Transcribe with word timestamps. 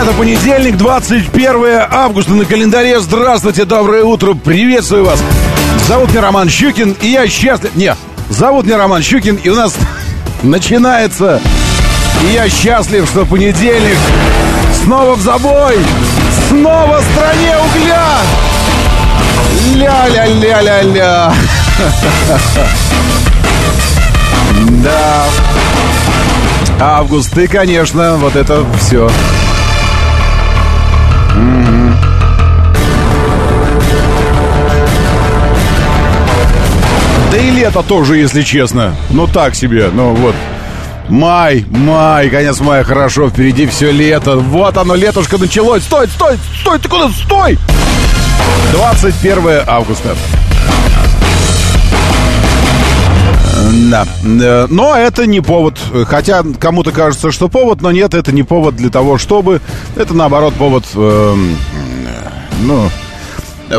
Это 0.00 0.12
понедельник, 0.12 0.76
21 0.76 1.88
августа 1.90 2.32
на 2.32 2.44
календаре. 2.44 3.00
Здравствуйте, 3.00 3.64
доброе 3.64 4.04
утро, 4.04 4.34
приветствую 4.34 5.04
вас. 5.04 5.20
Зовут 5.88 6.10
меня 6.10 6.20
Роман 6.20 6.48
Щукин, 6.48 6.96
и 7.02 7.08
я 7.08 7.26
счастлив... 7.26 7.74
Не, 7.74 7.96
зовут 8.30 8.66
меня 8.66 8.78
Роман 8.78 9.02
Щукин, 9.02 9.40
и 9.42 9.48
у 9.48 9.56
нас 9.56 9.74
начинается... 10.44 11.40
И 12.22 12.32
я 12.32 12.48
счастлив, 12.48 13.08
что 13.08 13.26
понедельник 13.26 13.98
снова 14.84 15.16
в 15.16 15.20
забой, 15.20 15.76
снова 16.48 17.00
в 17.00 17.04
стране 17.12 17.56
угля. 17.58 18.18
Ля-ля-ля-ля-ля. 19.74 21.34
Да. 24.82 25.24
Август, 26.80 27.32
ты, 27.32 27.48
конечно, 27.48 28.16
вот 28.18 28.36
это 28.36 28.64
все. 28.78 29.10
Да 37.30 37.36
и 37.36 37.50
лето 37.50 37.82
тоже, 37.82 38.16
если 38.16 38.42
честно. 38.42 38.94
Ну 39.10 39.26
так 39.26 39.54
себе, 39.54 39.90
ну 39.92 40.14
вот. 40.14 40.34
Май, 41.08 41.64
май, 41.70 42.28
конец 42.28 42.60
мая, 42.60 42.84
хорошо, 42.84 43.30
впереди 43.30 43.66
все 43.66 43.90
лето. 43.90 44.36
Вот 44.36 44.76
оно, 44.76 44.94
летушка 44.94 45.38
началось. 45.38 45.82
Стой, 45.82 46.06
стой, 46.08 46.38
стой, 46.60 46.78
ты 46.78 46.88
куда? 46.88 47.08
Стой! 47.08 47.58
21 48.72 49.62
августа. 49.66 50.14
Да. 53.90 54.06
Э, 54.24 54.66
но 54.70 54.96
это 54.96 55.26
не 55.26 55.40
повод. 55.40 55.78
Хотя 56.06 56.42
кому-то 56.58 56.92
кажется, 56.92 57.30
что 57.30 57.48
повод, 57.48 57.80
но 57.80 57.92
нет, 57.92 58.14
это 58.14 58.32
не 58.32 58.42
повод 58.42 58.76
для 58.76 58.90
того, 58.90 59.18
чтобы. 59.18 59.60
Это 59.96 60.14
наоборот 60.14 60.54
повод. 60.54 60.84
Э, 60.94 61.36
ну. 62.62 62.90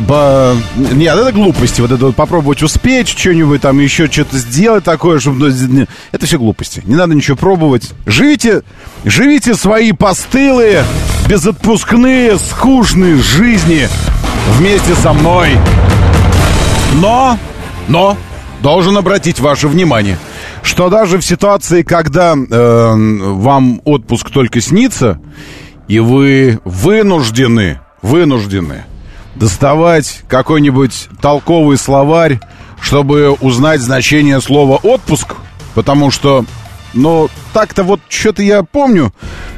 По... 0.07 0.55
Нет, 0.75 1.17
это 1.17 1.31
глупости. 1.31 1.81
Вот 1.81 1.91
это 1.91 2.05
вот 2.07 2.15
попробовать 2.15 2.61
успеть 2.61 3.09
что-нибудь 3.09 3.61
там, 3.61 3.79
еще 3.79 4.05
что-то 4.05 4.37
сделать 4.37 4.83
такое, 4.83 5.19
чтобы... 5.19 5.51
ну, 5.51 5.87
Это 6.11 6.27
все 6.27 6.37
глупости. 6.37 6.83
Не 6.85 6.95
надо 6.95 7.15
ничего 7.15 7.35
пробовать. 7.35 7.89
Живите, 8.05 8.61
живите 9.03 9.55
свои 9.55 9.91
постылые, 9.91 10.83
безотпускные, 11.27 12.37
скучные 12.37 13.15
жизни 13.15 13.87
вместе 14.57 14.93
со 14.93 15.11
мной. 15.13 15.57
Но, 17.01 17.39
но, 17.87 18.15
должен 18.61 18.97
обратить 18.97 19.39
ваше 19.39 19.67
внимание, 19.67 20.17
что 20.63 20.89
даже 20.89 21.17
в 21.17 21.25
ситуации, 21.25 21.81
когда 21.83 22.33
э, 22.35 22.93
вам 22.95 23.81
отпуск 23.85 24.29
только 24.29 24.61
снится, 24.61 25.19
и 25.87 25.99
вы 25.99 26.59
вынуждены, 26.65 27.79
вынуждены 28.01 28.85
доставать 29.35 30.21
какой-нибудь 30.27 31.07
толковый 31.21 31.77
словарь, 31.77 32.39
чтобы 32.81 33.31
узнать 33.41 33.81
значение 33.81 34.41
слова 34.41 34.77
«отпуск», 34.77 35.35
потому 35.73 36.11
что, 36.11 36.45
ну, 36.93 37.29
так-то 37.53 37.83
вот 37.83 38.01
что-то 38.09 38.43
я 38.43 38.63
помню, 38.63 39.13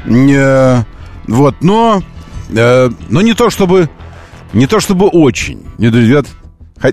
э, 0.06 0.82
вот, 1.26 1.56
но, 1.60 2.02
э, 2.50 2.90
но 3.08 3.20
не 3.20 3.34
то 3.34 3.50
чтобы, 3.50 3.90
не 4.52 4.66
то 4.66 4.80
чтобы 4.80 5.06
очень, 5.06 5.64
нет, 5.78 5.94
ребят, 5.94 6.26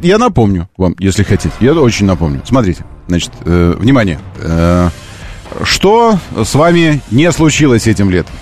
я 0.02 0.18
напомню 0.18 0.70
вам, 0.78 0.96
если 1.00 1.24
хотите, 1.24 1.54
я 1.60 1.74
очень 1.74 2.06
напомню. 2.06 2.42
Смотрите, 2.46 2.86
значит, 3.08 3.32
э, 3.46 3.76
внимание, 3.78 4.20
э, 4.38 4.90
что 5.64 6.20
с 6.36 6.56
вами 6.56 7.02
не 7.12 7.32
случилось 7.32 7.88
этим 7.88 8.10
летом? 8.10 8.36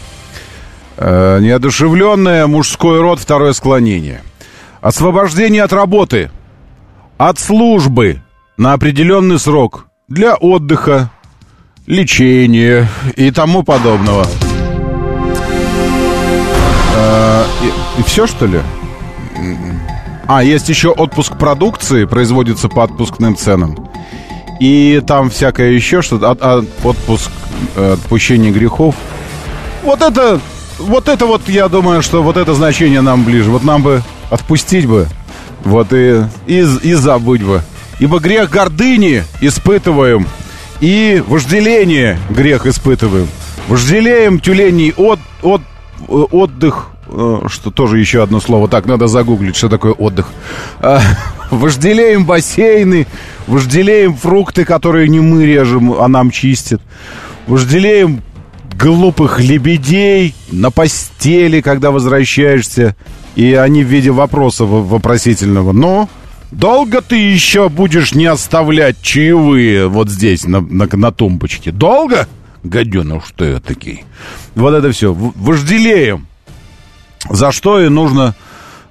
Э, 0.97 1.40
неодушевленное 1.40 2.47
мужской 2.47 3.00
род 3.00 3.19
второе 3.19 3.53
склонение. 3.53 4.24
Освобождение 4.81 5.63
от 5.63 5.74
работы, 5.74 6.31
от 7.18 7.40
службы 7.40 8.22
на 8.58 8.74
определенный 8.74 9.40
срок 9.40 9.88
для 10.08 10.35
отдыха, 10.35 11.12
лечения 11.85 12.90
и 13.16 13.31
тому 13.31 13.64
подобного. 13.64 14.25
Э, 16.96 17.44
и, 17.64 18.00
и 18.00 18.03
все, 18.03 18.25
что 18.25 18.46
ли? 18.46 18.59
А, 20.28 20.44
есть 20.44 20.68
еще 20.70 20.90
отпуск 20.90 21.38
продукции, 21.38 22.06
производится 22.06 22.68
по 22.68 22.84
отпускным 22.84 23.36
ценам. 23.38 23.90
И 24.60 25.02
там 25.08 25.30
всякое 25.30 25.72
еще 25.72 26.02
что-то, 26.02 26.32
от- 26.32 26.42
от- 26.42 26.66
отпуск, 26.84 27.32
э, 27.76 27.94
отпущение 27.94 28.52
грехов. 28.52 28.96
Вот 29.84 30.02
это, 30.02 30.42
вот 30.80 31.08
это 31.08 31.26
вот, 31.26 31.48
я 31.48 31.70
думаю, 31.70 32.02
что 32.02 32.24
вот 32.24 32.36
это 32.38 32.54
значение 32.56 33.02
нам 33.02 33.24
ближе. 33.24 33.50
Вот 33.50 33.64
нам 33.64 33.84
бы 33.84 34.02
отпустить 34.30 34.86
бы, 34.86 35.08
вот 35.64 35.94
и, 35.94 36.24
и, 36.48 36.59
и 36.84 36.94
забыть 36.94 37.44
бы. 37.44 37.62
Ибо 38.00 38.20
грех 38.20 38.50
гордыни 38.50 39.24
испытываем, 39.42 40.28
и 40.82 41.24
вожделение 41.28 42.20
грех 42.30 42.66
испытываем. 42.66 43.28
Вожделеем 43.68 44.40
тюленей 44.40 44.94
от, 44.98 45.20
от, 45.42 45.62
э, 46.08 46.12
отдых, 46.12 46.90
что 47.47 47.72
тоже 47.72 48.00
еще 48.00 48.22
одно 48.23 48.40
слово. 48.40 48.68
Так, 48.68 48.85
надо 48.85 49.07
загуглить, 49.07 49.56
что 49.56 49.69
такое 49.69 49.94
отдых. 49.94 50.28
А, 50.79 51.01
Вожделеем 51.51 52.25
бассейны, 52.25 53.07
вожделеем 53.47 54.16
фрукты, 54.16 54.66
которые 54.66 55.07
не 55.07 55.19
мы 55.19 55.46
режем, 55.46 55.94
а 55.94 56.07
нам 56.07 56.31
чистят. 56.31 56.81
Вожделеем 57.47 58.22
глупых 58.78 59.40
лебедей 59.40 60.35
на 60.51 60.72
постели, 60.72 61.62
когда 61.62 61.91
возвращаешься, 61.91 62.96
и 63.35 63.53
они 63.53 63.84
в 63.84 63.88
виде 63.88 64.12
вопроса 64.12 64.66
во- 64.66 64.84
вопросительного. 64.84 65.72
Но 65.72 66.09
долго 66.51 67.01
ты 67.01 67.16
еще 67.16 67.69
будешь 67.69 68.13
не 68.13 68.25
оставлять 68.25 69.01
чаевые 69.01 69.88
вот 69.88 70.09
здесь, 70.09 70.46
на, 70.46 70.59
на, 70.59 70.88
на 70.91 71.12
тумбочке? 71.12 71.72
Долго? 71.72 72.28
Гаденыш 72.63 73.23
ты 73.35 73.59
такие. 73.62 74.03
Вот 74.56 74.73
это 74.73 74.91
все. 74.91 75.13
Вожделеем. 75.13 76.28
За 77.30 77.52
что 77.52 77.80
и 77.80 77.90
нужно 77.90 78.36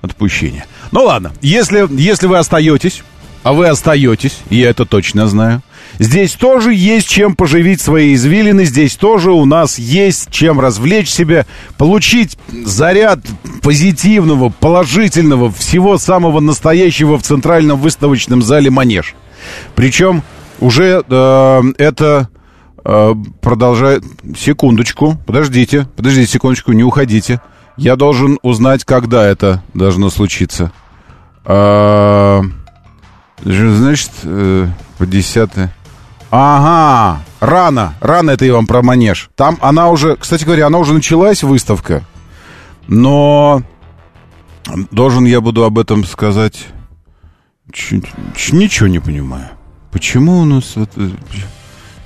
отпущение. 0.03 0.67
Ну 0.93 1.05
ладно, 1.05 1.33
если, 1.43 1.87
если 1.91 2.27
вы 2.27 2.39
остаетесь, 2.39 3.03
а 3.43 3.53
вы 3.53 3.69
остаетесь, 3.69 4.39
я 4.51 4.71
это 4.71 4.85
точно 4.85 5.29
знаю, 5.29 5.63
здесь 5.99 6.33
тоже 6.33 6.75
есть 6.75 7.09
чем 7.09 7.37
поживить 7.37 7.81
свои 7.81 8.15
извилины, 8.15 8.65
здесь 8.65 8.97
тоже 8.97 9.31
у 9.31 9.45
нас 9.45 9.79
есть 9.79 10.31
чем 10.31 10.59
развлечь 10.59 11.09
себя, 11.09 11.47
получить 11.79 12.37
заряд 12.65 13.21
позитивного, 13.63 14.49
положительного, 14.49 15.53
всего 15.53 15.99
самого 15.99 16.41
настоящего 16.41 17.19
в 17.19 17.23
центральном 17.23 17.81
выставочном 17.81 18.43
зале 18.43 18.71
«Манеж». 18.71 19.15
Причем 19.75 20.23
уже 20.59 21.05
э, 21.09 21.63
это 21.79 22.29
э, 22.85 23.15
продолжает... 23.41 24.03
Секундочку, 24.37 25.19
подождите, 25.27 25.87
подождите 25.97 26.33
секундочку, 26.33 26.73
не 26.73 26.83
уходите. 26.83 27.41
Я 27.77 27.97
должен 27.97 28.39
узнать, 28.43 28.85
когда 28.85 29.25
это 29.25 29.63
должно 29.75 30.11
случиться. 30.11 30.73
А, 31.45 32.43
Значит, 33.45 34.11
э, 34.25 34.69
по 34.99 35.07
10 35.07 35.51
Ага, 36.31 37.23
рано, 37.41 37.95
рано 38.01 38.31
это 38.31 38.45
я 38.45 38.55
вам 38.55 38.67
про 38.67 38.83
манеж. 38.83 39.31
Там 39.37 39.59
она 39.61 39.91
уже, 39.91 40.17
кстати 40.17 40.45
говоря, 40.45 40.67
она 40.67 40.79
уже 40.79 40.93
началась, 40.95 41.43
выставка. 41.43 42.03
Но 42.89 43.63
должен 44.91 45.25
я 45.25 45.41
буду 45.41 45.65
об 45.65 45.79
этом 45.79 46.05
сказать... 46.05 46.67
Ч- 47.73 48.01
ничего 48.53 48.89
не 48.89 48.99
понимаю. 49.01 49.49
Почему 49.93 50.39
у 50.39 50.45
нас... 50.45 50.75
э, 50.77 50.87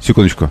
Секундочку. 0.01 0.51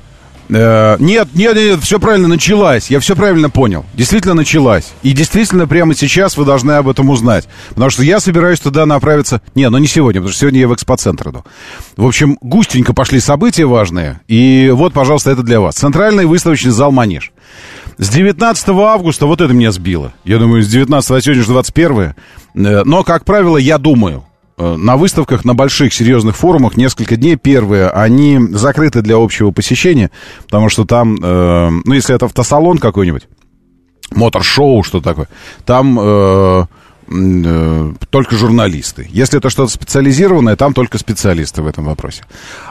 Э, 0.50 0.98
Нет, 1.00 1.30
нет, 1.34 1.56
нет, 1.56 1.80
все 1.81 2.00
правильно 2.00 2.28
началась. 2.28 2.90
Я 2.90 3.00
все 3.00 3.16
правильно 3.16 3.50
понял. 3.50 3.86
Действительно 3.94 4.34
началась. 4.34 4.94
И 5.04 5.12
действительно 5.12 5.68
прямо 5.68 5.94
сейчас 5.94 6.38
вы 6.38 6.46
должны 6.46 6.72
об 6.74 6.88
этом 6.88 7.10
узнать. 7.10 7.48
Потому 7.69 7.90
что 7.90 8.04
я 8.04 8.19
собираюсь 8.19 8.60
туда 8.60 8.86
направиться... 8.86 9.42
Не, 9.56 9.69
ну 9.69 9.78
не 9.78 9.88
сегодня, 9.88 10.22
потому 10.22 10.31
что 10.31 10.42
сегодня 10.42 10.62
я 10.62 10.68
в 10.68 10.74
экспоцентр 10.74 11.30
иду. 11.30 11.44
В 11.98 12.06
общем, 12.06 12.38
густенько 12.42 12.94
пошли 12.94 13.19
события 13.19 13.66
важные. 13.66 14.22
И 14.28 14.72
вот, 14.74 14.94
пожалуйста, 14.94 15.31
это 15.31 15.44
для 15.44 15.60
вас. 15.60 15.75
Центральный 15.75 16.25
выставочный 16.25 16.72
зал 16.72 16.92
«Манеж». 16.92 17.31
С 17.98 18.10
19 18.10 18.69
августа, 18.69 19.25
вот 19.25 19.42
это 19.42 19.54
меня 19.54 19.72
сбило. 19.72 20.13
Я 20.24 20.38
думаю, 20.40 20.63
с 20.63 20.68
19, 20.68 21.12
а 21.12 21.22
сегодня 21.22 21.44
же 21.44 21.50
21. 21.50 22.00
Э, 22.00 22.13
но, 22.86 23.04
как 23.04 23.25
правило, 23.25 23.57
я 23.57 23.78
думаю, 23.78 24.24
на 24.60 24.98
выставках, 24.98 25.46
на 25.46 25.54
больших 25.54 25.94
серьезных 25.94 26.36
форумах 26.36 26.78
несколько 26.78 27.16
дней 27.16 27.36
первые, 27.36 27.90
они 27.90 28.40
закрыты 28.52 29.02
для 29.02 29.16
общего 29.16 29.52
посещения, 29.52 30.12
потому 30.46 30.70
что 30.70 30.86
там, 30.86 31.16
э, 31.22 31.70
ну, 31.86 31.94
если 31.94 32.16
это 32.16 32.26
автосалон 32.26 32.78
какой-нибудь, 32.78 33.28
мотор-шоу, 34.12 34.84
что 34.84 35.02
такое, 35.02 35.28
там 35.66 35.98
э, 36.00 36.66
э, 37.08 37.94
только 38.10 38.38
журналисты. 38.38 39.08
Если 39.10 39.38
это 39.40 39.50
что-то 39.50 39.72
специализированное, 39.72 40.56
там 40.56 40.74
только 40.74 40.98
специалисты 40.98 41.62
в 41.62 41.68
этом 41.68 41.86
вопросе. 41.86 42.24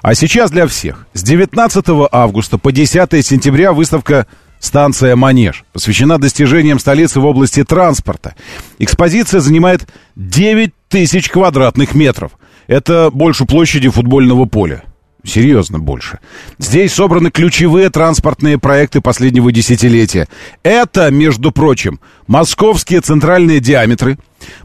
А 0.02 0.14
сейчас 0.14 0.50
для 0.50 0.67
всех. 0.67 1.06
С 1.14 1.23
19 1.23 1.85
августа 2.11 2.58
по 2.58 2.73
10 2.73 3.25
сентября 3.25 3.73
выставка 3.73 4.26
Станция 4.60 5.16
«Манеж» 5.16 5.64
посвящена 5.72 6.19
достижениям 6.19 6.78
столицы 6.78 7.20
в 7.20 7.26
области 7.26 7.64
транспорта. 7.64 8.34
Экспозиция 8.78 9.40
занимает 9.40 9.88
9 10.16 10.72
тысяч 10.88 11.28
квадратных 11.28 11.94
метров. 11.94 12.32
Это 12.66 13.10
больше 13.12 13.44
площади 13.44 13.88
футбольного 13.88 14.44
поля. 14.44 14.82
Серьезно 15.25 15.78
больше. 15.78 16.20
Здесь 16.58 16.94
собраны 16.94 17.31
ключевые 17.31 17.90
транспортные 17.90 18.56
проекты 18.56 19.00
последнего 19.00 19.50
десятилетия. 19.50 20.28
Это, 20.62 21.11
между 21.11 21.50
прочим, 21.50 22.00
московские 22.28 23.00
центральные 23.00 23.58
диаметры, 23.58 24.16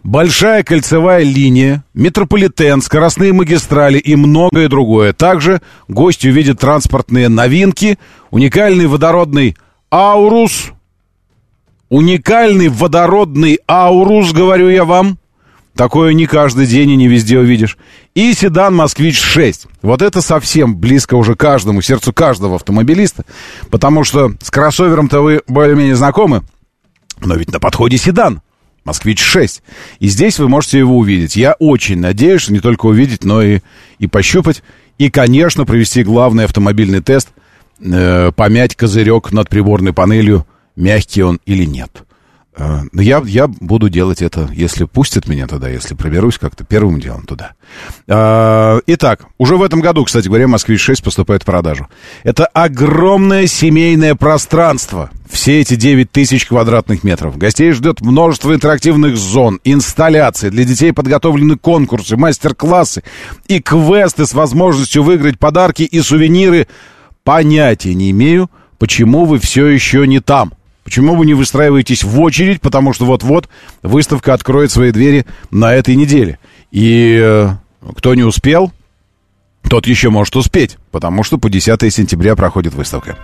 большая 0.04 0.64
кольцевая 0.64 1.24
линия, 1.24 1.84
метрополитен, 1.96 2.82
скоростные 2.82 3.34
магистрали 3.34 3.98
и 3.98 4.16
многое 4.16 4.70
другое. 4.70 5.12
Также 5.12 5.62
гости 5.88 6.28
увидят 6.28 6.60
транспортные 6.60 7.30
новинки, 7.30 7.98
уникальный 8.30 8.86
водородный 8.86 9.58
Аурус. 9.94 10.72
Уникальный 11.90 12.68
водородный 12.68 13.60
Аурус, 13.68 14.34
говорю 14.34 14.70
я 14.70 14.86
вам. 14.86 15.20
Такое 15.76 16.14
не 16.14 16.26
каждый 16.26 16.66
день 16.66 16.90
и 16.90 16.96
не 16.96 17.08
везде 17.08 17.38
увидишь. 17.38 17.78
И 18.16 18.34
седан 18.34 18.76
«Москвич-6». 18.76 19.68
Вот 19.84 20.02
это 20.02 20.22
совсем 20.22 20.76
близко 20.76 21.14
уже 21.14 21.36
каждому, 21.36 21.84
сердцу 21.84 22.12
каждого 22.12 22.56
автомобилиста. 22.56 23.24
Потому 23.70 24.04
что 24.04 24.34
с 24.42 24.50
кроссовером-то 24.50 25.22
вы 25.22 25.44
более-менее 25.48 25.96
знакомы. 25.96 26.42
Но 27.20 27.36
ведь 27.36 27.52
на 27.52 27.60
подходе 27.60 27.98
седан. 27.98 28.42
«Москвич-6». 28.86 29.62
И 30.00 30.08
здесь 30.08 30.40
вы 30.40 30.50
можете 30.50 30.80
его 30.80 30.98
увидеть. 30.98 31.36
Я 31.36 31.54
очень 31.60 32.00
надеюсь, 32.00 32.42
что 32.42 32.54
не 32.54 32.62
только 32.62 32.88
увидеть, 32.88 33.24
но 33.24 33.44
и, 33.44 33.60
и 34.00 34.08
пощупать. 34.08 34.64
И, 34.98 35.12
конечно, 35.12 35.66
провести 35.66 36.02
главный 36.02 36.46
автомобильный 36.46 37.02
тест– 37.02 37.30
э, 37.80 38.32
помять 38.36 38.76
козырек 38.76 39.32
над 39.32 39.50
приборной 39.50 39.94
панелью, 39.94 40.46
мягкий 40.76 41.24
он 41.24 41.40
или 41.46 41.66
нет. 41.66 42.04
Э, 42.56 42.82
я, 42.94 43.22
я 43.26 43.48
буду 43.48 43.90
делать 43.90 44.22
это, 44.22 44.48
если 44.54 44.86
пустят 44.86 45.28
меня 45.28 45.48
туда, 45.48 45.70
если 45.70 45.96
проберусь 45.96 46.38
как-то 46.38 46.64
первым 46.64 47.00
делом 47.00 47.26
туда. 47.26 47.54
Э, 48.08 48.80
итак, 48.86 49.26
уже 49.38 49.58
в 49.58 49.64
этом 49.64 49.82
году, 49.82 50.04
кстати 50.04 50.28
говоря, 50.28 50.48
«Москвич-6» 50.48 51.04
поступает 51.04 51.44
в 51.44 51.46
продажу. 51.46 51.88
Это 52.24 52.46
огромное 52.46 53.48
семейное 53.48 54.16
пространство. 54.16 55.10
Все 55.30 55.62
эти 55.62 55.76
9 55.76 56.12
тысяч 56.12 56.46
квадратных 56.46 57.04
метров. 57.04 57.38
Гостей 57.38 57.72
ждет 57.72 58.02
множество 58.02 58.54
интерактивных 58.54 59.18
зон, 59.18 59.60
инсталляций. 59.64 60.52
Для 60.52 60.64
детей 60.64 60.94
подготовлены 60.94 61.58
конкурсы, 61.58 62.18
мастер-классы 62.18 63.04
и 63.48 63.60
квесты 63.60 64.28
с 64.28 64.34
возможностью 64.34 65.02
выиграть 65.02 65.40
подарки 65.40 65.84
и 65.84 66.00
сувениры 66.02 66.68
понятия 67.24 67.94
не 67.94 68.12
имею, 68.12 68.50
почему 68.78 69.26
вы 69.26 69.40
все 69.40 69.68
еще 69.68 70.06
не 70.08 70.20
там. 70.20 70.54
Почему 70.84 71.16
вы 71.16 71.26
не 71.26 71.34
выстраиваетесь 71.34 72.04
в 72.04 72.20
очередь, 72.20 72.60
потому 72.60 72.92
что 72.92 73.06
вот-вот 73.06 73.48
выставка 73.82 74.34
откроет 74.34 74.72
свои 74.72 74.92
двери 74.92 75.26
на 75.50 75.74
этой 75.74 75.96
неделе. 75.96 76.40
И 76.72 77.18
э, 77.22 77.50
кто 77.96 78.16
не 78.16 78.24
успел, 78.24 78.72
тот 79.70 79.88
еще 79.88 80.10
может 80.10 80.36
успеть, 80.36 80.78
потому 80.92 81.24
что 81.24 81.38
по 81.38 81.50
10 81.50 81.94
сентября 81.94 82.36
проходит 82.36 82.74
выставка. 82.74 83.18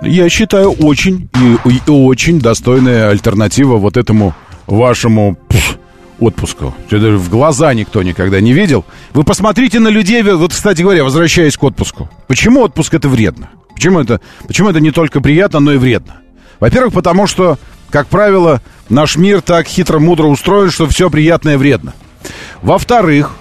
Я 0.00 0.30
считаю, 0.30 0.70
очень 0.70 1.28
и, 1.66 1.70
и 1.70 1.90
очень 1.90 2.40
достойная 2.40 3.10
альтернатива 3.10 3.76
вот 3.76 3.98
этому 3.98 4.34
вашему 4.66 5.36
пф, 5.48 5.78
отпуску. 6.20 6.74
Даже 6.90 7.18
в 7.18 7.28
глаза 7.28 7.72
никто 7.74 8.02
никогда 8.02 8.40
не 8.40 8.52
видел. 8.52 8.84
Вы 9.12 9.24
посмотрите 9.24 9.80
на 9.80 9.88
людей, 9.88 10.22
вот, 10.22 10.52
кстати 10.52 10.82
говоря, 10.82 11.04
возвращаясь 11.04 11.56
к 11.56 11.62
отпуску. 11.62 12.08
Почему 12.26 12.60
отпуск 12.60 12.94
это 12.94 13.08
вредно? 13.08 13.50
Почему 13.74 14.00
это, 14.00 14.20
почему 14.46 14.70
это 14.70 14.80
не 14.80 14.90
только 14.90 15.20
приятно, 15.20 15.60
но 15.60 15.72
и 15.72 15.78
вредно? 15.78 16.16
Во-первых, 16.60 16.94
потому 16.94 17.26
что, 17.26 17.58
как 17.90 18.06
правило, 18.06 18.62
наш 18.88 19.16
мир 19.16 19.40
так 19.40 19.66
хитро-мудро 19.66 20.26
устроен, 20.26 20.70
что 20.70 20.86
все 20.86 21.10
приятное 21.10 21.58
вредно. 21.58 21.94
Во-вторых, 22.62 23.32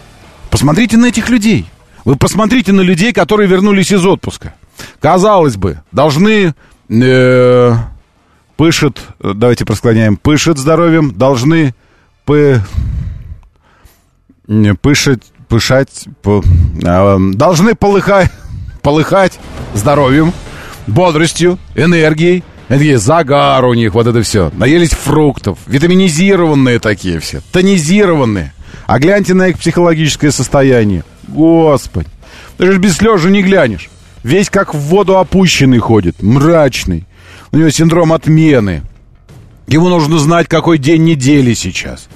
посмотрите 0.50 0.98
на 0.98 1.08
этих 1.08 1.30
людей. 1.30 1.68
Вы 2.04 2.16
посмотрите 2.16 2.72
на 2.72 2.82
людей, 2.82 3.14
которые 3.14 3.48
вернулись 3.48 3.92
из 3.92 4.06
отпуска. 4.06 4.56
Казалось 5.00 5.58
бы, 5.58 5.82
должны... 5.92 6.56
Э, 6.90 7.76
пышет, 8.58 9.02
давайте 9.20 9.66
просклоняем, 9.66 10.18
пышет 10.18 10.58
здоровьем, 10.58 11.14
должны 11.16 11.74
пы... 12.31 12.62
пышать, 14.81 15.24
пышать, 15.50 16.06
по... 16.22 16.42
э, 16.81 17.18
должны 17.33 17.75
полыхать, 17.75 18.31
полыхать 18.81 19.38
здоровьем, 19.74 20.33
бодростью, 20.88 21.60
энергией. 21.75 22.44
Это 22.69 22.98
загар 23.00 23.66
у 23.66 23.74
них, 23.74 23.94
вот 23.94 24.07
это 24.07 24.22
все. 24.22 24.50
Наелись 24.54 24.92
фруктов, 24.92 25.60
витаминизированные 25.68 26.80
такие 26.80 27.19
все, 27.19 27.42
тонизированные. 27.51 28.54
А 28.86 28.98
гляньте 28.98 29.34
на 29.34 29.50
их 29.50 29.60
психологическое 29.60 30.31
состояние. 30.31 31.04
Господи, 31.27 32.07
ты 32.57 32.72
же 32.72 32.77
без 32.80 32.95
слез 32.95 33.19
же 33.19 33.30
не 33.30 33.44
глянешь. 33.44 33.89
Весь 34.24 34.50
как 34.50 34.74
в 34.74 34.77
воду 34.77 35.18
опущенный 35.18 35.80
ходит, 35.80 36.22
мрачный. 36.22 37.06
У 37.51 37.57
него 37.57 37.69
синдром 37.72 38.13
отмены. 38.13 38.84
Ему 39.68 39.89
нужно 39.89 40.18
знать, 40.18 40.48
какой 40.48 40.77
день 40.77 41.04
недели 41.04 41.54
сейчас. 41.54 42.07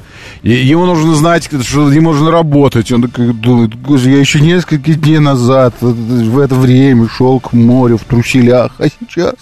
И 0.43 0.51
ему 0.51 0.85
нужно 0.85 1.15
знать, 1.15 1.49
что 1.61 1.91
ему 1.91 2.11
нужно 2.11 2.31
работать. 2.31 2.91
Он 2.91 3.01
думает, 3.01 3.73
я 3.87 4.19
еще 4.19 4.39
несколько 4.39 4.93
дней 4.93 5.19
назад 5.19 5.73
в 5.81 6.39
это 6.39 6.55
время 6.55 7.07
шел 7.09 7.39
к 7.39 7.53
морю 7.53 7.97
в 7.97 8.03
труселях, 8.03 8.73
а 8.77 8.87
сейчас... 8.87 9.35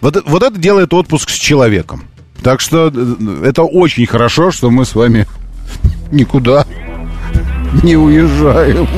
Вот, 0.00 0.22
вот 0.26 0.42
это 0.42 0.58
делает 0.58 0.92
отпуск 0.92 1.30
с 1.30 1.34
человеком. 1.34 2.04
Так 2.42 2.60
что 2.60 2.90
э, 2.94 3.42
это 3.44 3.62
очень 3.62 4.06
хорошо, 4.06 4.50
что 4.50 4.70
мы 4.70 4.84
с 4.84 4.94
вами 4.94 5.26
никуда 6.10 6.66
не 7.82 7.96
уезжаем. 7.96 8.88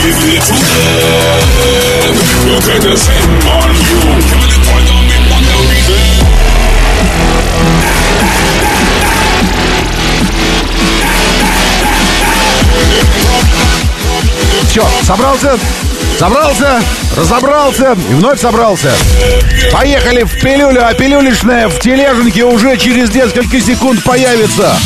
Give 0.00 0.16
it 0.16 0.42
to 0.42 0.54
them. 0.54 2.14
Look 2.46 2.66
at 2.72 2.80
the 2.80 2.96
shame 2.96 3.48
on 3.48 3.74
you. 4.44 4.49
Все, 14.70 14.86
собрался, 15.02 15.58
собрался, 16.16 16.80
разобрался 17.16 17.96
и 18.08 18.14
вновь 18.14 18.40
собрался. 18.40 18.92
Поехали 19.72 20.22
в 20.22 20.40
пилюлю, 20.40 20.86
а 20.86 20.94
пилюлечная 20.94 21.68
в 21.68 21.80
тележеньке 21.80 22.44
уже 22.44 22.76
через 22.76 23.12
несколько 23.12 23.60
секунд 23.60 24.04
появится. 24.04 24.76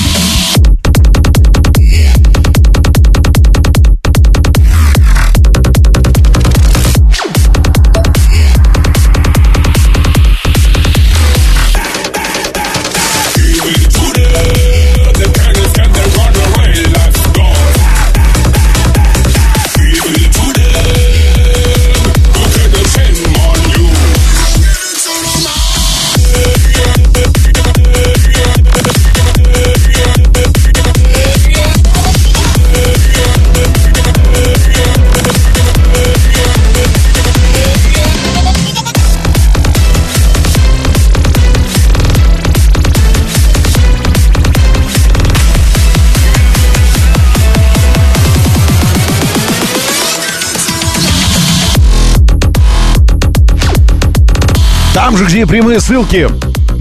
Там 55.05 55.19
же, 55.19 55.27
где 55.27 55.45
прямые 55.45 55.81
ссылки. 55.81 56.31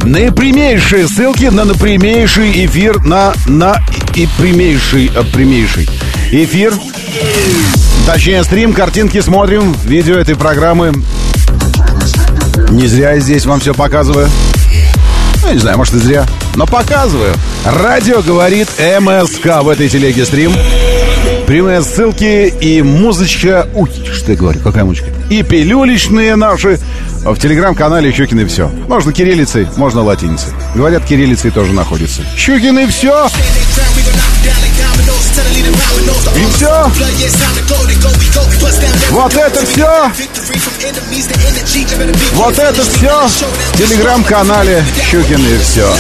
Наипрямейшие 0.06 1.10
ссылки 1.10 1.44
на 1.48 1.66
напрямейший 1.66 2.66
эфир, 2.66 3.04
на, 3.04 3.34
на 3.48 3.84
и 4.16 4.30
прямейший, 4.38 5.12
а, 5.14 5.24
прямейший 5.24 5.90
эфир. 6.32 6.74
Точнее, 8.06 8.46
стрим, 8.46 8.72
картинки 8.72 9.20
смотрим, 9.20 9.76
видео 9.84 10.16
этой 10.16 10.38
программы. 10.38 10.94
Не 12.70 12.88
зря 12.88 13.12
я 13.12 13.20
здесь 13.20 13.46
вам 13.46 13.60
все 13.60 13.74
показываю. 13.74 14.30
Ну, 15.44 15.52
не 15.52 15.60
знаю, 15.60 15.78
может 15.78 15.94
и 15.96 15.98
зря, 15.98 16.26
но 16.56 16.66
показываю. 16.66 17.34
Радио 17.66 18.22
говорит 18.22 18.70
МСК 19.02 19.62
в 19.64 19.68
этой 19.68 19.90
телеге 19.90 20.24
стрим. 20.24 20.54
Прямые 21.46 21.82
ссылки 21.82 22.48
и 22.48 22.82
музычка... 22.82 23.68
Уй, 23.74 23.90
что 24.14 24.32
я 24.32 24.38
говорю, 24.38 24.62
какая 24.62 24.86
музычка? 24.86 25.08
И 25.30 25.44
пилюлечные 25.44 26.38
наши 26.38 26.80
в 27.32 27.40
телеграм-канале 27.40 28.12
Щукины 28.12 28.46
все. 28.46 28.70
Можно 28.88 29.14
кириллицей, 29.14 29.68
можно 29.78 30.04
латиницей. 30.04 30.54
Говорят, 30.76 31.06
кириллицей 31.06 31.52
тоже 31.52 31.72
находится. 31.72 32.22
Щукины 32.38 32.88
все. 32.88 33.28
И 36.36 36.46
все. 36.54 36.92
Вот 39.12 39.34
это 39.34 39.66
все. 39.66 40.12
Вот 42.34 42.60
это 42.60 42.84
все. 42.84 43.28
В 43.28 43.78
телеграм-канале 43.78 44.84
Щукины 45.10 45.58
все. 45.60 45.94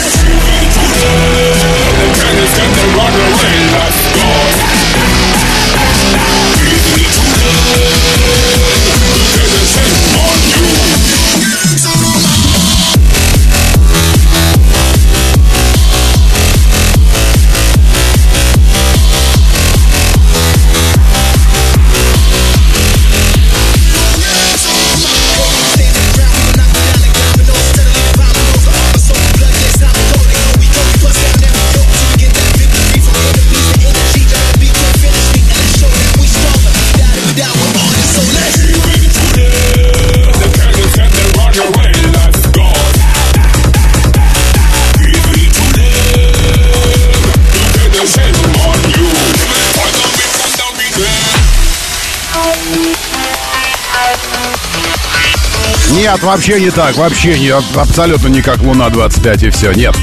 Нет, 56.13 56.21
вообще 56.21 56.61
не 56.61 56.69
так, 56.69 56.95
вообще 56.95 57.39
не, 57.39 57.49
абсолютно 57.49 58.27
не 58.27 58.43
как 58.43 58.61
Луна-25 58.61 59.47
и 59.47 59.49
все, 59.49 59.71
нет. 59.71 59.95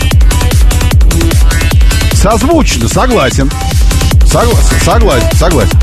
Созвучно, 2.15 2.89
согласен. 2.89 3.49
Согласен, 4.27 4.81
согласен, 4.85 5.39
согласен. 5.39 5.79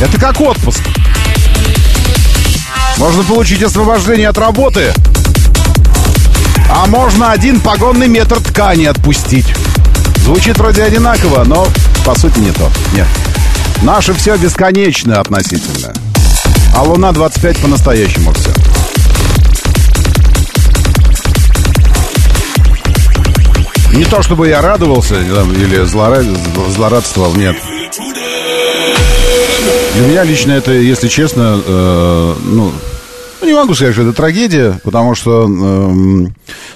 Это 0.00 0.16
как 0.20 0.40
отпуск. 0.40 0.80
Можно 2.96 3.24
получить 3.24 3.64
освобождение 3.64 4.28
от 4.28 4.38
работы, 4.38 4.92
а 6.70 6.86
можно 6.86 7.32
один 7.32 7.58
погонный 7.58 8.06
метр 8.06 8.38
ткани 8.40 8.84
отпустить. 8.84 9.52
Звучит 10.22 10.56
вроде 10.56 10.84
одинаково, 10.84 11.42
но 11.42 11.66
по 12.06 12.16
сути 12.16 12.38
не 12.38 12.52
то. 12.52 12.70
Нет. 12.94 13.08
Наше 13.82 14.14
все 14.14 14.36
бесконечно 14.36 15.20
относительно. 15.20 15.92
А 16.76 16.82
Луна 16.84 17.10
25 17.10 17.58
по-настоящему 17.58 18.32
все. 18.32 18.52
Не 23.96 24.04
то 24.04 24.22
чтобы 24.22 24.48
я 24.48 24.60
радовался 24.60 25.14
или 25.20 25.84
злорадствовал, 25.84 27.34
нет. 27.36 27.56
Для 29.94 30.08
меня 30.08 30.24
лично 30.24 30.52
это, 30.52 30.72
если 30.72 31.06
честно, 31.06 31.60
э, 31.64 32.34
ну, 32.44 32.72
ну, 33.40 33.46
не 33.46 33.54
могу 33.54 33.74
сказать, 33.74 33.94
что 33.94 34.02
это 34.02 34.12
трагедия, 34.12 34.80
потому 34.82 35.14
что 35.14 35.44
э, 35.44 35.46
ну, 35.46 36.28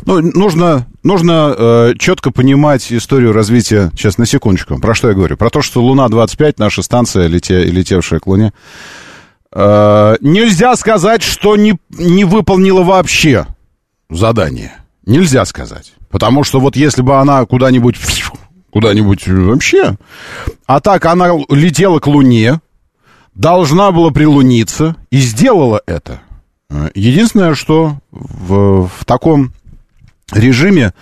нужно, 0.06 0.87
нужно 1.02 1.54
э, 1.58 1.94
четко 1.98 2.30
понимать 2.30 2.92
историю 2.92 3.32
развития. 3.32 3.90
Сейчас, 3.96 4.18
на 4.18 4.26
секундочку. 4.26 4.78
Про 4.78 4.94
что 4.94 5.08
я 5.08 5.14
говорю? 5.14 5.37
Про 5.37 5.50
то, 5.50 5.60
что 5.60 5.82
Луна-25, 5.82 6.54
наша 6.58 6.82
станция, 6.82 7.26
лете, 7.26 7.64
летевшая 7.64 8.20
к 8.20 8.28
Луне, 8.28 8.52
э, 9.50 10.16
нельзя 10.20 10.76
сказать, 10.76 11.22
что 11.22 11.56
не, 11.56 11.78
не 11.90 12.25
выполнила 12.25 12.82
вообще 12.84 13.46
задание. 14.08 14.72
Нельзя 15.04 15.44
сказать. 15.46 15.94
Потому 16.11 16.45
что 16.45 16.61
вот 16.61 16.77
если 16.77 17.03
бы 17.03 17.19
она 17.19 17.45
куда-нибудь... 17.45 17.97
Куда-нибудь 18.71 19.27
вообще... 19.27 19.97
А 20.67 20.81
так 20.81 21.07
она 21.07 21.33
летела 21.49 22.00
к 22.00 22.07
Луне, 22.07 22.61
должна 23.35 23.93
была 23.93 24.11
прилуниться 24.11 24.97
и 25.11 25.19
сделала 25.19 25.81
это. 25.87 26.21
Единственное, 26.95 27.55
что 27.55 27.99
в, 28.11 28.88
в 28.88 29.05
таком 29.07 29.53
режиме 30.33 30.93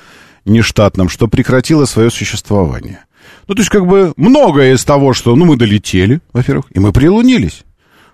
нештатном, 0.45 1.09
что 1.09 1.27
прекратило 1.27 1.85
свое 1.87 2.11
существование. 2.11 3.01
Ну, 3.49 3.55
то 3.55 3.61
есть, 3.61 3.71
как 3.71 3.87
бы, 3.87 4.13
многое 4.17 4.75
из 4.75 4.85
того, 4.85 5.13
что, 5.13 5.35
ну, 5.35 5.45
мы 5.45 5.57
долетели, 5.57 6.21
во-первых, 6.33 6.67
и 6.71 6.79
мы 6.79 6.93
прилунились. 6.93 7.65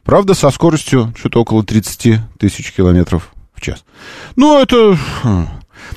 Правда, 0.04 0.34
со 0.34 0.50
скоростью 0.50 1.12
что-то 1.16 1.40
около 1.40 1.62
30 1.62 2.20
тысяч 2.38 2.72
километров 2.72 3.32
в 3.54 3.60
час. 3.60 3.84
Ну, 4.36 4.60
это... 4.60 4.98
Хм. 5.22 5.46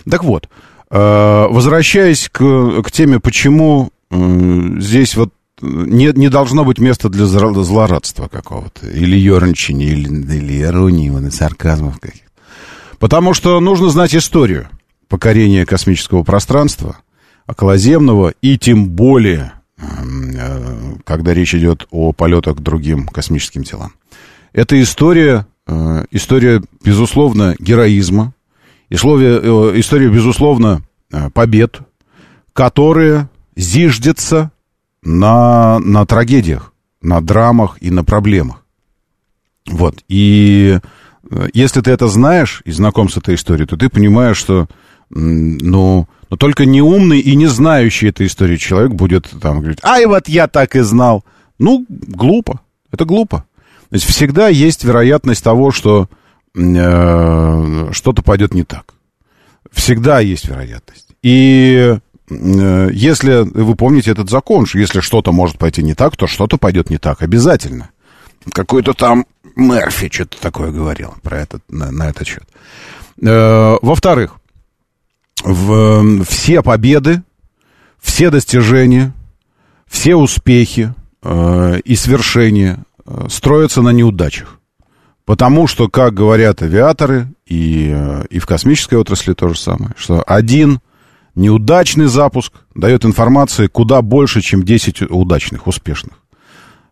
Так 0.10 0.24
вот, 0.24 0.46
э, 0.46 0.48
возвращаясь 0.90 2.30
к, 2.32 2.82
к 2.84 2.92
теме, 2.92 3.20
почему 3.20 3.90
здесь 4.12 5.16
вот 5.16 5.34
не, 5.62 6.12
не 6.14 6.30
должно 6.30 6.66
быть 6.66 6.80
места 6.80 7.10
для 7.10 7.26
злорадства 7.26 8.28
какого-то, 8.28 8.88
или 8.88 9.18
ерничания, 9.18 9.88
или, 9.88 10.08
или 10.10 10.62
иронии, 10.62 11.08
или 11.08 11.30
сарказмов 11.30 12.00
каких-то. 12.00 12.26
Потому 13.00 13.34
что 13.34 13.60
нужно 13.60 13.90
знать 13.90 14.16
историю 14.16 14.68
покорения 15.08 15.66
космического 15.66 16.24
пространства, 16.24 16.98
околоземного, 17.48 18.34
и 18.42 18.58
тем 18.58 18.90
более, 18.90 19.54
э, 19.78 19.84
когда 21.04 21.34
речь 21.34 21.54
идет 21.54 21.88
о 21.92 22.12
полетах 22.12 22.58
к 22.58 22.62
другим 22.62 23.08
космическим 23.08 23.64
телам. 23.64 23.94
Это 24.54 24.82
история, 24.82 25.46
э, 25.68 26.06
история, 26.12 26.62
безусловно, 26.84 27.56
героизма, 27.60 28.34
история, 28.90 29.40
э, 29.42 29.80
история 29.80 30.10
безусловно, 30.10 30.82
побед, 31.34 31.80
которые 32.54 33.30
зиждятся 33.56 34.52
на, 35.04 35.80
на 35.80 36.06
трагедиях, 36.06 36.74
на 37.02 37.22
драмах 37.22 37.78
и 37.82 37.90
на 37.92 38.04
проблемах. 38.04 38.64
Вот. 39.68 40.04
И 40.08 40.80
э, 41.30 41.48
если 41.54 41.82
ты 41.82 41.92
это 41.92 42.08
знаешь 42.08 42.62
и 42.66 42.72
знаком 42.72 43.10
с 43.10 43.18
этой 43.18 43.36
историей, 43.36 43.68
то 43.68 43.78
ты 43.78 43.90
понимаешь, 43.90 44.38
что 44.38 44.68
ну, 45.10 46.08
но 46.30 46.38
только 46.38 46.66
неумный 46.66 47.20
и 47.20 47.36
не 47.36 47.46
знающий 47.46 48.08
этой 48.08 48.26
истории 48.26 48.58
человек 48.58 48.94
будет 48.94 49.30
там 49.42 49.60
говорить, 49.60 49.80
ай, 49.84 50.06
вот 50.08 50.28
я 50.28 50.48
так 50.48 50.76
и 50.76 50.82
знал. 50.82 51.24
Ну, 51.60 51.86
глупо. 51.90 52.62
Это 52.92 53.06
глупо. 53.06 53.46
То 53.90 53.96
есть 53.96 54.06
всегда 54.06 54.48
есть 54.48 54.84
вероятность 54.84 55.44
того, 55.44 55.72
что 55.72 56.10
э, 56.56 57.90
что-то 57.92 58.22
пойдет 58.22 58.54
не 58.54 58.64
так. 58.64 58.94
Всегда 59.72 60.20
есть 60.20 60.48
вероятность. 60.48 61.08
И 61.22 61.98
Э, 62.30 62.90
если 62.92 63.42
вы 63.44 63.76
помните 63.76 64.12
этот 64.12 64.30
закон, 64.30 64.66
что 64.66 64.80
если 64.80 65.00
что-то 65.00 65.32
может 65.32 65.58
пойти 65.58 65.84
не 65.84 65.94
так, 65.94 66.16
то 66.16 66.28
что-то 66.28 66.58
пойдет 66.58 66.90
не 66.90 66.98
так 66.98 67.22
обязательно. 67.22 67.90
Какой-то 68.52 68.94
там 68.94 69.26
Мерфи 69.56 70.10
что-то 70.12 70.40
такое 70.40 70.72
говорил 70.72 71.16
про 71.22 71.40
этот, 71.40 71.64
на, 71.70 71.92
на 71.92 72.10
этот 72.10 72.28
счет. 72.28 72.44
Э, 73.22 73.78
во-вторых, 73.82 74.38
в, 75.44 76.24
все 76.26 76.62
победы, 76.62 77.22
все 78.02 78.30
достижения, 78.30 79.14
все 79.88 80.16
успехи 80.16 80.94
э, 81.22 81.80
и 81.84 81.96
свершения 81.96 82.84
э, 83.06 83.28
строятся 83.30 83.82
на 83.82 83.90
неудачах. 83.90 84.60
Потому 85.26 85.66
что, 85.66 85.90
как 85.90 86.14
говорят 86.14 86.62
авиаторы, 86.62 87.34
и, 87.48 87.92
э, 87.94 88.26
и 88.30 88.40
в 88.40 88.46
космической 88.46 88.96
отрасли 88.96 89.34
то 89.34 89.50
же 89.50 89.60
самое, 89.60 89.92
что 89.98 90.24
один 90.26 90.80
неудачный 91.34 92.06
запуск 92.06 92.54
дает 92.76 93.06
информации 93.06 93.68
куда 93.68 94.02
больше, 94.02 94.42
чем 94.42 94.64
10 94.64 95.02
удачных, 95.10 95.68
успешных. 95.68 96.14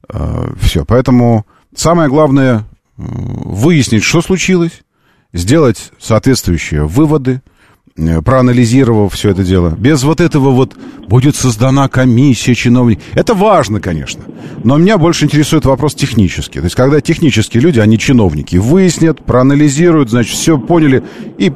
А, 0.09 0.51
Все, 0.59 0.83
поэтому 0.85 1.45
самое 1.75 2.09
главное 2.09 2.65
выяснить, 2.97 4.03
что 4.03 4.21
случилось, 4.21 4.83
сделать 5.31 5.91
соответствующие 5.99 6.85
выводы, 6.85 7.41
э, 7.41 7.52
проанализировав 7.95 9.13
все 9.13 9.29
это 9.29 9.43
дело. 9.43 9.75
Без 9.77 10.03
вот 10.03 10.19
этого 10.19 10.49
вот 10.49 10.73
будет 11.07 11.35
создана 11.35 11.87
комиссия 11.87 12.55
чиновников. 12.55 13.03
Это 13.13 13.33
важно, 13.33 13.79
конечно. 13.79 14.23
Но 14.63 14.77
меня 14.77 14.97
больше 14.97 15.25
интересует 15.25 15.65
вопрос 15.65 15.93
технический. 15.93 16.59
То 16.59 16.65
есть, 16.65 16.75
когда 16.75 17.01
технические 17.01 17.61
люди, 17.61 17.79
они 17.79 17.97
чиновники, 17.97 18.57
выяснят, 18.57 19.23
проанализируют, 19.23 20.09
значит, 20.09 20.33
все 20.33 20.57
поняли, 20.57 21.03
и 21.37 21.51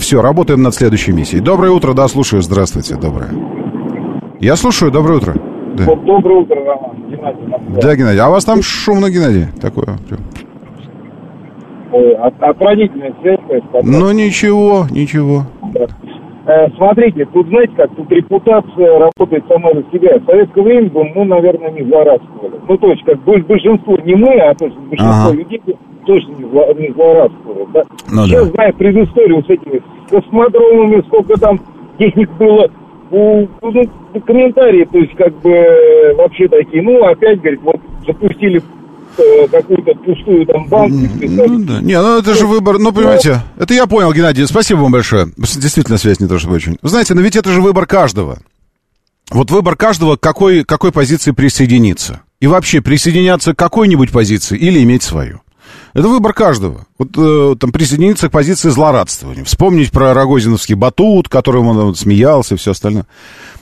все, 0.00 0.22
работаем 0.22 0.62
над 0.62 0.74
следующей 0.74 1.12
миссией. 1.12 1.40
Доброе 1.40 1.72
утро, 1.72 1.92
да, 1.92 2.06
слушаю, 2.08 2.42
здравствуйте, 2.42 2.94
доброе. 2.96 3.30
Я 4.40 4.56
слушаю, 4.56 4.92
доброе 4.92 5.18
утро. 5.18 5.34
Да. 5.76 5.84
Доброе 5.84 6.42
утро, 6.42 6.56
Роман. 6.56 7.10
Геннадий. 7.10 7.80
Да, 7.80 7.96
Геннадий. 7.96 8.20
А 8.20 8.28
у 8.28 8.32
вас 8.32 8.44
там 8.44 8.62
шумно, 8.62 9.10
Геннадий, 9.10 9.46
такое. 9.60 9.98
Ой, 11.92 12.14
отвратительная 12.14 13.14
связь. 13.20 13.40
Ну, 13.82 14.12
ничего, 14.12 14.86
ничего. 14.90 15.42
Да. 15.74 15.86
Э, 16.46 16.68
смотрите, 16.76 17.26
тут, 17.26 17.46
знаете 17.48 17.72
как, 17.76 17.94
тут 17.94 18.10
репутация 18.10 18.98
работает 18.98 19.44
сама 19.48 19.70
за 19.72 19.84
себя. 19.92 20.18
В 20.18 20.24
советское 20.24 20.62
время 20.62 20.90
бы 20.90 21.04
мы, 21.04 21.24
наверное, 21.24 21.70
не 21.70 21.84
злорадствовали. 21.84 22.54
Ну, 22.66 22.76
то 22.78 22.90
есть, 22.90 23.04
как 23.04 23.20
большинство, 23.22 23.96
не 24.04 24.14
мы, 24.14 24.34
а 24.40 24.54
то 24.54 24.64
есть 24.64 24.76
большинство 24.78 25.28
ага. 25.28 25.36
людей 25.36 25.62
точно 26.06 26.32
не, 26.32 26.44
зло, 26.50 26.72
не 26.78 26.92
злорадствовали. 26.92 27.66
Да? 27.74 27.82
Ну, 28.10 28.24
Сейчас, 28.24 28.46
да. 28.46 28.52
зная 28.54 28.72
предысторию 28.72 29.44
с 29.44 29.50
этими 29.50 29.82
космодромами, 30.10 31.02
сколько 31.06 31.38
там 31.38 31.60
техник 31.98 32.30
было, 32.38 32.70
у, 33.10 33.46
ну, 33.60 33.84
комментарии, 34.24 34.88
то 34.90 34.98
есть, 34.98 35.14
как 35.16 35.34
бы, 35.40 36.14
вообще 36.16 36.48
такие, 36.48 36.82
ну, 36.82 37.04
опять, 37.04 37.40
говорит, 37.40 37.60
вот, 37.62 37.76
запустили 38.06 38.58
э, 38.58 38.79
какую-то 39.50 39.94
пустую 40.04 40.46
там 40.46 40.66
банку. 40.68 41.08
Ну, 41.20 41.58
да. 41.64 41.80
Не, 41.80 42.00
ну 42.00 42.18
это 42.18 42.34
же 42.34 42.46
выбор, 42.46 42.78
ну, 42.78 42.92
понимаете, 42.92 43.42
это 43.58 43.74
я 43.74 43.86
понял, 43.86 44.12
Геннадий, 44.12 44.46
спасибо 44.46 44.80
вам 44.80 44.92
большое. 44.92 45.32
Действительно, 45.36 45.98
связь 45.98 46.20
не 46.20 46.28
то, 46.28 46.38
чтобы 46.38 46.54
очень. 46.54 46.78
Знаете, 46.82 47.14
но 47.14 47.20
ведь 47.20 47.36
это 47.36 47.50
же 47.52 47.60
выбор 47.60 47.86
каждого. 47.86 48.38
Вот 49.30 49.50
выбор 49.50 49.76
каждого, 49.76 50.16
к 50.16 50.20
какой, 50.20 50.64
какой 50.64 50.90
позиции 50.90 51.30
присоединиться. 51.30 52.22
И 52.40 52.46
вообще, 52.46 52.80
присоединяться 52.80 53.54
к 53.54 53.58
какой-нибудь 53.58 54.10
позиции 54.10 54.58
или 54.58 54.82
иметь 54.82 55.02
свою. 55.02 55.40
Это 55.92 56.08
выбор 56.08 56.32
каждого. 56.32 56.86
Вот 56.98 57.10
э, 57.16 57.56
там 57.58 57.72
присоединиться 57.72 58.28
к 58.28 58.32
позиции 58.32 58.70
злорадствования. 58.70 59.44
Вспомнить 59.44 59.90
про 59.90 60.14
Рогозиновский 60.14 60.74
батут, 60.74 61.28
которым 61.28 61.68
он 61.68 61.78
вот, 61.78 61.98
смеялся 61.98 62.54
и 62.54 62.58
все 62.58 62.72
остальное. 62.72 63.06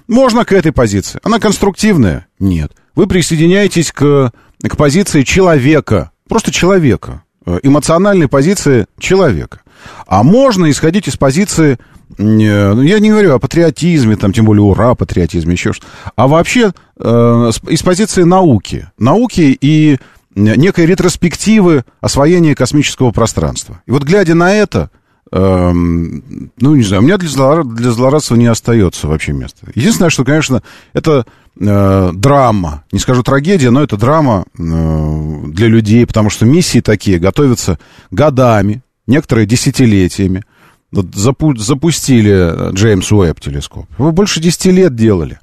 Можно 0.06 0.44
к 0.44 0.52
этой 0.52 0.72
позиции. 0.72 1.20
Она 1.22 1.38
конструктивная? 1.38 2.26
Нет. 2.38 2.72
Вы 2.94 3.06
присоединяетесь 3.06 3.92
к, 3.92 4.32
к 4.62 4.76
позиции 4.76 5.22
человека. 5.22 6.10
Просто 6.28 6.50
человека. 6.52 7.22
Э, 7.46 7.60
эмоциональной 7.62 8.28
позиции 8.28 8.86
человека. 8.98 9.60
А 10.06 10.22
можно 10.22 10.70
исходить 10.70 11.08
из 11.08 11.16
позиции 11.16 11.78
э, 12.18 12.22
ну, 12.22 12.82
я 12.82 12.98
не 12.98 13.10
говорю 13.10 13.34
о 13.34 13.38
патриотизме, 13.38 14.16
там, 14.16 14.34
тем 14.34 14.44
более 14.44 14.62
ура, 14.62 14.94
патриотизме, 14.94 15.52
еще 15.52 15.72
что 15.72 15.86
а 16.14 16.28
вообще 16.28 16.72
э, 16.98 17.50
из 17.68 17.82
позиции 17.82 18.24
науки. 18.24 18.90
Науки 18.98 19.56
и 19.58 19.98
некой 20.34 20.84
ретроспективы 20.84 21.84
освоения 22.02 22.54
космического 22.54 23.12
пространства. 23.12 23.80
И 23.86 23.92
вот 23.92 24.02
глядя 24.02 24.34
на 24.34 24.52
это, 24.54 24.90
э, 25.30 25.72
ну, 25.72 26.74
не 26.74 26.82
знаю, 26.82 27.02
у 27.02 27.04
меня 27.04 27.18
для, 27.18 27.28
злор... 27.28 27.64
для 27.64 27.90
злорадства 27.90 28.36
не 28.36 28.46
остается 28.46 29.08
вообще 29.08 29.32
места. 29.32 29.66
Единственное, 29.74 30.10
что, 30.10 30.24
конечно, 30.24 30.62
это 30.92 31.26
э, 31.58 32.10
драма, 32.14 32.84
не 32.92 32.98
скажу 32.98 33.22
трагедия, 33.22 33.70
но 33.70 33.82
это 33.82 33.96
драма 33.96 34.44
э, 34.58 35.42
для 35.48 35.68
людей, 35.68 36.06
потому 36.06 36.30
что 36.30 36.46
миссии 36.46 36.80
такие 36.80 37.18
готовятся 37.18 37.78
годами, 38.10 38.82
некоторые 39.06 39.46
десятилетиями. 39.46 40.44
Вот 40.92 41.14
запу... 41.14 41.56
запустили 41.56 42.72
Джеймс 42.72 43.10
Уэбб 43.12 43.40
телескоп. 43.40 43.86
Его 43.98 44.12
больше 44.12 44.40
десяти 44.40 44.70
лет 44.70 44.94
делали. 44.94 45.38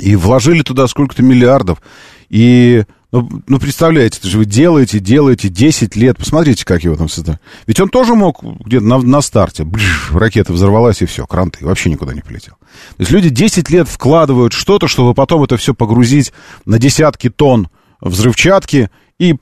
И 0.00 0.16
вложили 0.16 0.62
туда 0.62 0.86
сколько-то 0.86 1.22
миллиардов. 1.22 1.80
И 2.28 2.84
ну, 3.10 3.26
ну, 3.46 3.58
представляете, 3.58 4.18
это 4.18 4.28
же 4.28 4.36
вы 4.36 4.44
делаете, 4.44 4.98
делаете 4.98 5.48
10 5.48 5.96
лет. 5.96 6.18
Посмотрите, 6.18 6.66
как 6.66 6.84
его 6.84 6.94
там 6.94 7.08
создали. 7.08 7.38
Ведь 7.66 7.80
он 7.80 7.88
тоже 7.88 8.14
мог 8.14 8.42
где-то 8.42 8.84
на, 8.84 8.98
на 8.98 9.22
старте. 9.22 9.64
Бжж, 9.64 10.12
ракета 10.12 10.52
взорвалась, 10.52 11.00
и 11.00 11.06
все, 11.06 11.26
кранты. 11.26 11.64
Вообще 11.64 11.88
никуда 11.88 12.12
не 12.12 12.20
полетел. 12.20 12.54
То 12.96 13.00
есть 13.00 13.10
люди 13.10 13.30
10 13.30 13.70
лет 13.70 13.88
вкладывают 13.88 14.52
что-то, 14.52 14.88
чтобы 14.88 15.14
потом 15.14 15.42
это 15.42 15.56
все 15.56 15.72
погрузить 15.72 16.32
на 16.66 16.78
десятки 16.78 17.30
тонн 17.30 17.68
взрывчатки 18.02 18.90
и 19.18 19.34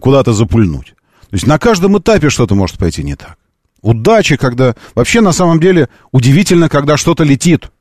куда-то 0.00 0.34
запульнуть. 0.34 0.94
То 1.30 1.36
есть 1.36 1.46
на 1.46 1.58
каждом 1.58 1.98
этапе 1.98 2.28
что-то 2.28 2.54
может 2.54 2.76
пойти 2.76 3.02
не 3.02 3.14
так. 3.14 3.38
Удачи, 3.80 4.36
когда... 4.36 4.76
Вообще, 4.94 5.22
на 5.22 5.32
самом 5.32 5.60
деле, 5.60 5.88
удивительно, 6.12 6.68
когда 6.68 6.98
что-то 6.98 7.24
летит. 7.24 7.71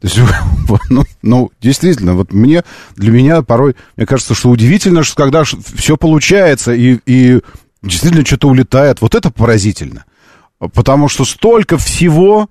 То 0.00 0.08
есть, 0.08 0.18
ну, 0.90 1.04
ну, 1.22 1.50
действительно, 1.60 2.14
вот 2.14 2.32
мне, 2.32 2.64
для 2.96 3.10
меня 3.12 3.42
порой, 3.42 3.76
мне 3.96 4.06
кажется, 4.06 4.34
что 4.34 4.50
удивительно, 4.50 5.02
что 5.02 5.16
когда 5.16 5.44
все 5.44 5.96
получается 5.96 6.72
и, 6.72 6.98
и 7.06 7.40
действительно 7.82 8.24
что-то 8.24 8.48
улетает, 8.48 9.00
вот 9.00 9.14
это 9.14 9.30
поразительно. 9.30 10.04
Потому 10.74 11.08
что 11.08 11.24
столько 11.24 11.78
всего, 11.78 12.48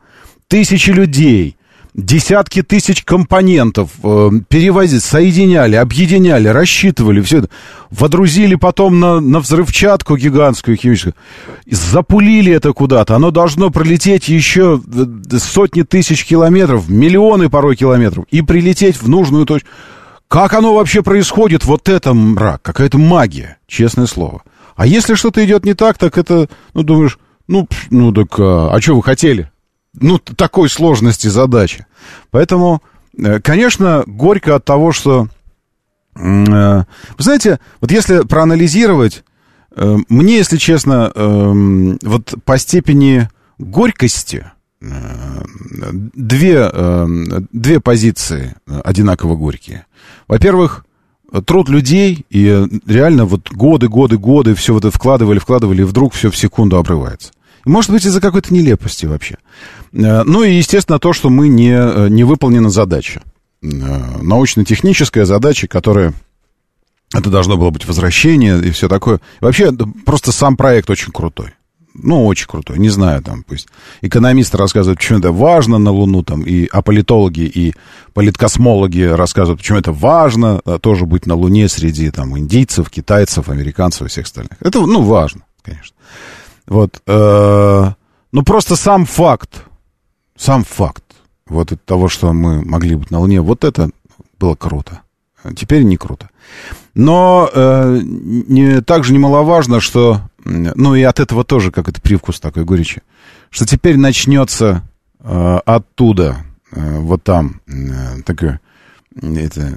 тысячи 0.48 0.92
людей, 0.92 1.58
десятки 1.94 2.62
тысяч 2.62 3.04
компонентов 3.04 3.92
э, 4.04 4.30
перевозили, 4.48 5.00
соединяли, 5.00 5.76
объединяли, 5.76 6.48
рассчитывали, 6.48 7.22
все 7.22 7.40
это, 7.40 7.50
водрузили 7.92 8.56
потом 8.56 9.00
на, 9.00 9.20
на 9.20 9.40
взрывчатку 9.40 10.18
гигантскую 10.18 10.78
химическую, 10.78 11.16
запулили 11.70 12.52
это 12.52 12.74
куда-то, 12.74 13.16
оно 13.16 13.32
должно 13.32 13.70
пролететь 13.70 14.28
еще 14.28 14.82
э, 14.86 15.38
сотни 15.38 15.84
тысяч 15.84 16.26
километров, 16.26 16.90
миллионы 16.90 17.50
порой 17.50 17.76
километров, 17.76 18.26
и 18.30 18.42
прилететь 18.42 19.02
в 19.02 19.08
нужную 19.10 19.46
точку. 19.46 19.70
Как 20.28 20.54
оно 20.54 20.76
вообще 20.76 21.02
происходит? 21.02 21.66
Вот 21.66 21.90
это 21.90 22.14
мрак, 22.14 22.62
какая-то 22.62 22.98
магия, 22.98 23.58
честное 23.68 24.06
слово. 24.06 24.44
А 24.76 24.86
если 24.86 25.16
что-то 25.16 25.44
идет 25.44 25.66
не 25.66 25.74
так, 25.74 25.98
так 25.98 26.18
это, 26.18 26.48
ну, 26.74 26.84
думаешь, 26.84 27.18
ну, 27.48 27.68
ну 27.90 28.14
так, 28.14 28.40
а, 28.40 28.70
а 28.72 28.80
что 28.80 28.96
вы 28.96 29.04
хотели? 29.04 29.50
ну, 29.94 30.20
такой 30.20 30.70
сложности 30.70 31.28
задачи. 31.28 31.86
Поэтому, 32.32 32.82
э, 33.18 33.40
конечно, 33.40 34.04
горько 34.06 34.56
от 34.56 34.66
того, 34.66 34.92
что... 34.92 35.28
Э, 36.20 36.84
вы 37.18 37.24
знаете, 37.24 37.60
вот 37.82 37.92
если 37.92 38.22
проанализировать, 38.22 39.24
э, 39.76 39.98
мне, 40.10 40.38
если 40.38 40.58
честно, 40.58 41.12
вот 41.16 42.36
по 42.44 42.58
степени 42.58 43.30
горькости 43.58 44.52
две, 44.82 46.72
две 47.52 47.80
позиции 47.82 48.56
одинаково 48.66 49.36
горькие. 49.36 49.86
Во-первых, 50.28 50.86
труд 51.46 51.70
людей, 51.70 52.26
и 52.30 52.68
реально 52.86 53.26
вот 53.26 53.52
годы, 53.52 53.88
годы, 53.88 54.18
годы 54.18 54.56
все 54.56 54.74
вот 54.74 54.86
это 54.86 54.96
вкладывали, 54.96 55.40
вкладывали, 55.40 55.82
и 55.82 55.86
вдруг 55.86 56.14
все 56.14 56.32
в 56.32 56.38
секунду 56.38 56.78
обрывается. 56.78 57.32
Может 57.66 57.92
быть, 57.92 58.06
из-за 58.06 58.22
какой-то 58.22 58.54
нелепости 58.54 59.06
вообще. 59.06 59.38
Э, 59.94 60.24
ну 60.24 60.44
и, 60.44 60.54
естественно, 60.54 61.00
то, 61.00 61.14
что 61.14 61.30
мы 61.30 61.48
не, 61.48 61.72
э, 61.72 62.08
не 62.10 62.24
выполнена 62.24 62.70
задача. 62.70 63.22
Э, 63.62 64.22
научно-техническая 64.22 65.26
задача, 65.26 65.68
которая... 65.68 66.14
Это 67.14 67.32
должно 67.32 67.58
было 67.58 67.72
быть 67.72 67.86
возвращение 67.86 68.62
и 68.62 68.70
все 68.70 68.88
такое. 68.88 69.20
Вообще, 69.42 69.72
просто 70.06 70.32
сам 70.32 70.56
проект 70.56 70.92
очень 70.92 71.12
крутой. 71.12 71.54
Ну, 71.96 72.28
очень 72.28 72.48
крутой. 72.48 72.78
Не 72.78 72.90
знаю, 72.90 73.24
там, 73.24 73.44
пусть 73.44 73.68
экономисты 74.02 74.58
рассказывают, 74.58 75.00
почему 75.00 75.18
это 75.18 75.32
важно 75.32 75.80
на 75.80 75.92
Луну, 75.92 76.22
там, 76.22 76.44
и 76.44 76.68
а 76.72 76.84
политологи, 76.84 77.42
и 77.42 77.74
политкосмологи 78.14 79.02
рассказывают, 79.02 79.60
почему 79.60 79.80
это 79.80 79.92
важно 79.92 80.60
тоже 80.82 81.08
быть 81.08 81.26
на 81.26 81.34
Луне 81.34 81.68
среди, 81.68 82.12
там, 82.12 82.38
индийцев, 82.38 82.92
китайцев, 82.92 83.50
американцев 83.50 84.04
и 84.04 84.10
всех 84.10 84.26
остальных. 84.26 84.58
Это, 84.62 84.80
ну, 84.80 85.02
важно, 85.02 85.42
конечно. 85.64 85.96
Вот, 86.68 87.02
э, 87.08 87.92
ну, 88.32 88.44
просто 88.44 88.76
сам 88.76 89.06
факт, 89.06 89.64
сам 90.38 90.64
факт 90.64 91.04
вот 91.50 91.72
от 91.72 91.84
того, 91.84 92.08
что 92.08 92.32
мы 92.34 92.64
могли 92.64 92.96
быть 92.96 93.12
на 93.12 93.20
Луне, 93.20 93.42
вот 93.42 93.64
это 93.64 93.90
было 94.40 94.56
круто. 94.56 95.02
Теперь 95.56 95.84
не 95.84 95.98
круто. 95.98 96.30
Но 96.94 97.50
э, 97.54 98.00
не, 98.04 98.82
также 98.82 99.14
немаловажно, 99.14 99.80
что, 99.80 100.22
ну 100.44 100.96
и 100.96 101.04
от 101.04 101.20
этого 101.20 101.44
тоже 101.44 101.72
как 101.72 101.88
это 101.88 102.02
привкус 102.02 102.40
такой 102.40 102.66
горечи, 102.66 103.02
что 103.50 103.66
теперь 103.66 103.98
начнется 103.98 104.84
э, 105.20 105.60
оттуда, 105.66 106.38
э, 106.72 106.98
вот 107.00 107.24
там, 107.24 107.62
э, 107.68 108.22
такое 108.26 108.60
это, 109.22 109.74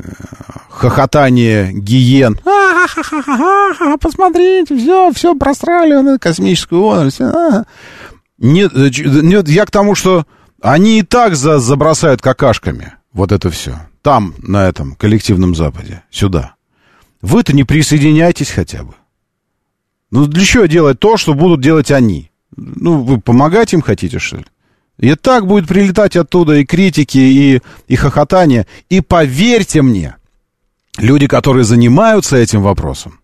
хохотание 0.69 1.73
гиен. 1.73 2.39
Посмотрите, 4.01 4.77
все, 4.77 5.13
все 5.13 5.35
прострали 5.35 6.19
космическую 6.19 6.83
отрасль. 6.83 7.25
Нет, 8.39 8.73
э, 8.75 8.91
нет, 9.23 9.49
я 9.49 9.65
к 9.65 9.71
тому, 9.71 9.95
что 9.95 10.27
они 10.63 11.01
и 11.01 11.03
так 11.03 11.35
за, 11.37 11.59
забросают 11.59 12.23
какашками 12.23 12.95
вот 13.13 13.33
это 13.33 13.51
все. 13.51 13.79
Там, 14.01 14.35
на 14.39 14.69
этом 14.69 14.95
коллективном 14.95 15.55
Западе, 15.55 16.03
сюда. 16.11 16.55
Вы-то 17.21 17.53
не 17.53 17.65
присоединяйтесь 17.65 18.51
хотя 18.51 18.83
бы. 18.85 18.95
Ну, 20.11 20.27
для 20.27 20.45
чего 20.45 20.67
делать 20.67 20.99
то, 20.99 21.17
что 21.17 21.35
будут 21.35 21.61
делать 21.61 21.91
они? 21.91 22.31
Ну, 22.57 23.03
вы 23.03 23.21
помогать 23.21 23.73
им 23.73 23.81
хотите, 23.81 24.19
что 24.19 24.39
ли? 24.39 24.47
И 24.99 25.15
так 25.15 25.47
будет 25.47 25.69
прилетать 25.69 26.17
оттуда 26.17 26.57
и 26.57 26.65
критики, 26.65 27.19
и, 27.19 27.61
и 27.89 27.97
хохотание. 27.97 28.67
И 28.89 29.01
поверьте 29.01 29.83
мне, 29.83 30.17
люди, 30.99 31.27
которые 31.27 31.65
занимаются 31.65 32.37
этим 32.37 32.63
вопросом, 32.63 33.21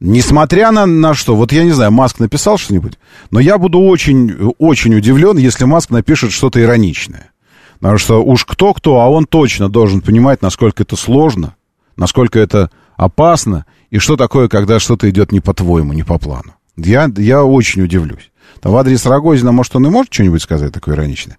несмотря 0.00 0.70
на, 0.70 0.86
на 0.86 1.14
что, 1.14 1.36
вот 1.36 1.52
я 1.52 1.64
не 1.64 1.72
знаю, 1.72 1.90
Маск 1.92 2.18
написал 2.18 2.58
что-нибудь, 2.58 2.98
но 3.30 3.40
я 3.40 3.58
буду 3.58 3.80
очень, 3.80 4.54
очень 4.58 4.94
удивлен, 4.94 5.36
если 5.36 5.64
Маск 5.64 5.90
напишет 5.90 6.32
что-то 6.32 6.60
ироничное. 6.60 7.30
Потому 7.78 7.98
что 7.98 8.24
уж 8.24 8.44
кто-кто, 8.44 9.00
а 9.00 9.08
он 9.08 9.26
точно 9.26 9.68
должен 9.68 10.00
понимать, 10.00 10.42
насколько 10.42 10.82
это 10.82 10.96
сложно, 10.96 11.56
насколько 11.96 12.38
это 12.38 12.70
опасно, 12.96 13.66
и 13.90 13.98
что 13.98 14.16
такое, 14.16 14.48
когда 14.48 14.78
что-то 14.80 15.08
идет 15.10 15.32
не 15.32 15.40
по-твоему, 15.40 15.92
не 15.92 16.02
по 16.02 16.18
плану. 16.18 16.54
Я, 16.76 17.10
я 17.16 17.44
очень 17.44 17.82
удивлюсь. 17.82 18.30
Там 18.60 18.72
в 18.72 18.76
адрес 18.76 19.04
Рогозина, 19.06 19.52
может, 19.52 19.76
он 19.76 19.86
и 19.86 19.90
может 19.90 20.12
что-нибудь 20.12 20.42
сказать 20.42 20.72
такое 20.72 20.94
ироничное. 20.94 21.38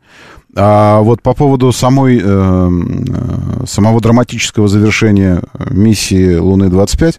А 0.55 1.01
вот 1.01 1.21
по 1.21 1.33
поводу 1.33 1.71
самой, 1.71 2.19
э, 2.19 2.21
э 2.23 3.65
самого 3.67 3.99
драматического 4.01 4.67
завершения 4.67 5.41
миссии 5.69 6.35
Луны-25, 6.35 7.15
э, 7.15 7.17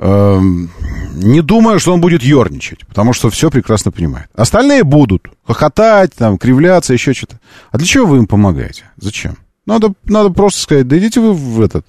не 0.00 1.42
думаю, 1.42 1.80
что 1.80 1.92
он 1.92 2.00
будет 2.00 2.22
ерничать, 2.22 2.86
потому 2.86 3.12
что 3.12 3.30
все 3.30 3.50
прекрасно 3.50 3.90
понимает. 3.90 4.28
Остальные 4.34 4.84
будут 4.84 5.28
хохотать, 5.44 6.14
там, 6.14 6.38
кривляться, 6.38 6.92
еще 6.92 7.12
что-то. 7.14 7.40
А 7.70 7.78
для 7.78 7.86
чего 7.86 8.06
вы 8.06 8.18
им 8.18 8.26
помогаете? 8.26 8.84
Зачем? 8.96 9.36
Надо, 9.66 9.92
надо 10.04 10.30
просто 10.30 10.60
сказать, 10.60 10.88
да 10.88 10.98
идите 10.98 11.20
вы 11.20 11.32
в 11.32 11.60
этот... 11.60 11.84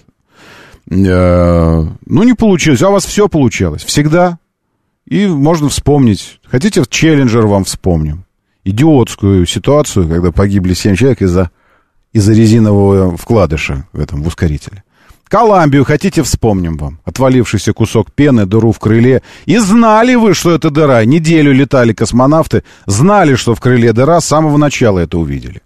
Э, 0.89 1.85
ну, 2.05 2.23
не 2.23 2.33
получилось, 2.33 2.81
а 2.81 2.89
у 2.89 2.93
вас 2.93 3.05
все 3.05 3.29
получалось. 3.29 3.83
Всегда. 3.83 4.39
И 5.05 5.27
можно 5.27 5.69
вспомнить. 5.69 6.39
Хотите, 6.45 6.83
Челленджер 6.89 7.45
вам 7.45 7.63
вспомним. 7.63 8.25
Идиотскую 8.63 9.45
ситуацию, 9.45 10.09
когда 10.09 10.31
погибли 10.31 10.73
7 10.73 10.95
человек 10.95 11.21
из-за 11.21 11.51
из 12.11 12.27
резинового 12.27 13.15
вкладыша 13.17 13.85
в 13.93 13.99
этом 13.99 14.23
в 14.23 14.27
ускорителе. 14.27 14.83
Коламбию 15.29 15.85
хотите, 15.85 16.23
вспомним 16.23 16.75
вам. 16.77 16.99
Отвалившийся 17.05 17.71
кусок 17.71 18.11
пены, 18.11 18.45
дыру 18.47 18.71
в 18.71 18.79
крыле. 18.79 19.21
И 19.45 19.57
знали 19.59 20.15
вы, 20.15 20.33
что 20.33 20.51
это 20.51 20.71
дыра. 20.71 21.05
Неделю 21.05 21.53
летали 21.53 21.93
космонавты, 21.93 22.63
знали, 22.87 23.35
что 23.35 23.53
в 23.53 23.61
крыле 23.61 23.93
дыра, 23.93 24.19
с 24.19 24.25
самого 24.25 24.57
начала 24.57 24.99
это 24.99 25.19
увидели. 25.19 25.61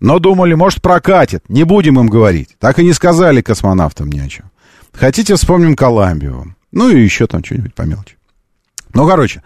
Но 0.00 0.18
думали, 0.18 0.52
может, 0.52 0.82
прокатит. 0.82 1.42
Не 1.48 1.64
будем 1.64 1.98
им 1.98 2.08
говорить. 2.08 2.50
Так 2.60 2.78
и 2.78 2.84
не 2.84 2.92
сказали 2.92 3.40
космонавтам 3.40 4.12
ни 4.12 4.18
о 4.18 4.28
чем. 4.28 4.50
Хотите, 4.92 5.34
вспомним 5.34 5.76
Коламбию. 5.76 6.54
Ну 6.72 6.90
и 6.90 7.02
еще 7.02 7.26
там 7.26 7.42
что-нибудь 7.42 7.74
по 7.74 7.82
мелочи. 7.82 8.16
Ну, 8.92 9.06
короче, 9.08 9.42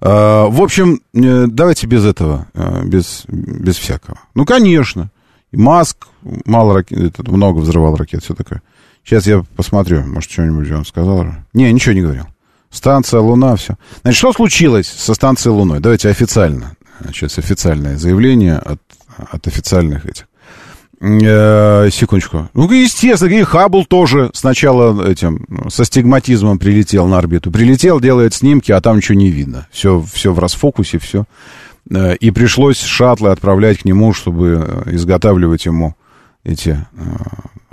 э, 0.00 0.08
в 0.08 0.62
общем, 0.62 1.00
э, 1.14 1.46
давайте 1.48 1.86
без 1.86 2.04
этого, 2.04 2.46
э, 2.54 2.84
без, 2.84 3.24
без 3.28 3.76
всякого. 3.76 4.18
Ну, 4.34 4.44
конечно, 4.44 5.10
Маск 5.52 6.08
мало 6.44 6.74
ракет, 6.74 7.18
много 7.26 7.58
взрывал 7.60 7.96
ракет, 7.96 8.22
все 8.22 8.34
такое. 8.34 8.62
Сейчас 9.06 9.24
я 9.28 9.44
посмотрю, 9.54 10.04
может, 10.04 10.32
что-нибудь 10.32 10.68
он 10.72 10.84
сказал. 10.84 11.24
Не, 11.52 11.72
ничего 11.72 11.94
не 11.94 12.00
говорил. 12.00 12.26
Станция 12.70 13.20
Луна, 13.20 13.54
все. 13.54 13.76
Значит, 14.02 14.18
что 14.18 14.32
случилось 14.32 14.88
со 14.88 15.14
станцией 15.14 15.54
Луной? 15.54 15.78
Давайте 15.78 16.08
официально. 16.08 16.72
Сейчас 17.12 17.38
официальное 17.38 17.96
заявление 17.98 18.56
от, 18.56 18.80
от 19.16 19.46
официальных 19.46 20.06
этих. 20.06 20.26
Э, 21.00 21.88
секундочку. 21.92 22.48
Ну, 22.52 22.68
естественно, 22.72 23.30
и 23.30 23.44
Хаббл 23.44 23.84
тоже 23.84 24.30
сначала 24.34 25.08
этим, 25.08 25.46
со 25.68 25.84
стигматизмом 25.84 26.58
прилетел 26.58 27.06
на 27.06 27.18
орбиту. 27.18 27.52
Прилетел, 27.52 28.00
делает 28.00 28.34
снимки, 28.34 28.72
а 28.72 28.80
там 28.80 28.96
ничего 28.96 29.16
не 29.16 29.30
видно. 29.30 29.68
Все, 29.70 30.04
все 30.12 30.32
в 30.32 30.40
расфокусе, 30.40 30.98
все. 30.98 31.26
Э, 31.88 32.16
и 32.16 32.32
пришлось 32.32 32.80
шаттлы 32.80 33.30
отправлять 33.30 33.78
к 33.78 33.84
нему, 33.84 34.12
чтобы 34.12 34.66
э, 34.66 34.94
изготавливать 34.94 35.66
ему 35.66 35.94
эти 36.42 36.70
э, 36.70 37.02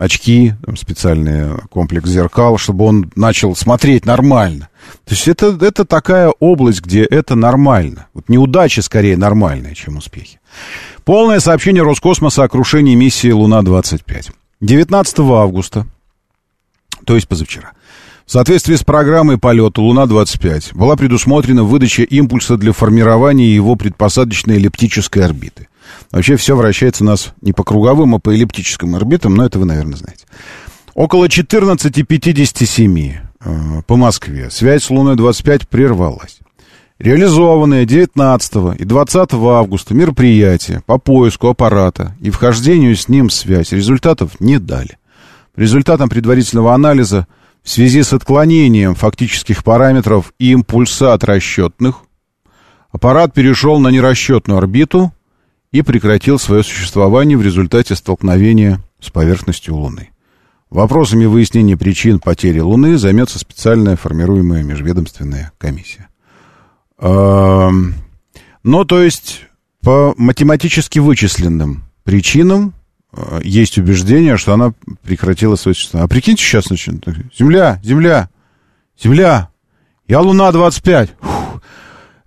очки, 0.04 0.54
там, 0.66 0.76
специальный 0.76 1.58
комплекс 1.70 2.10
зеркал, 2.10 2.58
чтобы 2.58 2.86
он 2.86 3.12
начал 3.16 3.56
смотреть 3.56 4.06
нормально. 4.06 4.70
То 5.06 5.14
есть 5.14 5.28
это, 5.28 5.58
это 5.62 5.86
такая 5.86 6.30
область, 6.40 6.82
где 6.82 7.04
это 7.04 7.36
нормально. 7.36 8.08
Вот 8.14 8.28
неудачи 8.28 8.82
скорее 8.82 9.16
нормальные, 9.18 9.76
чем 9.76 9.98
успехи. 9.98 10.40
Полное 11.06 11.40
сообщение 11.40 11.84
Роскосмоса 11.84 12.44
о 12.44 12.50
крушении 12.50 12.96
миссии 12.96 13.32
«Луна-25». 13.32 14.32
19 14.62 15.20
августа, 15.20 15.86
то 17.06 17.16
есть 17.16 17.28
позавчера, 17.28 17.72
в 18.26 18.32
соответствии 18.32 18.76
с 18.76 18.84
программой 18.84 19.38
полета 19.38 19.82
«Луна-25» 19.82 20.76
была 20.76 20.96
предусмотрена 20.96 21.64
выдача 21.64 22.04
импульса 22.04 22.58
для 22.58 22.72
формирования 22.72 23.54
его 23.54 23.76
предпосадочной 23.76 24.56
эллиптической 24.56 25.26
орбиты. 25.26 25.68
Вообще 26.12 26.36
все 26.36 26.56
вращается 26.56 27.04
у 27.04 27.08
нас 27.08 27.34
не 27.42 27.54
по 27.54 27.64
круговым, 27.64 28.16
а 28.16 28.20
по 28.20 28.34
эллиптическим 28.34 28.96
орбитам, 28.96 29.36
но 29.36 29.46
это 29.46 29.60
вы, 29.60 29.66
наверное, 29.66 29.98
знаете. 29.98 30.26
Около 30.94 31.26
14.57 31.26 33.14
э, 33.44 33.82
по 33.88 33.96
Москве 33.96 34.50
связь 34.52 34.84
с 34.84 34.90
Луной-25 34.90 35.68
прервалась. 35.70 36.40
Реализованные 37.00 37.86
19 37.86 38.80
и 38.80 38.86
20 38.86 39.34
августа 39.34 39.94
мероприятия 39.96 40.84
по 40.86 41.00
поиску 41.00 41.50
аппарата 41.50 42.16
и 42.22 42.30
вхождению 42.30 42.96
с 42.96 43.10
ним 43.10 43.30
в 43.30 43.34
связь 43.34 43.72
результатов 43.72 44.40
не 44.40 44.60
дали. 44.60 44.98
По 45.56 45.60
результатам 45.60 46.10
предварительного 46.10 46.74
анализа 46.74 47.28
в 47.64 47.70
связи 47.70 48.04
с 48.04 48.14
отклонением 48.14 48.94
фактических 48.94 49.64
параметров 49.64 50.34
импульса 50.38 51.14
от 51.14 51.24
расчетных 51.24 52.02
аппарат 52.92 53.34
перешел 53.34 53.80
на 53.80 53.90
нерасчетную 53.90 54.60
орбиту 54.60 55.12
и 55.74 55.82
прекратил 55.82 56.40
свое 56.40 56.64
существование 56.64 57.38
в 57.38 57.42
результате 57.42 57.96
столкновения 57.96 58.80
с 59.02 59.10
поверхностью 59.10 59.76
Луны. 59.76 60.12
Вопросами 60.70 61.26
выяснения 61.26 61.76
причин 61.76 62.20
потери 62.20 62.60
Луны 62.60 62.98
займется 62.98 63.40
специальная 63.40 63.98
формируемая 63.98 64.64
межведомственная 64.64 65.52
комиссия. 65.58 66.08
Ну, 67.00 68.86
то 68.86 69.02
есть, 69.02 69.42
по 69.82 70.14
математически 70.16 71.00
вычисленным 71.00 71.84
причинам 72.06 72.74
э, 73.12 73.42
есть 73.44 73.78
убеждение, 73.78 74.38
что 74.38 74.54
она 74.54 74.74
прекратила 75.02 75.58
свое 75.58 75.76
существование. 75.76 76.06
А 76.06 76.08
прикиньте 76.08 76.44
сейчас, 76.44 76.68
значит, 76.68 77.04
Земля, 77.38 77.82
Земля, 77.84 78.30
Земля, 78.98 79.50
я 80.08 80.22
Луна-25. 80.22 81.10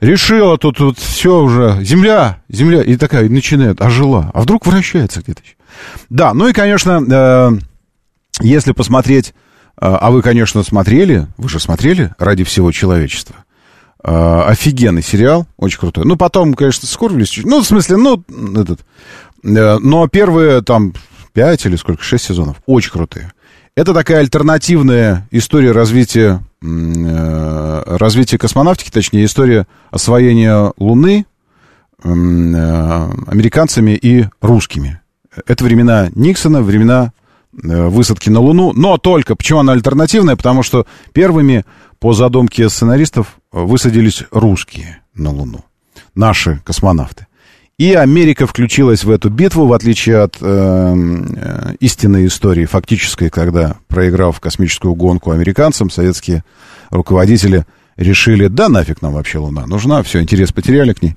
Решила 0.07 0.57
тут 0.57 0.81
вот 0.81 0.99
все 0.99 1.41
уже, 1.41 1.79
Земля, 1.83 2.43
Земля, 2.49 2.83
и 2.83 2.97
такая, 2.97 3.27
и 3.27 3.29
начинает, 3.29 3.81
ожила. 3.81 4.31
А 4.33 4.41
вдруг 4.41 4.67
вращается 4.67 5.21
где-то 5.21 5.43
еще? 5.43 5.55
Да, 6.09 6.33
ну 6.33 6.49
и, 6.49 6.53
конечно, 6.53 7.03
э, 7.07 7.51
если 8.41 8.73
посмотреть, 8.73 9.31
э, 9.31 9.33
а 9.81 10.11
вы, 10.11 10.23
конечно, 10.23 10.63
смотрели, 10.63 11.27
вы 11.37 11.49
же 11.49 11.61
смотрели 11.61 12.15
«Ради 12.19 12.45
всего 12.45 12.73
человечества», 12.73 13.37
Uh, 14.05 14.45
офигенный 14.45 15.03
сериал, 15.03 15.49
очень 15.57 15.81
крутой. 15.81 16.05
Ну, 16.05 16.17
потом, 16.17 16.55
конечно, 16.55 16.87
скорбились 16.87 17.29
чуть 17.29 17.45
Ну, 17.45 17.61
в 17.61 17.67
смысле, 17.67 17.97
ну, 17.97 18.23
этот... 18.55 18.85
Uh, 19.43 19.79
но 19.81 20.07
первые, 20.07 20.61
там, 20.61 20.93
пять 21.33 21.67
или 21.67 21.75
сколько, 21.75 22.05
шесть 22.05 22.27
сезонов, 22.27 22.59
очень 22.67 22.93
крутые. 22.93 23.33
Это 23.75 23.93
такая 23.95 24.21
альтернативная 24.21 25.27
история 25.33 25.73
развития, 25.73 26.41
uh, 26.63 27.97
развития 27.97 28.39
космонавтики, 28.39 28.91
точнее, 28.91 29.25
история 29.25 29.67
освоения 29.91 30.73
Луны 30.79 31.27
американцами 32.03 33.93
и 33.93 34.27
русскими. 34.41 35.01
Это 35.47 35.65
времена 35.65 36.09
Никсона, 36.15 36.63
времена 36.63 37.13
высадки 37.53 38.29
на 38.29 38.41
Луну, 38.41 38.73
но 38.75 38.99
только, 38.99 39.35
почему 39.35 39.61
она 39.61 39.73
альтернативная, 39.73 40.37
потому 40.37 40.63
что 40.63 40.87
первыми 41.13 41.65
по 41.99 42.13
задумке 42.13 42.69
сценаристов 42.69 43.39
высадились 43.51 44.25
русские 44.31 45.01
на 45.15 45.31
Луну, 45.31 45.65
наши 46.15 46.61
космонавты. 46.65 47.26
И 47.79 47.93
Америка 47.93 48.47
включилась 48.47 49.05
в 49.05 49.11
эту 49.11 49.29
битву, 49.29 49.67
в 49.67 49.75
отличие 49.75 50.23
от 50.23 50.39
э, 50.41 50.95
э, 50.97 51.75
истинной 51.81 52.27
истории, 52.27 52.65
фактической, 52.65 53.29
когда, 53.29 53.77
проиграв 53.89 54.41
космическую 54.41 54.95
гонку 54.95 55.31
американцам, 55.31 55.91
советские 55.91 56.43
руководители 56.89 57.67
решили, 57.99 58.49
да 58.49 58.71
нафиг 58.71 59.03
нам 59.03 59.13
вообще 59.13 59.39
Луна 59.39 59.67
нужна, 59.67 60.03
все, 60.03 60.23
интерес 60.23 60.53
потеряли 60.53 60.95
к 60.95 61.03
ней. 61.03 61.17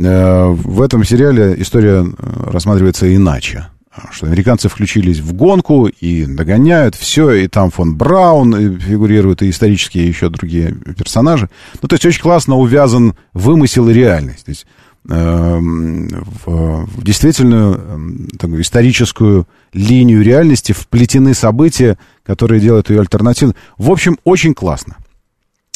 Э, 0.00 0.48
в 0.48 0.82
этом 0.82 1.04
сериале 1.04 1.54
история 1.58 2.04
э, 2.04 2.50
рассматривается 2.50 3.14
иначе 3.14 3.68
что 4.12 4.26
американцы 4.26 4.68
включились 4.68 5.18
в 5.18 5.32
гонку 5.32 5.88
и 5.88 6.24
догоняют 6.24 6.94
все, 6.94 7.32
и 7.32 7.48
там 7.48 7.70
фон 7.70 7.96
Браун 7.96 8.78
фигурирует, 8.78 9.42
и 9.42 9.50
исторические 9.50 10.06
еще 10.06 10.28
другие 10.28 10.74
персонажи. 10.96 11.50
Ну, 11.82 11.88
то 11.88 11.94
есть 11.94 12.06
очень 12.06 12.22
классно 12.22 12.56
увязан 12.56 13.14
вымысел 13.34 13.88
и 13.88 13.92
реальность. 13.92 14.44
То 14.44 14.50
есть 14.50 14.64
э, 14.64 14.79
в, 15.04 16.86
в 16.86 17.02
действительную 17.02 17.74
э, 17.74 18.36
такую 18.36 18.62
историческую 18.62 19.48
линию 19.72 20.22
реальности 20.22 20.72
вплетены 20.72 21.34
события, 21.34 21.98
которые 22.24 22.60
делают 22.60 22.90
ее 22.90 23.00
альтернативной. 23.00 23.54
В 23.78 23.90
общем, 23.90 24.18
очень 24.24 24.54
классно. 24.54 24.96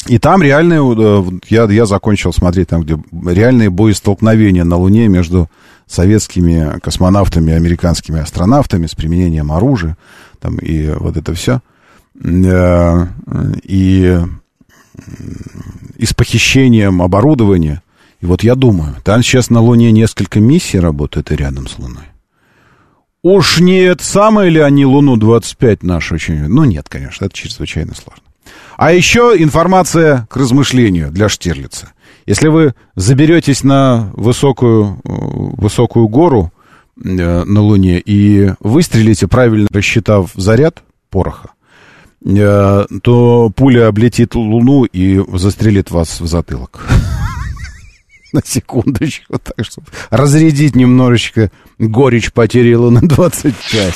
И 0.07 0.19
там 0.19 0.43
реальные, 0.43 0.81
э, 0.81 1.23
я, 1.49 1.63
я 1.65 1.85
закончил 1.85 2.31
смотреть 2.31 2.69
там, 2.69 2.83
где 2.83 2.97
реальные 3.25 3.71
боестолкновения 3.71 4.63
на 4.63 4.77
Луне 4.77 5.07
между 5.07 5.49
советскими 5.87 6.79
космонавтами 6.79 7.51
и 7.51 7.55
американскими 7.55 8.19
астронавтами 8.19 8.85
с 8.85 8.93
применением 8.93 9.51
оружия, 9.51 9.97
там, 10.39 10.57
и 10.57 10.89
вот 10.89 11.17
это 11.17 11.33
все. 11.33 11.61
Э, 12.23 13.07
и, 13.63 14.19
и 15.97 16.05
с 16.05 16.13
похищением 16.13 17.01
оборудования. 17.01 17.81
И 18.25 18.27
вот 18.27 18.41
я 18.41 18.55
думаю, 18.55 18.95
там 19.03 19.21
сейчас 19.21 19.51
на 19.51 19.61
Луне 19.61 19.91
несколько 19.91 20.39
миссий 20.39 20.79
работают 20.79 21.29
и 21.29 21.35
рядом 21.35 21.67
с 21.67 21.77
Луной. 21.77 22.05
Уж 23.21 23.59
не 23.59 23.77
это 23.81 24.03
самое 24.03 24.49
ли 24.49 24.59
они 24.59 24.83
Луну-25 24.83 25.85
нашу 25.85 26.15
очень... 26.15 26.47
Ну, 26.47 26.63
нет, 26.63 26.89
конечно, 26.89 27.25
это 27.25 27.35
чрезвычайно 27.35 27.93
сложно. 27.93 28.23
А 28.77 28.91
еще 28.93 29.35
информация 29.37 30.25
к 30.27 30.37
размышлению 30.37 31.11
для 31.11 31.29
Штирлица. 31.29 31.91
Если 32.25 32.47
вы 32.47 32.73
заберетесь 32.95 33.63
на 33.63 34.09
высокую, 34.13 34.99
высокую 35.03 36.07
гору 36.07 36.51
э, 36.97 37.43
на 37.43 37.61
Луне 37.61 37.99
и 38.03 38.53
выстрелите, 38.59 39.27
правильно 39.27 39.67
рассчитав 39.71 40.31
заряд 40.33 40.81
пороха, 41.11 41.51
э, 42.25 42.85
то 43.03 43.51
пуля 43.55 43.87
облетит 43.87 44.33
Луну 44.33 44.85
и 44.85 45.23
застрелит 45.37 45.91
вас 45.91 46.19
в 46.19 46.25
затылок. 46.25 46.87
На 48.35 48.41
секундочку, 48.43 49.39
так 49.39 49.65
что 49.65 49.81
разрядить 50.09 50.75
немножечко 50.75 51.51
горечь 51.79 52.33
потери 52.33 52.73
Луны 52.73 52.99
25. 53.01 53.93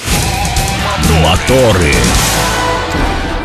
Моторы. 1.21 1.93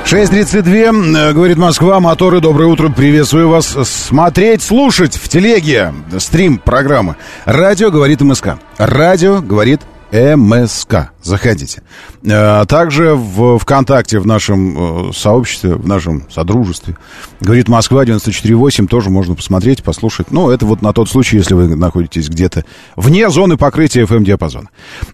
6.32, 0.05 1.17
э, 1.17 1.33
говорит 1.33 1.57
Москва, 1.57 1.99
моторы, 1.99 2.41
доброе 2.41 2.67
утро, 2.67 2.91
приветствую 2.91 3.49
вас. 3.49 3.67
Смотреть, 3.67 4.63
слушать 4.63 5.17
в 5.17 5.29
телеге, 5.29 5.93
стрим 6.19 6.59
программы. 6.59 7.17
Радио 7.45 7.91
говорит 7.91 8.21
МСК. 8.21 8.59
Радио 8.79 9.41
говорит 9.41 9.81
МСК. 10.15 11.11
Заходите. 11.23 11.83
А, 12.31 12.65
также 12.67 13.15
в 13.15 13.59
ВКонтакте, 13.59 14.21
в 14.21 14.27
нашем 14.27 15.09
э, 15.09 15.13
сообществе, 15.13 15.75
в 15.75 15.89
нашем 15.89 16.31
содружестве, 16.31 16.97
говорит 17.41 17.69
Москва 17.69 18.05
94.8, 18.05 18.87
тоже 18.87 19.11
можно 19.11 19.35
посмотреть, 19.35 19.83
послушать. 19.83 20.31
Ну, 20.31 20.51
это 20.51 20.67
вот 20.67 20.83
на 20.83 20.93
тот 20.93 21.09
случай, 21.11 21.39
если 21.39 21.55
вы 21.55 21.75
находитесь 21.75 22.29
где-то 22.29 22.65
вне 22.95 23.29
зоны 23.29 23.57
покрытия 23.57 24.05
FM-диапазона. 24.05 24.69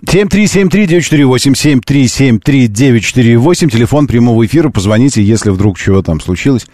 7373948, 0.05 1.81
7373948, 1.89 3.71
телефон 3.71 4.07
прямого 4.07 4.45
эфира, 4.45 4.69
позвоните, 4.69 5.23
если 5.23 5.49
вдруг 5.49 5.79
чего 5.79 6.03
там 6.03 6.21
случилось. 6.21 6.67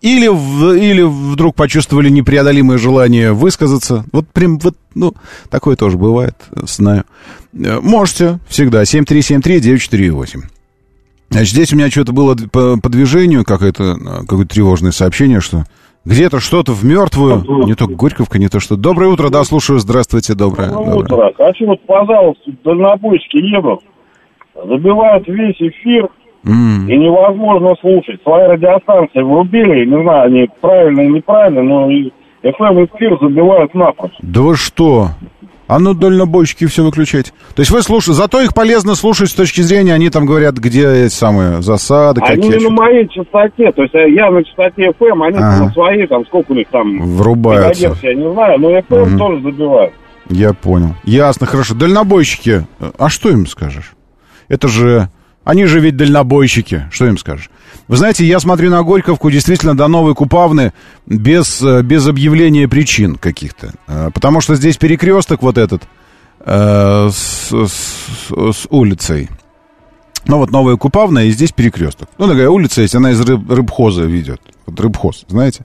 Или, 0.00 0.26
или 0.26 1.02
вдруг 1.02 1.56
почувствовали 1.56 2.08
непреодолимое 2.08 2.78
желание 2.78 3.32
высказаться. 3.32 4.04
Вот 4.12 4.28
прям 4.28 4.58
вот, 4.58 4.76
ну, 4.94 5.14
такое 5.50 5.74
тоже 5.74 5.98
бывает, 5.98 6.36
знаю. 6.52 7.04
Э, 7.52 7.80
можете 7.80 8.38
всегда. 8.48 8.82
7373948. 8.82 10.42
Значит, 11.30 11.52
здесь 11.52 11.72
у 11.72 11.76
меня 11.76 11.90
что-то 11.90 12.12
было 12.12 12.36
по, 12.36 12.80
по 12.80 12.88
движению, 12.88 13.44
какое-то, 13.44 13.96
какое-то 14.20 14.54
тревожное 14.54 14.92
сообщение, 14.92 15.40
что 15.40 15.64
где-то 16.04 16.40
что-то 16.40 16.72
в 16.72 16.84
мертвую, 16.84 17.66
не 17.66 17.74
то 17.74 17.86
Горьковка, 17.86 18.38
не 18.38 18.48
то 18.48 18.60
что... 18.60 18.76
Доброе 18.76 19.10
утро, 19.10 19.28
да, 19.28 19.44
слушаю, 19.44 19.78
здравствуйте, 19.78 20.34
доброе. 20.34 20.70
Доброе 20.70 21.02
доброе. 21.02 21.30
утро. 21.30 21.44
Хочу 21.44 21.66
вот, 21.66 21.82
пожалуйста, 21.86 22.50
дальнобойщики 22.64 23.36
едут, 23.36 23.80
забивают 24.54 25.26
весь 25.28 25.60
эфир, 25.60 26.08
М. 26.46 26.88
и 26.88 26.96
невозможно 26.96 27.74
слушать. 27.80 28.22
Свои 28.22 28.46
радиостанции 28.48 29.20
врубили, 29.22 29.84
не 29.86 30.02
знаю, 30.02 30.26
они 30.26 30.48
правильно 30.60 31.00
или 31.02 31.16
неправильно, 31.16 31.62
но 31.62 31.90
и 31.90 32.10
FM-эфир 32.42 33.18
забивают 33.20 33.74
напрочь. 33.74 34.12
Да 34.22 34.40
вы 34.42 34.56
что? 34.56 35.08
А 35.66 35.78
ну 35.78 35.92
дальнобойщики 35.92 36.64
все 36.66 36.82
выключать. 36.82 37.34
То 37.54 37.60
есть 37.60 37.70
вы 37.70 37.82
слушаете, 37.82 38.14
зато 38.14 38.40
их 38.40 38.54
полезно 38.54 38.94
слушать 38.94 39.28
с 39.28 39.34
точки 39.34 39.60
зрения, 39.60 39.92
они 39.92 40.08
там 40.08 40.24
говорят, 40.24 40.54
где 40.56 40.88
эти 41.04 41.12
самые 41.12 41.60
засады, 41.60 42.22
Они 42.22 42.40
какие. 42.40 42.58
не 42.58 42.64
на 42.64 42.70
моей 42.70 43.06
частоте, 43.08 43.70
то 43.72 43.82
есть 43.82 43.94
э, 43.94 44.10
я 44.12 44.30
на 44.30 44.42
частоте 44.44 44.88
FM, 44.98 45.26
они 45.26 45.36
Ага. 45.36 45.64
на 45.64 45.70
своей, 45.72 46.06
там, 46.06 46.24
сколько 46.24 46.52
у 46.52 46.54
них 46.54 46.68
там, 46.68 47.16
Врубаются. 47.16 47.94
я 48.02 48.14
не 48.14 48.32
знаю, 48.32 48.58
но 48.60 48.70
FM 48.78 49.04
Мгм. 49.08 49.18
тоже 49.18 49.42
забивают. 49.42 49.92
Я 50.30 50.54
понял. 50.54 50.94
Ясно, 51.04 51.46
хорошо. 51.46 51.74
Дальнобойщики. 51.74 52.64
А 52.98 53.08
что 53.10 53.28
им 53.28 53.46
скажешь? 53.46 53.92
Это 54.48 54.68
же... 54.68 55.08
Они 55.48 55.64
же 55.64 55.80
ведь 55.80 55.96
дальнобойщики. 55.96 56.86
Что 56.90 57.06
им 57.06 57.16
скажешь? 57.16 57.48
Вы 57.88 57.96
знаете, 57.96 58.22
я 58.26 58.38
смотрю 58.38 58.68
на 58.70 58.82
Горьковку 58.82 59.30
действительно 59.30 59.74
до 59.74 59.88
Новой 59.88 60.14
Купавны 60.14 60.74
без, 61.06 61.62
э, 61.62 61.80
без 61.82 62.06
объявления 62.06 62.68
причин 62.68 63.16
каких-то. 63.16 63.72
Э, 63.86 64.10
Потому 64.12 64.42
что 64.42 64.56
здесь 64.56 64.76
перекресток 64.76 65.40
вот 65.40 65.56
этот 65.56 65.84
э, 66.44 67.08
с, 67.10 67.50
с- 67.50 68.30
с 68.30 68.66
улицей. 68.68 69.30
Ну 70.26 70.36
вот 70.36 70.50
Новая 70.50 70.76
Купавна, 70.76 71.20
и 71.20 71.30
здесь 71.30 71.52
перекресток. 71.52 72.10
Ну, 72.18 72.28
такая 72.28 72.50
улица 72.50 72.82
есть, 72.82 72.94
она 72.94 73.12
из 73.12 73.20
рыб, 73.22 73.50
рыбхоза 73.50 74.02
ведет. 74.02 74.42
Вот 74.66 74.78
рыбхоз, 74.80 75.24
знаете? 75.28 75.64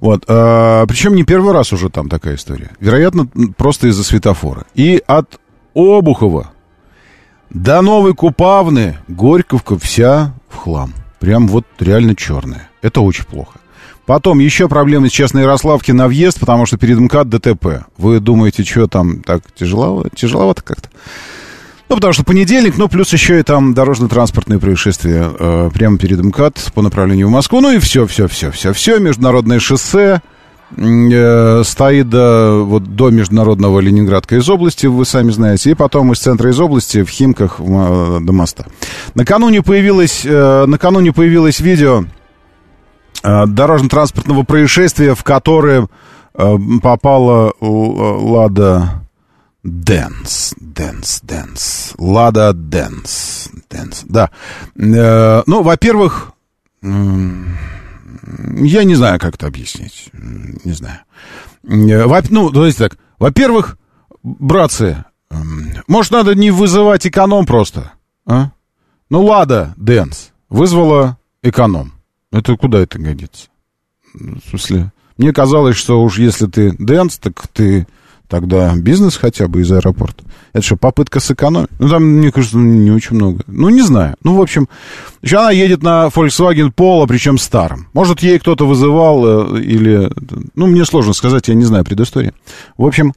Вот. 0.00 0.26
э, 0.28 0.84
причем 0.86 1.16
не 1.16 1.24
первый 1.24 1.52
раз 1.52 1.72
уже 1.72 1.88
там 1.90 2.08
такая 2.08 2.36
история. 2.36 2.70
Вероятно, 2.78 3.26
просто 3.56 3.88
из-за 3.88 4.04
светофора. 4.04 4.66
И 4.76 5.02
от 5.08 5.40
Обухова 5.74 6.52
до 7.50 7.80
Новой 7.82 8.14
Купавны 8.14 8.98
Горьковка 9.08 9.78
вся 9.78 10.34
в 10.48 10.56
хлам. 10.56 10.94
Прям 11.20 11.48
вот 11.48 11.64
реально 11.80 12.14
черная. 12.14 12.68
Это 12.82 13.00
очень 13.00 13.24
плохо. 13.24 13.58
Потом 14.06 14.38
еще 14.38 14.68
проблемы 14.68 15.08
с 15.08 15.12
частной 15.12 15.42
Ярославки 15.42 15.92
на 15.92 16.08
въезд, 16.08 16.40
потому 16.40 16.64
что 16.64 16.78
перед 16.78 16.98
МКАД 16.98 17.28
ДТП. 17.28 17.84
Вы 17.98 18.20
думаете, 18.20 18.64
что 18.64 18.86
там 18.86 19.22
так 19.22 19.42
тяжеловато, 19.54 20.10
тяжеловато 20.14 20.62
как-то? 20.62 20.88
Ну, 21.90 21.96
потому 21.96 22.12
что 22.12 22.24
понедельник, 22.24 22.76
ну, 22.76 22.88
плюс 22.88 23.12
еще 23.12 23.40
и 23.40 23.42
там 23.42 23.74
дорожно-транспортные 23.74 24.58
происшествия 24.58 25.30
э, 25.38 25.70
прямо 25.72 25.98
перед 25.98 26.22
МКАД 26.22 26.72
по 26.74 26.82
направлению 26.82 27.28
в 27.28 27.30
Москву. 27.30 27.60
Ну 27.60 27.72
и 27.72 27.78
все, 27.78 28.06
все, 28.06 28.28
все, 28.28 28.50
все, 28.50 28.72
все. 28.72 28.98
Международное 28.98 29.58
шоссе 29.58 30.22
стоит 30.72 32.08
до, 32.10 32.62
вот, 32.64 32.94
до 32.94 33.10
международного 33.10 33.80
Ленинградка 33.80 34.36
из 34.36 34.48
области, 34.48 34.86
вы 34.86 35.04
сами 35.04 35.30
знаете, 35.30 35.70
и 35.70 35.74
потом 35.74 36.12
из 36.12 36.18
центра 36.18 36.50
из 36.50 36.60
области 36.60 37.02
в 37.02 37.08
Химках 37.08 37.58
м, 37.58 38.24
до 38.24 38.32
моста. 38.32 38.66
Накануне 39.14 39.62
появилось, 39.62 40.22
э, 40.24 40.66
накануне 40.66 41.12
появилось 41.12 41.60
видео 41.60 42.04
э, 43.22 43.46
дорожно-транспортного 43.46 44.42
происшествия, 44.42 45.14
в 45.14 45.24
которое 45.24 45.88
э, 46.34 46.56
попала 46.82 47.54
Лада 47.60 49.02
Дэнс, 49.62 50.54
Дэнс, 50.58 51.20
Дэнс, 51.22 51.94
Лада 51.98 52.52
Дэнс, 52.52 53.50
Дэнс, 53.70 54.04
да. 54.04 54.30
Э, 54.76 55.42
ну, 55.46 55.62
во-первых, 55.62 56.32
я 58.56 58.84
не 58.84 58.94
знаю, 58.94 59.18
как 59.18 59.34
это 59.36 59.46
объяснить, 59.46 60.10
не 60.12 60.72
знаю. 60.72 60.98
Э, 61.64 62.06
во- 62.06 62.22
ну, 62.30 62.50
давайте 62.50 62.78
так, 62.78 62.98
во-первых, 63.18 63.78
братцы, 64.22 65.04
м, 65.30 65.72
может, 65.86 66.12
надо 66.12 66.34
не 66.34 66.50
вызывать 66.50 67.06
эконом 67.06 67.46
просто, 67.46 67.92
а? 68.26 68.50
Ну, 69.10 69.24
Лада 69.24 69.74
Дэнс 69.76 70.30
вызвала 70.48 71.18
эконом. 71.42 71.94
Это 72.30 72.56
куда 72.56 72.78
это 72.80 72.98
годится? 72.98 73.48
В 74.14 74.40
смысле, 74.50 74.92
мне 75.16 75.32
казалось, 75.32 75.76
что 75.76 76.02
уж 76.02 76.18
если 76.18 76.46
ты 76.46 76.72
Дэнс, 76.78 77.18
так 77.18 77.46
ты 77.48 77.86
тогда 78.28 78.74
бизнес 78.76 79.16
хотя 79.16 79.48
бы 79.48 79.62
из 79.62 79.72
аэропорта. 79.72 80.24
Это 80.52 80.62
что, 80.64 80.76
попытка 80.76 81.20
сэкономить? 81.20 81.68
Ну, 81.78 81.88
там, 81.88 82.02
мне 82.04 82.30
кажется, 82.30 82.58
не 82.58 82.90
очень 82.90 83.16
много. 83.16 83.42
Ну, 83.46 83.68
не 83.70 83.82
знаю. 83.82 84.16
Ну, 84.22 84.34
в 84.36 84.40
общем, 84.42 84.68
еще 85.22 85.38
она 85.38 85.50
едет 85.50 85.82
на 85.82 86.06
Volkswagen 86.06 86.72
Polo, 86.74 87.06
причем 87.06 87.38
старом. 87.38 87.88
Может, 87.92 88.20
ей 88.20 88.38
кто-то 88.38 88.66
вызывал 88.66 89.56
э, 89.56 89.62
или... 89.62 90.10
Ну, 90.54 90.66
мне 90.66 90.84
сложно 90.84 91.12
сказать, 91.12 91.48
я 91.48 91.54
не 91.54 91.64
знаю 91.64 91.84
предыстории. 91.84 92.32
В 92.76 92.84
общем, 92.86 93.12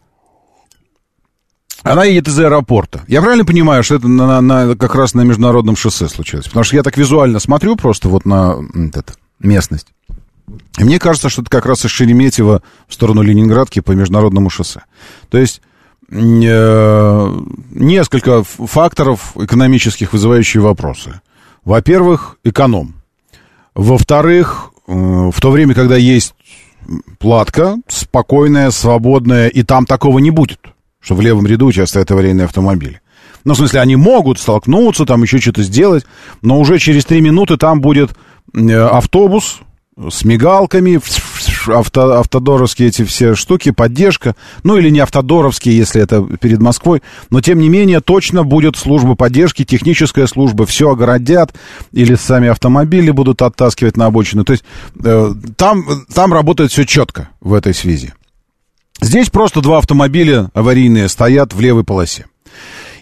она 1.84 2.04
едет 2.04 2.28
из 2.28 2.38
аэропорта. 2.40 3.02
Я 3.08 3.22
правильно 3.22 3.44
понимаю, 3.46 3.84
что 3.84 3.96
это 3.96 4.08
на, 4.08 4.40
на- 4.42 4.76
как 4.76 4.94
раз 4.96 5.14
на 5.14 5.22
международном 5.22 5.76
шоссе 5.76 6.08
случилось? 6.08 6.46
Потому 6.46 6.64
что 6.64 6.76
я 6.76 6.84
так 6.84 6.96
визуально 6.98 7.40
смотрю 7.40 7.76
просто 7.76 8.08
вот 8.08 8.26
на 8.26 8.54
м, 8.54 8.92
это, 8.94 9.14
местность. 9.40 9.88
Мне 10.78 11.00
кажется, 11.00 11.30
что 11.30 11.42
это 11.42 11.52
как 11.52 11.66
раз 11.66 11.86
из 11.86 11.92
Шереметьево 11.92 12.62
в 12.88 12.94
сторону 12.94 13.22
Ленинградки 13.22 13.80
по 13.80 13.92
международному 13.92 14.50
шоссе. 14.50 14.84
То 15.30 15.38
есть 15.38 15.62
э, 16.10 17.42
несколько 17.72 18.44
факторов 18.44 19.34
экономических, 19.36 20.14
вызывающих 20.14 20.62
вопросы. 20.62 21.22
Во-первых, 21.64 22.38
эконом. 22.44 22.96
Во-вторых, 23.76 24.72
э, 24.88 24.92
в 24.94 25.40
то 25.40 25.52
время, 25.52 25.74
когда 25.74 25.96
есть 25.96 26.34
платка, 27.20 27.78
спокойная, 27.88 28.72
свободная, 28.72 29.48
и 29.48 29.64
там 29.64 29.86
такого 29.86 30.20
не 30.20 30.32
будет, 30.32 30.60
что 31.00 31.16
в 31.16 31.22
левом 31.22 31.46
ряду 31.46 31.68
участвуют 31.68 32.12
аварийные 32.12 32.46
автомобили. 32.46 33.02
Ну, 33.44 33.54
в 33.54 33.58
смысле, 33.58 33.80
они 33.80 33.96
могут 33.96 34.40
столкнуться, 34.40 35.06
там 35.06 35.24
еще 35.24 35.40
что-то 35.40 35.64
сделать, 35.64 36.06
но 36.42 36.60
уже 36.60 36.80
через 36.80 37.06
три 37.06 37.22
минуты 37.22 37.58
там 37.58 37.82
будет 37.82 38.12
э, 38.54 38.74
автобус 38.74 39.62
с 39.98 40.24
мигалками, 40.24 41.00
авто, 41.68 42.20
автодоровские 42.20 42.90
эти 42.90 43.04
все 43.04 43.36
штуки, 43.36 43.72
поддержка, 43.72 44.36
ну 44.64 44.78
или 44.78 44.90
не 44.90 45.00
автодоровские, 45.00 45.76
если 45.76 46.02
это 46.02 46.22
перед 46.38 46.60
Москвой, 46.60 47.02
но 47.30 47.42
тем 47.42 47.60
не 47.60 47.68
менее 47.68 48.00
точно 48.00 48.44
будет 48.44 48.78
служба 48.78 49.16
поддержки, 49.16 49.66
техническая 49.66 50.28
служба, 50.28 50.66
все 50.66 50.92
огородят, 50.92 51.54
или 51.92 52.16
сами 52.16 52.48
автомобили 52.48 53.12
будут 53.12 53.42
оттаскивать 53.42 53.98
на 53.98 54.06
обочину, 54.06 54.46
то 54.46 54.54
есть 54.54 54.64
э, 55.04 55.34
там, 55.58 56.06
там 56.14 56.34
работает 56.34 56.72
все 56.72 56.86
четко 56.86 57.30
в 57.42 57.54
этой 57.54 57.74
связи. 57.74 58.14
Здесь 59.02 59.30
просто 59.30 59.62
два 59.62 59.80
автомобиля 59.80 60.52
аварийные 60.54 61.10
стоят 61.10 61.54
в 61.54 61.60
левой 61.60 61.84
полосе. 61.84 62.28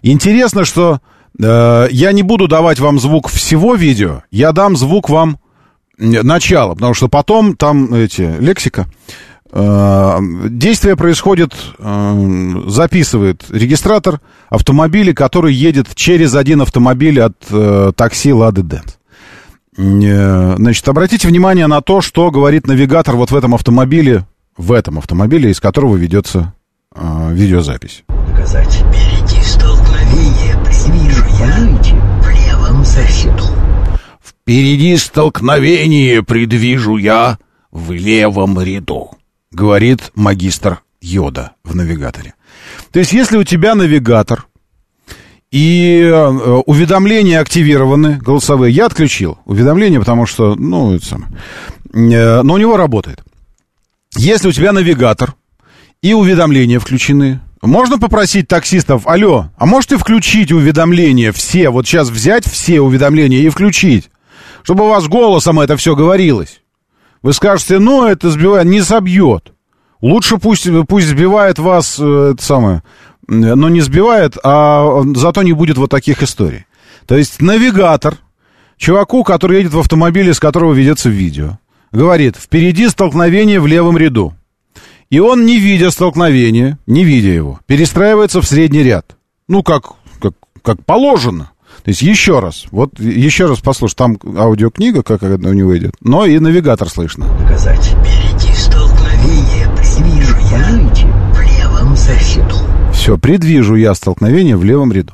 Интересно, 0.02 0.66
что 0.66 1.02
э, 1.38 1.88
я 1.92 2.12
не 2.14 2.24
буду 2.24 2.48
давать 2.48 2.80
вам 2.80 3.00
звук 3.00 3.28
всего 3.28 3.76
видео, 3.76 4.24
я 4.32 4.54
дам 4.54 4.76
звук 4.76 5.10
вам 5.10 5.38
начало, 6.00 6.74
потому 6.76 6.94
что 6.94 7.08
потом 7.08 7.56
там 7.56 7.94
эти 7.94 8.36
лексика. 8.40 8.88
Э, 9.52 10.20
действие 10.50 10.96
происходит, 10.96 11.54
э, 11.80 12.54
записывает 12.68 13.46
регистратор 13.50 14.22
автомобиля, 14.50 15.14
который 15.14 15.54
едет 15.54 15.88
через 15.96 16.36
один 16.36 16.62
автомобиль 16.62 17.20
от 17.20 17.36
э, 17.50 17.92
такси 17.96 18.32
Лады 18.32 18.64
Дэнс. 18.64 18.98
Значит, 19.76 20.88
обратите 20.90 21.28
внимание 21.28 21.68
на 21.68 21.82
то, 21.82 22.02
что 22.02 22.32
говорит 22.32 22.68
навигатор 22.68 23.16
вот 23.16 23.32
в 23.32 23.36
этом 23.36 23.56
автомобиле, 23.56 24.28
в 24.58 24.74
этом 24.74 24.98
автомобиле, 24.98 25.52
из 25.52 25.62
которого 25.62 25.96
ведется 25.96 26.54
видеозапись. 27.32 28.04
Показать. 28.08 28.74
Впереди 28.74 29.42
столкновение, 29.42 30.58
предвижу 30.66 31.24
я. 31.40 31.79
«Впереди 34.50 34.98
столкновение 34.98 36.24
предвижу 36.24 36.98
я 36.98 37.38
в 37.70 37.92
левом 37.92 38.60
ряду»,— 38.60 39.12
говорит 39.52 40.10
магистр 40.16 40.82
Йода 41.02 41.52
в 41.64 41.76
навигаторе. 41.76 42.34
То 42.92 42.98
есть, 42.98 43.14
если 43.14 43.38
у 43.38 43.44
тебя 43.44 43.76
навигатор, 43.76 44.48
и 45.52 46.02
э, 46.02 46.28
уведомления 46.66 47.40
активированы, 47.40 48.18
голосовые, 48.18 48.74
я 48.74 48.88
отключил 48.88 49.38
уведомления, 49.46 50.00
потому 50.00 50.26
что, 50.26 50.56
ну, 50.56 50.96
это 50.96 51.06
самое, 51.06 51.32
э, 51.94 52.42
но 52.42 52.56
у 52.56 52.58
него 52.58 52.76
работает. 52.76 53.22
Если 54.16 54.48
у 54.48 54.52
тебя 54.52 54.72
навигатор 54.72 55.36
и 56.02 56.14
уведомления 56.16 56.80
включены, 56.80 57.40
можно 57.62 58.00
попросить 58.00 58.48
таксистов, 58.48 59.06
алло, 59.06 59.52
а 59.60 59.68
можете 59.68 60.00
включить 60.00 60.52
уведомления 60.52 61.32
все, 61.32 61.70
вот 61.70 61.86
сейчас 61.86 62.10
взять 62.10 62.50
все 62.50 62.82
уведомления 62.82 63.42
и 63.42 63.50
включить? 63.50 64.10
Чтобы 64.70 64.86
у 64.86 64.90
вас 64.90 65.08
голосом 65.08 65.60
это 65.60 65.78
все 65.78 65.96
говорилось. 65.96 66.62
Вы 67.24 67.34
скажете, 67.34 67.80
ну, 67.80 68.06
это 68.06 68.30
сбивает, 68.30 68.68
не 68.68 68.84
собьет. 68.84 69.52
Лучше 70.00 70.38
пусть, 70.38 70.68
пусть 70.88 71.08
сбивает 71.08 71.58
вас, 71.58 71.98
э, 72.00 72.34
это 72.34 72.44
самое, 72.44 72.84
но 73.28 73.68
не 73.68 73.82
сбивает, 73.82 74.38
а 74.44 75.02
зато 75.16 75.42
не 75.42 75.54
будет 75.54 75.80
вот 75.80 75.90
таких 75.90 76.22
историй. 76.22 76.68
То 77.08 77.18
есть 77.18 77.42
навигатор, 77.42 78.18
чуваку, 78.78 79.24
который 79.24 79.58
едет 79.58 79.74
в 79.74 79.80
автомобиле, 79.80 80.36
с 80.36 80.40
которого 80.40 80.72
ведется 80.72 81.10
видео, 81.10 81.58
говорит, 81.92 82.36
впереди 82.36 82.90
столкновение 82.90 83.60
в 83.60 83.66
левом 83.66 83.98
ряду. 83.98 84.36
И 85.10 85.18
он, 85.18 85.48
не 85.48 85.60
видя 85.60 85.90
столкновения, 85.90 86.78
не 86.86 87.04
видя 87.04 87.30
его, 87.30 87.60
перестраивается 87.66 88.40
в 88.40 88.46
средний 88.46 88.84
ряд. 88.84 89.18
Ну, 89.48 89.64
как, 89.64 89.94
как, 90.22 90.34
как 90.62 90.86
положено. 90.86 91.50
То 91.84 91.90
есть 91.90 92.02
еще 92.02 92.40
раз, 92.40 92.66
вот 92.72 93.00
еще 93.00 93.46
раз 93.46 93.60
послушай, 93.60 93.96
там 93.96 94.18
аудиокнига, 94.38 95.04
как 95.04 95.24
у 95.24 95.54
него 95.54 95.78
идет, 95.78 95.94
но 96.02 96.26
и 96.26 96.38
навигатор 96.40 96.90
слышно. 96.90 97.26
Показать. 97.42 97.80
Впереди 97.80 98.54
столкновение, 98.54 99.68
предвижу 99.78 100.36
я 100.52 101.34
в 101.34 101.42
левом 101.42 101.96
соседу. 101.96 102.56
Все, 102.94 103.18
предвижу 103.18 103.76
я 103.76 103.94
столкновение 103.96 104.58
в 104.58 104.64
левом 104.64 104.92
ряду. 104.92 105.14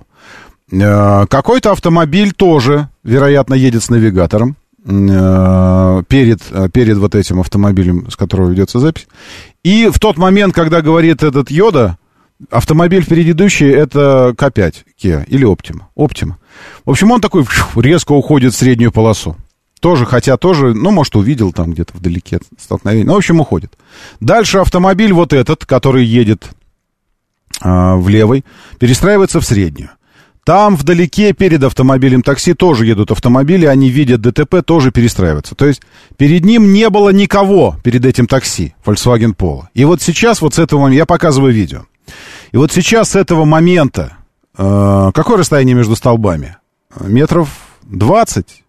Э, 0.71 1.25
какой-то 1.27 1.71
автомобиль 1.71 2.33
тоже, 2.33 2.89
вероятно, 3.03 3.53
едет 3.53 3.83
с 3.83 3.89
навигатором 3.89 4.55
э, 4.85 6.03
перед, 6.07 6.41
э, 6.51 6.69
перед 6.69 6.97
вот 6.97 7.15
этим 7.15 7.39
автомобилем, 7.39 8.09
с 8.09 8.15
которого 8.15 8.49
ведется 8.49 8.79
запись. 8.79 9.07
И 9.63 9.89
в 9.93 9.99
тот 9.99 10.17
момент, 10.17 10.53
когда 10.53 10.81
говорит 10.81 11.23
этот 11.23 11.51
Йода, 11.51 11.97
автомобиль 12.49 13.03
впереди 13.03 13.31
идущий 13.31 13.67
это 13.67 14.33
К5 14.37 14.75
Kia 15.01 15.25
или 15.27 15.47
Optima. 15.47 15.83
Optima. 15.95 16.33
В 16.85 16.91
общем, 16.91 17.11
он 17.11 17.21
такой 17.21 17.45
резко 17.75 18.11
уходит 18.11 18.53
в 18.53 18.57
среднюю 18.57 18.91
полосу. 18.91 19.35
Тоже, 19.79 20.05
хотя 20.05 20.37
тоже, 20.37 20.73
ну, 20.73 20.91
может, 20.91 21.15
увидел 21.15 21.51
там 21.53 21.73
где-то 21.73 21.95
вдалеке 21.95 22.39
столкновение. 22.57 23.05
Ну, 23.05 23.13
в 23.13 23.17
общем, 23.17 23.39
уходит. 23.39 23.77
Дальше 24.19 24.59
автомобиль 24.59 25.13
вот 25.13 25.31
этот, 25.31 25.65
который 25.65 26.05
едет 26.05 26.49
а, 27.61 27.95
в 27.95 28.09
левой, 28.09 28.45
перестраивается 28.79 29.39
в 29.39 29.45
среднюю. 29.45 29.91
Там 30.43 30.75
вдалеке 30.75 31.33
перед 31.33 31.63
автомобилем 31.63 32.21
такси 32.21 32.53
тоже 32.53 32.85
едут 32.85 33.09
автомобили, 33.09 33.65
они 33.65 33.89
видят 33.89 34.21
ДТП, 34.21 34.63
тоже 34.63 34.91
перестраиваются. 34.91 35.55
То 35.55 35.65
есть 35.65 35.81
перед 36.17 36.45
ним 36.45 36.71
не 36.71 36.89
было 36.91 37.09
никого 37.09 37.75
перед 37.83 38.05
этим 38.05 38.27
такси 38.27 38.75
Volkswagen 38.85 39.35
Polo. 39.35 39.63
И 39.73 39.85
вот 39.85 40.03
сейчас 40.03 40.41
вот 40.41 40.53
с 40.53 40.59
этого 40.59 40.81
момента, 40.81 40.97
я 40.97 41.05
показываю 41.07 41.51
видео. 41.51 41.85
И 42.51 42.57
вот 42.57 42.71
сейчас 42.71 43.11
с 43.11 43.15
этого 43.15 43.45
момента 43.45 44.17
Э, 44.57 45.11
какое 45.13 45.37
расстояние 45.37 45.75
между 45.75 45.95
столбами? 45.95 46.57
Метров 46.99 47.49
20, 47.83 48.63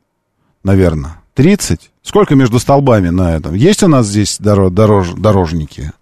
наверное, 0.65 1.23
30. 1.35 1.91
Сколько 2.03 2.35
между 2.35 2.59
столбами 2.59 3.09
на 3.09 3.37
этом? 3.37 3.55
Есть 3.55 3.83
у 3.83 3.89
нас 3.89 4.07
здесь 4.07 4.39
дорож, 4.39 4.73
дорож, 4.73 5.11
дорожники, 5.11 5.93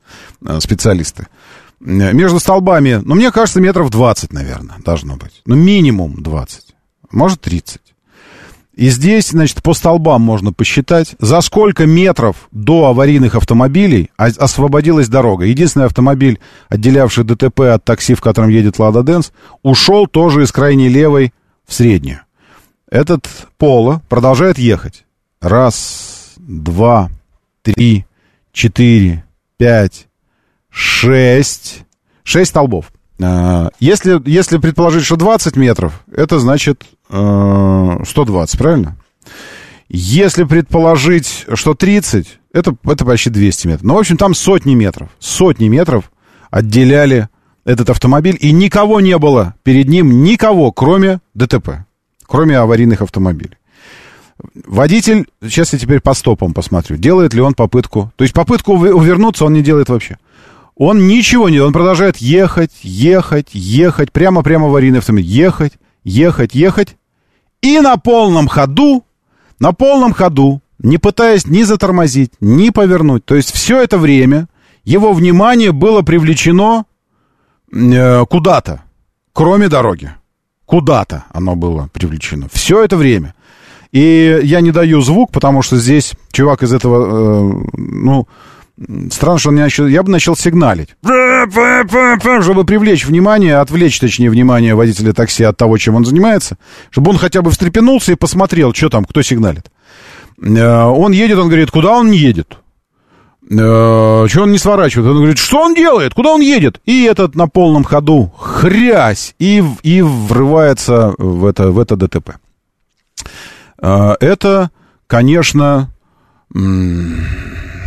э, 0.47 0.61
специалисты? 0.61 1.27
Э, 1.81 2.13
между 2.13 2.41
столбами, 2.41 3.01
ну, 3.05 3.15
мне 3.15 3.31
кажется, 3.31 3.61
метров 3.61 3.91
20, 3.91 4.33
наверное, 4.33 4.77
должно 4.85 5.17
быть. 5.17 5.43
Ну, 5.45 5.55
минимум 5.55 6.23
20. 6.23 6.75
Может, 7.11 7.41
30. 7.43 7.81
И 8.77 8.89
здесь, 8.89 9.31
значит, 9.31 9.63
по 9.63 9.73
столбам 9.73 10.23
можно 10.23 10.53
посчитать, 10.53 11.15
за 11.21 11.41
сколько 11.43 11.87
метров 11.87 12.49
до 12.51 12.87
аварийных 12.87 13.37
автомобилей 13.37 14.11
освободилась 14.17 15.09
дорога. 15.09 15.45
Единственный 15.45 15.87
автомобиль, 15.87 16.41
отделявший 16.69 17.23
ДТП 17.25 17.61
от 17.61 17.85
такси, 17.85 18.15
в 18.15 18.21
котором 18.21 18.49
едет 18.49 18.81
Лада 18.81 19.05
Дэнс, 19.05 19.33
ушел 19.63 20.09
тоже 20.09 20.43
из 20.43 20.51
крайней 20.51 20.89
левой 20.89 21.33
в 21.67 21.73
среднюю. 21.73 22.21
Этот 22.91 23.29
Поло 23.59 24.03
продолжает 24.09 24.59
ехать. 24.59 25.05
Раз, 25.41 26.35
два, 26.37 27.11
три, 27.63 28.07
четыре, 28.53 29.25
пять, 29.57 30.09
шесть. 30.69 31.85
Шесть 32.25 32.51
столбов. 32.51 32.91
А, 33.23 33.71
если, 33.79 34.21
если 34.29 34.59
предположить, 34.59 35.05
что 35.05 35.17
20 35.17 35.57
метров, 35.57 36.03
это 36.11 36.39
значит 36.39 36.85
120, 37.09 38.55
э, 38.55 38.59
правильно? 38.59 38.97
Если 39.89 40.45
предположить, 40.45 41.47
что 41.55 41.75
30, 41.75 42.41
это, 42.53 42.77
это 42.85 43.05
почти 43.05 43.31
200 43.31 43.67
метров. 43.67 43.85
Ну, 43.85 43.95
в 43.95 43.99
общем, 43.99 44.17
там 44.17 44.35
сотни 44.35 44.75
метров. 44.75 45.11
Сотни 45.19 45.69
метров 45.69 46.11
отделяли 46.51 47.29
этот 47.65 47.91
автомобиль, 47.91 48.37
и 48.41 48.53
никого 48.53 49.01
не 49.01 49.19
было 49.19 49.55
перед 49.63 49.89
ним, 49.89 50.23
никого, 50.23 50.73
кроме 50.73 51.21
ДТП, 51.35 51.87
кроме 52.27 52.59
аварийных 52.59 53.03
автомобилей. 53.03 53.57
Водитель, 54.67 55.27
сейчас 55.43 55.73
я 55.73 55.79
теперь 55.79 56.01
по 56.01 56.15
стопам 56.15 56.55
посмотрю, 56.55 56.97
делает 56.97 57.35
ли 57.35 57.41
он 57.41 57.55
попытку. 57.55 58.13
То 58.17 58.25
есть 58.25 58.35
попытку 58.35 58.73
увернуться 58.73 59.45
он 59.45 59.53
не 59.53 59.63
делает 59.63 59.89
вообще. 59.89 60.19
Он 60.77 61.07
ничего 61.07 61.49
не 61.49 61.57
делает, 61.57 61.69
он 61.69 61.73
продолжает 61.73 62.17
ехать, 62.17 62.73
ехать, 62.83 63.49
ехать, 63.53 64.11
прямо-прямо 64.11 64.67
аварийный 64.67 64.99
автомобиль, 64.99 65.27
ехать, 65.27 65.75
ехать, 66.05 66.55
ехать. 66.55 66.97
И 67.63 67.81
на 67.81 67.97
полном 67.97 68.47
ходу, 68.47 69.05
на 69.59 69.73
полном 69.73 70.13
ходу, 70.13 70.61
не 70.79 70.99
пытаясь 70.99 71.47
ни 71.47 71.63
затормозить, 71.63 72.33
ни 72.41 72.71
повернуть. 72.71 73.25
То 73.25 73.35
есть 73.35 73.53
все 73.53 73.83
это 73.83 73.99
время 73.99 74.49
его 74.85 75.13
внимание 75.13 75.73
было 75.73 76.03
привлечено 76.03 76.85
э, 77.73 78.25
куда-то, 78.27 78.83
кроме 79.33 79.69
дороги. 79.69 80.15
Куда-то 80.67 81.25
оно 81.33 81.57
было 81.57 81.89
привлечено. 81.93 82.49
Все 82.53 82.85
это 82.85 82.97
время. 82.97 83.35
И 83.93 84.41
я 84.43 84.61
не 84.61 84.73
даю 84.73 85.01
звук, 85.01 85.31
потому 85.31 85.63
что 85.63 85.77
здесь 85.77 86.15
чувак 86.33 86.63
из 86.63 86.73
этого, 86.73 87.07
э, 87.07 87.67
ну, 87.75 88.29
Странно, 89.11 89.39
что 89.39 89.51
он 89.51 89.55
не 89.55 89.61
начал... 89.61 89.87
Я 89.87 90.03
бы 90.03 90.11
начал 90.11 90.35
сигналить. 90.37 90.97
Чтобы 92.43 92.65
привлечь 92.65 93.07
внимание, 93.07 93.59
отвлечь, 93.59 94.01
точнее, 94.01 94.31
внимание 94.31 94.75
водителя 94.75 95.13
такси 95.13 95.45
от 95.45 95.57
того, 95.57 95.79
чем 95.79 95.95
он 95.95 96.05
занимается. 96.05 96.59
Чтобы 96.91 97.13
он 97.13 97.19
хотя 97.19 97.41
бы 97.43 97.53
встрепенулся 97.53 98.13
и 98.13 98.17
посмотрел, 98.17 98.75
что 98.75 98.89
там, 98.89 99.05
кто 99.05 99.23
сигналит. 99.23 99.71
Э, 100.43 100.85
он 100.85 101.13
едет, 101.13 101.39
он 101.39 101.47
говорит, 101.47 101.71
куда 101.71 101.93
он 101.93 102.11
едет? 102.11 102.59
Э, 103.49 104.27
что 104.29 104.43
он 104.43 104.51
не 104.51 104.59
сворачивает? 104.59 105.09
Он 105.09 105.17
говорит, 105.19 105.39
что 105.39 105.61
он 105.61 105.75
делает? 105.75 106.15
Куда 106.15 106.33
он 106.33 106.41
едет? 106.41 106.81
И 106.85 107.05
этот 107.05 107.37
на 107.37 107.47
полном 107.47 107.85
ходу 107.85 108.33
хрясь 108.37 109.37
и, 109.39 109.63
и 109.83 110.03
врывается 110.03 111.15
в 111.17 111.45
это, 111.45 111.71
в 111.71 111.79
это 111.79 111.95
ДТП. 111.97 112.31
Э, 113.81 114.15
это, 114.19 114.71
конечно, 115.07 115.91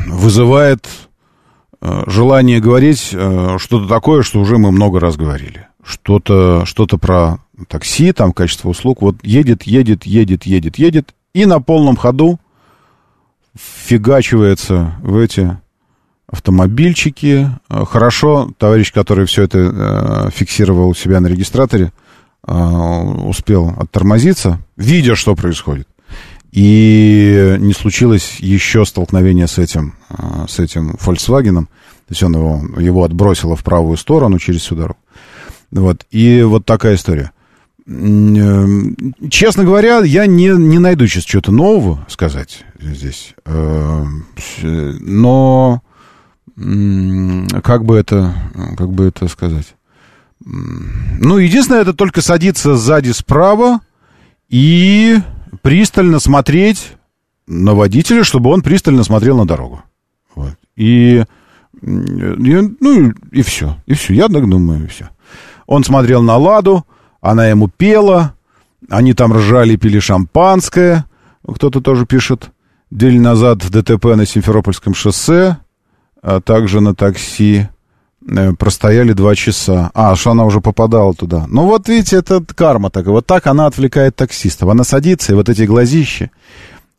вызывает 0.07 0.87
э, 1.81 2.03
желание 2.07 2.59
говорить 2.59 3.09
э, 3.13 3.57
что-то 3.59 3.87
такое, 3.87 4.23
что 4.23 4.39
уже 4.39 4.57
мы 4.57 4.71
много 4.71 4.99
раз 4.99 5.15
говорили. 5.15 5.67
Что-то 5.83 6.65
что 6.65 6.85
про 6.85 7.39
такси, 7.67 8.11
там 8.11 8.33
качество 8.33 8.69
услуг. 8.69 9.01
Вот 9.01 9.17
едет, 9.23 9.63
едет, 9.63 10.05
едет, 10.05 10.45
едет, 10.45 10.77
едет, 10.77 11.15
и 11.33 11.45
на 11.45 11.61
полном 11.61 11.95
ходу 11.95 12.39
фигачивается 13.55 14.95
в 15.01 15.17
эти 15.17 15.57
автомобильчики. 16.27 17.49
Э, 17.69 17.85
хорошо, 17.85 18.51
товарищ, 18.57 18.91
который 18.91 19.25
все 19.25 19.43
это 19.43 20.31
фиксировал 20.33 20.89
у 20.89 20.95
себя 20.95 21.19
на 21.19 21.27
регистраторе, 21.27 21.91
успел 22.43 23.73
оттормозиться, 23.77 24.59
видя, 24.77 25.15
что 25.15 25.35
происходит. 25.35 25.85
И 26.51 27.57
не 27.59 27.73
случилось 27.73 28.37
еще 28.39 28.85
столкновение 28.85 29.47
с 29.47 29.57
этим, 29.57 29.95
э, 30.09 30.45
с 30.47 30.59
этим 30.59 30.91
Volkswagen. 30.91 31.65
То 31.65 32.11
есть 32.11 32.23
он 32.23 32.33
его, 32.35 32.61
его 32.79 33.03
отбросило 33.03 33.55
в 33.55 33.63
правую 33.63 33.97
сторону 33.97 34.39
через 34.39 34.61
всю 34.61 34.75
дорогу. 34.75 34.99
Вот. 35.71 36.05
И 36.11 36.41
вот 36.43 36.65
такая 36.65 36.95
история. 36.95 37.31
Э, 37.85 38.65
честно 39.29 39.65
говоря, 39.65 39.99
я 39.99 40.25
не, 40.25 40.47
не 40.47 40.79
найду 40.79 41.07
сейчас 41.07 41.25
что-то 41.25 41.51
нового 41.51 42.05
сказать 42.09 42.63
здесь. 42.79 43.33
Э, 43.45 44.05
но 44.63 45.81
как 46.55 47.85
бы 47.85 47.97
это, 47.97 48.33
как 48.77 48.91
бы 48.91 49.05
это 49.05 49.27
сказать? 49.27 49.75
Ну, 50.43 51.37
единственное, 51.37 51.81
это 51.81 51.93
только 51.93 52.21
садиться 52.21 52.75
сзади 52.77 53.11
справа 53.11 53.81
и 54.49 55.17
пристально 55.61 56.19
смотреть 56.19 56.93
на 57.47 57.73
водителя, 57.73 58.23
чтобы 58.23 58.49
он 58.49 58.61
пристально 58.61 59.03
смотрел 59.03 59.37
на 59.37 59.47
дорогу. 59.47 59.83
Вот. 60.35 60.53
И, 60.75 61.23
и, 61.23 61.25
ну, 61.81 63.13
и 63.31 63.41
все. 63.41 63.77
И 63.85 63.93
все. 63.93 64.13
Я 64.13 64.27
так 64.27 64.49
думаю, 64.49 64.85
и 64.85 64.87
все. 64.87 65.09
Он 65.65 65.83
смотрел 65.83 66.21
на 66.21 66.37
Ладу, 66.37 66.85
она 67.21 67.47
ему 67.47 67.67
пела, 67.67 68.35
они 68.89 69.13
там 69.13 69.33
ржали, 69.33 69.75
пили 69.75 69.99
шампанское. 69.99 71.05
Кто-то 71.47 71.81
тоже 71.81 72.05
пишет. 72.05 72.51
День 72.91 73.21
назад 73.21 73.59
ДТП 73.69 74.05
на 74.15 74.25
Симферопольском 74.25 74.93
шоссе, 74.93 75.57
а 76.21 76.39
также 76.41 76.79
на 76.79 76.95
такси. 76.95 77.67
Э, 78.29 78.51
простояли 78.53 79.13
два 79.13 79.35
часа. 79.35 79.89
А, 79.93 80.15
что 80.15 80.31
она 80.31 80.45
уже 80.45 80.59
попадала 80.59 81.13
туда. 81.13 81.45
Ну 81.47 81.65
вот 81.65 81.87
видите, 81.87 82.17
это 82.17 82.43
карма 82.43 82.89
такая. 82.89 83.13
Вот 83.13 83.25
так 83.25 83.47
она 83.47 83.67
отвлекает 83.67 84.15
таксистов. 84.15 84.69
Она 84.69 84.83
садится, 84.83 85.31
и 85.31 85.35
вот 85.35 85.47
эти 85.47 85.63
глазища, 85.63 86.29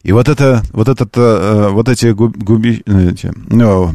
и 0.02 0.12
вот 0.12 0.28
это, 0.28 0.62
вот 0.72 0.88
этот, 0.88 1.10
э, 1.16 1.68
вот 1.70 1.88
эти 1.88 2.12
губи, 2.12 2.82
эти, 2.86 3.30
ну, 3.48 3.92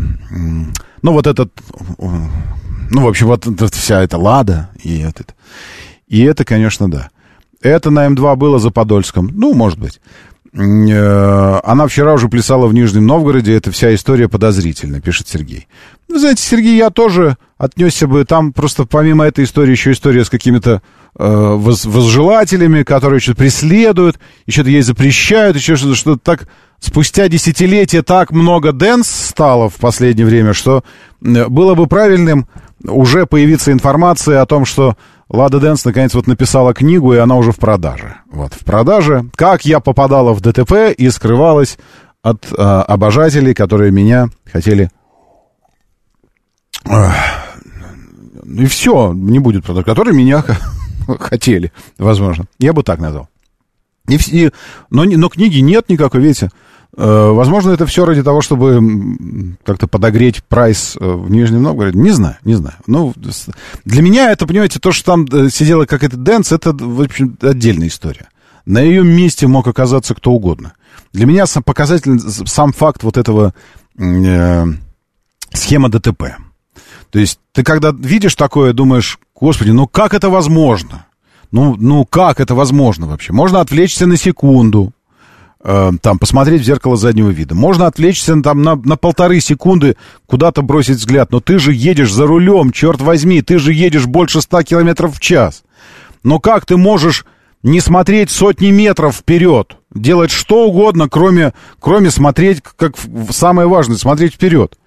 ну, 1.02 1.12
вот 1.12 1.26
этот, 1.26 1.52
ну, 1.98 3.02
в 3.02 3.08
общем, 3.08 3.28
вот 3.28 3.46
вся 3.74 4.04
эта 4.04 4.18
лада 4.18 4.70
и 4.84 5.04
вот 5.04 5.20
это. 5.20 5.34
И 6.08 6.22
это, 6.22 6.46
конечно, 6.46 6.90
да. 6.90 7.10
Это 7.62 7.90
на 7.90 8.06
М2 8.06 8.36
было 8.36 8.60
за 8.60 8.70
Подольском. 8.70 9.30
Ну, 9.34 9.54
может 9.54 9.80
быть. 9.80 10.02
Э, 10.56 11.60
она 11.64 11.88
вчера 11.88 12.14
уже 12.14 12.30
плясала 12.30 12.68
в 12.68 12.74
Нижнем 12.74 13.08
Новгороде, 13.08 13.56
это 13.56 13.72
вся 13.72 13.94
история 13.96 14.30
подозрительна, 14.30 15.02
пишет 15.02 15.28
Сергей. 15.28 15.68
Вы 16.08 16.20
знаете, 16.20 16.44
Сергей, 16.44 16.78
я 16.78 16.92
тоже 16.92 17.38
отнесся 17.58 18.06
бы, 18.06 18.24
там 18.24 18.54
просто 18.54 18.86
помимо 18.86 19.26
этой 19.26 19.46
истории 19.46 19.72
еще 19.72 19.94
история 19.94 20.24
с 20.24 20.30
какими-то 20.30 20.84
э, 21.18 21.54
воз, 21.56 21.86
возжелателями, 21.86 22.84
которые 22.84 23.20
что-то 23.20 23.40
преследуют, 23.40 24.20
еще 24.46 24.58
что-то 24.62 24.70
ей 24.70 24.82
запрещают, 24.84 25.58
еще 25.58 25.76
что-то, 25.76 25.96
что 25.96 26.18
так 26.18 26.48
спустя 26.80 27.28
десятилетия 27.30 28.04
так 28.04 28.30
много 28.30 28.74
дэнс 28.74 29.10
стало 29.10 29.70
в 29.70 29.78
последнее 29.78 30.28
время, 30.28 30.54
что 30.54 30.84
э, 31.24 31.48
было 31.48 31.74
бы 31.74 31.88
правильным 31.88 32.48
уже 32.84 33.26
появиться 33.26 33.72
информация 33.72 34.42
о 34.42 34.46
том, 34.46 34.66
что 34.66 34.98
Лада 35.34 35.60
Дэнс 35.60 35.84
наконец 35.84 36.14
вот 36.14 36.28
написала 36.28 36.76
книгу, 36.76 37.12
и 37.12 37.18
она 37.18 37.36
уже 37.36 37.52
в 37.52 37.58
продаже. 37.58 38.18
Вот, 38.30 38.54
в 38.54 38.64
продаже. 38.64 39.26
Как 39.36 39.66
я 39.66 39.80
попадала 39.80 40.32
в 40.32 40.42
ДТП 40.42 40.94
и 40.96 41.10
скрывалась 41.10 41.80
от 42.22 42.46
э, 42.52 42.56
обожателей, 42.56 43.56
которые 43.56 43.92
меня 43.92 44.30
хотели... 44.46 44.90
И 48.46 48.66
все, 48.68 49.14
не 49.14 49.40
будет 49.40 49.66
продаж, 49.66 49.86
которые 49.86 50.16
меня 50.16 50.44
хотели, 51.20 51.72
возможно. 51.98 52.46
Я 52.60 52.74
бы 52.74 52.84
так 52.84 53.00
назвал. 53.00 53.28
И, 54.08 54.20
и, 54.32 54.52
но, 54.92 55.06
но 55.06 55.30
книги 55.30 55.60
нет 55.60 55.90
никакой, 55.90 56.22
видите. 56.22 56.52
Э, 56.96 57.32
возможно, 57.32 57.72
это 57.72 57.86
все 57.86 58.06
ради 58.06 58.22
того, 58.22 58.42
чтобы 58.42 59.56
как-то 59.64 59.88
подогреть 59.88 60.44
price 60.44 60.96
э, 61.00 61.06
в 61.06 61.32
Нижнем 61.32 61.64
Новгороде. 61.64 61.98
Не 61.98 62.12
знаю, 62.12 62.38
не 62.44 62.54
знаю. 62.54 62.76
Ну, 62.86 63.14
для 63.86 64.02
меня 64.02 64.32
это, 64.32 64.46
понимаете, 64.46 64.80
то, 64.80 64.92
что 64.92 65.06
там 65.06 65.26
э, 65.26 65.50
сидела 65.50 65.86
как 65.86 66.04
это 66.04 66.18
Дэнс, 66.18 66.52
это, 66.52 66.72
в 66.72 67.02
общем, 67.02 67.36
отдельная 67.42 67.88
история. 67.88 68.30
На 68.66 68.80
ее 68.80 69.04
месте 69.04 69.48
мог 69.48 69.68
оказаться 69.68 70.14
кто 70.14 70.32
угодно. 70.32 70.74
Для 71.14 71.26
меня 71.26 71.48
сам 71.48 71.64
показательный 71.64 72.20
сам 72.20 72.72
факт 72.72 73.04
вот 73.04 73.18
этого 73.18 73.54
э, 73.98 74.66
схема 75.52 75.90
ДТП. 75.90 76.36
То 77.10 77.20
есть 77.20 77.40
ты 77.54 77.64
когда 77.64 77.92
видишь 77.92 78.36
такое, 78.36 78.74
думаешь, 78.74 79.20
господи, 79.40 79.72
ну 79.72 79.88
как 79.88 80.14
это 80.14 80.30
возможно? 80.30 81.08
Ну, 81.52 81.76
ну 81.76 82.06
как 82.06 82.40
это 82.40 82.56
возможно 82.56 83.08
вообще? 83.08 83.34
Можно 83.34 83.62
отвлечься 83.62 84.08
на 84.08 84.18
секунду, 84.18 84.92
там, 85.64 86.20
посмотреть 86.20 86.62
в 86.62 86.66
зеркало 86.66 86.98
заднего 86.98 87.30
вида. 87.30 87.56
Можно 87.56 87.88
отвлечься 87.88 88.36
там 88.42 88.62
на, 88.62 88.76
на 88.76 88.98
полторы 88.98 89.40
секунды, 89.40 89.96
куда-то 90.26 90.62
бросить 90.62 90.98
взгляд, 90.98 91.32
но 91.32 91.40
ты 91.40 91.58
же 91.58 91.74
едешь 91.74 92.12
за 92.12 92.28
рулем, 92.28 92.72
черт 92.72 93.02
возьми, 93.02 93.42
ты 93.42 93.60
же 93.60 93.72
едешь 93.72 94.06
больше 94.06 94.42
ста 94.42 94.64
километров 94.64 95.16
в 95.16 95.22
час. 95.22 95.64
Но 96.22 96.40
как 96.40 96.66
ты 96.66 96.76
можешь 96.76 97.26
не 97.64 97.80
смотреть 97.80 98.30
сотни 98.30 98.72
метров 98.72 99.16
вперед, 99.16 99.78
делать 99.96 100.32
что 100.32 100.66
угодно, 100.66 101.08
кроме, 101.08 101.54
кроме 101.80 102.12
смотреть, 102.12 102.62
как 102.62 102.96
самое 103.30 103.68
важное, 103.68 103.98
смотреть 103.98 104.34
вперед? 104.34 104.78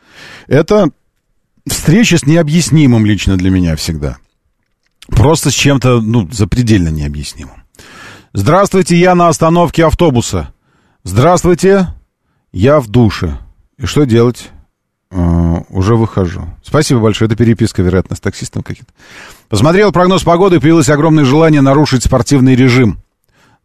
Это 0.47 0.91
встреча 1.67 2.19
с 2.19 2.27
необъяснимым 2.27 3.07
лично 3.07 3.39
для 3.39 3.49
меня 3.49 3.77
всегда. 3.77 4.19
Просто 5.09 5.51
с 5.51 5.55
чем-то, 5.55 6.03
ну, 6.03 6.29
запредельно 6.31 6.89
необъяснимым. 6.89 7.63
Здравствуйте, 8.35 8.97
я 8.99 9.15
на 9.15 9.29
остановке 9.29 9.87
автобуса. 9.87 10.53
Здравствуйте, 11.09 11.95
я 12.51 12.81
в 12.81 12.89
душе. 12.89 13.39
И 13.79 13.87
что 13.87 14.03
делать? 14.07 14.51
Uh, 15.13 15.65
уже 15.71 15.95
выхожу. 15.95 16.49
Спасибо 16.65 16.99
большое. 16.99 17.29
Это 17.29 17.37
переписка, 17.37 17.81
вероятно, 17.81 18.17
с 18.17 18.21
таксистом 18.21 18.65
каким-то. 18.65 18.93
Посмотрел 19.49 19.93
прогноз 19.93 20.25
погоды, 20.25 20.59
появилось 20.59 20.89
огромное 20.89 21.25
желание 21.25 21.61
нарушить 21.61 22.03
спортивный 22.03 22.57
режим. 22.57 22.99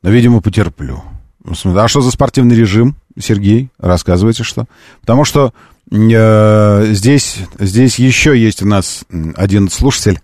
Но, 0.04 0.12
видимо, 0.12 0.39
потерплю. 0.39 1.02
А 1.44 1.88
что 1.88 2.02
за 2.02 2.12
спортивный 2.12 2.56
режим, 2.56 2.96
Сергей? 3.18 3.70
Рассказывайте, 3.80 4.44
что. 4.44 4.66
Потому 5.00 5.26
что 5.26 5.52
э, 5.92 6.86
здесь, 6.92 7.39
здесь 7.58 7.98
еще 7.98 8.39
есть 8.39 8.62
у 8.62 8.68
нас 8.68 9.04
один 9.36 9.72
слушатель 9.72 10.22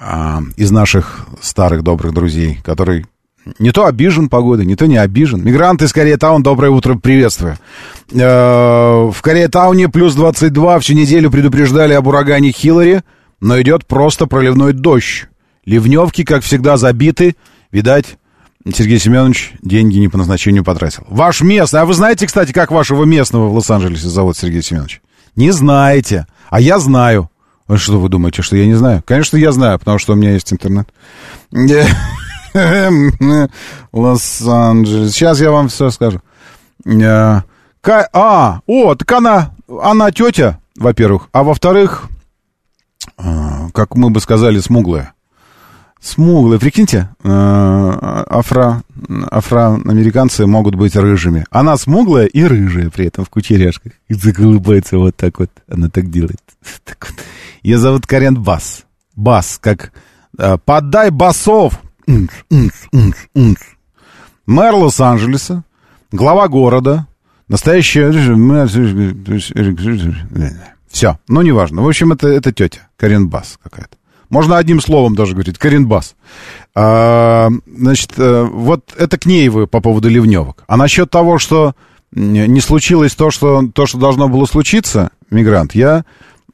э, 0.00 0.38
из 0.56 0.72
наших 0.72 1.28
старых 1.40 1.84
добрых 1.84 2.12
друзей, 2.12 2.58
который 2.64 3.06
не 3.58 3.72
то 3.72 3.86
обижен 3.86 4.28
погодой, 4.28 4.66
не 4.66 4.76
то 4.76 4.86
не 4.86 4.96
обижен. 4.96 5.42
Мигранты 5.42 5.86
из 5.86 5.92
Корея-Таун, 5.92 6.42
доброе 6.42 6.70
утро, 6.70 6.94
приветствую. 6.96 7.58
Э, 8.12 9.10
в 9.10 9.16
Корея-Тауне 9.22 9.88
плюс 9.88 10.14
22, 10.14 10.78
всю 10.80 10.94
неделю 10.94 11.30
предупреждали 11.30 11.94
об 11.94 12.06
урагане 12.06 12.52
Хиллари, 12.52 13.02
но 13.40 13.60
идет 13.60 13.86
просто 13.86 14.26
проливной 14.26 14.72
дождь. 14.72 15.26
Ливневки, 15.64 16.24
как 16.24 16.42
всегда, 16.42 16.76
забиты. 16.76 17.36
Видать, 17.72 18.18
Сергей 18.74 18.98
Семенович 18.98 19.52
деньги 19.62 19.98
не 19.98 20.08
по 20.08 20.18
назначению 20.18 20.64
потратил. 20.64 21.04
Ваш 21.08 21.40
местный, 21.40 21.80
а 21.80 21.84
вы 21.86 21.94
знаете, 21.94 22.26
кстати, 22.26 22.52
как 22.52 22.70
вашего 22.70 23.04
местного 23.04 23.48
в 23.48 23.54
Лос-Анджелесе 23.54 24.08
зовут, 24.08 24.36
Сергей 24.36 24.62
Семенович? 24.62 25.00
Не 25.36 25.50
знаете, 25.52 26.26
а 26.50 26.60
я 26.60 26.78
знаю. 26.78 27.30
Что 27.76 28.00
вы 28.00 28.08
думаете, 28.08 28.42
что 28.42 28.56
я 28.56 28.66
не 28.66 28.74
знаю? 28.74 29.02
Конечно, 29.06 29.36
я 29.36 29.52
знаю, 29.52 29.78
потому 29.78 29.98
что 29.98 30.14
у 30.14 30.16
меня 30.16 30.32
есть 30.32 30.52
интернет. 30.52 30.88
Лос-Анджелес. 33.92 35.12
Сейчас 35.12 35.40
я 35.40 35.50
вам 35.50 35.68
все 35.68 35.90
скажу. 35.90 36.20
Э, 36.84 37.42
а, 37.82 38.60
о, 38.66 38.94
так 38.94 39.12
она, 39.12 39.52
она 39.82 40.10
тетя, 40.10 40.58
во-первых. 40.76 41.28
А 41.32 41.42
во-вторых, 41.42 42.08
э, 43.18 43.68
как 43.72 43.96
мы 43.96 44.10
бы 44.10 44.20
сказали, 44.20 44.58
смуглая. 44.58 45.12
Смуглые, 46.00 46.58
прикиньте, 46.58 47.10
э, 47.22 47.28
афро, 47.28 48.82
афроамериканцы 49.30 50.46
могут 50.46 50.74
быть 50.74 50.96
рыжими. 50.96 51.44
Она 51.50 51.76
смуглая 51.76 52.24
и 52.24 52.42
рыжая 52.42 52.88
при 52.88 53.06
этом 53.06 53.24
в 53.24 53.30
кучеряшках. 53.30 53.92
И 54.08 54.14
заколыбается 54.14 54.98
вот 54.98 55.14
так 55.16 55.38
вот. 55.38 55.50
Она 55.68 55.88
так 55.88 56.10
делает. 56.10 56.40
Так 56.84 57.06
вот. 57.10 57.20
Ее 57.62 57.76
зовут 57.76 58.06
Карен 58.06 58.42
Бас. 58.42 58.84
Бас, 59.14 59.58
как 59.60 59.92
«Подай 60.64 61.10
басов!» 61.10 61.78
Мэр 64.46 64.74
Лос-Анджелеса, 64.74 65.64
глава 66.10 66.48
города, 66.48 67.06
Настоящая... 67.50 68.12
Все, 70.88 71.18
ну, 71.26 71.42
неважно. 71.42 71.82
В 71.82 71.88
общем, 71.88 72.12
это, 72.12 72.28
это 72.28 72.52
тетя, 72.52 72.88
Каренбас 72.96 73.58
какая-то. 73.60 73.96
Можно 74.28 74.56
одним 74.56 74.80
словом 74.80 75.16
даже 75.16 75.32
говорить, 75.32 75.58
Каренбас. 75.58 76.14
А, 76.76 77.48
значит, 77.66 78.12
э, 78.18 78.44
вот 78.44 78.94
это 78.96 79.18
к 79.18 79.26
ней 79.26 79.48
вы 79.48 79.66
по 79.66 79.80
поводу 79.80 80.08
ливневок. 80.08 80.62
А 80.68 80.76
насчет 80.76 81.10
того, 81.10 81.38
что 81.40 81.74
не 82.12 82.60
случилось 82.60 83.16
то, 83.16 83.32
что, 83.32 83.64
то, 83.74 83.86
что 83.86 83.98
должно 83.98 84.28
было 84.28 84.44
случиться, 84.44 85.10
мигрант, 85.28 85.74
я 85.74 86.04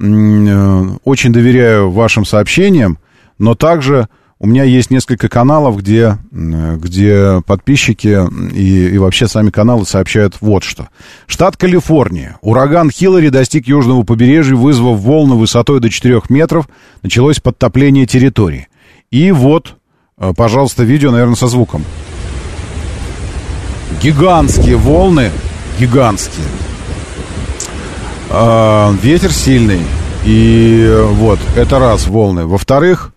э, 0.01 0.83
очень 1.05 1.33
доверяю 1.35 1.91
вашим 1.91 2.25
сообщениям, 2.25 2.99
но 3.39 3.55
также 3.55 4.09
у 4.39 4.47
меня 4.47 4.65
есть 4.65 4.91
несколько 4.91 5.29
каналов, 5.31 5.79
где, 5.79 6.19
где 6.31 7.41
подписчики 7.47 8.19
и, 8.55 8.89
и 8.89 8.99
вообще 8.99 9.29
сами 9.29 9.51
каналы 9.51 9.87
сообщают 9.87 10.37
вот 10.41 10.63
что. 10.63 10.89
Штат 11.27 11.57
Калифорния. 11.57 12.37
Ураган 12.43 12.91
Хиллари 12.91 13.31
достиг 13.31 13.67
южного 13.67 14.03
побережья, 14.03 14.55
вызвав 14.55 14.99
волны 15.01 15.37
высотой 15.37 15.81
до 15.81 15.89
4 15.89 16.21
метров. 16.29 16.69
Началось 17.03 17.41
подтопление 17.41 18.07
территории. 18.07 18.69
И 19.11 19.31
вот, 19.31 19.77
э, 20.19 20.35
пожалуйста, 20.37 20.85
видео, 20.85 21.13
наверное, 21.13 21.37
со 21.37 21.49
звуком. 21.49 21.83
Гигантские 24.03 24.77
волны, 24.77 25.31
гигантские. 25.81 26.47
А, 28.29 28.93
ветер 29.03 29.33
сильный. 29.33 29.81
И 30.27 30.95
вот, 31.13 31.39
это 31.57 31.79
раз 31.79 32.07
волны. 32.07 32.45
Во-вторых, 32.45 33.15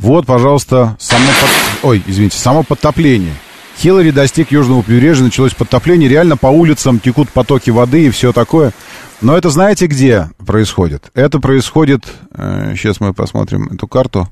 вот, 0.00 0.26
пожалуйста, 0.26 0.96
само... 1.00 1.26
Под... 1.26 1.90
Ой, 1.90 2.04
извините, 2.06 2.38
само 2.38 2.62
подтопление. 2.62 3.34
Хиллари 3.76 4.12
достиг 4.12 4.52
южного 4.52 4.82
побережья, 4.82 5.24
началось 5.24 5.54
подтопление. 5.54 6.08
Реально 6.08 6.36
по 6.36 6.46
улицам 6.46 7.00
текут 7.00 7.30
потоки 7.30 7.70
воды 7.70 8.06
и 8.06 8.10
все 8.10 8.32
такое. 8.32 8.72
Но 9.20 9.36
это 9.36 9.50
знаете, 9.50 9.86
где 9.86 10.30
происходит? 10.46 11.10
Это 11.14 11.40
происходит... 11.40 12.06
Э, 12.32 12.74
сейчас 12.76 13.00
мы 13.00 13.12
посмотрим 13.12 13.70
эту 13.72 13.88
карту. 13.88 14.28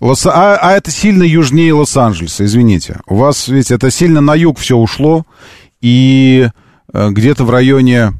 Лос... 0.00 0.24
А, 0.26 0.58
а 0.62 0.72
это 0.72 0.92
сильно 0.92 1.24
южнее 1.24 1.72
Лос-Анджелеса, 1.72 2.44
извините. 2.44 3.00
У 3.08 3.16
вас 3.16 3.48
ведь 3.48 3.72
это 3.72 3.90
сильно 3.90 4.20
на 4.20 4.36
юг 4.36 4.60
все 4.60 4.76
ушло. 4.76 5.26
И 5.80 6.48
э, 6.92 7.10
где-то 7.10 7.44
в 7.44 7.50
районе 7.50 8.12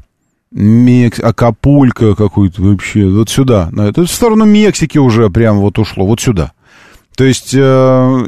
Мекс... 0.51 1.19
Акапулько 1.19 2.15
какую-то 2.15 2.61
вообще, 2.61 3.07
вот 3.07 3.29
сюда. 3.29 3.69
Это 3.77 4.05
в 4.05 4.11
сторону 4.11 4.45
Мексики 4.45 4.97
уже 4.97 5.29
прям 5.29 5.59
вот 5.59 5.79
ушло, 5.79 6.05
вот 6.05 6.21
сюда. 6.21 6.53
То 7.15 7.23
есть 7.23 7.53
э, 7.53 7.57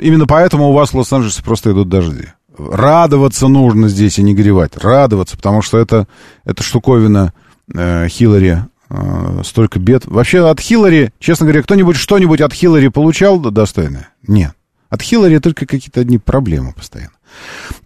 именно 0.02 0.26
поэтому 0.26 0.70
у 0.70 0.74
вас 0.74 0.92
в 0.92 0.98
Лос-Анджелесе 0.98 1.44
просто 1.44 1.72
идут 1.72 1.90
дожди. 1.90 2.26
Радоваться 2.58 3.48
нужно 3.48 3.88
здесь, 3.88 4.18
а 4.20 4.24
не 4.24 4.34
горевать. 4.34 4.76
Радоваться, 4.78 5.38
потому 5.38 5.62
что 5.62 5.78
это, 5.78 6.08
это 6.44 6.64
штуковина 6.64 7.34
э, 7.74 8.08
Хиллари 8.10 8.66
э, 8.90 9.42
столько 9.46 9.80
бед. 9.80 10.06
Вообще 10.06 10.50
от 10.50 10.60
Хиллари, 10.60 11.14
честно 11.20 11.46
говоря, 11.46 11.62
кто-нибудь 11.62 11.96
что-нибудь 11.98 12.42
от 12.42 12.52
Хиллари 12.52 12.88
получал 12.88 13.40
достойное? 13.40 14.10
Нет. 14.28 14.54
От 14.90 15.04
Хиллари 15.04 15.38
только 15.38 15.68
какие-то 15.68 16.02
одни 16.02 16.18
проблемы 16.18 16.74
постоянно. 16.74 17.12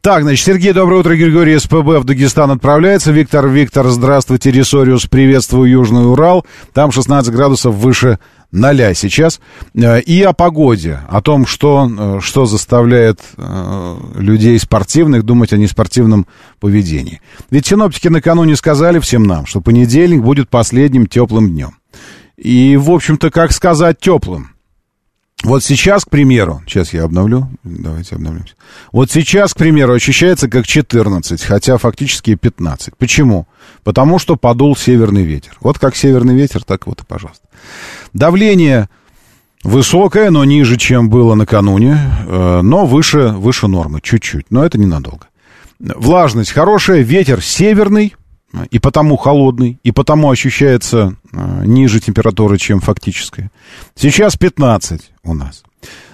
Так, 0.01 0.23
значит, 0.23 0.45
Сергей, 0.45 0.73
доброе 0.73 0.99
утро, 0.99 1.15
Григорий 1.15 1.57
СПБ 1.57 1.99
в 1.99 2.03
Дагестан 2.03 2.51
отправляется. 2.51 3.11
Виктор, 3.11 3.47
Виктор, 3.47 3.87
здравствуйте, 3.87 4.51
Ресориус, 4.51 5.05
приветствую 5.05 5.69
Южный 5.69 6.11
Урал. 6.11 6.45
Там 6.73 6.91
16 6.91 7.33
градусов 7.33 7.75
выше 7.75 8.19
ноля 8.51 8.93
сейчас. 8.93 9.41
Э, 9.73 9.99
и 9.99 10.21
о 10.21 10.31
погоде, 10.33 10.99
о 11.09 11.21
том, 11.21 11.45
что, 11.45 11.89
э, 11.89 12.19
что 12.21 12.45
заставляет 12.45 13.19
э, 13.37 13.97
людей 14.15 14.57
спортивных 14.59 15.23
думать 15.23 15.51
о 15.51 15.57
неспортивном 15.57 16.27
поведении. 16.59 17.21
Ведь 17.49 17.67
синоптики 17.67 18.07
накануне 18.07 18.55
сказали 18.55 18.99
всем 18.99 19.23
нам, 19.23 19.45
что 19.45 19.59
понедельник 19.59 20.21
будет 20.21 20.49
последним 20.49 21.07
теплым 21.07 21.49
днем. 21.49 21.77
И, 22.37 22.77
в 22.77 22.91
общем-то, 22.91 23.31
как 23.31 23.51
сказать 23.51 23.99
теплым? 23.99 24.52
Вот 25.43 25.61
сейчас, 25.61 26.05
к 26.05 26.09
примеру, 26.09 26.61
сейчас 26.65 26.93
я 26.93 27.03
обновлю, 27.03 27.49
давайте 27.65 28.15
обновлюсь. 28.15 28.55
Вот 28.93 29.11
сейчас, 29.11 29.53
к 29.53 29.57
примеру, 29.57 29.93
ощущается 29.93 30.49
как 30.49 30.65
14, 30.65 31.43
хотя 31.43 31.77
фактически 31.77 32.35
15. 32.35 32.95
Почему? 32.97 33.45
Потому 33.83 34.19
что 34.19 34.37
подул 34.37 34.77
северный 34.77 35.23
ветер. 35.23 35.57
Вот 35.59 35.79
как 35.79 35.97
северный 35.97 36.33
ветер, 36.33 36.63
так 36.63 36.87
вот 36.87 37.01
и 37.01 37.05
пожалуйста. 37.05 37.45
Давление 38.13 38.87
высокое, 39.63 40.29
но 40.29 40.45
ниже, 40.45 40.77
чем 40.77 41.09
было 41.09 41.35
накануне, 41.35 41.97
э, 42.25 42.61
но 42.61 42.85
выше, 42.85 43.33
выше 43.35 43.67
нормы, 43.67 43.99
чуть-чуть, 44.01 44.45
но 44.49 44.63
это 44.65 44.77
ненадолго. 44.77 45.27
Влажность 45.79 46.51
хорошая, 46.51 47.01
ветер 47.01 47.41
северный, 47.41 48.15
и 48.69 48.79
потому 48.79 49.17
холодный, 49.17 49.79
и 49.83 49.91
потому 49.91 50.29
ощущается 50.29 51.15
э, 51.31 51.63
ниже 51.65 51.99
температуры, 51.99 52.57
чем 52.57 52.81
фактическая. 52.81 53.51
Сейчас 53.95 54.35
15 54.35 55.11
у 55.23 55.33
нас. 55.33 55.63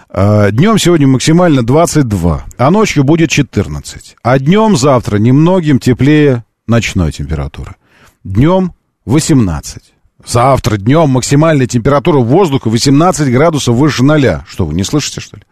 Э, 0.10 0.50
днем 0.52 0.78
сегодня 0.78 1.08
максимально 1.08 1.64
22, 1.64 2.46
а 2.58 2.72
ночью 2.72 3.04
будет 3.04 3.30
14. 3.30 4.16
А 4.22 4.40
днем 4.40 4.78
завтра 4.78 5.18
немногим 5.18 5.80
теплее 5.80 6.46
ночной 6.66 7.12
температуры. 7.12 7.76
Днем 8.24 8.74
18. 9.06 9.84
Завтра 10.26 10.78
днем 10.78 11.10
максимальная 11.10 11.68
температура 11.68 12.20
воздуха 12.20 12.70
18 12.70 13.32
градусов 13.32 13.76
выше 13.76 14.04
ноля. 14.04 14.46
Что, 14.48 14.66
вы 14.66 14.76
не 14.76 14.84
слышите, 14.84 15.20
что 15.22 15.38
ли? 15.38 15.44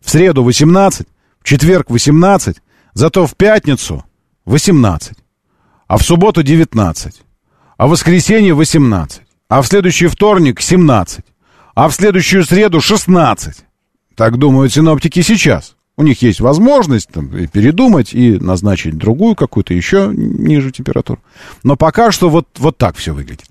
В 0.00 0.10
среду 0.10 0.44
18, 0.44 1.06
в 1.40 1.44
четверг 1.44 1.90
18, 1.90 2.56
зато 2.94 3.26
в 3.26 3.34
пятницу 3.34 4.04
18 4.44 5.16
а 5.88 5.96
в 5.96 6.02
субботу 6.02 6.42
19, 6.42 7.22
а 7.76 7.86
в 7.86 7.90
воскресенье 7.90 8.54
18, 8.54 9.22
а 9.48 9.62
в 9.62 9.66
следующий 9.66 10.06
вторник 10.06 10.60
17, 10.60 11.24
а 11.74 11.88
в 11.88 11.94
следующую 11.94 12.44
среду 12.44 12.80
16. 12.80 13.64
Так 14.14 14.36
думают 14.36 14.72
синоптики 14.72 15.22
сейчас. 15.22 15.77
У 15.98 16.04
них 16.04 16.22
есть 16.22 16.38
возможность 16.38 17.08
там, 17.08 17.36
и 17.36 17.48
передумать 17.48 18.14
и 18.14 18.38
назначить 18.38 18.96
другую 18.96 19.34
какую-то 19.34 19.74
еще 19.74 20.12
ниже 20.14 20.70
температуру. 20.70 21.20
Но 21.64 21.74
пока 21.74 22.12
что 22.12 22.30
вот, 22.30 22.46
вот 22.58 22.78
так 22.78 22.96
все 22.96 23.12
выглядит. 23.12 23.46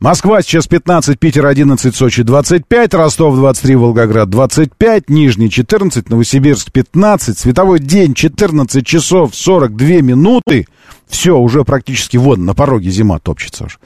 Москва 0.00 0.42
сейчас 0.42 0.66
15, 0.66 1.16
Питер 1.16 1.46
11, 1.46 1.94
Сочи 1.94 2.24
25, 2.24 2.92
Ростов 2.94 3.36
23, 3.36 3.76
Волгоград 3.76 4.28
25, 4.28 5.10
Нижний 5.10 5.48
14, 5.48 6.10
Новосибирск 6.10 6.72
15, 6.72 7.38
световой 7.38 7.78
день 7.78 8.14
14 8.14 8.84
часов 8.84 9.36
42 9.36 9.86
минуты. 10.00 10.66
Все, 11.06 11.38
уже 11.38 11.62
практически 11.62 12.16
вот 12.16 12.38
на 12.38 12.54
пороге 12.54 12.90
зима 12.90 13.20
топчется 13.20 13.66
уже. 13.66 13.76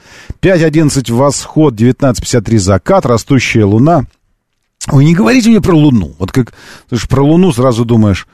5.11 0.41 1.13
восход, 1.13 1.75
19.53 1.75 2.57
закат, 2.57 3.05
растущая 3.05 3.65
луна. 3.65 4.07
Вы 4.87 5.05
не 5.05 5.13
говорите 5.13 5.49
мне 5.49 5.61
про 5.61 5.75
Луну. 5.75 6.15
Вот 6.17 6.31
как 6.31 6.53
ты 6.89 6.97
же 6.97 7.07
про 7.07 7.21
Луну 7.21 7.51
сразу 7.51 7.85
думаешь, 7.85 8.27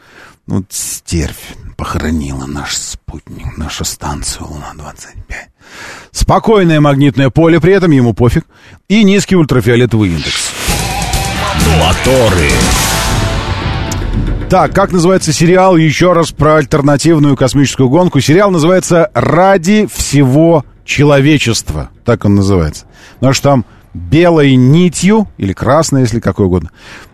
вот 0.46 0.66
стервь 0.70 1.56
похоронила 1.76 2.46
наш 2.46 2.76
спутник, 2.76 3.58
наша 3.58 3.84
станция 3.84 4.44
Луна-25. 4.46 5.36
Спокойное 6.12 6.80
магнитное 6.80 7.30
поле, 7.30 7.60
при 7.60 7.74
этом 7.74 7.92
ему 7.92 8.14
пофиг. 8.14 8.46
И 8.88 9.04
низкий 9.04 9.36
ультрафиолетовый 9.36 10.10
индекс. 10.10 10.52
Моторы. 11.80 12.50
Так, 14.50 14.74
как 14.74 14.94
называется 14.94 15.34
сериал? 15.34 15.76
Еще 15.76 16.14
раз 16.14 16.32
про 16.32 16.56
альтернативную 16.56 17.36
космическую 17.36 17.90
гонку. 17.90 18.22
Сериал 18.22 18.50
называется 18.50 19.12
«Ради 19.14 19.88
всего 19.94 20.64
человечества». 20.86 21.90
Так 22.06 22.24
он 22.24 22.36
называется. 22.36 22.86
Потому 23.16 23.34
что 23.34 23.44
там 23.44 23.66
белой 23.94 24.56
нитью, 24.56 25.28
или 25.38 25.54
красной, 25.54 26.02
если 26.02 26.20
какой 26.20 26.46
угодно, 26.46 26.72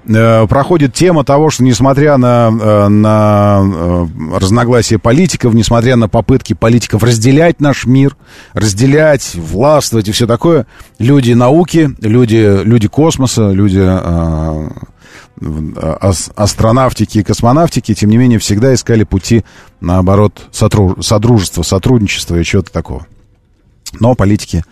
э, 0.07 0.47
проходит 0.47 0.93
тема 0.93 1.23
того, 1.23 1.49
что 1.49 1.63
несмотря 1.63 2.17
на, 2.17 2.51
э, 2.51 2.87
на 2.87 3.61
э, 3.63 4.05
разногласия 4.37 4.99
политиков, 4.99 5.53
несмотря 5.53 5.95
на 5.95 6.09
попытки 6.09 6.53
политиков 6.53 7.03
разделять 7.03 7.59
наш 7.61 7.85
мир, 7.85 8.17
разделять, 8.53 9.35
властвовать 9.35 10.07
и 10.09 10.11
все 10.11 10.27
такое, 10.27 10.65
люди 10.99 11.33
науки, 11.33 11.91
люди, 12.01 12.63
люди 12.63 12.87
космоса, 12.87 13.51
люди 13.51 13.79
астронавтики 16.35 17.19
и 17.19 17.23
космонавтики, 17.23 17.93
тем 17.93 18.09
не 18.09 18.17
менее, 18.17 18.39
всегда 18.39 18.73
искали 18.73 19.03
пути, 19.03 19.43
наоборот, 19.81 20.47
сотруж... 20.51 21.03
содружества, 21.05 21.63
сотрудничества 21.63 22.37
и 22.37 22.43
чего-то 22.43 22.71
такого. 22.71 23.07
Но 23.99 24.15
политики, 24.15 24.63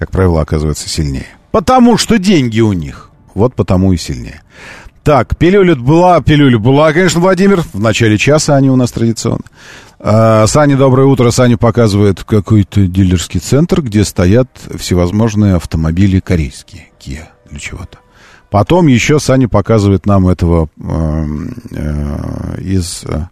как 0.00 0.10
правило, 0.10 0.40
оказываются 0.40 0.88
сильнее. 0.88 1.26
Потому 1.50 1.98
что 1.98 2.18
деньги 2.18 2.60
у 2.60 2.72
них. 2.72 3.10
Вот 3.34 3.54
потому 3.54 3.92
и 3.92 3.98
сильнее. 3.98 4.40
Так, 5.04 5.36
пилюля 5.36 5.76
была, 5.76 6.22
пилюля 6.22 6.58
была, 6.58 6.90
конечно, 6.94 7.20
Владимир. 7.20 7.62
В 7.74 7.80
начале 7.80 8.16
часа 8.16 8.56
они 8.56 8.70
у 8.70 8.76
нас 8.76 8.92
традиционно. 8.92 9.44
А, 9.98 10.46
Саня, 10.46 10.78
доброе 10.78 11.06
утро. 11.06 11.30
Саня 11.30 11.58
показывает 11.58 12.24
какой-то 12.24 12.86
дилерский 12.86 13.40
центр, 13.40 13.82
где 13.82 14.06
стоят 14.06 14.48
всевозможные 14.78 15.56
автомобили 15.56 16.18
корейские. 16.20 16.88
Kia 16.98 17.24
для 17.50 17.60
чего-то. 17.60 17.98
Потом 18.50 18.86
еще 18.86 19.20
Саня 19.20 19.48
показывает 19.48 20.06
нам 20.06 20.28
этого 20.28 20.70
э, 20.82 21.26
э, 21.72 22.60
из... 22.62 23.04
Э, 23.04 23.26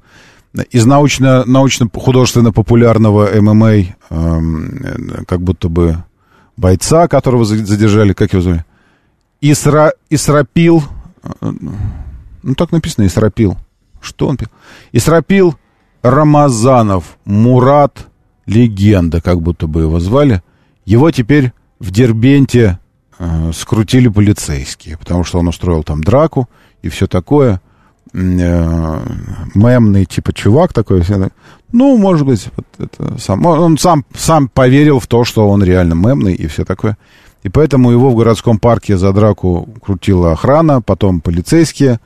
из 0.71 0.87
научно, 0.87 1.45
научно-художественно-популярного 1.45 3.41
ММА, 3.41 3.75
эм, 4.11 5.25
как 5.29 5.41
будто 5.41 5.69
бы 5.69 6.03
бойца, 6.59 7.09
которого 7.09 7.45
задержали, 7.45 8.13
как 8.13 8.33
его 8.33 8.43
звали? 8.43 8.65
Исра, 9.41 9.93
Исрапил, 10.11 10.83
ну 11.41 12.55
так 12.55 12.73
написано, 12.73 13.07
Исрапил. 13.07 13.57
Что 14.01 14.29
он 14.29 14.37
пил? 14.37 14.49
Исрапил 14.93 15.57
Рамазанов, 16.03 17.19
Мурат, 17.25 18.07
легенда, 18.47 19.21
как 19.21 19.41
будто 19.41 19.67
бы 19.67 19.83
его 19.83 20.01
звали. 20.01 20.43
Его 20.85 21.11
теперь 21.11 21.53
в 21.79 21.91
Дербенте 21.91 22.79
э, 23.19 23.53
скрутили 23.55 24.09
полицейские, 24.09 24.97
потому 24.97 25.25
что 25.25 25.39
он 25.39 25.49
устроил 25.49 25.83
там 25.83 26.03
драку 26.03 26.49
и 26.83 26.89
все 26.89 27.07
такое. 27.07 27.61
Э, 28.19 29.01
мемный 29.55 30.05
типа 30.05 30.33
чувак 30.33 30.73
такой. 30.73 31.03
Ну, 31.73 31.97
может 31.99 32.27
быть, 32.27 32.49
вот 32.57 32.67
это 32.79 33.19
сам, 33.19 33.47
он 33.47 33.79
сам, 33.79 34.05
сам 34.17 34.49
поверил 34.49 34.99
в 34.99 35.07
то, 35.07 35.25
что 35.25 35.49
он 35.49 35.63
реально 35.63 35.95
мемный 35.95 36.35
и 36.35 36.47
все 36.47 36.65
такое. 36.65 36.97
И 37.45 37.49
поэтому 37.49 37.93
его 37.93 38.11
в 38.11 38.17
городском 38.17 38.59
парке 38.59 38.97
за 38.97 39.13
драку 39.13 39.69
крутила 39.81 40.33
охрана, 40.33 40.83
потом 40.83 41.21
полицейские, 41.21 42.01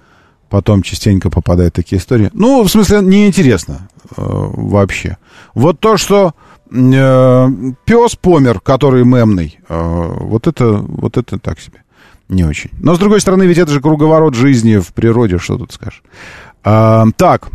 потом 0.51 0.83
частенько 0.83 1.31
попадают 1.31 1.75
такие 1.75 1.99
истории. 1.99 2.31
Ну, 2.35 2.63
в 2.63 2.69
смысле, 2.69 3.01
неинтересно 3.01 3.89
э, 4.11 4.15
вообще. 4.17 5.17
Вот 5.55 5.81
то, 5.81 5.97
что 5.97 6.35
э, 6.71 7.49
пес 7.87 8.17
помер, 8.17 8.61
который 8.61 9.05
мемный, 9.05 9.59
э, 9.69 10.15
вот 10.21 10.47
это, 10.47 10.73
вот 10.73 11.17
это 11.17 11.39
так 11.39 11.61
себе. 11.61 11.82
Не 12.33 12.45
очень. 12.45 12.71
Но, 12.79 12.95
с 12.95 12.99
другой 12.99 13.21
стороны, 13.21 13.43
ведь 13.43 13.59
это 13.59 13.71
же 13.71 13.83
круговорот 13.83 14.35
жизни 14.35 14.79
в 14.79 14.95
природе, 14.95 15.39
что 15.39 15.59
тут 15.59 15.73
скажешь. 15.73 16.03
А, 16.65 17.05
так, 17.19 17.51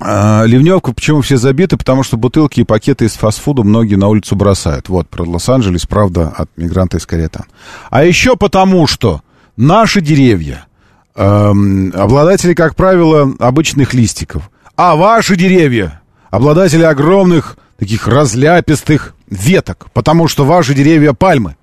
а, 0.00 0.42
Ливневка, 0.44 0.92
почему 0.92 1.20
все 1.20 1.36
забиты? 1.36 1.76
Потому 1.76 2.02
что 2.02 2.16
бутылки 2.16 2.60
и 2.60 2.64
пакеты 2.64 3.04
из 3.04 3.12
фастфуда 3.12 3.62
многие 3.62 3.94
на 3.94 4.08
улицу 4.08 4.34
бросают. 4.34 4.88
Вот, 4.88 5.08
про 5.08 5.22
Лос-Анджелес, 5.22 5.86
правда, 5.86 6.32
от 6.36 6.50
мигранта 6.56 6.96
из 6.96 7.06
Каретан. 7.06 7.44
А 7.88 8.04
еще 8.04 8.36
потому, 8.36 8.88
что 8.88 9.22
наши 9.56 10.00
деревья, 10.00 10.66
эм, 11.14 11.92
обладатели, 11.94 12.54
как 12.54 12.74
правило, 12.74 13.32
обычных 13.38 13.94
листиков, 13.94 14.50
а 14.76 14.96
ваши 14.96 15.36
деревья, 15.36 16.00
обладатели 16.30 16.82
огромных 16.82 17.56
таких 17.78 18.08
разляпистых 18.08 19.14
веток, 19.30 19.86
потому 19.92 20.26
что 20.26 20.44
ваши 20.44 20.74
деревья 20.74 21.12
пальмы. 21.12 21.54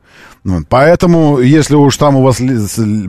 Вот, 0.43 0.63
поэтому, 0.67 1.39
если 1.39 1.75
уж 1.75 1.95
там 1.95 2.17
у 2.17 2.21
вас 2.21 2.41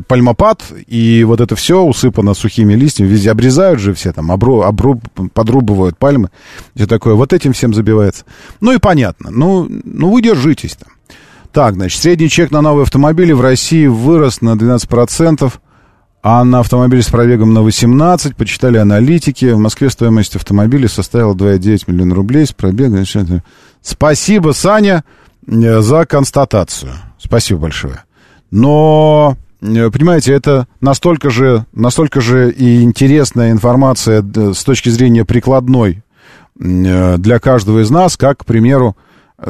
пальмопад, 0.06 0.62
и 0.86 1.24
вот 1.24 1.40
это 1.40 1.56
все 1.56 1.82
усыпано 1.82 2.32
сухими 2.34 2.74
листьями, 2.74 3.08
везде 3.08 3.32
обрезают 3.32 3.80
же 3.80 3.92
все 3.92 4.12
там, 4.12 4.30
обру, 4.30 4.62
обру, 4.62 5.00
подрубывают 5.32 5.98
пальмы, 5.98 6.30
все 6.76 6.86
такое, 6.86 7.14
вот 7.14 7.32
этим 7.32 7.52
всем 7.52 7.74
забивается. 7.74 8.24
Ну 8.60 8.72
и 8.72 8.78
понятно, 8.78 9.30
ну, 9.32 9.66
ну 9.68 10.10
вы 10.10 10.22
держитесь 10.22 10.76
там. 10.76 10.92
Так, 11.50 11.74
значит, 11.74 12.00
средний 12.00 12.28
чек 12.28 12.50
на 12.50 12.60
новые 12.60 12.82
автомобили 12.82 13.32
в 13.32 13.40
России 13.40 13.86
вырос 13.86 14.40
на 14.40 14.54
12%, 14.54 15.52
а 16.22 16.42
на 16.42 16.60
автомобиле 16.60 17.02
с 17.02 17.08
пробегом 17.08 17.52
на 17.52 17.62
18, 17.62 18.34
почитали 18.34 18.78
аналитики. 18.78 19.52
В 19.52 19.58
Москве 19.58 19.90
стоимость 19.90 20.36
автомобиля 20.36 20.88
составила 20.88 21.34
2,9 21.34 21.84
миллиона 21.88 22.14
рублей 22.14 22.46
с 22.46 22.52
пробегом. 22.52 23.04
Спасибо, 23.82 24.52
Саня, 24.52 25.04
э, 25.46 25.80
за 25.80 26.06
констатацию. 26.06 26.92
Спасибо 27.24 27.60
большое. 27.60 28.04
Но, 28.50 29.36
э, 29.62 29.90
понимаете, 29.90 30.34
это 30.34 30.68
настолько 30.82 31.30
же, 31.30 31.64
настолько 31.72 32.20
же 32.20 32.50
и 32.50 32.82
интересная 32.82 33.50
информация 33.50 34.22
с 34.22 34.62
точки 34.62 34.90
зрения 34.90 35.24
прикладной 35.24 36.02
э, 36.60 37.16
для 37.16 37.38
каждого 37.38 37.82
из 37.82 37.90
нас, 37.90 38.18
как, 38.18 38.40
к 38.40 38.44
примеру, 38.44 38.94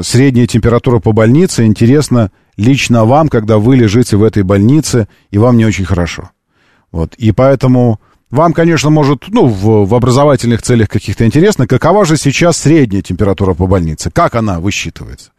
средняя 0.02 0.46
температура 0.46 1.00
по 1.00 1.12
больнице 1.12 1.66
интересна 1.66 2.30
лично 2.56 3.04
вам, 3.04 3.28
когда 3.28 3.58
вы 3.58 3.76
лежите 3.76 4.16
в 4.16 4.22
этой 4.22 4.44
больнице, 4.44 5.08
и 5.32 5.38
вам 5.38 5.56
не 5.56 5.66
очень 5.66 5.84
хорошо. 5.84 6.30
Вот. 6.92 7.14
И 7.16 7.32
поэтому 7.32 7.98
вам, 8.34 8.52
конечно, 8.52 8.90
может, 8.90 9.26
ну, 9.28 9.46
в, 9.46 9.86
в 9.86 9.94
образовательных 9.94 10.60
целях 10.60 10.88
каких-то 10.88 11.24
интересно, 11.24 11.68
какова 11.68 12.04
же 12.04 12.16
сейчас 12.16 12.56
средняя 12.56 13.00
температура 13.00 13.54
по 13.54 13.68
больнице, 13.68 14.10
как 14.10 14.34
она 14.34 14.58
высчитывается. 14.58 15.30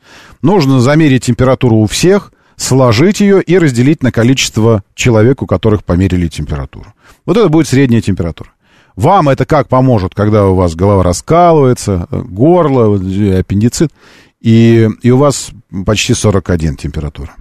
Нужно 0.42 0.80
замерить 0.80 1.26
температуру 1.26 1.76
у 1.76 1.88
всех, 1.88 2.32
сложить 2.56 3.20
ее 3.20 3.42
и 3.42 3.58
разделить 3.58 4.02
на 4.02 4.14
количество 4.14 4.82
человек, 4.94 5.42
у 5.42 5.46
которых 5.46 5.84
померили 5.84 6.30
температуру. 6.30 6.94
Вот 7.26 7.36
это 7.36 7.50
будет 7.50 7.68
средняя 7.68 8.00
температура. 8.00 8.52
Вам 8.96 9.28
это 9.28 9.46
как 9.46 9.68
поможет, 9.68 10.16
когда 10.16 10.48
у 10.48 10.56
вас 10.56 10.74
голова 10.74 11.04
раскалывается, 11.04 12.08
горло, 12.12 12.96
аппендицит, 12.96 13.92
и, 14.40 14.88
и 15.02 15.12
у 15.12 15.18
вас 15.18 15.50
почти 15.86 16.14
41 16.14 16.78
температура. 16.78 17.32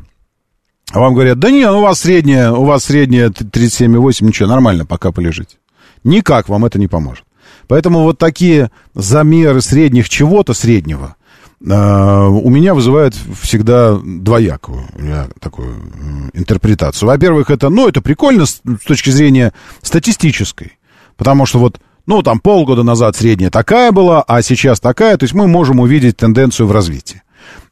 А 0.93 1.01
вам 1.01 1.15
говорят, 1.15 1.39
да 1.39 1.51
нет, 1.51 1.71
ну, 1.71 1.79
у 1.79 1.83
вас 1.83 2.01
средняя, 2.01 2.51
у 2.51 2.65
вас 2.65 2.85
средняя 2.85 3.29
37,8, 3.31 4.25
ничего, 4.25 4.49
нормально, 4.49 4.87
пока 4.87 5.13
полежите. 5.13 5.57
Никак 6.05 6.49
вам 6.49 6.65
это 6.65 6.79
не 6.79 6.89
поможет. 6.89 7.25
Поэтому 7.67 8.01
вот 8.01 8.19
такие 8.19 8.71
замеры 8.95 9.61
средних 9.61 10.09
чего-то, 10.09 10.53
среднего, 10.53 11.17
э, 11.61 11.67
у 11.67 12.49
меня 12.51 12.75
вызывают 12.75 13.15
всегда 13.41 13.99
двоякую 14.05 14.85
я, 14.99 15.29
такую 15.41 16.31
интерпретацию. 16.35 17.09
Во-первых, 17.09 17.51
это, 17.51 17.71
ну, 17.71 17.89
это 17.89 18.03
прикольно 18.03 18.47
с, 18.47 18.61
с 18.65 18.85
точки 18.87 19.11
зрения 19.11 19.53
статистической. 19.83 20.79
Потому 21.17 21.47
что 21.47 21.59
вот, 21.59 21.81
ну, 22.07 22.23
там 22.23 22.41
полгода 22.41 22.83
назад 22.83 23.17
средняя 23.17 23.51
такая 23.51 23.93
была, 23.93 24.23
а 24.23 24.43
сейчас 24.43 24.81
такая. 24.81 25.17
То 25.17 25.25
есть 25.25 25.35
мы 25.35 25.49
можем 25.49 25.81
увидеть 25.81 26.19
тенденцию 26.19 26.67
в 26.67 26.73
развитии. 26.73 27.23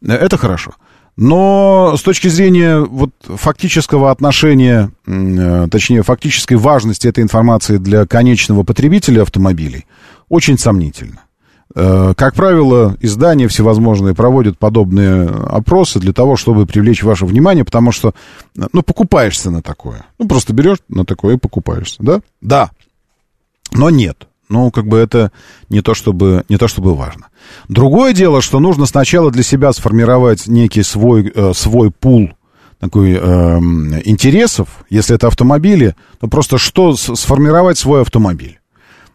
Э, 0.00 0.14
это 0.14 0.38
хорошо. 0.38 0.72
Но 1.16 1.94
с 1.96 2.02
точки 2.02 2.28
зрения 2.28 2.80
вот 2.80 3.10
фактического 3.22 4.10
отношения, 4.10 4.90
э, 5.06 5.68
точнее, 5.70 6.02
фактической 6.02 6.54
важности 6.54 7.06
этой 7.06 7.22
информации 7.22 7.76
для 7.76 8.06
конечного 8.06 8.62
потребителя 8.62 9.22
автомобилей, 9.22 9.86
очень 10.28 10.56
сомнительно. 10.56 11.20
Э, 11.74 12.14
как 12.16 12.34
правило, 12.34 12.96
издания 13.00 13.48
всевозможные 13.48 14.14
проводят 14.14 14.58
подобные 14.58 15.28
опросы 15.28 15.98
для 15.98 16.12
того, 16.12 16.36
чтобы 16.36 16.66
привлечь 16.66 17.02
ваше 17.02 17.26
внимание, 17.26 17.64
потому 17.64 17.92
что, 17.92 18.14
ну, 18.54 18.82
покупаешься 18.82 19.50
на 19.50 19.62
такое. 19.62 20.06
Ну, 20.18 20.28
просто 20.28 20.54
берешь 20.54 20.78
на 20.88 21.04
такое 21.04 21.36
и 21.36 21.38
покупаешься, 21.38 21.96
да? 22.00 22.20
Да. 22.40 22.70
Но 23.72 23.90
нет. 23.90 24.28
Ну, 24.48 24.70
как 24.70 24.86
бы 24.86 24.98
это 24.98 25.32
не 25.68 25.80
то 25.80 25.94
чтобы, 25.94 26.44
не 26.48 26.58
то 26.58 26.68
чтобы 26.68 26.94
важно. 26.94 27.28
Другое 27.68 28.12
дело, 28.12 28.42
что 28.42 28.60
нужно 28.60 28.86
сначала 28.86 29.30
для 29.30 29.42
себя 29.42 29.72
сформировать 29.72 30.46
некий 30.46 30.82
свой, 30.82 31.32
э, 31.34 31.52
свой 31.54 31.90
пул 31.90 32.32
такой 32.82 33.12
э, 33.12 33.58
интересов, 34.04 34.84
если 34.90 35.14
это 35.14 35.28
автомобили, 35.28 35.94
то 36.18 36.26
просто 36.26 36.58
что 36.58 36.96
сформировать 36.96 37.78
свой 37.78 38.02
автомобиль. 38.02 38.58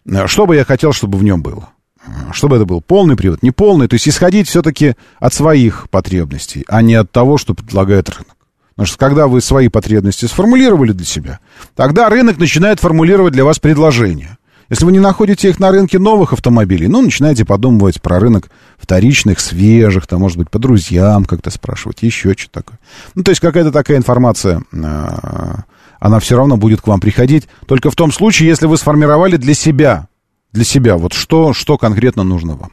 Э, 0.05 0.25
что 0.27 0.45
бы 0.45 0.55
я 0.55 0.63
хотел, 0.63 0.93
чтобы 0.93 1.17
в 1.17 1.23
нем 1.23 1.41
было? 1.41 1.69
Э, 2.07 2.31
чтобы 2.31 2.55
это 2.55 2.65
был 2.65 2.79
полный 2.79 3.17
привод, 3.17 3.43
не 3.43 3.51
полный. 3.51 3.89
То 3.89 3.95
есть 3.95 4.07
исходить 4.07 4.47
все-таки 4.47 4.95
от 5.19 5.33
своих 5.33 5.89
потребностей, 5.89 6.63
а 6.69 6.81
не 6.81 6.95
от 6.95 7.11
того, 7.11 7.37
что 7.37 7.53
предлагает 7.53 8.09
рынок. 8.09 8.37
Потому 8.69 8.87
что 8.87 8.97
когда 8.97 9.27
вы 9.27 9.41
свои 9.41 9.67
потребности 9.67 10.25
сформулировали 10.25 10.93
для 10.93 11.05
себя, 11.05 11.39
тогда 11.75 12.09
рынок 12.09 12.37
начинает 12.37 12.79
формулировать 12.79 13.33
для 13.33 13.43
вас 13.43 13.59
предложения. 13.59 14.37
Если 14.69 14.83
вы 14.83 14.91
не 14.91 14.99
находите 14.99 15.49
их 15.49 15.59
на 15.59 15.71
рынке 15.71 15.97
новых 15.97 16.33
автомобилей, 16.33 16.87
ну, 16.87 17.01
начинаете 17.01 17.45
подумывать 17.45 18.01
про 18.01 18.19
рынок 18.19 18.49
вторичных, 18.77 19.39
свежих, 19.39 20.07
там, 20.07 20.21
может 20.21 20.37
быть, 20.37 20.49
по 20.49 20.59
друзьям 20.59 21.25
как-то 21.25 21.49
спрашивать, 21.49 22.03
еще 22.03 22.33
что-то 22.33 22.61
такое. 22.61 22.79
Ну, 23.15 23.23
то 23.23 23.31
есть 23.31 23.39
какая-то 23.39 23.71
такая 23.71 23.97
информация, 23.97 24.61
а, 24.73 25.63
она 25.99 26.19
все 26.19 26.35
равно 26.35 26.57
будет 26.57 26.81
к 26.81 26.87
вам 26.87 26.99
приходить, 26.99 27.47
только 27.65 27.89
в 27.89 27.95
том 27.95 28.11
случае, 28.11 28.49
если 28.49 28.65
вы 28.65 28.77
сформировали 28.77 29.37
для 29.37 29.53
себя, 29.53 30.07
для 30.51 30.65
себя, 30.65 30.97
вот 30.97 31.13
что, 31.13 31.53
что 31.53 31.77
конкретно 31.77 32.23
нужно 32.23 32.55
вам. 32.55 32.71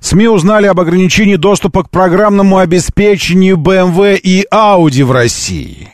СМИ 0.00 0.28
узнали 0.28 0.66
об 0.66 0.78
ограничении 0.78 1.36
доступа 1.36 1.82
к 1.82 1.90
программному 1.90 2.58
обеспечению 2.58 3.56
BMW 3.56 4.16
и 4.16 4.46
Audi 4.52 5.04
в 5.04 5.10
России. 5.10 5.88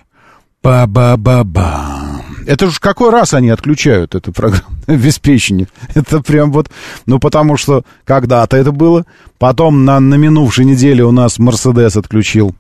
Ба-ба-ба-ба. 0.62 2.02
Это 2.47 2.70
же 2.70 2.78
какой 2.80 3.11
раз 3.11 3.34
они 3.34 3.51
отключают 3.51 4.14
это 4.14 4.32
программное 4.32 4.78
обеспечение? 4.86 5.68
Это 5.95 6.20
прям 6.20 6.53
вот, 6.53 6.70
ну 7.07 7.18
потому 7.18 7.57
что 7.57 7.84
когда-то 8.05 8.57
это 8.57 8.72
было. 8.72 9.05
Потом 9.38 9.84
на, 9.84 10.01
на 10.01 10.14
минувшей 10.14 10.64
неделе 10.64 11.05
у 11.05 11.11
нас 11.11 11.38
Мерседес 11.38 11.97
отключил 11.97 12.55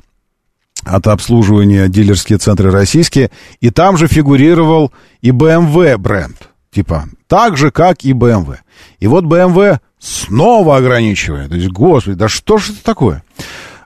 от 0.84 1.06
обслуживания 1.06 1.88
дилерские 1.88 2.38
центры 2.38 2.70
российские. 2.70 3.30
И 3.60 3.70
там 3.70 3.96
же 3.96 4.08
фигурировал 4.08 4.92
и 5.20 5.30
BMW 5.30 5.96
бренд. 5.96 6.48
Типа, 6.72 7.04
так 7.28 7.56
же, 7.56 7.70
как 7.70 8.04
и 8.04 8.12
BMW. 8.12 8.58
И 8.98 9.06
вот 9.06 9.24
BMW 9.24 9.78
снова 9.98 10.76
ограничивает. 10.76 11.50
То 11.50 11.56
есть, 11.56 11.68
господи, 11.68 12.16
да 12.16 12.28
что 12.28 12.58
же 12.58 12.72
это 12.72 12.82
такое? 12.82 13.22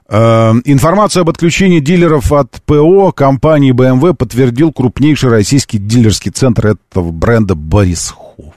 Эм, 0.09 0.61
информацию 0.63 1.21
об 1.21 1.29
отключении 1.29 1.81
дилеров 1.81 2.31
от 2.31 2.61
ПО 2.65 3.11
компании 3.11 3.73
BMW 3.73 4.13
подтвердил 4.13 4.71
крупнейший 4.71 5.29
российский 5.29 5.79
дилерский 5.79 6.31
центр 6.31 6.67
этого 6.67 7.11
бренда 7.11 7.55
Борисхов. 7.55 8.53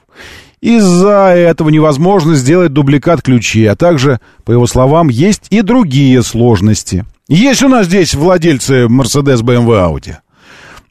Из-за 0.61 1.33
этого 1.35 1.71
невозможно 1.71 2.35
сделать 2.35 2.73
дубликат 2.73 3.23
ключей, 3.23 3.69
а 3.69 3.75
также, 3.75 4.21
по 4.45 4.53
его 4.53 4.67
словам, 4.67 5.09
есть 5.09 5.47
и 5.51 5.63
другие 5.63 6.23
сложности. 6.23 7.05
Есть 7.29 7.63
у 7.63 7.69
нас 7.69 7.87
здесь 7.87 8.15
владельцы 8.15 8.85
Mercedes, 8.85 9.43
BMW, 9.43 9.91
Audi? 9.91 10.17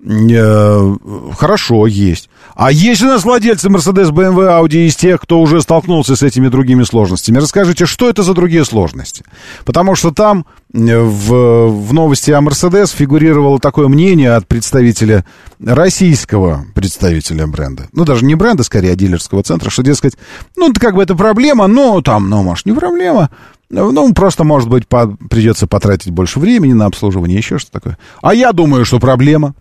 Э, 0.01 0.95
хорошо, 1.37 1.85
есть. 1.85 2.29
А 2.55 2.71
есть 2.71 3.01
у 3.01 3.05
нас 3.05 3.25
владельцы 3.25 3.67
Mercedes, 3.67 4.11
BMW, 4.11 4.47
Audi 4.47 4.87
из 4.87 4.95
тех, 4.95 5.19
кто 5.19 5.41
уже 5.41 5.61
столкнулся 5.61 6.15
с 6.15 6.23
этими 6.23 6.47
другими 6.47 6.83
сложностями? 6.83 7.37
Расскажите, 7.37 7.85
что 7.85 8.09
это 8.09 8.23
за 8.23 8.33
другие 8.33 8.63
сложности? 8.63 9.25
Потому 9.65 9.95
что 9.95 10.11
там 10.11 10.45
в, 10.71 11.67
в 11.67 11.93
новости 11.93 12.31
о 12.31 12.39
Mercedes 12.39 12.95
фигурировало 12.95 13.59
такое 13.59 13.89
мнение 13.89 14.35
от 14.35 14.47
представителя 14.47 15.25
российского 15.63 16.65
представителя 16.75 17.45
бренда. 17.47 17.89
Ну, 17.91 18.05
даже 18.05 18.23
не 18.23 18.35
бренда, 18.35 18.63
скорее, 18.63 18.93
а 18.93 18.95
дилерского 18.95 19.43
центра, 19.43 19.69
что, 19.69 19.83
дескать, 19.83 20.15
ну, 20.55 20.73
как 20.73 20.95
бы 20.95 21.03
это 21.03 21.15
проблема, 21.15 21.67
но 21.67 22.01
там, 22.01 22.29
ну, 22.29 22.41
может, 22.43 22.65
не 22.65 22.73
проблема. 22.73 23.29
Ну, 23.69 24.13
просто, 24.13 24.43
может 24.45 24.69
быть, 24.69 24.87
по, 24.87 25.07
придется 25.29 25.67
потратить 25.67 26.11
больше 26.11 26.39
времени 26.39 26.73
на 26.73 26.85
обслуживание, 26.85 27.37
еще 27.37 27.59
что 27.59 27.71
такое. 27.71 27.97
А 28.21 28.33
я 28.33 28.53
думаю, 28.53 28.85
что 28.85 28.99
проблема. 28.99 29.53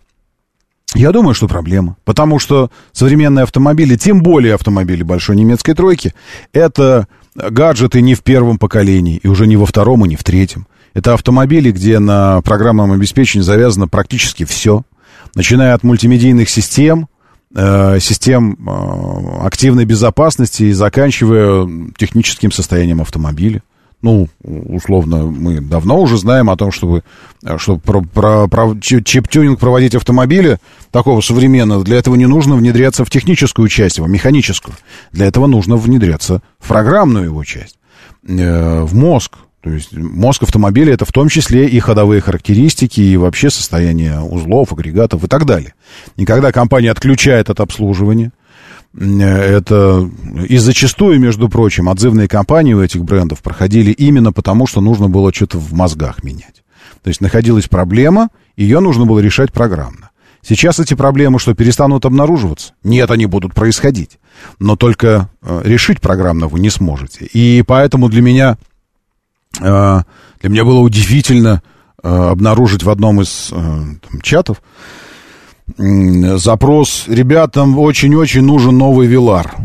Я 0.95 1.11
думаю, 1.11 1.33
что 1.33 1.47
проблема. 1.47 1.97
Потому 2.03 2.39
что 2.39 2.71
современные 2.91 3.43
автомобили, 3.43 3.95
тем 3.95 4.21
более 4.21 4.55
автомобили 4.55 5.03
большой 5.03 5.35
немецкой 5.35 5.73
тройки, 5.73 6.13
это 6.51 7.07
гаджеты 7.35 8.01
не 8.01 8.15
в 8.15 8.23
первом 8.23 8.57
поколении, 8.57 9.19
и 9.21 9.27
уже 9.27 9.45
не 9.47 9.55
во 9.55 9.65
втором, 9.65 10.05
и 10.05 10.09
не 10.09 10.15
в 10.15 10.23
третьем. 10.23 10.67
Это 10.93 11.13
автомобили, 11.13 11.71
где 11.71 11.99
на 11.99 12.41
программном 12.41 12.91
обеспечении 12.91 13.43
завязано 13.43 13.87
практически 13.87 14.45
все. 14.45 14.83
Начиная 15.35 15.75
от 15.75 15.83
мультимедийных 15.83 16.49
систем, 16.49 17.07
э, 17.55 17.99
систем 17.99 18.57
э, 18.67 19.45
активной 19.45 19.85
безопасности 19.85 20.63
и 20.63 20.71
заканчивая 20.71 21.69
техническим 21.97 22.51
состоянием 22.51 23.01
автомобиля 23.01 23.61
ну, 24.01 24.29
условно, 24.43 25.25
мы 25.25 25.59
давно 25.59 25.99
уже 25.99 26.17
знаем 26.17 26.49
о 26.49 26.55
том, 26.55 26.71
чтобы, 26.71 27.03
чтобы 27.57 27.81
про, 27.81 28.01
про, 28.01 28.47
про 28.47 28.75
чип-тюнинг 28.79 29.59
проводить 29.59 29.95
автомобили 29.95 30.57
такого 30.91 31.21
современного, 31.21 31.83
для 31.83 31.97
этого 31.97 32.15
не 32.15 32.25
нужно 32.25 32.55
внедряться 32.55 33.03
в 33.03 33.09
техническую 33.09 33.67
часть 33.67 33.97
его, 33.97 34.07
механическую. 34.07 34.75
Для 35.11 35.25
этого 35.25 35.47
нужно 35.47 35.75
внедряться 35.75 36.41
в 36.59 36.67
программную 36.69 37.25
его 37.25 37.43
часть, 37.43 37.77
э, 38.27 38.81
в 38.81 38.95
мозг. 38.95 39.37
То 39.61 39.69
есть 39.71 39.91
мозг 39.93 40.43
автомобиля 40.43 40.93
это 40.93 41.03
в 41.03 41.11
том 41.11 41.27
числе 41.27 41.67
и 41.67 41.79
ходовые 41.79 42.21
характеристики, 42.21 43.01
и 43.01 43.17
вообще 43.17 43.49
состояние 43.49 44.21
узлов, 44.21 44.71
агрегатов 44.71 45.25
и 45.25 45.27
так 45.27 45.45
далее. 45.45 45.73
И 46.15 46.25
когда 46.25 46.53
компания 46.53 46.91
отключает 46.91 47.49
от 47.49 47.59
обслуживания, 47.59 48.31
это 48.97 50.09
и 50.47 50.57
зачастую, 50.57 51.19
между 51.19 51.47
прочим, 51.47 51.89
отзывные 51.89 52.27
кампании 52.27 52.73
у 52.73 52.81
этих 52.81 53.03
брендов 53.03 53.41
проходили 53.41 53.91
именно 53.91 54.33
потому, 54.33 54.67
что 54.67 54.81
нужно 54.81 55.09
было 55.09 55.33
что-то 55.33 55.59
в 55.59 55.73
мозгах 55.73 56.23
менять. 56.23 56.63
То 57.03 57.09
есть 57.09 57.21
находилась 57.21 57.67
проблема, 57.67 58.29
ее 58.57 58.79
нужно 58.79 59.05
было 59.05 59.19
решать 59.19 59.53
программно. 59.53 60.09
Сейчас 60.41 60.79
эти 60.79 60.93
проблемы 60.93 61.39
что, 61.39 61.53
перестанут 61.53 62.05
обнаруживаться? 62.05 62.73
Нет, 62.83 63.11
они 63.11 63.25
будут 63.25 63.53
происходить. 63.53 64.19
Но 64.57 64.75
только 64.75 65.29
э, 65.41 65.61
решить 65.63 65.99
программно 65.99 66.47
вы 66.47 66.59
не 66.59 66.69
сможете. 66.69 67.25
И 67.25 67.63
поэтому 67.67 68.09
для 68.09 68.21
меня, 68.21 68.57
э, 69.59 70.01
для 70.41 70.49
меня 70.49 70.63
было 70.63 70.79
удивительно 70.79 71.61
э, 72.01 72.09
обнаружить 72.09 72.83
в 72.83 72.89
одном 72.89 73.21
из 73.21 73.49
э, 73.51 73.55
там, 73.55 74.21
чатов, 74.21 74.61
запрос. 75.77 77.05
Ребятам 77.07 77.77
очень-очень 77.77 78.41
нужен 78.41 78.77
новый 78.77 79.07
Вилар 79.07 79.55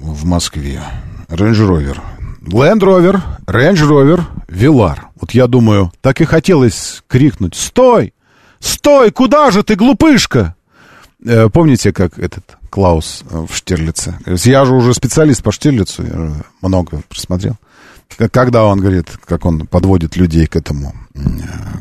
в 0.00 0.24
Москве. 0.24 0.80
Range 1.28 1.52
Rover. 1.52 1.98
Land 2.42 2.80
Rover, 2.80 3.20
Range 3.46 3.74
Rover, 3.74 4.22
Вилар. 4.48 5.08
Вот 5.20 5.32
я 5.32 5.46
думаю, 5.46 5.92
так 6.00 6.20
и 6.20 6.24
хотелось 6.24 7.02
крикнуть 7.06 7.54
«Стой! 7.54 8.14
Стой! 8.58 9.10
Куда 9.10 9.50
же 9.50 9.62
ты, 9.62 9.76
глупышка?» 9.76 10.54
э, 11.24 11.48
Помните, 11.50 11.92
как 11.92 12.18
этот 12.18 12.56
Клаус 12.70 13.24
э, 13.30 13.46
в 13.48 13.54
Штирлице? 13.54 14.18
Я 14.26 14.64
же 14.64 14.74
уже 14.74 14.94
специалист 14.94 15.42
по 15.42 15.52
Штирлицу, 15.52 16.04
много 16.62 17.02
просмотрел 17.08 17.56
когда 18.16 18.64
он 18.64 18.80
говорит, 18.80 19.06
как 19.24 19.44
он 19.46 19.66
подводит 19.66 20.16
людей 20.16 20.46
к 20.46 20.56
этому, 20.56 20.94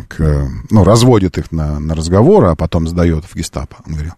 к, 0.08 0.50
ну, 0.70 0.84
разводит 0.84 1.38
их 1.38 1.52
на, 1.52 1.80
на 1.80 1.96
разговор, 1.96 2.46
а 2.46 2.56
потом 2.56 2.88
сдает 2.88 3.26
в 3.26 3.36
гестапо, 3.36 3.78
он 3.86 3.94
говорил, 3.94 4.14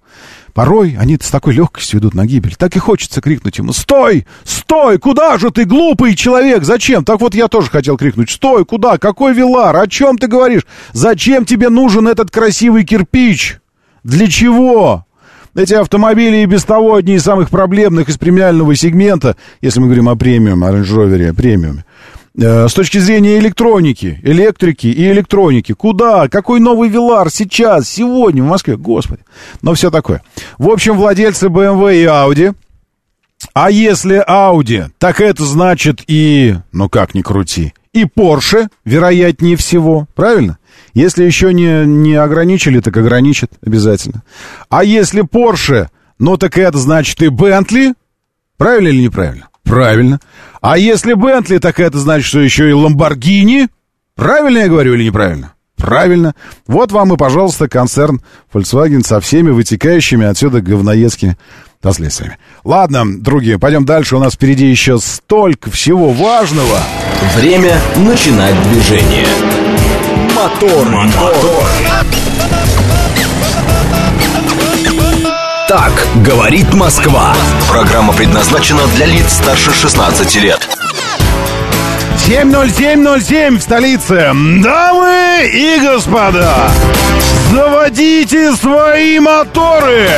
порой 0.53 0.95
они 0.99 1.17
с 1.21 1.29
такой 1.29 1.53
легкостью 1.53 1.99
идут 1.99 2.13
на 2.13 2.25
гибель, 2.25 2.55
так 2.55 2.75
и 2.75 2.79
хочется 2.79 3.21
крикнуть 3.21 3.57
ему, 3.57 3.73
стой, 3.73 4.25
стой, 4.43 4.99
куда 4.99 5.37
же 5.37 5.51
ты, 5.51 5.65
глупый 5.65 6.15
человек, 6.15 6.63
зачем? 6.63 7.03
Так 7.03 7.21
вот 7.21 7.35
я 7.35 7.47
тоже 7.47 7.69
хотел 7.69 7.97
крикнуть, 7.97 8.29
стой, 8.29 8.65
куда, 8.65 8.97
какой 8.97 9.33
Вилар, 9.33 9.75
о 9.75 9.87
чем 9.87 10.17
ты 10.17 10.27
говоришь? 10.27 10.65
Зачем 10.93 11.45
тебе 11.45 11.69
нужен 11.69 12.07
этот 12.07 12.31
красивый 12.31 12.83
кирпич? 12.83 13.59
Для 14.03 14.27
чего? 14.27 15.05
Эти 15.53 15.73
автомобили 15.73 16.37
и 16.37 16.45
без 16.45 16.63
того 16.63 16.95
одни 16.95 17.15
из 17.15 17.23
самых 17.23 17.49
проблемных 17.49 18.07
из 18.07 18.17
премиального 18.17 18.73
сегмента, 18.75 19.35
если 19.59 19.79
мы 19.79 19.87
говорим 19.87 20.07
о 20.07 20.15
премиуме, 20.15 20.65
о 20.65 20.71
Range 20.71 20.83
Rover, 20.83 21.33
премиуме. 21.33 21.83
Э, 22.39 22.69
с 22.69 22.73
точки 22.73 22.97
зрения 22.99 23.37
электроники, 23.39 24.19
электрики 24.23 24.87
и 24.87 25.11
электроники. 25.11 25.73
Куда? 25.73 26.29
Какой 26.29 26.61
новый 26.61 26.87
Вилар 26.87 27.29
сейчас, 27.29 27.89
сегодня 27.89 28.41
в 28.43 28.47
Москве? 28.47 28.77
Господи. 28.77 29.23
Но 29.61 29.73
все 29.73 29.91
такое. 29.91 30.21
В 30.57 30.69
общем, 30.69 30.95
владельцы 30.95 31.47
BMW 31.47 32.03
и 32.03 32.05
Audi. 32.05 32.55
А 33.53 33.69
если 33.69 34.23
Audi, 34.25 34.89
так 34.99 35.19
это 35.19 35.43
значит 35.43 36.03
и, 36.07 36.55
ну 36.71 36.87
как 36.87 37.15
ни 37.15 37.21
крути, 37.21 37.73
и 37.91 38.03
Porsche, 38.03 38.69
вероятнее 38.85 39.57
всего. 39.57 40.07
Правильно? 40.15 40.57
Если 40.93 41.23
еще 41.23 41.53
не, 41.53 41.85
не 41.85 42.15
ограничили, 42.15 42.79
так 42.79 42.95
ограничат 42.97 43.51
обязательно. 43.65 44.23
А 44.69 44.83
если 44.83 45.23
Porsche, 45.23 45.87
ну 46.19 46.37
так 46.37 46.57
это 46.57 46.77
значит 46.77 47.21
и 47.21 47.27
Bentley. 47.27 47.93
Правильно 48.57 48.89
или 48.89 49.03
неправильно? 49.03 49.49
Правильно. 49.63 50.19
А 50.61 50.77
если 50.77 51.13
Бентли, 51.13 51.57
так 51.57 51.79
это 51.79 51.97
значит, 51.97 52.27
что 52.27 52.39
еще 52.39 52.69
и 52.69 52.73
Ламборгини. 52.73 53.69
Правильно 54.15 54.59
я 54.59 54.67
говорю 54.67 54.93
или 54.95 55.05
неправильно? 55.05 55.53
Правильно. 55.77 56.35
Вот 56.67 56.91
вам 56.91 57.13
и, 57.13 57.17
пожалуйста, 57.17 57.67
концерн 57.67 58.21
Volkswagen 58.53 59.03
со 59.03 59.19
всеми 59.19 59.49
вытекающими 59.49 60.27
отсюда 60.27 60.61
говноедскими 60.61 61.37
последствиями. 61.81 62.37
Ладно, 62.63 63.19
другие, 63.19 63.57
пойдем 63.57 63.85
дальше. 63.85 64.15
У 64.15 64.19
нас 64.19 64.33
впереди 64.33 64.67
еще 64.67 64.99
столько 64.99 65.71
всего 65.71 66.11
важного. 66.11 66.79
Время 67.35 67.79
начинать 67.97 68.55
движение. 68.69 69.60
Мотор, 70.41 70.89
мотор. 70.89 71.67
Так 75.67 75.91
говорит 76.25 76.73
Москва. 76.73 77.35
Программа 77.69 78.11
предназначена 78.11 78.87
для 78.95 79.05
лиц 79.05 79.33
старше 79.33 79.71
16 79.71 80.35
лет. 80.37 80.67
70707 82.25 83.59
в 83.59 83.61
столице. 83.61 84.31
Дамы 84.63 85.47
и 85.53 85.79
господа, 85.79 86.71
заводите 87.51 88.55
свои 88.55 89.19
моторы. 89.19 90.09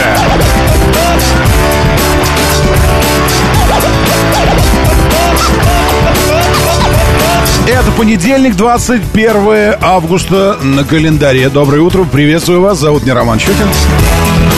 Это 7.65 7.91
понедельник, 7.91 8.55
21 8.57 9.75
августа 9.81 10.57
на 10.61 10.83
календаре. 10.83 11.47
Доброе 11.49 11.81
утро, 11.81 12.03
приветствую 12.03 12.59
вас. 12.59 12.77
Зовут 12.77 13.03
меня 13.03 13.15
Роман 13.15 13.39
Щукин. 13.39 13.67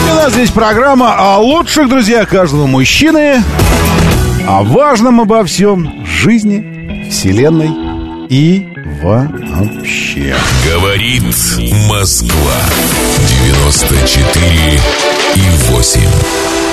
И 0.08 0.10
у 0.10 0.14
нас 0.14 0.32
здесь 0.32 0.50
программа 0.50 1.14
о 1.16 1.38
лучших 1.38 1.88
друзьях 1.88 2.28
каждого 2.28 2.66
мужчины, 2.66 3.44
о 4.48 4.64
важном 4.64 5.20
обо 5.20 5.44
всем 5.44 6.04
жизни, 6.04 7.08
вселенной 7.08 7.70
и 8.28 8.66
вообще. 9.02 10.34
Говорит 10.64 11.22
Москва 11.88 12.54
94 13.44 14.80
и 15.36 15.40
8. 15.70 16.65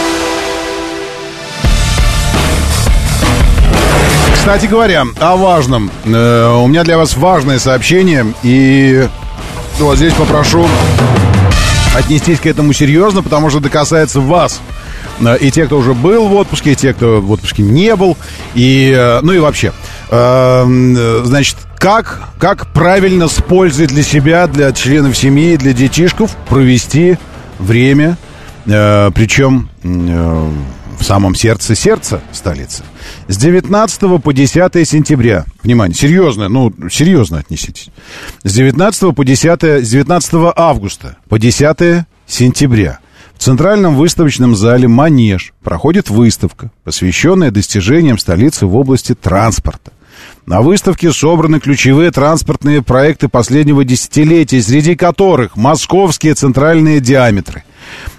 Кстати 4.43 4.65
говоря, 4.65 5.05
о 5.21 5.37
важном. 5.37 5.89
Э, 6.03 6.59
у 6.61 6.67
меня 6.67 6.83
для 6.83 6.97
вас 6.97 7.15
важное 7.15 7.59
сообщение. 7.59 8.25
И 8.43 9.07
вот 9.79 9.95
здесь 9.95 10.11
попрошу 10.11 10.67
отнестись 11.95 12.41
к 12.41 12.45
этому 12.45 12.73
серьезно, 12.73 13.23
потому 13.23 13.49
что 13.49 13.59
это 13.59 13.69
касается 13.69 14.19
вас. 14.19 14.59
Э, 15.21 15.37
и 15.39 15.49
те, 15.49 15.65
кто 15.65 15.77
уже 15.77 15.93
был 15.93 16.27
в 16.27 16.33
отпуске, 16.33 16.73
и 16.73 16.75
те, 16.75 16.93
кто 16.93 17.21
в 17.21 17.31
отпуске 17.31 17.63
не 17.63 17.95
был. 17.95 18.17
И, 18.53 18.93
э, 18.93 19.21
ну 19.21 19.31
и 19.31 19.39
вообще. 19.39 19.71
Э, 20.09 21.21
значит, 21.23 21.55
как, 21.77 22.27
как 22.37 22.67
правильно 22.73 23.29
с 23.29 23.41
пользой 23.41 23.87
для 23.87 24.03
себя, 24.03 24.47
для 24.47 24.73
членов 24.73 25.15
семьи, 25.15 25.55
для 25.55 25.71
детишков 25.71 26.35
провести 26.49 27.17
время, 27.59 28.17
причем 28.65 29.69
в 30.99 31.03
самом 31.03 31.35
сердце 31.35 31.75
сердца 31.75 32.21
столицы. 32.31 32.83
С 33.27 33.37
19 33.37 34.21
по 34.21 34.33
10 34.33 34.87
сентября. 34.87 35.45
Внимание, 35.63 35.95
серьезно, 35.95 36.49
ну, 36.49 36.73
серьезно 36.89 37.39
отнеситесь. 37.39 37.89
С 38.43 38.53
19 38.53 39.15
по 39.15 39.23
10, 39.25 39.85
с 39.85 39.89
19 39.89 40.33
августа 40.55 41.17
по 41.29 41.39
10 41.39 42.05
сентября 42.27 42.99
в 43.35 43.39
Центральном 43.43 43.95
выставочном 43.95 44.55
зале 44.55 44.87
«Манеж» 44.87 45.53
проходит 45.63 46.09
выставка, 46.09 46.71
посвященная 46.83 47.51
достижениям 47.51 48.17
столицы 48.17 48.65
в 48.65 48.75
области 48.75 49.15
транспорта. 49.15 49.91
На 50.45 50.61
выставке 50.61 51.11
собраны 51.11 51.59
ключевые 51.59 52.11
транспортные 52.11 52.81
проекты 52.81 53.27
последнего 53.27 53.83
десятилетия, 53.83 54.61
среди 54.61 54.95
которых 54.95 55.55
московские 55.55 56.35
центральные 56.35 56.99
диаметры, 56.99 57.63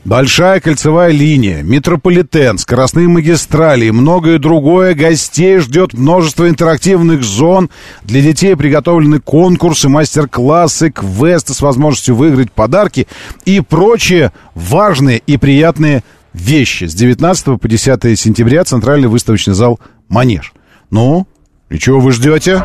большая 0.04 0.60
кольцевая 0.60 1.10
линия, 1.10 1.62
метрополитен, 1.62 2.58
скоростные 2.58 3.08
магистрали 3.08 3.86
и 3.86 3.90
многое 3.90 4.38
другое. 4.38 4.94
Гостей 4.94 5.58
ждет 5.58 5.94
множество 5.94 6.48
интерактивных 6.48 7.22
зон. 7.22 7.70
Для 8.02 8.20
детей 8.20 8.56
приготовлены 8.56 9.20
конкурсы, 9.20 9.88
мастер-классы, 9.88 10.90
квесты 10.90 11.54
с 11.54 11.60
возможностью 11.60 12.16
выиграть 12.16 12.52
подарки 12.52 13.06
и 13.44 13.60
прочие 13.60 14.32
важные 14.54 15.18
и 15.18 15.36
приятные 15.36 16.02
вещи. 16.32 16.84
С 16.84 16.94
19 16.94 17.60
по 17.60 17.68
10 17.68 18.18
сентября 18.18 18.64
Центральный 18.64 19.08
выставочный 19.08 19.54
зал 19.54 19.80
«Манеж». 20.08 20.52
Ну, 20.90 21.26
и 21.70 21.78
чего 21.78 22.00
вы 22.00 22.12
ждете? 22.12 22.62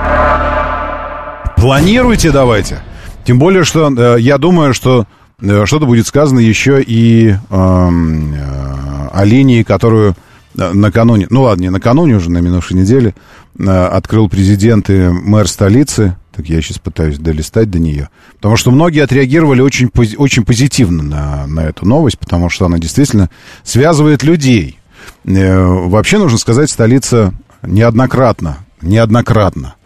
Планируйте 1.55 2.31
давайте. 2.31 2.79
Тем 3.25 3.37
более, 3.37 3.63
что 3.63 3.89
э, 3.89 4.19
я 4.19 4.37
думаю, 4.37 4.73
что 4.73 5.05
что-то 5.41 5.85
будет 5.85 6.07
сказано 6.07 6.39
еще 6.39 6.81
и 6.81 7.29
э, 7.29 7.35
э, 7.49 9.07
о 9.11 9.23
линии, 9.25 9.63
которую 9.63 10.15
э, 10.57 10.71
накануне, 10.73 11.27
ну 11.29 11.43
ладно, 11.43 11.63
не 11.63 11.69
накануне 11.69 12.15
уже, 12.15 12.29
на 12.29 12.39
минувшей 12.39 12.77
неделе, 12.77 13.15
э, 13.57 13.63
открыл 13.63 14.29
президент 14.29 14.89
и 14.89 15.09
мэр 15.09 15.47
столицы. 15.47 16.15
Так 16.35 16.47
я 16.47 16.61
сейчас 16.61 16.79
пытаюсь 16.79 17.17
долистать 17.17 17.69
до 17.69 17.79
нее. 17.79 18.09
Потому 18.35 18.55
что 18.55 18.71
многие 18.71 19.03
отреагировали 19.03 19.61
очень, 19.61 19.89
очень 20.17 20.45
позитивно 20.45 21.03
на, 21.03 21.47
на 21.47 21.61
эту 21.61 21.85
новость, 21.85 22.17
потому 22.19 22.49
что 22.49 22.65
она 22.65 22.77
действительно 22.77 23.29
связывает 23.63 24.23
людей. 24.23 24.79
Э, 25.25 25.63
вообще, 25.65 26.17
нужно 26.17 26.37
сказать, 26.37 26.69
столица 26.69 27.33
неоднократно 27.61 28.59
неоднократно 28.81 29.75
э, 29.75 29.78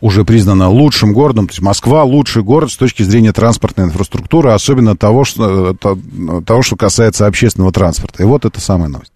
уже 0.00 0.24
признана 0.24 0.68
лучшим 0.68 1.12
городом, 1.12 1.46
то 1.46 1.52
есть 1.52 1.62
Москва 1.62 2.02
лучший 2.02 2.42
город 2.42 2.70
с 2.72 2.76
точки 2.76 3.02
зрения 3.02 3.32
транспортной 3.32 3.86
инфраструктуры, 3.86 4.50
особенно 4.50 4.96
того, 4.96 5.24
что, 5.24 5.70
э, 5.70 5.74
то, 5.78 5.98
того, 6.44 6.62
что 6.62 6.76
касается 6.76 7.26
общественного 7.26 7.72
транспорта. 7.72 8.22
И 8.22 8.26
вот 8.26 8.44
это 8.44 8.60
самая 8.60 8.88
новость. 8.88 9.12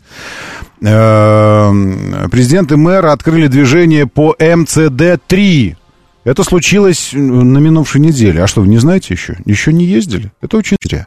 Э, 0.83 2.29
Президент 2.31 2.71
и 2.73 2.77
мэр 2.77 3.07
открыли 3.07 3.49
движение 3.49 4.07
по 4.07 4.37
МЦД-3. 4.39 5.77
Это 6.25 6.43
случилось 6.45 7.11
на 7.13 7.59
минувшей 7.59 8.01
неделе. 8.01 8.43
А 8.43 8.47
что, 8.47 8.61
вы 8.61 8.69
не 8.69 8.79
знаете 8.79 9.15
еще? 9.15 9.39
Еще 9.45 9.73
не 9.73 9.85
ездили? 9.85 10.33
Это 10.41 10.57
очень 10.57 10.77
зря. 10.83 11.07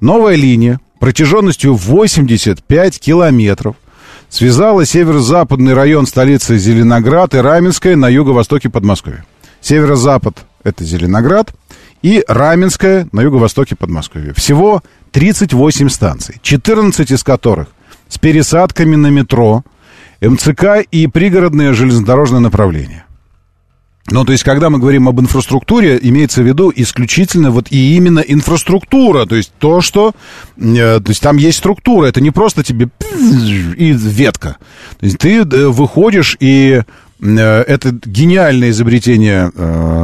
Новая 0.00 0.36
линия 0.36 0.80
протяженностью 1.00 1.74
85 1.74 3.00
километров 3.00 3.76
связала 4.30 4.86
северо-западный 4.86 5.74
район 5.74 6.06
столицы 6.06 6.56
Зеленоград 6.56 7.34
и 7.34 7.38
Раменское 7.38 7.96
на 7.96 8.08
юго-востоке 8.08 8.70
Подмосковья. 8.70 9.24
Северо-запад— 9.60 10.38
это 10.64 10.84
Зеленоград, 10.84 11.52
и 12.02 12.24
Раменское 12.26 13.08
на 13.12 13.20
юго-востоке 13.20 13.76
Подмосковья. 13.76 14.32
Всего 14.32 14.82
38 15.12 15.88
станций, 15.90 16.36
14 16.40 17.10
из 17.10 17.22
которых 17.22 17.68
с 18.08 18.16
пересадками 18.18 18.96
на 18.96 19.08
метро, 19.08 19.64
МЦК 20.22 20.82
и 20.90 21.06
пригородное 21.06 21.74
железнодорожное 21.74 22.40
направление. 22.40 23.04
Ну, 24.10 24.24
то 24.24 24.32
есть, 24.32 24.42
когда 24.42 24.70
мы 24.70 24.78
говорим 24.78 25.08
об 25.08 25.20
инфраструктуре, 25.20 25.98
имеется 26.02 26.42
в 26.42 26.46
виду 26.46 26.72
исключительно 26.74 27.50
вот 27.50 27.68
и 27.70 27.96
именно 27.96 28.18
инфраструктура, 28.20 29.24
то 29.24 29.36
есть 29.36 29.52
то, 29.58 29.80
что... 29.80 30.12
Э, 30.56 31.00
то 31.00 31.08
есть 31.08 31.22
там 31.22 31.36
есть 31.36 31.58
структура, 31.58 32.06
это 32.06 32.20
не 32.20 32.32
просто 32.32 32.64
тебе 32.64 32.88
и 33.76 33.92
ветка. 33.92 34.56
То 34.98 35.06
есть 35.06 35.18
ты 35.18 35.38
э, 35.38 35.42
выходишь, 35.68 36.36
и 36.40 36.82
э, 37.20 37.60
это 37.62 37.92
гениальное 38.04 38.70
изобретение 38.70 39.52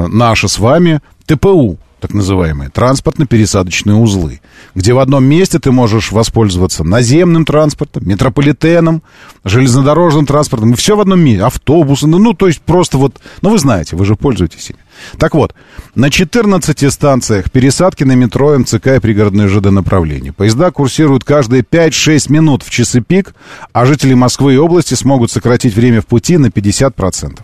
наше 0.09 0.49
с 0.49 0.59
вами, 0.59 1.01
ТПУ, 1.27 1.79
так 2.01 2.13
называемые, 2.13 2.71
транспортно-пересадочные 2.71 3.95
узлы, 3.95 4.41
где 4.75 4.93
в 4.93 4.99
одном 4.99 5.25
месте 5.25 5.59
ты 5.59 5.73
можешь 5.73 6.13
воспользоваться 6.13 6.85
наземным 6.85 7.45
транспортом, 7.45 8.07
метрополитеном, 8.07 9.03
железнодорожным 9.45 10.27
транспортом, 10.27 10.73
и 10.73 10.77
все 10.77 10.97
в 10.97 11.01
одном 11.01 11.21
месте, 11.21 11.43
автобусы, 11.43 12.07
ну, 12.07 12.19
ну, 12.19 12.35
то 12.35 12.47
есть 12.47 12.61
просто 12.61 12.99
вот, 12.99 13.17
ну, 13.43 13.51
вы 13.51 13.59
знаете, 13.59 13.97
вы 13.97 14.05
же 14.05 14.15
пользуетесь 14.15 14.71
ими. 14.71 14.79
Так 15.19 15.35
вот, 15.35 15.55
на 15.95 16.11
14 16.11 16.93
станциях 16.93 17.51
пересадки 17.51 18.05
на 18.05 18.13
метро, 18.13 18.59
МЦК 18.59 18.89
и 18.89 19.01
пригородные 19.01 19.49
ЖД 19.49 19.71
направления. 19.71 20.33
Поезда 20.33 20.71
курсируют 20.71 21.25
каждые 21.25 21.63
5-6 21.63 22.33
минут 22.33 22.63
в 22.63 22.71
часы 22.71 23.01
пик, 23.01 23.35
а 23.73 23.87
жители 23.87 24.15
Москвы 24.15 24.55
и 24.55 24.59
области 24.59 24.95
смогут 24.95 25.31
сократить 25.31 25.75
время 25.75 26.01
в 26.01 26.07
пути 26.07 26.37
на 26.37 26.47
50%. 26.47 27.39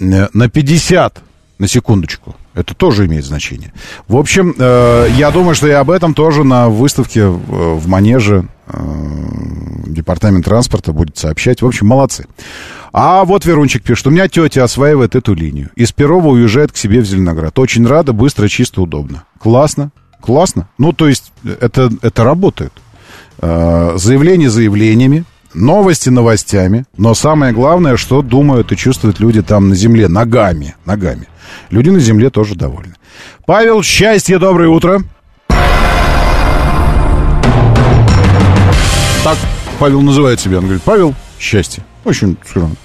Э, 0.00 0.28
На 0.32 0.48
50, 0.48 1.22
на 1.58 1.68
секундочку. 1.68 2.36
Это 2.54 2.74
тоже 2.74 3.06
имеет 3.06 3.24
значение. 3.24 3.72
В 4.06 4.16
общем, 4.16 4.54
э, 4.58 5.08
я 5.16 5.30
думаю, 5.30 5.54
что 5.54 5.66
и 5.66 5.72
об 5.72 5.90
этом 5.90 6.14
тоже 6.14 6.44
на 6.44 6.68
выставке 6.68 7.20
э, 7.20 7.28
в 7.28 7.86
Манеже 7.88 8.48
э, 8.66 8.78
департамент 9.86 10.44
транспорта 10.44 10.92
будет 10.92 11.18
сообщать. 11.18 11.62
В 11.62 11.66
общем, 11.66 11.86
молодцы. 11.86 12.26
А 12.92 13.24
вот 13.24 13.44
Верунчик 13.44 13.82
пишет, 13.82 14.06
у 14.06 14.10
меня 14.10 14.28
тетя 14.28 14.64
осваивает 14.64 15.14
эту 15.14 15.34
линию. 15.34 15.70
Из 15.76 15.92
Перова 15.92 16.28
уезжает 16.28 16.72
к 16.72 16.76
себе 16.76 17.00
в 17.00 17.04
Зеленоград. 17.04 17.58
Очень 17.58 17.86
рада, 17.86 18.12
быстро, 18.12 18.48
чисто, 18.48 18.82
удобно. 18.82 19.24
Классно, 19.38 19.90
классно. 20.20 20.68
Ну, 20.78 20.92
то 20.92 21.08
есть, 21.08 21.32
это, 21.44 21.90
это 22.02 22.24
работает. 22.24 22.72
Э, 23.40 23.94
Заявления 23.96 24.50
заявлениями, 24.50 25.24
новости 25.58 26.08
новостями, 26.08 26.84
но 26.96 27.14
самое 27.14 27.52
главное, 27.52 27.96
что 27.96 28.22
думают 28.22 28.72
и 28.72 28.76
чувствуют 28.76 29.20
люди 29.20 29.42
там 29.42 29.68
на 29.68 29.74
земле, 29.74 30.08
ногами, 30.08 30.76
ногами. 30.84 31.28
Люди 31.70 31.90
на 31.90 31.98
земле 32.00 32.30
тоже 32.30 32.54
довольны. 32.54 32.94
Павел, 33.46 33.82
счастье, 33.82 34.38
доброе 34.38 34.68
утро. 34.68 35.02
Так 39.24 39.36
Павел 39.78 40.00
называет 40.02 40.40
себя. 40.40 40.58
Он 40.58 40.64
говорит, 40.64 40.82
Павел, 40.82 41.14
счастье. 41.38 41.82
Очень 42.04 42.36
скромно. 42.48 42.76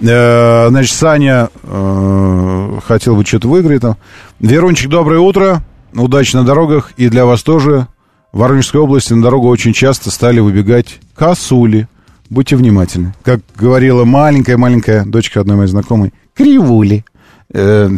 Э, 0.00 0.66
Значит, 0.68 0.94
Саня 0.94 1.48
э, 1.62 2.78
хотел 2.86 3.16
бы 3.16 3.24
что-то 3.24 3.48
выиграть 3.48 3.82
там. 3.82 3.96
Верунчик, 4.40 4.90
доброе 4.90 5.20
утро. 5.20 5.62
Удачи 5.94 6.34
на 6.36 6.44
дорогах. 6.44 6.92
И 6.96 7.08
для 7.08 7.24
вас 7.24 7.42
тоже. 7.42 7.86
В 8.32 8.38
Воронежской 8.38 8.80
области 8.80 9.12
на 9.12 9.22
дорогу 9.22 9.48
очень 9.48 9.72
часто 9.74 10.10
стали 10.10 10.40
выбегать 10.40 10.98
косули. 11.14 11.86
Будьте 12.32 12.56
внимательны. 12.56 13.12
Как 13.24 13.40
говорила 13.58 14.06
маленькая-маленькая 14.06 15.04
дочка 15.04 15.40
одной 15.40 15.56
моей 15.56 15.68
знакомой, 15.68 16.14
кривули. 16.34 17.04
Э, 17.52 17.90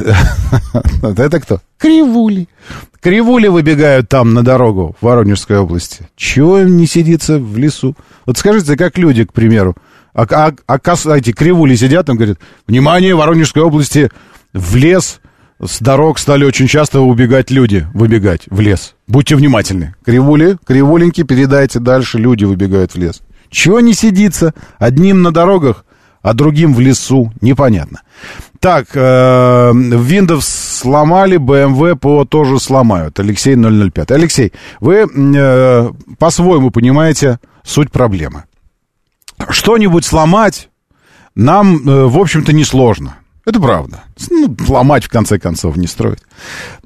Это 1.02 1.38
кто? 1.40 1.60
Кривули. 1.78 2.48
Кривули 3.00 3.46
выбегают 3.46 4.08
там 4.08 4.34
на 4.34 4.42
дорогу 4.42 4.96
в 5.00 5.04
Воронежской 5.04 5.56
области. 5.58 6.08
Чего 6.16 6.58
им 6.58 6.76
не 6.76 6.88
сидится 6.88 7.38
в 7.38 7.56
лесу? 7.56 7.94
Вот 8.26 8.36
скажите, 8.36 8.76
как 8.76 8.98
люди, 8.98 9.24
к 9.24 9.32
примеру, 9.32 9.76
а, 10.14 10.26
а, 10.28 10.52
а 10.66 10.78
кос- 10.80 11.06
эти 11.06 11.30
кривули 11.30 11.76
сидят 11.76 12.06
там, 12.06 12.16
говорят, 12.16 12.38
внимание, 12.66 13.14
в 13.14 13.18
Воронежской 13.18 13.62
области 13.62 14.10
в 14.52 14.74
лес 14.74 15.20
с 15.64 15.78
дорог 15.78 16.18
стали 16.18 16.44
очень 16.44 16.66
часто 16.66 17.02
убегать 17.02 17.52
люди, 17.52 17.86
выбегать 17.94 18.42
в 18.50 18.58
лес. 18.58 18.96
Будьте 19.06 19.36
внимательны. 19.36 19.94
Кривули, 20.04 20.56
кривуленьки, 20.66 21.22
передайте 21.22 21.78
дальше, 21.78 22.18
люди 22.18 22.44
выбегают 22.44 22.94
в 22.94 22.98
лес. 22.98 23.20
Чего 23.50 23.80
не 23.80 23.94
сидится? 23.94 24.54
Одним 24.78 25.22
на 25.22 25.30
дорогах, 25.30 25.84
а 26.22 26.32
другим 26.32 26.74
в 26.74 26.80
лесу. 26.80 27.32
Непонятно. 27.40 28.02
Так, 28.60 28.88
э, 28.94 28.98
Windows 29.00 30.42
сломали, 30.42 31.38
BMW 31.38 31.96
ПО 31.96 32.24
тоже 32.24 32.58
сломают. 32.58 33.20
Алексей 33.20 33.56
005. 33.56 34.10
Алексей, 34.10 34.52
вы 34.80 35.06
э, 35.06 35.90
по-своему 36.18 36.70
понимаете 36.70 37.38
суть 37.62 37.90
проблемы. 37.90 38.44
Что-нибудь 39.50 40.04
сломать 40.04 40.70
нам, 41.34 41.86
э, 41.88 42.04
в 42.06 42.18
общем-то, 42.18 42.52
несложно. 42.52 43.16
Это 43.44 43.60
правда. 43.60 44.04
Ну, 44.30 44.56
ломать, 44.68 45.04
в 45.04 45.08
конце 45.08 45.38
концов, 45.38 45.76
не 45.76 45.86
строить. 45.86 46.20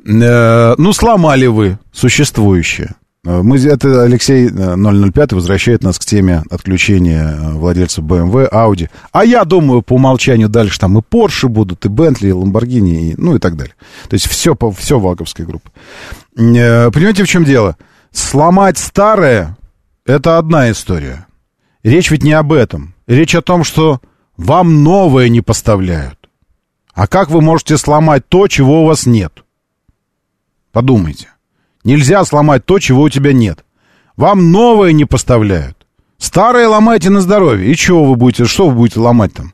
Э, 0.04 0.74
ну, 0.78 0.92
сломали 0.92 1.46
вы 1.46 1.78
существующее. 1.92 2.94
Э, 3.24 3.42
Мы, 3.42 3.58
это 3.58 4.02
Алексей 4.02 4.48
э, 4.48 5.10
005 5.10 5.32
возвращает 5.32 5.82
нас 5.82 5.98
к 5.98 6.04
теме 6.04 6.42
отключения 6.50 7.36
э, 7.36 7.52
владельцев 7.52 8.04
BMW, 8.04 8.50
Audi. 8.50 8.88
А 9.12 9.24
я 9.24 9.44
думаю, 9.44 9.82
по 9.82 9.94
умолчанию 9.94 10.48
дальше 10.48 10.78
там 10.78 10.98
и 10.98 11.02
Porsche 11.02 11.48
будут, 11.48 11.84
и 11.86 11.88
Bentley, 11.88 12.28
и 12.28 12.32
Lamborghini, 12.32 13.10
и, 13.10 13.14
ну 13.16 13.36
и 13.36 13.38
так 13.38 13.56
далее. 13.56 13.74
То 14.08 14.14
есть 14.14 14.28
все, 14.28 14.56
все 14.76 14.98
ваговская 14.98 15.46
группа. 15.46 15.70
Э, 16.36 16.90
Понимаете, 16.90 17.24
в 17.24 17.28
чем 17.28 17.44
дело? 17.44 17.76
Сломать 18.12 18.78
старое– 18.78 19.56
это 20.06 20.38
одна 20.38 20.70
история. 20.70 21.26
Речь 21.82 22.10
ведь 22.10 22.22
не 22.22 22.32
об 22.32 22.52
этом. 22.52 22.94
Речь 23.06 23.34
о 23.34 23.42
том, 23.42 23.64
что 23.64 24.00
вам 24.36 24.82
новое 24.82 25.28
не 25.28 25.40
поставляют. 25.40 26.28
А 26.94 27.06
как 27.06 27.30
вы 27.30 27.40
можете 27.40 27.76
сломать 27.78 28.28
то, 28.28 28.48
чего 28.48 28.82
у 28.82 28.86
вас 28.86 29.06
нет? 29.06 29.44
Подумайте. 30.72 31.28
Нельзя 31.84 32.24
сломать 32.24 32.64
то, 32.64 32.78
чего 32.78 33.02
у 33.02 33.08
тебя 33.08 33.32
нет. 33.32 33.64
Вам 34.16 34.50
новое 34.50 34.92
не 34.92 35.04
поставляют. 35.04 35.76
Старое 36.18 36.68
ломайте 36.68 37.10
на 37.10 37.20
здоровье. 37.20 37.70
И 37.70 37.76
что 37.76 38.04
вы 38.04 38.16
будете, 38.16 38.44
что 38.44 38.68
вы 38.68 38.74
будете 38.74 39.00
ломать 39.00 39.32
там? 39.32 39.52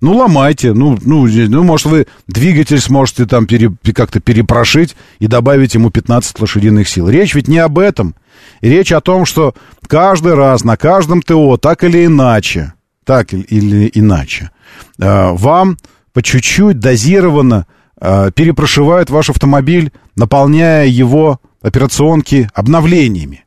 Ну, 0.00 0.14
ломайте. 0.14 0.74
Ну, 0.74 0.98
ну, 1.02 1.26
ну 1.26 1.64
может, 1.64 1.86
вы 1.86 2.06
двигатель 2.26 2.80
сможете 2.80 3.24
там 3.24 3.46
пере, 3.46 3.72
как-то 3.94 4.20
перепрошить 4.20 4.94
и 5.18 5.26
добавить 5.26 5.74
ему 5.74 5.90
15 5.90 6.38
лошадиных 6.38 6.88
сил. 6.88 7.08
Речь 7.08 7.34
ведь 7.34 7.48
не 7.48 7.58
об 7.58 7.78
этом. 7.78 8.14
Речь 8.60 8.92
о 8.92 9.00
том, 9.00 9.24
что 9.24 9.54
каждый 9.86 10.34
раз 10.34 10.64
на 10.64 10.76
каждом 10.76 11.22
ТО, 11.22 11.56
так 11.56 11.82
или 11.82 12.04
иначе, 12.04 12.74
так 13.04 13.32
или 13.32 13.90
иначе, 13.94 14.50
э, 14.98 15.30
вам 15.32 15.78
по 16.12 16.22
чуть-чуть 16.22 16.78
дозированно 16.78 17.66
э, 17.98 18.30
перепрошивают 18.34 19.08
ваш 19.08 19.30
автомобиль, 19.30 19.92
наполняя 20.14 20.86
его 20.86 21.40
операционки 21.66 22.48
обновлениями. 22.54 23.44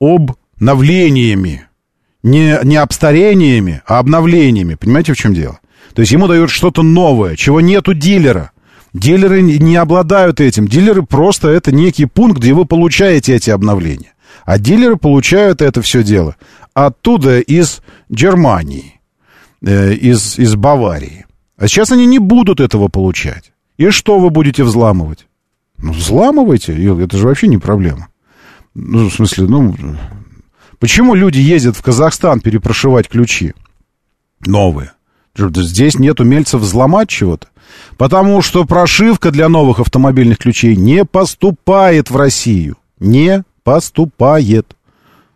Обновлениями. 0.00 1.66
Не, 2.22 2.58
не 2.64 2.76
обстарениями, 2.76 3.82
а 3.86 3.98
обновлениями. 3.98 4.74
Понимаете, 4.74 5.12
в 5.12 5.16
чем 5.16 5.34
дело? 5.34 5.60
То 5.94 6.00
есть 6.00 6.12
ему 6.12 6.26
дают 6.26 6.50
что-то 6.50 6.82
новое, 6.82 7.36
чего 7.36 7.60
нет 7.60 7.88
у 7.88 7.94
дилера. 7.94 8.50
Дилеры 8.92 9.42
не 9.42 9.76
обладают 9.76 10.40
этим. 10.40 10.66
Дилеры 10.66 11.02
просто 11.02 11.48
это 11.48 11.72
некий 11.72 12.06
пункт, 12.06 12.40
где 12.40 12.52
вы 12.52 12.64
получаете 12.64 13.34
эти 13.34 13.50
обновления. 13.50 14.14
А 14.44 14.58
дилеры 14.58 14.96
получают 14.96 15.60
это 15.60 15.82
все 15.82 16.02
дело 16.02 16.36
оттуда 16.76 17.40
из 17.40 17.80
Германии, 18.10 19.00
э, 19.62 19.94
из, 19.94 20.38
из 20.38 20.56
Баварии. 20.56 21.24
А 21.56 21.68
сейчас 21.68 21.90
они 21.90 22.04
не 22.04 22.18
будут 22.18 22.60
этого 22.60 22.88
получать. 22.88 23.52
И 23.78 23.88
что 23.88 24.18
вы 24.18 24.28
будете 24.28 24.62
взламывать? 24.62 25.25
Ну, 25.78 25.92
взламывайте, 25.92 26.72
это 26.72 27.16
же 27.16 27.26
вообще 27.26 27.48
не 27.48 27.58
проблема. 27.58 28.08
Ну, 28.74 29.08
в 29.08 29.14
смысле, 29.14 29.46
ну, 29.46 29.74
почему 30.78 31.14
люди 31.14 31.38
ездят 31.38 31.76
в 31.76 31.82
Казахстан 31.82 32.40
перепрошивать 32.40 33.08
ключи 33.08 33.54
новые? 34.40 34.92
Здесь 35.36 35.98
нет 35.98 36.20
умельцев 36.20 36.62
взломать 36.62 37.08
чего-то. 37.08 37.48
Потому 37.98 38.40
что 38.42 38.64
прошивка 38.64 39.30
для 39.30 39.48
новых 39.48 39.80
автомобильных 39.80 40.38
ключей 40.38 40.76
не 40.76 41.04
поступает 41.04 42.10
в 42.10 42.16
Россию. 42.16 42.76
Не 43.00 43.44
поступает. 43.64 44.76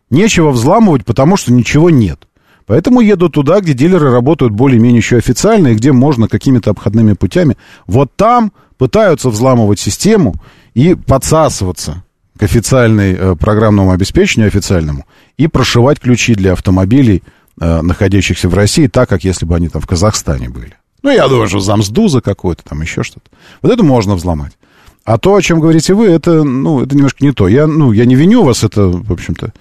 Нечего 0.08 0.50
взламывать, 0.50 1.04
потому 1.04 1.36
что 1.36 1.52
ничего 1.52 1.90
нет. 1.90 2.26
Поэтому 2.66 3.00
еду 3.00 3.28
туда, 3.28 3.60
где 3.60 3.74
дилеры 3.74 4.10
работают 4.10 4.52
более-менее 4.52 4.98
еще 4.98 5.16
официально, 5.16 5.68
и 5.68 5.74
где 5.74 5.92
можно 5.92 6.28
какими-то 6.28 6.70
обходными 6.70 7.14
путями. 7.14 7.56
Вот 7.86 8.14
там 8.16 8.52
пытаются 8.80 9.28
взламывать 9.28 9.78
систему 9.78 10.36
и 10.72 10.94
подсасываться 10.94 12.02
к 12.38 12.42
официальной 12.42 13.12
э, 13.12 13.36
программному 13.36 13.92
обеспечению 13.92 14.48
официальному 14.48 15.04
и 15.36 15.48
прошивать 15.48 16.00
ключи 16.00 16.34
для 16.34 16.54
автомобилей, 16.54 17.22
э, 17.60 17.82
находящихся 17.82 18.48
в 18.48 18.54
России, 18.54 18.86
так, 18.86 19.06
как 19.06 19.22
если 19.22 19.44
бы 19.44 19.54
они 19.54 19.68
там 19.68 19.82
в 19.82 19.86
Казахстане 19.86 20.48
были. 20.48 20.76
Ну, 21.02 21.10
я 21.10 21.28
думаю, 21.28 21.46
что 21.46 21.60
замсдуза 21.60 22.22
какой-то, 22.22 22.62
там 22.64 22.80
еще 22.80 23.02
что-то. 23.02 23.28
Вот 23.60 23.70
это 23.70 23.84
можно 23.84 24.14
взломать. 24.14 24.56
А 25.04 25.18
то, 25.18 25.34
о 25.34 25.42
чем 25.42 25.60
говорите 25.60 25.92
вы, 25.92 26.06
это, 26.06 26.42
ну, 26.42 26.82
это 26.82 26.96
немножко 26.96 27.22
не 27.22 27.32
то. 27.32 27.48
Я, 27.48 27.66
ну, 27.66 27.92
я 27.92 28.06
не 28.06 28.14
виню 28.14 28.44
вас, 28.44 28.64
это, 28.64 28.86
в 28.86 29.12
общем-то, 29.12 29.52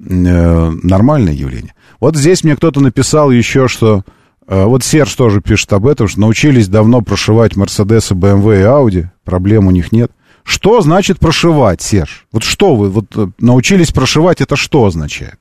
э, 0.00 0.70
нормальное 0.82 1.32
явление. 1.32 1.74
Вот 2.00 2.16
здесь 2.16 2.42
мне 2.42 2.56
кто-то 2.56 2.80
написал 2.80 3.30
еще, 3.30 3.68
что... 3.68 4.02
Э, 4.46 4.64
вот 4.64 4.82
Серж 4.84 5.14
тоже 5.14 5.40
пишет 5.40 5.72
об 5.72 5.86
этом, 5.86 6.08
что 6.08 6.20
научились 6.20 6.68
давно 6.68 7.00
прошивать 7.00 7.56
Мерседесы, 7.56 8.14
БМВ 8.14 8.46
и 8.48 8.62
Ауди. 8.62 9.06
Проблем 9.24 9.66
у 9.66 9.70
них 9.70 9.92
нет. 9.92 10.10
Что 10.42 10.80
значит 10.82 11.18
прошивать, 11.18 11.80
Серж? 11.80 12.26
Вот 12.30 12.42
что 12.42 12.76
вы 12.76 12.90
вот, 12.90 13.06
э, 13.16 13.28
научились 13.38 13.92
прошивать, 13.92 14.40
это 14.40 14.56
что 14.56 14.84
означает? 14.84 15.38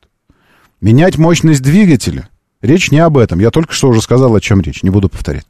Менять 0.79 1.17
мощность 1.17 1.61
двигателя? 1.61 2.29
Речь 2.61 2.91
не 2.91 2.99
об 2.99 3.17
этом. 3.17 3.39
Я 3.39 3.51
только 3.51 3.73
что 3.73 3.89
уже 3.89 4.01
сказал, 4.01 4.33
о 4.35 4.39
чем 4.39 4.61
речь. 4.61 4.83
Не 4.83 4.89
буду 4.89 5.09
повторять. 5.09 5.45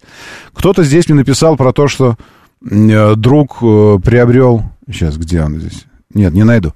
Кто-то 0.53 0.83
здесь 0.83 1.07
мне 1.07 1.17
написал 1.17 1.55
про 1.57 1.71
то, 1.71 1.87
что 1.87 2.17
э, 2.67 3.15
друг 3.15 3.59
приобрел... 3.59 4.63
Сейчас, 4.87 5.17
где 5.17 5.41
он 5.41 5.59
здесь? 5.59 5.85
Нет, 6.13 6.33
не 6.33 6.43
найду. 6.43 6.73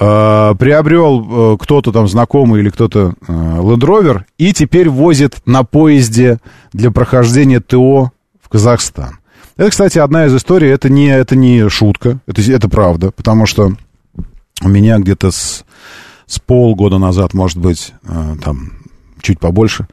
Э, 0.00 0.54
приобрел 0.56 1.54
э, 1.54 1.56
кто-то 1.58 1.90
там 1.90 2.06
знакомый 2.06 2.60
или 2.60 2.70
кто-то 2.70 3.14
э, 3.20 3.32
Land 3.32 3.80
Rover 3.80 4.22
и 4.36 4.52
теперь 4.52 4.88
возит 4.88 5.38
на 5.44 5.64
поезде 5.64 6.38
для 6.72 6.92
прохождения 6.92 7.58
ТО 7.58 8.12
в 8.40 8.48
Казахстан. 8.48 9.18
Это, 9.56 9.70
кстати, 9.70 9.98
одна 9.98 10.26
из 10.26 10.36
историй, 10.36 10.70
это 10.70 10.88
не, 10.88 11.08
это 11.08 11.34
не 11.34 11.68
шутка, 11.68 12.20
это, 12.28 12.40
это 12.42 12.68
правда, 12.68 13.10
потому 13.10 13.46
что 13.46 13.72
у 14.62 14.68
меня 14.68 14.98
где-то 14.98 15.32
с, 15.32 15.64
с 16.26 16.38
полгода 16.38 16.98
назад, 16.98 17.34
может 17.34 17.58
быть, 17.58 17.92
там, 18.04 18.74
чуть 19.20 19.40
побольше, 19.40 19.88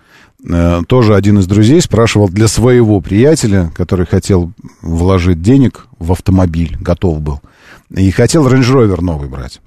тоже 0.87 1.15
один 1.15 1.39
из 1.39 1.47
друзей 1.47 1.81
спрашивал 1.81 2.29
для 2.29 2.47
своего 2.47 3.01
приятеля, 3.01 3.71
который 3.75 4.05
хотел 4.05 4.51
вложить 4.83 5.41
денег 5.41 5.87
в 5.97 6.11
автомобиль, 6.11 6.77
готов 6.79 7.21
был, 7.21 7.41
и 7.89 8.11
хотел 8.11 8.47
Range 8.47 8.61
Rover 8.61 9.01
новый 9.01 9.29
брать. 9.29 9.61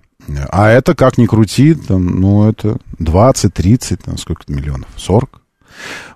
А 0.51 0.69
это, 0.69 0.95
как 0.95 1.19
ни 1.19 1.27
крути, 1.27 1.75
там, 1.75 2.21
ну, 2.21 2.49
это 2.49 2.77
20, 2.99 3.53
30, 3.53 4.03
там, 4.03 4.19
сколько 4.19 4.43
миллионов? 4.49 4.89
40? 4.97 5.41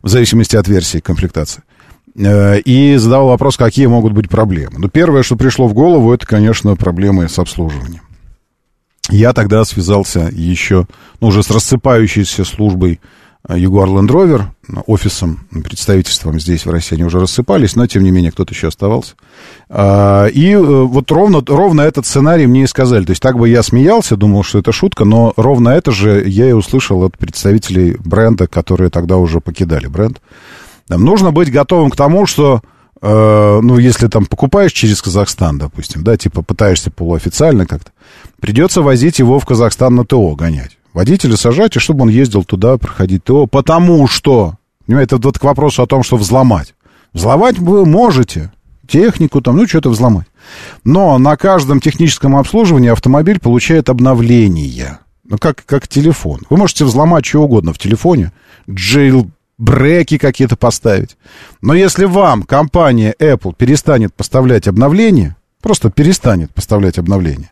В 0.02 0.08
зависимости 0.08 0.56
от 0.56 0.68
версии 0.68 0.98
комплектации. 0.98 1.62
Э, 2.14 2.58
и 2.60 2.96
задавал 2.96 3.28
вопрос, 3.28 3.56
какие 3.56 3.86
могут 3.86 4.12
быть 4.12 4.28
проблемы. 4.28 4.78
Ну, 4.78 4.88
первое, 4.88 5.22
что 5.22 5.36
пришло 5.36 5.66
в 5.66 5.74
голову, 5.74 6.12
это, 6.12 6.26
конечно, 6.26 6.76
проблемы 6.76 7.28
с 7.28 7.38
обслуживанием. 7.38 8.02
Я 9.10 9.32
тогда 9.32 9.64
связался 9.64 10.30
еще, 10.32 10.86
ну, 11.20 11.28
уже 11.28 11.42
с 11.42 11.50
рассыпающейся 11.50 12.44
службой 12.44 13.00
Jaguar 13.48 13.88
Land 13.88 14.08
Rover, 14.08 14.44
офисом, 14.86 15.40
представительством 15.50 16.38
здесь, 16.38 16.64
в 16.64 16.70
России, 16.70 16.94
они 16.94 17.04
уже 17.04 17.18
рассыпались, 17.18 17.74
но, 17.74 17.86
тем 17.88 18.04
не 18.04 18.12
менее, 18.12 18.30
кто-то 18.30 18.54
еще 18.54 18.68
оставался. 18.68 19.14
А, 19.68 20.26
и 20.26 20.52
э, 20.52 20.58
вот 20.60 21.10
ровно, 21.10 21.42
ровно 21.44 21.80
этот 21.80 22.06
сценарий 22.06 22.46
мне 22.46 22.64
и 22.64 22.66
сказали. 22.68 23.04
То 23.04 23.10
есть 23.10 23.22
так 23.22 23.36
бы 23.36 23.48
я 23.48 23.64
смеялся, 23.64 24.16
думал, 24.16 24.44
что 24.44 24.60
это 24.60 24.70
шутка, 24.70 25.04
но 25.04 25.32
ровно 25.36 25.70
это 25.70 25.90
же 25.90 26.22
я 26.26 26.48
и 26.48 26.52
услышал 26.52 27.02
от 27.02 27.18
представителей 27.18 27.96
бренда, 27.98 28.46
которые 28.46 28.90
тогда 28.90 29.16
уже 29.16 29.40
покидали 29.40 29.88
бренд. 29.88 30.20
Нужно 30.88 31.32
быть 31.32 31.50
готовым 31.50 31.90
к 31.90 31.96
тому, 31.96 32.26
что 32.26 32.62
э, 33.00 33.60
ну, 33.60 33.76
если 33.78 34.06
там 34.06 34.26
покупаешь 34.26 34.72
через 34.72 35.02
Казахстан, 35.02 35.58
допустим, 35.58 36.04
да, 36.04 36.16
типа 36.16 36.42
пытаешься 36.42 36.92
полуофициально 36.92 37.66
как-то, 37.66 37.90
придется 38.40 38.82
возить 38.82 39.18
его 39.18 39.40
в 39.40 39.46
Казахстан 39.46 39.96
на 39.96 40.04
ТО 40.04 40.36
гонять 40.36 40.78
водителя 40.92 41.36
сажать, 41.36 41.76
и 41.76 41.80
чтобы 41.80 42.02
он 42.02 42.08
ездил 42.08 42.44
туда 42.44 42.78
проходить 42.78 43.24
ТО, 43.24 43.46
потому 43.46 44.06
что, 44.06 44.54
понимаете, 44.86 45.16
это 45.16 45.28
вот 45.28 45.38
к 45.38 45.44
вопросу 45.44 45.82
о 45.82 45.86
том, 45.86 46.02
что 46.02 46.16
взломать. 46.16 46.74
Взломать 47.12 47.58
вы 47.58 47.84
можете, 47.84 48.52
технику 48.86 49.40
там, 49.40 49.56
ну, 49.56 49.66
что-то 49.66 49.90
взломать. 49.90 50.26
Но 50.84 51.18
на 51.18 51.36
каждом 51.36 51.80
техническом 51.80 52.36
обслуживании 52.36 52.90
автомобиль 52.90 53.40
получает 53.40 53.88
обновление. 53.88 54.98
Ну, 55.24 55.38
как, 55.38 55.64
как 55.64 55.88
телефон. 55.88 56.40
Вы 56.50 56.56
можете 56.56 56.84
взломать 56.84 57.24
что 57.24 57.42
угодно 57.42 57.72
в 57.72 57.78
телефоне, 57.78 58.32
джейлбреки 58.68 60.18
какие-то 60.18 60.56
поставить. 60.56 61.16
Но 61.60 61.74
если 61.74 62.04
вам 62.04 62.42
компания 62.42 63.14
Apple 63.18 63.54
перестанет 63.56 64.12
поставлять 64.14 64.66
обновления, 64.66 65.36
просто 65.60 65.90
перестанет 65.90 66.52
поставлять 66.52 66.98
обновления, 66.98 67.51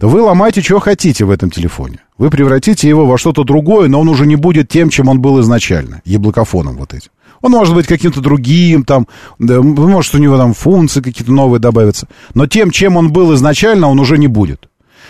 вы 0.00 0.22
ломаете, 0.22 0.62
что 0.62 0.80
хотите 0.80 1.24
в 1.24 1.30
этом 1.30 1.50
телефоне. 1.50 1.98
Вы 2.18 2.30
превратите 2.30 2.88
его 2.88 3.06
во 3.06 3.18
что-то 3.18 3.44
другое, 3.44 3.88
но 3.88 4.00
он 4.00 4.08
уже 4.08 4.26
не 4.26 4.36
будет 4.36 4.68
тем, 4.68 4.90
чем 4.90 5.08
он 5.08 5.20
был 5.20 5.40
изначально, 5.40 6.02
яблокофоном 6.04 6.76
вот 6.76 6.94
этим. 6.94 7.10
Он 7.42 7.52
может 7.52 7.74
быть 7.74 7.86
каким-то 7.86 8.20
другим, 8.20 8.84
там, 8.84 9.06
да, 9.38 9.62
может, 9.62 10.14
у 10.14 10.18
него 10.18 10.36
там 10.36 10.52
функции 10.52 11.00
какие-то 11.00 11.32
новые 11.32 11.60
добавятся. 11.60 12.06
Но 12.34 12.46
тем, 12.46 12.70
чем 12.70 12.96
он 12.96 13.12
был 13.12 13.34
изначально, 13.34 13.88
он 13.88 13.98
уже 13.98 14.18
не 14.18 14.28
будет. 14.28 14.68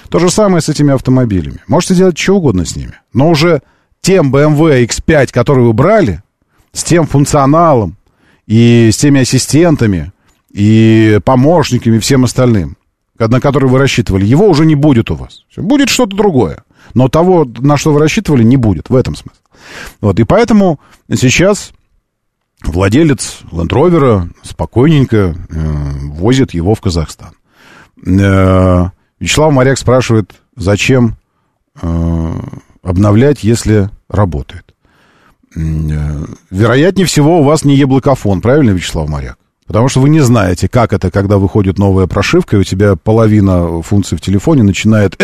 То 0.08 0.18
же 0.18 0.30
самое 0.30 0.60
с 0.60 0.68
этими 0.68 0.92
автомобилями. 0.92 1.58
Можете 1.66 1.94
делать 1.94 2.18
что 2.18 2.36
угодно 2.36 2.64
с 2.64 2.76
ними. 2.76 2.94
Но 3.12 3.28
уже 3.28 3.62
тем 4.00 4.34
BMW 4.34 4.86
X5, 4.86 5.30
который 5.32 5.64
вы 5.64 5.72
брали, 5.72 6.22
с 6.72 6.84
тем 6.84 7.06
функционалом 7.06 7.96
и 8.46 8.90
с 8.92 8.96
теми 8.96 9.20
ассистентами 9.20 10.12
и 10.52 11.20
помощниками 11.24 11.96
и 11.96 12.00
всем 12.00 12.24
остальным, 12.24 12.76
на 13.28 13.40
который 13.40 13.68
вы 13.68 13.78
рассчитывали, 13.78 14.24
его 14.24 14.48
уже 14.48 14.64
не 14.66 14.74
будет 14.74 15.10
у 15.10 15.14
вас. 15.14 15.44
Будет 15.56 15.88
что-то 15.88 16.16
другое. 16.16 16.64
Но 16.94 17.08
того, 17.08 17.46
на 17.58 17.76
что 17.76 17.92
вы 17.92 18.00
рассчитывали, 18.00 18.42
не 18.42 18.56
будет. 18.56 18.88
В 18.88 18.96
этом 18.96 19.14
смысл. 19.14 19.38
Вот, 20.00 20.18
и 20.18 20.24
поэтому 20.24 20.80
сейчас 21.12 21.72
владелец 22.62 23.40
Land 23.50 23.68
Rover 23.68 24.30
спокойненько 24.42 25.16
э, 25.16 25.90
возит 26.08 26.54
его 26.54 26.74
в 26.74 26.80
Казахстан. 26.80 27.34
Э, 28.06 28.90
Вячеслав 29.18 29.52
Моряк 29.52 29.78
спрашивает, 29.78 30.32
зачем 30.56 31.16
э, 31.80 32.32
обновлять, 32.82 33.44
если 33.44 33.90
работает. 34.08 34.74
э, 35.54 36.24
вероятнее 36.50 37.06
всего, 37.06 37.40
у 37.40 37.44
вас 37.44 37.64
не 37.64 37.76
яблокофон, 37.76 38.40
правильно, 38.40 38.70
Вячеслав 38.70 39.08
Моряк? 39.08 39.39
Потому 39.70 39.88
что 39.88 40.00
вы 40.00 40.08
не 40.08 40.18
знаете, 40.18 40.68
как 40.68 40.92
это, 40.92 41.12
когда 41.12 41.38
выходит 41.38 41.78
новая 41.78 42.08
прошивка, 42.08 42.56
и 42.56 42.58
у 42.58 42.64
тебя 42.64 42.96
половина 42.96 43.80
функций 43.82 44.18
в 44.18 44.20
телефоне 44.20 44.64
начинает... 44.64 45.14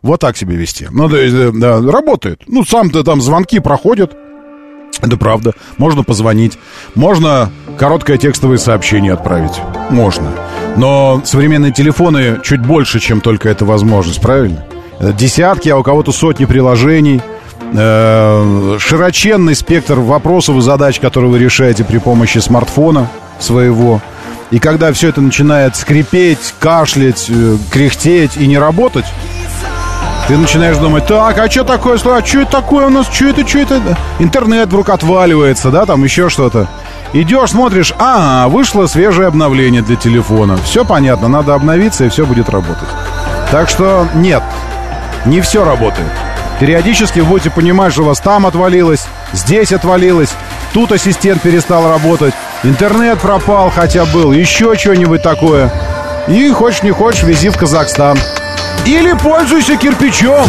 Вот 0.00 0.20
так 0.20 0.38
себе 0.38 0.56
вести. 0.56 0.88
Ну, 0.90 1.10
то 1.10 1.18
э, 1.18 1.52
да, 1.52 1.82
работает. 1.82 2.40
Ну, 2.46 2.64
сам-то 2.64 3.04
там 3.04 3.20
звонки 3.20 3.58
проходят. 3.58 4.16
Это 5.02 5.18
правда. 5.18 5.52
Можно 5.76 6.02
позвонить. 6.02 6.58
Можно 6.94 7.52
короткое 7.78 8.16
текстовое 8.16 8.56
сообщение 8.56 9.12
отправить. 9.12 9.60
Можно. 9.90 10.30
Но 10.78 11.20
современные 11.26 11.72
телефоны 11.72 12.40
чуть 12.42 12.64
больше, 12.64 13.00
чем 13.00 13.20
только 13.20 13.50
эта 13.50 13.66
возможность, 13.66 14.22
правильно? 14.22 14.64
Это 14.98 15.12
Десятки, 15.12 15.68
а 15.68 15.76
у 15.76 15.82
кого-то 15.82 16.12
сотни 16.12 16.44
приложений. 16.44 17.22
Э, 17.74 18.76
Широченный 18.78 19.54
спектр 19.54 19.98
вопросов 20.00 20.56
и 20.56 20.60
задач, 20.60 21.00
которые 21.00 21.30
вы 21.30 21.38
решаете 21.38 21.84
при 21.84 21.98
помощи 21.98 22.38
смартфона 22.38 23.08
своего. 23.38 24.00
И 24.50 24.58
когда 24.58 24.92
все 24.92 25.08
это 25.08 25.20
начинает 25.20 25.76
скрипеть, 25.76 26.54
кашлять, 26.58 27.26
э, 27.28 27.56
кряхтеть 27.70 28.36
и 28.36 28.46
не 28.46 28.58
работать, 28.58 29.04
ты 30.28 30.36
начинаешь 30.36 30.76
думать, 30.78 31.06
так, 31.06 31.38
а 31.38 31.50
что 31.50 31.62
такое, 31.62 31.94
а 31.96 32.24
что 32.24 32.40
это 32.40 32.50
такое 32.50 32.86
у 32.86 32.90
нас, 32.90 33.06
что 33.12 33.26
это, 33.26 33.46
что 33.46 33.58
это? 33.58 33.96
Интернет 34.18 34.68
вдруг 34.68 34.88
отваливается, 34.88 35.70
да, 35.70 35.86
там 35.86 36.02
еще 36.02 36.28
что-то. 36.28 36.68
Идешь, 37.12 37.50
смотришь, 37.50 37.94
а, 37.98 38.48
вышло 38.48 38.86
свежее 38.86 39.28
обновление 39.28 39.82
для 39.82 39.94
телефона. 39.94 40.56
Все 40.64 40.84
понятно, 40.84 41.28
надо 41.28 41.54
обновиться, 41.54 42.04
и 42.04 42.08
все 42.08 42.26
будет 42.26 42.48
работать. 42.48 42.88
Так 43.52 43.68
что 43.68 44.08
нет, 44.14 44.42
не 45.26 45.40
все 45.40 45.64
работает. 45.64 46.08
Периодически 46.60 47.20
вы 47.20 47.26
будете 47.26 47.50
понимать, 47.50 47.92
что 47.92 48.02
у 48.02 48.06
вас 48.06 48.18
там 48.20 48.46
отвалилось, 48.46 49.04
здесь 49.32 49.72
отвалилось, 49.72 50.30
тут 50.72 50.92
ассистент 50.92 51.42
перестал 51.42 51.88
работать, 51.88 52.32
интернет 52.62 53.18
пропал, 53.18 53.70
хотя 53.70 54.06
был, 54.06 54.32
еще 54.32 54.74
что-нибудь 54.74 55.22
такое. 55.22 55.70
И 56.28 56.50
хочешь 56.50 56.82
не 56.82 56.90
хочешь, 56.90 57.24
вези 57.24 57.50
в 57.50 57.58
Казахстан. 57.58 58.18
Или 58.86 59.12
пользуйся 59.12 59.76
кирпичом, 59.76 60.46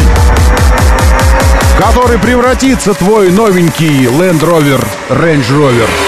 который 1.78 2.18
превратится 2.18 2.94
твой 2.94 3.30
новенький 3.30 4.06
Land 4.06 4.40
Rover 4.40 4.84
Range 5.10 5.46
Rover. 5.50 6.07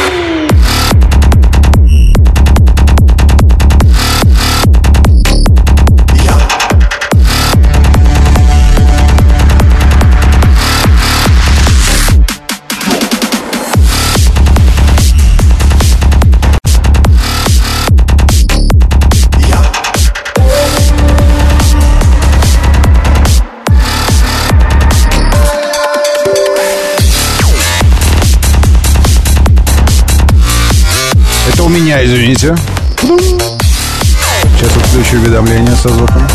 Меня, 31.70 32.04
извините. 32.04 32.56
Сейчас 32.98 34.76
отключу 34.76 35.16
уведомление 35.18 35.74
со 35.76 35.88
звуком. 35.88 36.26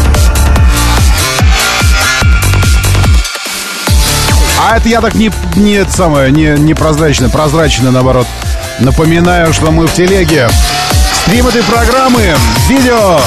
А 4.59 4.77
это 4.77 4.89
я 4.89 5.01
так 5.01 5.13
не, 5.15 5.31
не 5.55 5.85
самое, 5.85 6.31
не, 6.31 6.57
не 6.57 6.73
прозрачно, 6.73 7.29
прозрачно 7.29 7.91
наоборот. 7.91 8.25
Напоминаю, 8.79 9.53
что 9.53 9.71
мы 9.71 9.87
в 9.87 9.93
телеге. 9.93 10.47
Стрим 11.21 11.47
этой 11.47 11.63
программы, 11.63 12.33
видео, 12.67 13.19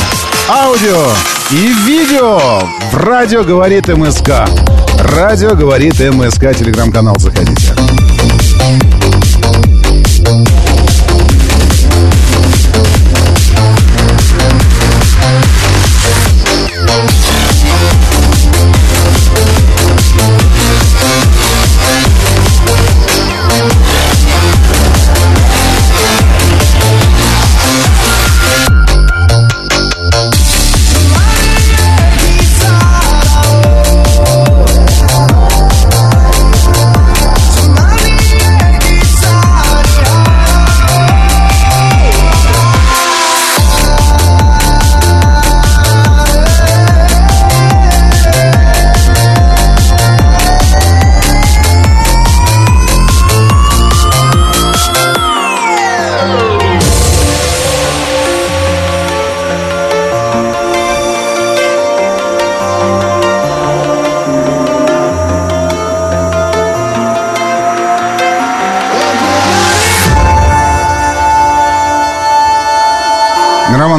аудио 0.48 1.12
и 1.50 1.72
видео 1.86 2.60
в 2.90 2.96
радио 2.96 3.44
говорит 3.44 3.88
МСК. 3.88 4.48
Радио 4.98 5.54
говорит 5.54 6.00
МСК, 6.00 6.56
телеграм-канал 6.56 7.16
заходите. 7.18 7.74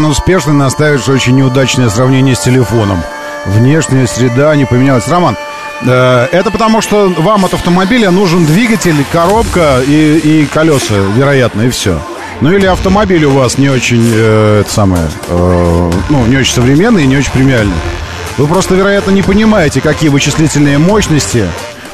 Успешно 0.09 0.53
наставит, 0.53 1.01
что 1.01 1.13
очень 1.13 1.35
неудачное 1.35 1.89
сравнение 1.89 2.35
с 2.35 2.39
телефоном. 2.39 3.01
Внешняя 3.45 4.05
среда 4.07 4.55
не 4.55 4.65
поменялась. 4.65 5.07
Роман, 5.07 5.37
э, 5.81 6.27
это 6.31 6.51
потому, 6.51 6.81
что 6.81 7.09
вам 7.17 7.45
от 7.45 7.53
автомобиля 7.53 8.11
нужен 8.11 8.45
двигатель, 8.45 9.05
коробка 9.11 9.81
и, 9.85 10.17
и 10.17 10.45
колеса, 10.45 10.95
вероятно, 11.15 11.61
и 11.61 11.69
все. 11.69 11.99
Ну 12.41 12.53
или 12.53 12.65
автомобиль 12.65 13.25
у 13.25 13.31
вас 13.31 13.57
не 13.57 13.69
очень, 13.69 14.03
э, 14.13 14.61
это 14.61 14.71
самое, 14.71 15.09
э, 15.27 15.91
ну, 16.09 16.25
не 16.25 16.37
очень 16.37 16.53
современный 16.53 17.03
и 17.03 17.07
не 17.07 17.17
очень 17.17 17.31
премиальный. 17.31 17.75
Вы 18.37 18.47
просто, 18.47 18.75
вероятно, 18.75 19.11
не 19.11 19.21
понимаете, 19.21 19.81
какие 19.81 20.09
вычислительные 20.09 20.77
мощности 20.77 21.45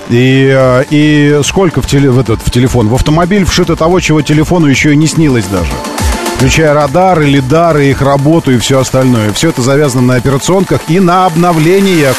и, 0.09 0.51
э, 0.55 0.83
и 0.91 1.39
сколько 1.43 1.81
в, 1.81 1.87
теле, 1.87 2.11
в, 2.11 2.19
этот, 2.19 2.41
в 2.45 2.51
телефон. 2.51 2.87
В 2.89 2.95
автомобиль 2.95 3.45
вшито 3.45 3.75
того, 3.75 3.99
чего 3.99 4.21
телефону 4.21 4.67
еще 4.67 4.93
и 4.93 4.95
не 4.95 5.07
снилось 5.07 5.45
даже. 5.45 5.71
Включая 6.37 6.73
радары, 6.73 7.25
лидары, 7.25 7.87
их 7.87 8.01
работу 8.01 8.51
и 8.51 8.57
все 8.57 8.79
остальное. 8.79 9.31
Все 9.33 9.49
это 9.49 9.61
завязано 9.61 10.01
на 10.03 10.15
операционках 10.15 10.81
и 10.89 10.99
на 10.99 11.25
обновлениях. 11.25 12.15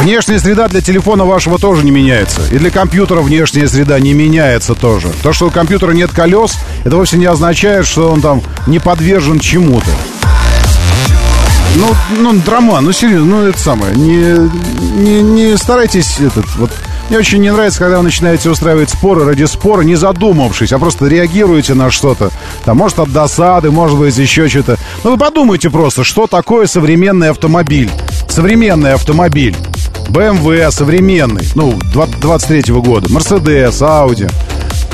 Внешняя 0.00 0.38
среда 0.38 0.66
для 0.68 0.80
телефона 0.80 1.24
вашего 1.24 1.58
тоже 1.58 1.84
не 1.84 1.90
меняется. 1.90 2.40
И 2.50 2.58
для 2.58 2.70
компьютера 2.70 3.20
внешняя 3.20 3.68
среда 3.68 4.00
не 4.00 4.14
меняется 4.14 4.74
тоже. 4.74 5.08
То, 5.22 5.32
что 5.32 5.48
у 5.48 5.50
компьютера 5.50 5.92
нет 5.92 6.10
колес, 6.10 6.56
это 6.84 6.96
вовсе 6.96 7.18
не 7.18 7.26
означает, 7.26 7.86
что 7.86 8.10
он 8.10 8.22
там 8.22 8.42
не 8.66 8.78
подвержен 8.78 9.38
чему-то. 9.40 9.90
Ну, 11.76 11.94
ну, 12.18 12.32
драма, 12.40 12.80
ну 12.80 12.92
серьезно, 12.92 13.26
ну 13.26 13.42
это 13.42 13.58
самое. 13.58 13.94
Не, 13.94 14.50
не, 14.96 15.22
не 15.22 15.56
старайтесь 15.56 16.18
этот 16.18 16.46
вот. 16.56 16.70
Мне 17.10 17.18
очень 17.18 17.40
не 17.40 17.52
нравится, 17.52 17.80
когда 17.80 17.96
вы 17.96 18.04
начинаете 18.04 18.48
устраивать 18.50 18.88
споры 18.88 19.24
ради 19.24 19.42
спора, 19.42 19.82
не 19.82 19.96
задумавшись, 19.96 20.72
а 20.72 20.78
просто 20.78 21.08
реагируете 21.08 21.74
на 21.74 21.90
что-то. 21.90 22.30
Там, 22.64 22.76
может, 22.76 23.00
от 23.00 23.10
досады, 23.10 23.72
может 23.72 23.98
быть, 23.98 24.16
еще 24.16 24.48
что-то. 24.48 24.78
Ну, 25.02 25.10
вы 25.10 25.18
подумайте 25.18 25.70
просто, 25.70 26.04
что 26.04 26.28
такое 26.28 26.68
современный 26.68 27.30
автомобиль. 27.30 27.90
Современный 28.28 28.92
автомобиль. 28.92 29.56
BMW 30.08 30.70
современный, 30.70 31.48
ну, 31.56 31.76
23 31.92 32.70
-го 32.70 32.80
года. 32.80 33.08
Mercedes, 33.08 33.80
Audi. 33.80 34.30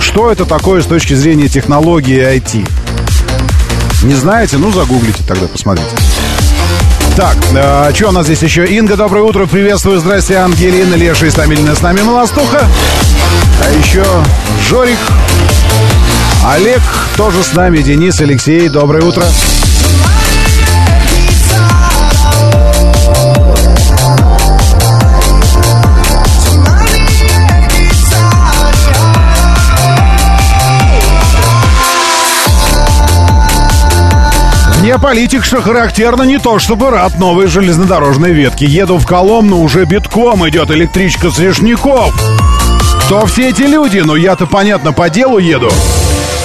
Что 0.01 0.32
это 0.32 0.47
такое 0.47 0.80
с 0.80 0.86
точки 0.86 1.12
зрения 1.12 1.48
технологии 1.48 2.18
IT? 2.18 2.66
Не 4.05 4.14
знаете? 4.14 4.56
Ну, 4.56 4.72
загуглите 4.72 5.22
тогда, 5.28 5.48
посмотрите. 5.48 5.90
Так, 7.16 7.34
э, 7.55 7.94
что 7.94 8.10
у 8.10 8.12
нас 8.12 8.26
здесь 8.26 8.43
еще? 8.43 8.66
Инга, 8.66 8.94
доброе 8.94 9.22
утро, 9.22 9.47
приветствую, 9.47 9.98
здрасте, 10.01 10.36
Ангелина, 10.36 10.97
Леша 10.97 11.24
и 11.24 11.30
стабильная 11.30 11.74
с 11.74 11.80
нами 11.80 12.02
Молостуха. 12.02 12.68
А 13.64 13.70
еще 13.70 14.05
Жорик, 14.68 14.98
Олег 16.44 16.82
тоже 17.16 17.43
с 17.43 17.55
нами, 17.55 17.78
Денис, 17.78 18.20
Алексей, 18.20 18.68
доброе 18.68 19.02
утро. 19.02 19.24
Политик, 34.98 35.44
что 35.44 35.62
характерно, 35.62 36.24
не 36.24 36.39
то 36.39 36.59
чтобы 36.59 36.90
рад 36.90 37.18
новой 37.18 37.47
железнодорожной 37.47 38.32
ветке. 38.32 38.66
Еду 38.66 38.98
в 38.98 39.06
Коломну, 39.06 39.60
уже 39.60 39.85
битком 39.85 40.48
идет 40.48 40.70
электричка 40.70 41.31
с 41.31 41.39
Решников. 41.39 42.12
Кто 43.05 43.24
все 43.27 43.51
эти 43.51 43.62
люди? 43.62 43.98
Ну, 43.98 44.16
я-то, 44.16 44.47
понятно, 44.47 44.93
по 44.93 45.09
делу 45.09 45.39
еду. 45.39 45.70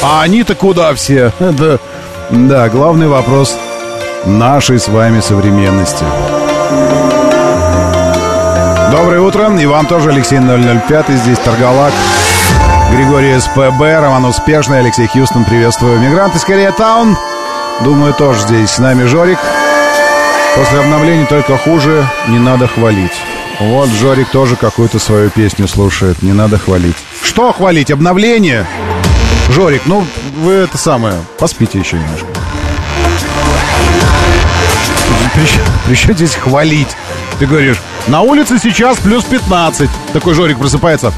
А 0.03 0.22
они-то 0.22 0.56
куда 0.56 0.94
все? 0.94 1.32
Да, 1.40 1.80
да, 2.30 2.69
главный 2.69 3.07
вопрос 3.07 3.57
нашей 4.26 4.80
с 4.80 4.88
вами 4.88 5.22
современности. 5.22 6.06
Доброе 8.91 9.22
утро, 9.22 9.49
и 9.57 9.65
вам 9.65 9.86
тоже, 9.86 10.10
Алексей 10.10 10.40
005, 10.40 11.06
здесь 11.10 11.40
Торгалак. 11.40 11.94
Григорий 12.91 13.40
СПБ, 13.40 14.02
Роман 14.02 14.26
Успешный, 14.26 14.80
Алексей 14.80 15.07
Хьюстон, 15.07 15.45
приветствую. 15.45 15.99
Мигранты 15.99 16.38
из 16.38 16.44
Корея 16.44 16.72
Таун, 16.72 17.18
думаю, 17.84 18.14
тоже 18.14 18.41
здесь. 18.41 18.72
С 18.72 18.80
нами 18.80 19.06
Жорик. 19.06 19.40
После 20.56 20.80
обновления 20.80 21.26
только 21.26 21.58
хуже, 21.58 22.06
не 22.28 22.38
надо 22.38 22.68
хвалить. 22.68 23.14
Вот 23.60 23.90
Жорик 23.90 24.30
тоже 24.30 24.56
какую-то 24.56 24.99
свою 24.99 25.30
песню 25.30 25.68
слушает, 25.68 26.22
не 26.22 26.34
надо 26.34 26.58
хвалить. 26.58 26.95
Что 27.24 27.53
хвалить? 27.53 27.91
Обновление? 27.91 28.66
Жорик, 29.49 29.84
ну 29.86 30.06
вы 30.40 30.53
это 30.53 30.78
самое, 30.78 31.16
поспите 31.40 31.80
еще 31.80 31.98
немножко. 31.98 32.28
При, 35.88 36.14
здесь 36.14 36.36
хвалить? 36.36 36.90
Ты 37.40 37.45
говоришь, 37.45 37.78
на 38.08 38.22
улице 38.22 38.60
сейчас 38.62 38.98
плюс 38.98 39.24
15. 39.24 39.90
Такой 40.14 40.34
Жорик 40.34 40.58
просыпается. 40.58 41.14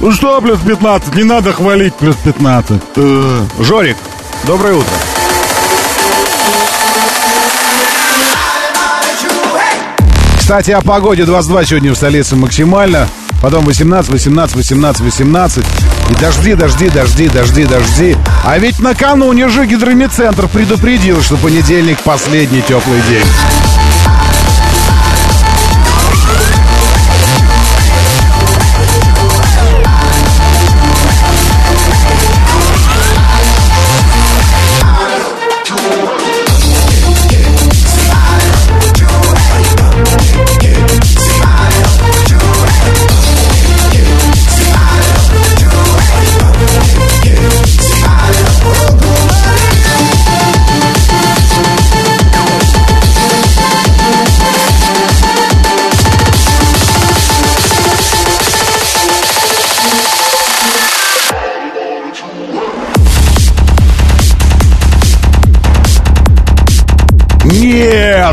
Ну 0.00 0.12
что 0.12 0.40
плюс 0.40 0.58
15? 0.60 1.14
Не 1.14 1.24
надо 1.24 1.52
хвалить 1.52 1.94
плюс 1.94 2.16
15. 2.16 2.80
Э, 2.96 3.46
Жорик, 3.60 3.96
доброе 4.44 4.74
утро. 4.74 4.92
Кстати, 10.48 10.70
о 10.70 10.80
погоде 10.80 11.26
22 11.26 11.64
сегодня 11.66 11.92
в 11.92 11.94
столице 11.94 12.34
максимально. 12.34 13.06
Потом 13.42 13.66
18, 13.66 14.10
18, 14.10 14.56
18, 14.56 15.02
18. 15.02 15.64
И 16.10 16.14
дожди, 16.14 16.54
дожди, 16.54 16.88
дожди, 16.88 17.28
дожди, 17.28 17.66
дожди. 17.66 18.16
А 18.46 18.58
ведь 18.58 18.78
накануне 18.78 19.50
же 19.50 19.66
гидромедцентр 19.66 20.48
предупредил, 20.48 21.20
что 21.20 21.36
понедельник 21.36 21.98
последний 21.98 22.62
теплый 22.62 23.02
день. 23.10 23.26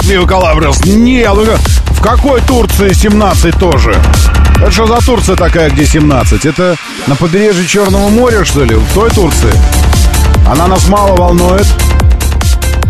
Нет, 0.06 0.14
Вива 0.14 0.27
Калаброс, 0.27 0.86
нет. 0.86 1.32
ну 1.34 1.45
В 1.95 2.02
какой 2.02 2.40
Турции 2.41 2.94
17 2.94 3.57
тоже? 3.57 3.95
Это 4.57 4.69
что 4.69 4.86
за 4.86 5.03
Турция 5.03 5.36
такая, 5.36 5.72
где 5.72 5.84
17? 5.84 6.45
Это 6.45 6.76
на 7.07 7.15
побережье 7.15 7.65
Черного 7.65 8.10
моря, 8.10 8.45
что 8.45 8.64
ли? 8.64 8.76
В 8.76 8.94
той 8.94 9.10
Турции? 9.10 9.52
Она 10.48 10.68
нас 10.68 10.88
мало 10.88 11.15
волнует. 11.15 11.65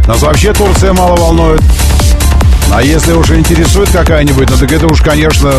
Нас 0.08 0.22
вообще 0.22 0.52
Турция 0.52 0.92
мало 0.92 1.16
волнует. 1.16 1.62
А 2.74 2.84
если 2.84 3.14
уж 3.14 3.30
интересует 3.32 3.90
какая-нибудь, 3.92 4.50
ну 4.50 4.58
так 4.58 4.72
это 4.74 4.88
уж, 4.88 5.00
конечно, 5.02 5.54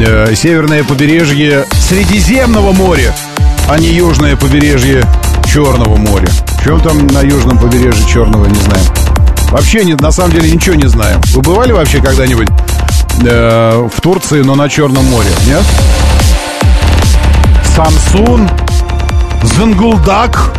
э, 0.00 0.34
северное 0.34 0.82
побережье 0.82 1.64
Средиземного 1.88 2.72
моря, 2.72 3.14
а 3.68 3.78
не 3.78 3.88
южное 3.88 4.34
побережье 4.34 5.04
Черного 5.46 5.96
моря. 5.96 6.28
В 6.58 6.64
чем 6.64 6.80
там 6.80 7.06
на 7.06 7.20
южном 7.20 7.56
побережье 7.56 8.04
Черного, 8.08 8.46
не 8.46 8.60
знаю. 8.60 9.05
Вообще 9.56 9.86
нет, 9.86 10.02
на 10.02 10.12
самом 10.12 10.32
деле 10.32 10.50
ничего 10.50 10.74
не 10.74 10.86
знаем. 10.86 11.18
Вы 11.32 11.40
бывали 11.40 11.72
вообще 11.72 12.02
когда-нибудь 12.02 12.48
э, 13.24 13.88
в 13.90 14.00
Турции, 14.02 14.42
но 14.42 14.54
на 14.54 14.68
Черном 14.68 15.06
море? 15.06 15.30
Нет? 15.46 15.62
Самсун, 17.74 18.46
Зангулдак, 19.42 20.52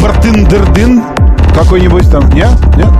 Бартындердин 0.00 1.02
какой-нибудь 1.52 2.08
там? 2.08 2.30
Нет? 2.30 2.52
Нет? 2.76 2.90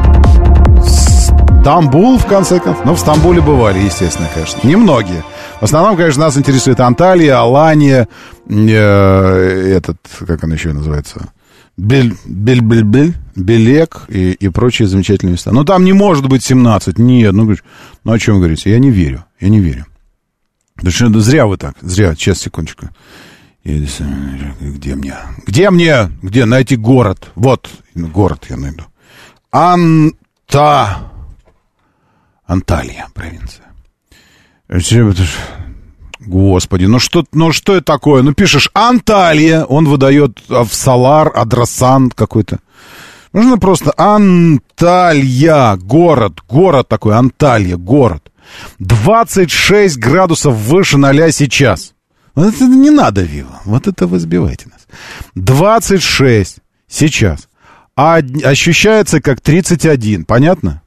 Стамбул, 1.60 2.18
в 2.18 2.26
конце 2.26 2.58
концов. 2.58 2.84
Ну, 2.84 2.96
в 2.96 2.98
Стамбуле 2.98 3.40
бывали, 3.40 3.78
естественно, 3.78 4.26
конечно. 4.34 4.66
Немногие. 4.66 5.22
В 5.60 5.62
основном, 5.62 5.96
конечно, 5.96 6.24
нас 6.24 6.36
интересует 6.36 6.80
Анталия, 6.80 7.38
Алания, 7.38 8.08
э, 8.48 9.74
этот, 9.76 9.98
как 10.26 10.42
он 10.42 10.52
еще 10.52 10.72
называется? 10.72 11.28
Бель, 11.76 12.14
бель, 12.26 12.60
бель, 12.60 12.82
бель, 12.82 13.14
Белек 13.34 14.04
и, 14.08 14.32
и 14.32 14.48
прочие 14.48 14.86
замечательные 14.86 15.32
места. 15.32 15.52
Но 15.52 15.64
там 15.64 15.84
не 15.84 15.92
может 15.92 16.28
быть 16.28 16.44
17. 16.44 16.98
Нет, 16.98 17.32
ну, 17.32 17.54
ну 18.04 18.12
о 18.12 18.18
чем 18.18 18.34
вы 18.34 18.40
говорите? 18.40 18.70
Я 18.70 18.78
не 18.78 18.90
верю, 18.90 19.24
я 19.40 19.48
не 19.48 19.60
верю. 19.60 19.86
Потому 20.74 20.92
что 20.92 21.20
зря 21.20 21.46
вы 21.46 21.56
так, 21.56 21.76
зря, 21.80 22.14
сейчас, 22.14 22.38
секундочку. 22.38 22.88
Где 23.64 24.94
мне? 24.94 25.14
Где 25.46 25.70
мне? 25.70 26.10
Где 26.22 26.44
найти 26.46 26.76
город? 26.76 27.30
Вот, 27.34 27.68
город 27.94 28.46
я 28.48 28.56
найду. 28.56 28.84
Анта... 29.50 31.10
Анталия, 32.46 33.06
провинция. 33.14 33.66
Господи, 36.30 36.84
ну 36.84 37.00
что, 37.00 37.24
ну 37.32 37.50
что 37.50 37.74
это 37.74 37.86
такое? 37.86 38.22
Ну 38.22 38.32
пишешь 38.34 38.70
Анталия, 38.72 39.64
он 39.64 39.88
выдает 39.88 40.38
в 40.48 40.68
Салар, 40.70 41.32
Адрасан 41.34 42.08
какой-то. 42.08 42.60
Нужно 43.32 43.58
просто 43.58 43.92
Анталья, 43.96 45.74
город, 45.74 46.40
город 46.48 46.86
такой, 46.86 47.16
Анталья, 47.16 47.76
город. 47.76 48.30
26 48.78 49.98
градусов 49.98 50.54
выше 50.54 50.98
ноля 50.98 51.32
сейчас. 51.32 51.94
Вот 52.36 52.54
это 52.54 52.64
не 52.64 52.90
надо, 52.90 53.22
Вива, 53.22 53.60
вот 53.64 53.88
это 53.88 54.06
вы 54.06 54.20
сбиваете 54.20 54.68
нас. 54.68 54.86
26 55.34 56.58
сейчас. 56.86 57.48
А 57.96 58.20
ощущается 58.44 59.20
как 59.20 59.40
31, 59.40 60.26
понятно? 60.26 60.82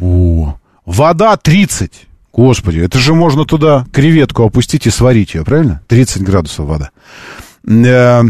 О, 0.00 0.56
вода 0.86 1.36
30. 1.36 2.08
Господи, 2.36 2.80
это 2.80 2.98
же 2.98 3.14
можно 3.14 3.44
туда 3.44 3.86
креветку 3.92 4.42
опустить 4.42 4.86
и 4.86 4.90
сварить 4.90 5.34
ее, 5.34 5.44
правильно? 5.44 5.82
30 5.86 6.22
градусов 6.22 6.66
вода. 6.66 6.90
Э, 7.66 8.22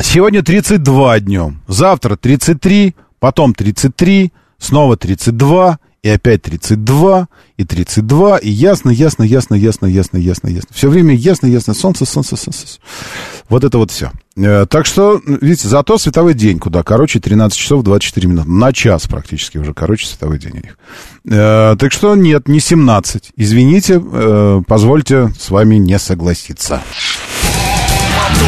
сегодня 0.00 0.42
32 0.42 1.20
днем, 1.20 1.62
завтра 1.66 2.14
33, 2.14 2.94
потом 3.18 3.54
33, 3.54 4.32
снова 4.58 4.96
32, 4.96 5.78
и 6.02 6.08
опять 6.08 6.42
32, 6.42 7.28
и 7.56 7.64
32, 7.64 8.38
и 8.38 8.50
ясно, 8.50 8.90
ясно, 8.90 9.22
ясно, 9.22 9.54
ясно, 9.54 9.86
ясно, 9.86 10.16
ясно, 10.16 10.48
ясно. 10.48 10.68
Все 10.72 10.88
время 10.88 11.14
ясно, 11.14 11.46
ясно, 11.46 11.74
солнце, 11.74 12.04
солнце, 12.06 12.36
солнце. 12.36 12.78
Вот 13.48 13.62
это 13.62 13.78
вот 13.78 13.92
все. 13.92 14.10
Э, 14.36 14.66
так 14.68 14.84
что, 14.84 15.20
видите, 15.24 15.68
зато 15.68 15.98
световой 15.98 16.34
день 16.34 16.58
куда 16.58 16.82
короче, 16.82 17.20
13 17.20 17.56
часов 17.56 17.84
24 17.84 18.26
минуты. 18.26 18.48
На 18.48 18.72
час 18.72 19.06
практически 19.06 19.58
уже 19.58 19.74
короче 19.74 20.06
световой 20.08 20.40
день 20.40 20.54
у 20.54 20.56
них. 20.56 20.78
Э, 21.30 21.76
так 21.78 21.92
что 21.92 22.16
нет, 22.16 22.48
не 22.48 22.58
17. 22.58 23.30
Извините, 23.36 24.02
э, 24.02 24.62
позвольте 24.66 25.32
с 25.38 25.50
вами 25.50 25.76
не 25.76 25.98
согласиться. 26.00 26.82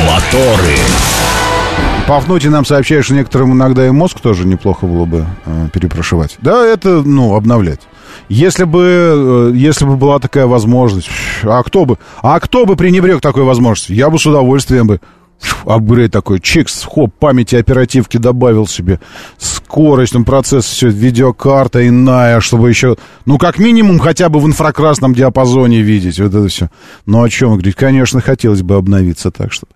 Моторы. 0.06 0.76
Пафнутий 2.06 2.50
нам 2.50 2.66
сообщает, 2.66 3.04
что 3.04 3.14
некоторым 3.14 3.54
иногда 3.54 3.86
и 3.86 3.90
мозг 3.90 4.20
тоже 4.20 4.46
неплохо 4.46 4.86
было 4.86 5.06
бы 5.06 5.26
э, 5.46 5.68
перепрошивать. 5.72 6.36
Да, 6.40 6.64
это, 6.64 7.02
ну, 7.02 7.34
обновлять. 7.34 7.80
Если 8.28 8.64
бы, 8.64 9.50
э, 9.52 9.56
если 9.56 9.86
бы 9.86 9.96
была 9.96 10.18
такая 10.18 10.46
возможность, 10.46 11.08
а 11.42 11.62
кто 11.62 11.86
бы, 11.86 11.98
а 12.22 12.38
кто 12.40 12.66
бы 12.66 12.76
пренебрег 12.76 13.22
такой 13.22 13.44
возможностью? 13.44 13.96
Я 13.96 14.10
бы 14.10 14.18
с 14.18 14.26
удовольствием 14.26 14.86
бы 14.86 15.00
апгрейд 15.64 16.12
такой, 16.12 16.40
чикс, 16.40 16.84
хоп, 16.84 17.12
памяти 17.18 17.56
оперативки 17.56 18.16
добавил 18.16 18.66
себе, 18.66 19.00
скорость, 19.38 20.12
там 20.12 20.24
процесс, 20.24 20.64
все, 20.64 20.88
видеокарта 20.88 21.86
иная, 21.88 22.40
чтобы 22.40 22.68
еще, 22.68 22.96
ну, 23.26 23.38
как 23.38 23.58
минимум, 23.58 23.98
хотя 23.98 24.28
бы 24.28 24.40
в 24.40 24.46
инфракрасном 24.46 25.14
диапазоне 25.14 25.82
видеть, 25.82 26.18
вот 26.20 26.34
это 26.34 26.48
все. 26.48 26.70
Ну, 27.06 27.22
о 27.22 27.28
чем 27.28 27.52
говорить? 27.52 27.74
Конечно, 27.74 28.20
хотелось 28.20 28.62
бы 28.62 28.76
обновиться, 28.76 29.30
так 29.30 29.52
что. 29.52 29.66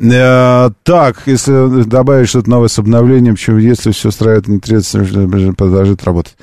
Э, 0.00 0.70
так, 0.82 1.22
если 1.26 1.84
добавить 1.84 2.28
что-то 2.28 2.50
новое 2.50 2.68
с 2.68 2.78
обновлением, 2.78 3.34
почему 3.34 3.58
если 3.58 3.92
все 3.92 4.08
устраивает, 4.08 4.44
требуется, 4.62 5.54
продолжит 5.56 6.04
работать. 6.04 6.36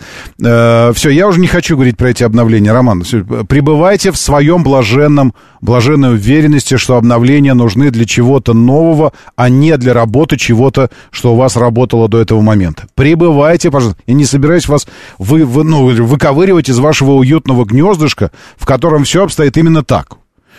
Э, 0.44 0.92
все, 0.94 1.10
я 1.10 1.28
уже 1.28 1.40
не 1.40 1.48
хочу 1.48 1.76
говорить 1.76 1.98
про 1.98 2.10
эти 2.10 2.24
обновления, 2.24 2.72
Роман. 2.72 3.04
Все, 3.04 3.24
пребывайте 3.24 4.12
в 4.12 4.18
своем 4.18 4.64
блаженном, 4.64 5.34
блаженной 5.62 6.14
уверенности, 6.14 6.78
что 6.78 6.96
обновления 6.96 7.54
нужны 7.54 7.92
для 7.92 8.06
чего-то 8.06 8.54
нового, 8.54 9.14
а 9.36 9.50
не 9.50 9.78
для 9.78 9.94
работы 9.94 10.38
чего-то, 10.38 10.90
что 11.12 11.34
у 11.34 11.36
вас 11.36 11.56
работало 11.56 12.08
до 12.08 12.20
этого 12.20 12.42
момента. 12.42 12.88
Пребывайте, 12.96 13.72
пожалуйста. 13.72 14.02
Я 14.08 14.14
не 14.14 14.26
собираюсь 14.26 14.68
вас 14.68 14.88
вы, 15.18 15.46
вы, 15.46 15.64
ну, 15.64 15.86
выковыривать 16.06 16.70
из 16.70 16.80
вашего 16.80 17.12
уютного 17.12 17.66
гнездышка, 17.66 18.32
в 18.58 18.66
котором 18.66 19.04
все 19.04 19.24
обстоит 19.24 19.58
именно 19.58 19.84
так. 19.84 20.18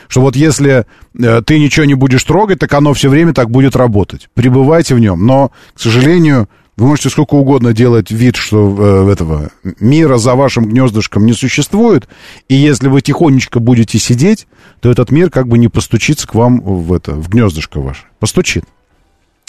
Что 0.09 0.23
вот 0.23 0.35
если 0.35 0.87
э, 1.19 1.43
ты 1.47 1.59
ничего 1.59 1.85
не 1.87 1.95
будешь 1.95 2.25
трогать, 2.25 2.59
так 2.59 2.73
оно 2.75 2.93
все 2.95 3.09
время 3.09 3.33
так 3.33 3.51
будет 3.51 3.77
работать. 3.77 4.29
Пребывайте 4.35 4.95
в 4.95 4.99
нем. 4.99 5.25
Но, 5.25 5.53
к 5.73 5.81
сожалению, 5.81 6.49
вы 6.81 6.86
можете 6.86 7.11
сколько 7.11 7.35
угодно 7.35 7.74
делать 7.74 8.11
вид, 8.11 8.36
что 8.36 9.07
э, 9.07 9.12
этого 9.12 9.51
мира 9.81 10.16
за 10.16 10.35
вашим 10.35 10.66
гнездышком 10.66 11.27
не 11.27 11.35
существует, 11.35 12.09
и 12.48 12.55
если 12.55 12.89
вы 12.89 13.02
тихонечко 13.02 13.61
будете 13.61 13.98
сидеть, 13.98 14.47
то 14.81 14.90
этот 14.90 15.11
мир 15.11 15.28
как 15.28 15.47
бы 15.47 15.59
не 15.59 15.69
постучится 15.69 16.27
к 16.27 16.35
вам 16.35 16.62
в 16.62 16.94
это, 16.94 17.12
в 17.12 17.28
гнездышко 17.28 17.81
ваше. 17.81 18.05
Постучит. 18.19 18.65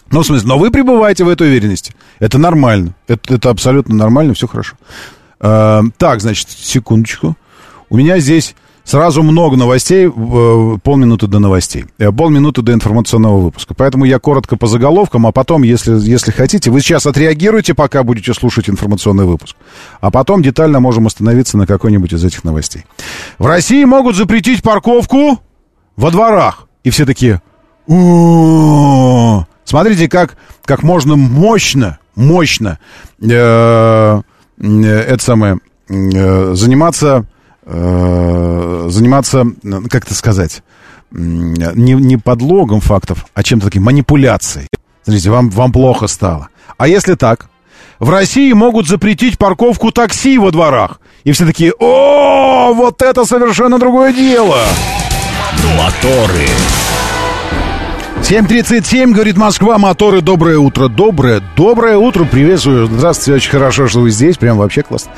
Ну, 0.09 0.23
в 0.23 0.25
смысле, 0.25 0.45
но 0.45 0.59
вы 0.59 0.71
пребываете 0.71 1.23
в 1.23 1.29
этой 1.29 1.47
уверенности. 1.47 1.95
Это 2.19 2.37
нормально. 2.37 2.95
Это, 3.07 3.35
это 3.35 3.49
абсолютно 3.49 3.95
нормально, 3.95 4.33
все 4.33 4.47
хорошо. 4.47 4.75
Э, 5.39 5.83
так, 5.97 6.19
значит, 6.19 6.49
секундочку. 6.49 7.37
У 7.89 7.95
меня 7.95 8.19
здесь 8.19 8.55
Сразу 8.91 9.23
много 9.23 9.55
новостей, 9.55 10.07
э, 10.07 10.77
полминуты 10.83 11.27
до 11.27 11.39
новостей, 11.39 11.85
э, 11.97 12.11
полминуты 12.11 12.61
до 12.61 12.73
информационного 12.73 13.39
выпуска. 13.39 13.73
Поэтому 13.73 14.03
я 14.03 14.19
коротко 14.19 14.57
по 14.57 14.67
заголовкам, 14.67 15.25
а 15.25 15.31
потом, 15.31 15.63
если, 15.63 15.93
если 15.93 16.31
хотите, 16.31 16.69
вы 16.71 16.81
сейчас 16.81 17.05
отреагируете, 17.05 17.73
пока 17.73 18.03
будете 18.03 18.33
слушать 18.33 18.69
информационный 18.69 19.23
выпуск. 19.23 19.55
А 20.01 20.11
потом 20.11 20.43
детально 20.43 20.81
можем 20.81 21.07
остановиться 21.07 21.57
на 21.57 21.65
какой-нибудь 21.65 22.11
из 22.11 22.25
этих 22.25 22.43
новостей. 22.43 22.83
В 23.39 23.45
России 23.45 23.81
могут 23.85 24.17
запретить 24.17 24.61
парковку 24.61 25.39
во 25.95 26.11
дворах. 26.11 26.67
И 26.83 26.89
все 26.89 27.05
такие... 27.05 27.41
Смотрите, 29.63 30.09
как, 30.09 30.35
как 30.65 30.83
можно 30.83 31.15
мощно, 31.15 31.97
мощно 32.15 32.77
э, 33.21 34.21
это 34.59 35.23
самое, 35.23 35.59
заниматься 35.87 37.25
э, 37.71 38.87
заниматься, 38.89 39.45
как 39.89 40.05
это 40.05 40.13
сказать, 40.13 40.63
не, 41.11 41.93
не 41.93 42.17
подлогом 42.17 42.81
фактов, 42.81 43.25
а 43.33 43.43
чем-то 43.43 43.67
таким, 43.67 43.83
манипуляцией. 43.83 44.67
Смотрите, 45.03 45.29
вам, 45.29 45.49
вам 45.49 45.71
плохо 45.71 46.07
стало. 46.07 46.49
А 46.77 46.87
если 46.87 47.15
так? 47.15 47.49
В 47.99 48.09
России 48.09 48.51
могут 48.53 48.87
запретить 48.87 49.37
парковку 49.37 49.91
такси 49.91 50.37
во 50.37 50.51
дворах. 50.51 50.99
И 51.23 51.31
все 51.31 51.45
такие, 51.45 51.73
о, 51.79 52.73
вот 52.73 53.01
это 53.01 53.25
совершенно 53.25 53.77
другое 53.77 54.13
дело. 54.13 54.57
Моторы. 55.77 56.47
7.37, 58.21 59.11
говорит 59.11 59.35
Москва, 59.35 59.77
моторы, 59.77 60.21
доброе 60.21 60.57
утро, 60.57 60.87
доброе, 60.87 61.41
доброе 61.57 61.97
утро, 61.97 62.23
приветствую, 62.23 62.85
здравствуйте, 62.85 63.33
очень 63.35 63.49
хорошо, 63.51 63.87
что 63.87 63.99
вы 63.99 64.11
здесь, 64.11 64.37
прям 64.37 64.57
вообще 64.57 64.83
классно. 64.83 65.11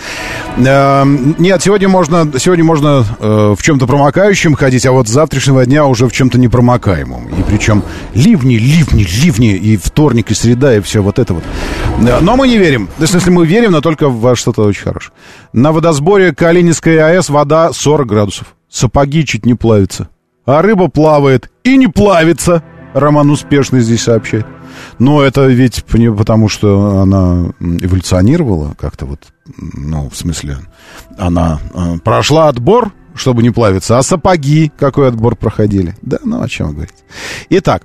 Э, 0.58 1.04
нет, 1.38 1.62
сегодня 1.62 1.90
можно, 1.90 2.32
сегодня 2.40 2.64
можно 2.64 3.06
э, 3.20 3.56
в 3.56 3.62
чем-то 3.62 3.86
промокающем 3.88 4.56
ходить, 4.56 4.86
а 4.86 4.94
вот 4.94 5.10
с 5.10 5.12
завтрашнего 5.12 5.66
дня 5.66 5.86
уже 5.86 6.08
в 6.08 6.14
чем-то 6.14 6.40
непромокаемом, 6.40 7.28
и 7.28 7.44
причем 7.44 7.84
ливни, 8.16 8.56
ливни, 8.56 9.04
ливни, 9.04 9.54
и 9.54 9.78
вторник, 9.78 10.32
и 10.32 10.34
среда, 10.34 10.76
и 10.76 10.80
все 10.80 11.04
вот 11.04 11.20
это 11.20 11.36
вот. 11.36 11.44
Э, 12.08 12.20
но 12.22 12.36
мы 12.36 12.48
не 12.48 12.58
верим, 12.58 12.90
в 12.98 13.06
смысле 13.06 13.32
мы 13.34 13.46
верим, 13.46 13.74
но 13.74 13.82
только 13.82 14.10
во 14.10 14.36
что-то 14.36 14.64
очень 14.64 14.84
хорошее. 14.84 15.14
На 15.52 15.72
водосборе 15.72 16.34
Калининской 16.34 16.98
АЭС 16.98 17.30
вода 17.30 17.74
40 17.74 18.08
градусов, 18.08 18.56
сапоги 18.70 19.26
чуть 19.26 19.46
не 19.46 19.54
плавятся, 19.56 20.08
а 20.46 20.62
рыба 20.62 20.88
плавает 20.88 21.52
и 21.64 21.78
не 21.78 21.88
плавится. 21.88 22.64
Роман 22.94 23.30
успешно 23.30 23.80
здесь 23.80 24.04
сообщает. 24.04 24.46
Но 25.00 25.22
это 25.22 25.46
ведь 25.46 25.84
потому, 25.86 26.50
что 26.50 27.00
она 27.00 27.52
эволюционировала 27.60 28.74
как-то 28.80 29.06
вот, 29.06 29.20
ну, 29.58 30.10
в 30.10 30.16
смысле, 30.16 30.58
она 31.18 31.60
э, 31.74 31.98
прошла 32.04 32.48
отбор, 32.48 32.92
чтобы 33.16 33.44
не 33.44 33.52
плавиться, 33.52 33.98
а 33.98 34.04
сапоги 34.04 34.72
какой 34.78 35.08
отбор 35.10 35.36
проходили. 35.36 35.96
Да, 36.02 36.18
ну 36.24 36.42
о 36.42 36.48
чем 36.48 36.74
говорить. 36.74 36.96
Итак, 37.50 37.84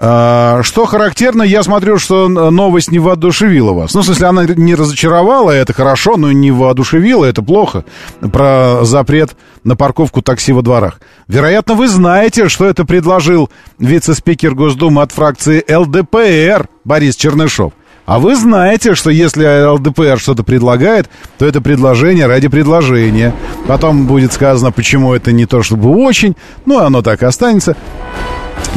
э, 0.00 0.60
что 0.62 0.86
характерно, 0.86 1.42
я 1.42 1.62
смотрю, 1.62 1.98
что 1.98 2.28
новость 2.28 2.90
не 2.90 2.98
воодушевила 2.98 3.72
вас. 3.72 3.94
Ну, 3.94 4.00
в 4.00 4.04
смысле, 4.04 4.26
она 4.28 4.44
не 4.44 4.74
разочаровала, 4.74 5.50
это 5.50 5.72
хорошо, 5.72 6.16
но 6.16 6.32
не 6.32 6.50
воодушевила, 6.50 7.24
это 7.24 7.42
плохо. 7.42 7.84
Про 8.32 8.84
запрет 8.84 9.36
на 9.64 9.76
парковку 9.76 10.22
такси 10.22 10.52
во 10.52 10.62
дворах. 10.62 11.00
Вероятно, 11.28 11.74
вы 11.74 11.88
знаете, 11.88 12.48
что 12.48 12.66
это 12.66 12.84
предложил 12.84 13.50
вице-спикер 13.78 14.54
Госдумы 14.54 15.02
от 15.02 15.12
фракции 15.12 15.64
ЛДПР 15.68 16.68
Борис 16.84 17.16
Чернышов. 17.16 17.72
А 18.10 18.18
вы 18.18 18.34
знаете, 18.34 18.96
что 18.96 19.08
если 19.08 19.68
ЛДПР 19.68 20.18
что-то 20.18 20.42
предлагает, 20.42 21.08
то 21.38 21.46
это 21.46 21.60
предложение 21.60 22.26
ради 22.26 22.48
предложения. 22.48 23.32
Потом 23.68 24.08
будет 24.08 24.32
сказано, 24.32 24.72
почему 24.72 25.14
это 25.14 25.30
не 25.30 25.46
то 25.46 25.62
чтобы 25.62 25.90
очень, 25.90 26.34
ну, 26.66 26.80
оно 26.80 27.02
так 27.02 27.22
и 27.22 27.26
останется. 27.26 27.76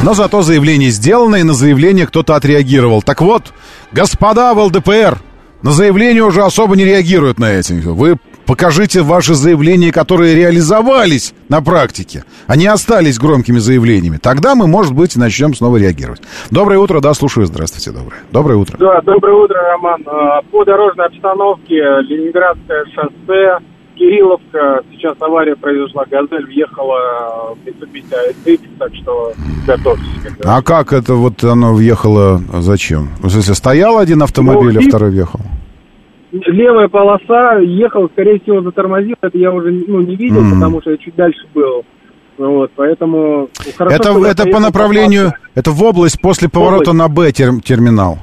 Но 0.04 0.14
зато 0.14 0.42
заявление 0.42 0.90
сделано, 0.90 1.34
и 1.34 1.42
на 1.42 1.52
заявление 1.52 2.06
кто-то 2.06 2.36
отреагировал. 2.36 3.02
Так 3.02 3.22
вот, 3.22 3.52
господа 3.90 4.54
в 4.54 4.60
ЛДПР, 4.60 5.18
на 5.62 5.72
заявление 5.72 6.22
уже 6.22 6.44
особо 6.44 6.76
не 6.76 6.84
реагируют 6.84 7.40
на 7.40 7.46
эти. 7.46 7.72
Вы 7.72 8.18
покажите 8.46 9.02
ваши 9.02 9.34
заявления, 9.34 9.92
которые 9.92 10.34
реализовались 10.34 11.34
на 11.48 11.60
практике, 11.62 12.24
а 12.46 12.56
не 12.56 12.66
остались 12.66 13.18
громкими 13.18 13.58
заявлениями. 13.58 14.18
Тогда 14.18 14.54
мы, 14.54 14.66
может 14.66 14.94
быть, 14.94 15.16
начнем 15.16 15.54
снова 15.54 15.76
реагировать. 15.76 16.22
Доброе 16.50 16.78
утро, 16.78 17.00
да, 17.00 17.14
слушаю. 17.14 17.46
Здравствуйте, 17.46 17.90
доброе. 17.90 18.20
Доброе 18.32 18.56
утро. 18.56 18.76
Да, 18.78 19.00
доброе 19.02 19.34
утро, 19.34 19.56
Роман. 19.60 20.02
А, 20.06 20.42
по 20.50 20.64
дорожной 20.64 21.06
обстановке 21.06 21.74
Ленинградское 21.74 22.84
шоссе, 22.94 23.58
Кирилловка. 23.96 24.82
Сейчас 24.90 25.16
авария 25.20 25.54
произошла, 25.56 26.04
«Газель» 26.10 26.44
въехала 26.46 27.54
в 27.54 27.68
Mitsubishi 27.68 28.12
ASX, 28.44 28.60
так 28.78 28.94
что 28.94 29.32
готовьтесь. 29.66 30.04
А 30.44 30.62
как 30.62 30.92
это 30.92 31.14
вот 31.14 31.44
оно 31.44 31.74
въехало, 31.74 32.42
зачем? 32.54 33.10
В 33.20 33.30
смысле, 33.30 33.54
стоял 33.54 33.98
один 33.98 34.22
автомобиль, 34.22 34.74
Ну, 34.74 34.80
а 34.80 34.88
второй 34.88 35.10
въехал? 35.10 35.40
Левая 36.46 36.88
полоса, 36.88 37.58
ехал, 37.58 38.08
скорее 38.10 38.40
всего, 38.40 38.60
затормозил. 38.62 39.14
Это 39.20 39.38
я 39.38 39.52
уже 39.52 39.70
ну, 39.70 40.00
не 40.00 40.16
видел, 40.16 40.40
Мгм. 40.40 40.54
потому 40.54 40.80
что 40.80 40.90
я 40.90 40.96
чуть 40.96 41.14
дальше 41.14 41.46
был. 41.54 41.84
Вот, 42.36 42.72
поэтому... 42.74 43.48
ну, 43.64 43.72
хорошо, 43.78 43.94
это, 43.94 44.42
это 44.42 44.50
по 44.50 44.58
направлению, 44.58 45.26
попался. 45.26 45.50
это 45.54 45.70
в 45.70 45.82
область 45.84 46.20
после 46.20 46.48
поворота 46.48 46.90
область. 46.90 46.98
на 46.98 47.08
Б 47.08 47.30
тер- 47.30 47.60
терминал. 47.60 48.18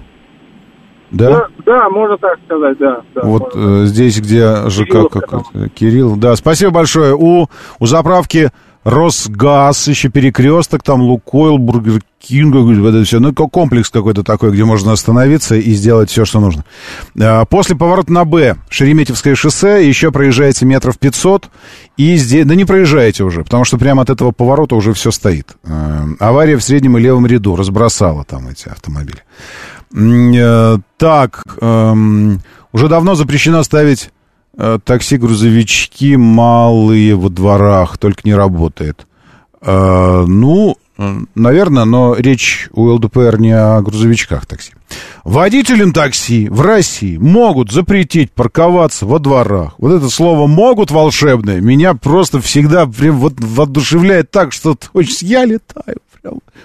Да? 1.11 1.29
Да, 1.29 1.47
да, 1.65 1.89
можно 1.89 2.17
так 2.17 2.37
сказать, 2.45 2.77
да. 2.77 3.01
да 3.15 3.21
вот 3.23 3.51
э, 3.53 3.83
здесь, 3.85 4.19
где 4.19 4.69
ЖК 4.69 4.87
Кирилловка 4.87 5.19
какой-то. 5.21 5.69
Кирилл, 5.69 6.15
да, 6.17 6.35
спасибо 6.35 6.71
большое. 6.71 7.15
У, 7.15 7.47
у 7.79 7.85
заправки 7.85 8.49
Росгаз, 8.83 9.87
еще 9.87 10.09
перекресток, 10.09 10.83
там 10.83 11.01
Лукойл, 11.01 11.57
Burger 11.57 12.01
King, 12.19 12.55
вот 12.55 12.89
это 12.89 13.03
все. 13.03 13.19
Ну, 13.19 13.33
ко- 13.33 13.47
комплекс 13.47 13.89
какой-то 13.89 14.23
такой, 14.23 14.51
где 14.51 14.63
можно 14.65 14.91
остановиться 14.91 15.55
и 15.55 15.71
сделать 15.73 16.09
все, 16.09 16.25
что 16.25 16.39
нужно. 16.39 16.65
А, 17.19 17.45
После 17.45 17.75
поворота 17.75 18.11
на 18.11 18.25
Б, 18.25 18.55
Шереметьевское 18.69 19.35
шоссе, 19.35 19.87
еще 19.87 20.11
проезжаете 20.11 20.65
метров 20.65 20.97
500, 20.97 21.49
и 21.97 22.15
здесь, 22.15 22.45
да 22.45 22.55
не 22.55 22.65
проезжаете 22.65 23.23
уже, 23.23 23.43
потому 23.43 23.63
что 23.65 23.77
прямо 23.77 24.01
от 24.01 24.09
этого 24.09 24.31
поворота 24.31 24.75
уже 24.75 24.93
все 24.93 25.11
стоит. 25.11 25.55
А, 25.63 26.05
Авария 26.19 26.57
в 26.57 26.63
среднем 26.63 26.97
и 26.97 27.01
левом 27.01 27.25
ряду 27.27 27.55
разбросала 27.55 28.23
там 28.23 28.47
эти 28.47 28.67
автомобили. 28.69 29.19
Э, 29.93 30.77
Так, 30.97 31.43
эм, 31.59 32.41
уже 32.71 32.87
давно 32.87 33.15
запрещено 33.15 33.61
ставить 33.63 34.09
такси-грузовички 34.57 36.15
малые 36.15 37.15
во 37.15 37.29
дворах, 37.29 37.97
только 37.97 38.21
не 38.25 38.35
работает. 38.35 39.07
Э, 39.61 40.25
ну, 40.27 40.77
э, 40.97 41.19
наверное, 41.35 41.85
но 41.85 42.15
речь 42.15 42.67
у 42.73 42.89
ЛДПР 42.89 43.39
не 43.39 43.51
о 43.51 43.81
грузовичках 43.81 44.45
такси. 44.45 44.73
Водителям 45.23 45.93
такси 45.93 46.49
в 46.49 46.61
России 46.61 47.17
могут 47.17 47.71
запретить 47.71 48.31
парковаться 48.31 49.05
во 49.05 49.19
дворах. 49.19 49.75
Вот 49.77 49.93
это 49.93 50.09
слово 50.09 50.47
«могут» 50.47 50.91
волшебное 50.91 51.61
меня 51.61 51.93
просто 51.93 52.41
всегда 52.41 52.87
прям 52.87 53.17
вот 53.17 53.33
воодушевляет 53.37 54.31
так, 54.31 54.51
что 54.51 54.75
я 55.21 55.45
летаю. 55.45 55.97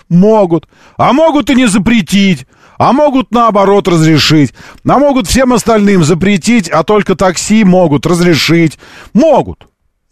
Могут. 0.08 0.68
А 0.96 1.12
могут 1.12 1.50
и 1.50 1.54
не 1.54 1.66
запретить. 1.66 2.46
А 2.78 2.92
могут 2.92 3.30
наоборот 3.30 3.88
разрешить. 3.88 4.52
А 4.86 4.98
могут 4.98 5.26
всем 5.26 5.52
остальным 5.52 6.04
запретить, 6.04 6.68
а 6.68 6.82
только 6.84 7.14
такси 7.14 7.64
могут 7.64 8.06
разрешить. 8.06 8.78
Могут. 9.12 9.66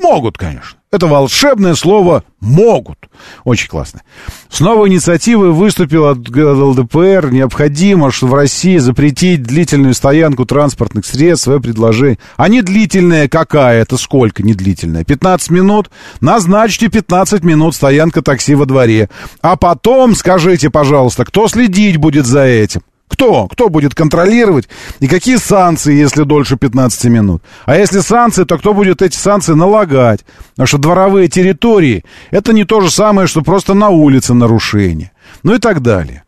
Могут, 0.05 0.37
конечно. 0.37 0.79
Это 0.93 1.07
волшебное 1.07 1.75
слово 1.75 2.25
«могут». 2.39 2.99
Очень 3.45 3.69
классно. 3.69 4.03
С 4.51 4.61
новой 4.61 4.91
инициативой 4.91 5.51
выступил 5.51 6.05
от 6.05 6.19
ЛДПР. 6.29 7.31
Необходимо, 7.33 8.13
что 8.13 8.27
в 8.27 8.35
России 8.35 8.77
запретить 8.77 9.43
длительную 9.43 9.95
стоянку 9.95 10.45
транспортных 10.45 11.07
средств. 11.07 11.45
Свое 11.45 11.59
предложение. 11.59 12.19
А 12.37 12.49
не 12.49 12.61
длительная 12.61 13.29
какая? 13.29 13.81
Это 13.81 13.97
сколько 13.97 14.43
не 14.43 14.53
длительная? 14.53 15.05
15 15.05 15.51
минут? 15.51 15.91
Назначьте 16.21 16.89
15 16.89 17.43
минут 17.43 17.75
стоянка 17.75 18.21
такси 18.21 18.55
во 18.55 18.67
дворе. 18.67 19.09
А 19.41 19.57
потом 19.57 20.15
скажите, 20.15 20.69
пожалуйста, 20.69 21.25
кто 21.25 21.49
следить 21.49 21.97
будет 21.97 22.27
за 22.27 22.43
этим? 22.43 22.83
Кто? 23.15 23.47
Кто 23.47 23.69
будет 23.69 23.95
контролировать? 23.95 24.69
И 24.99 25.07
какие 25.07 25.37
санкции, 25.37 25.95
если 25.95 26.25
дольше 26.25 26.57
15 26.57 27.05
минут? 27.05 27.43
А 27.65 27.77
если 27.77 28.01
санкции, 28.01 28.43
то 28.43 28.59
кто 28.59 28.75
будет 28.75 29.03
эти 29.03 29.17
санкции 29.17 29.55
налагать? 29.55 30.25
Потому 30.51 30.67
что 30.67 30.79
дворовые 30.79 31.29
территории— 31.29 32.05
это 32.33 32.53
не 32.53 32.65
то 32.65 32.81
же 32.81 32.91
самое, 32.91 33.29
что 33.29 33.43
просто 33.43 33.75
на 33.75 33.91
улице 33.91 34.35
нарушение. 34.35 35.13
Ну 35.45 35.55
и 35.55 35.59
так 35.59 35.81
далее. 35.81 36.25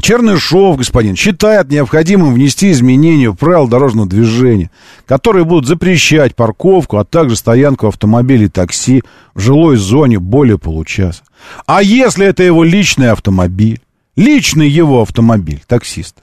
Чернышов, 0.00 0.76
господин, 0.76 1.16
считает 1.16 1.70
необходимым 1.70 2.34
внести 2.34 2.70
изменения 2.70 3.30
в 3.30 3.34
правила 3.34 3.68
дорожного 3.68 4.08
движения, 4.08 4.70
которые 5.06 5.44
будут 5.44 5.66
запрещать 5.66 6.36
парковку, 6.36 6.98
а 6.98 7.04
также 7.04 7.34
стоянку 7.34 7.88
автомобилей 7.88 8.44
и 8.44 8.50
такси 8.50 9.02
в 9.34 9.40
жилой 9.40 9.76
зоне 9.76 10.20
более 10.20 10.58
получаса. 10.58 11.24
А 11.66 11.82
если 11.82 12.26
это 12.26 12.44
его 12.44 12.62
личный 12.62 13.10
автомобиль? 13.10 13.80
Личный 14.16 14.68
его 14.68 15.02
автомобиль, 15.02 15.62
таксист. 15.66 16.16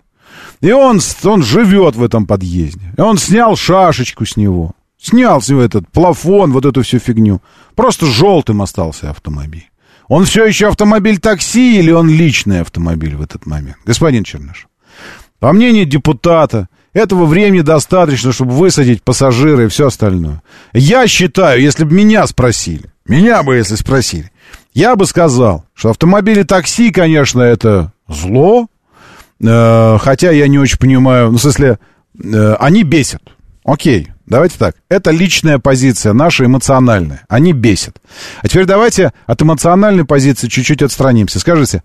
И 0.62 0.72
он, 0.72 1.00
он 1.24 1.44
живет 1.44 1.96
в 1.96 2.04
этом 2.04 2.26
подъезде. 2.26 2.94
И 2.98 3.02
он 3.02 3.18
снял 3.18 3.56
шашечку 3.56 4.26
с 4.26 4.36
него. 4.36 4.72
Снял 5.00 5.42
с 5.42 5.50
него 5.50 5.62
этот 5.62 5.88
плафон, 5.90 6.52
вот 6.52 6.66
эту 6.66 6.82
всю 6.82 7.00
фигню. 7.00 7.42
Просто 7.76 8.06
желтым 8.06 8.62
остался 8.62 9.10
автомобиль. 9.10 9.70
Он 10.08 10.26
все 10.26 10.46
еще 10.46 10.68
автомобиль 10.68 11.20
такси 11.20 11.80
или 11.80 11.92
он 11.92 12.10
личный 12.10 12.62
автомобиль 12.62 13.16
в 13.16 13.22
этот 13.22 13.46
момент? 13.46 13.78
Господин 13.86 14.24
Черныш, 14.24 14.68
по 15.40 15.54
мнению 15.54 15.86
депутата, 15.86 16.68
этого 16.94 17.26
времени 17.26 17.62
достаточно, 17.62 18.32
чтобы 18.32 18.52
высадить 18.52 19.02
пассажира 19.04 19.66
и 19.66 19.68
все 19.68 19.88
остальное. 19.88 20.44
Я 20.74 21.08
считаю, 21.08 21.62
если 21.62 21.84
бы 21.84 21.94
меня 21.94 22.28
спросили, 22.28 22.92
меня 23.08 23.44
бы 23.44 23.56
если 23.56 23.76
спросили, 23.76 24.32
я 24.74 24.96
бы 24.96 25.06
сказал, 25.06 25.66
что 25.74 25.90
автомобили 25.90 26.44
такси, 26.44 26.92
конечно, 26.92 27.42
это 27.42 27.92
зло, 28.08 28.68
э, 29.42 29.98
хотя 30.00 30.32
я 30.32 30.48
не 30.48 30.60
очень 30.60 30.78
понимаю, 30.78 31.32
ну, 31.32 31.38
в 31.38 31.42
смысле, 31.42 31.80
э, 32.22 32.56
они 32.60 32.84
бесят. 32.84 33.22
Окей, 33.64 34.10
давайте 34.26 34.58
так. 34.58 34.76
Это 34.90 35.12
личная 35.12 35.60
позиция, 35.60 36.14
наша 36.14 36.46
эмоциональная. 36.46 37.24
Они 37.30 37.54
бесят. 37.54 38.02
А 38.42 38.48
теперь 38.48 38.66
давайте 38.66 39.14
от 39.26 39.42
эмоциональной 39.42 40.06
позиции 40.06 40.48
чуть-чуть 40.50 40.82
отстранимся. 40.82 41.40
Скажите, 41.40 41.84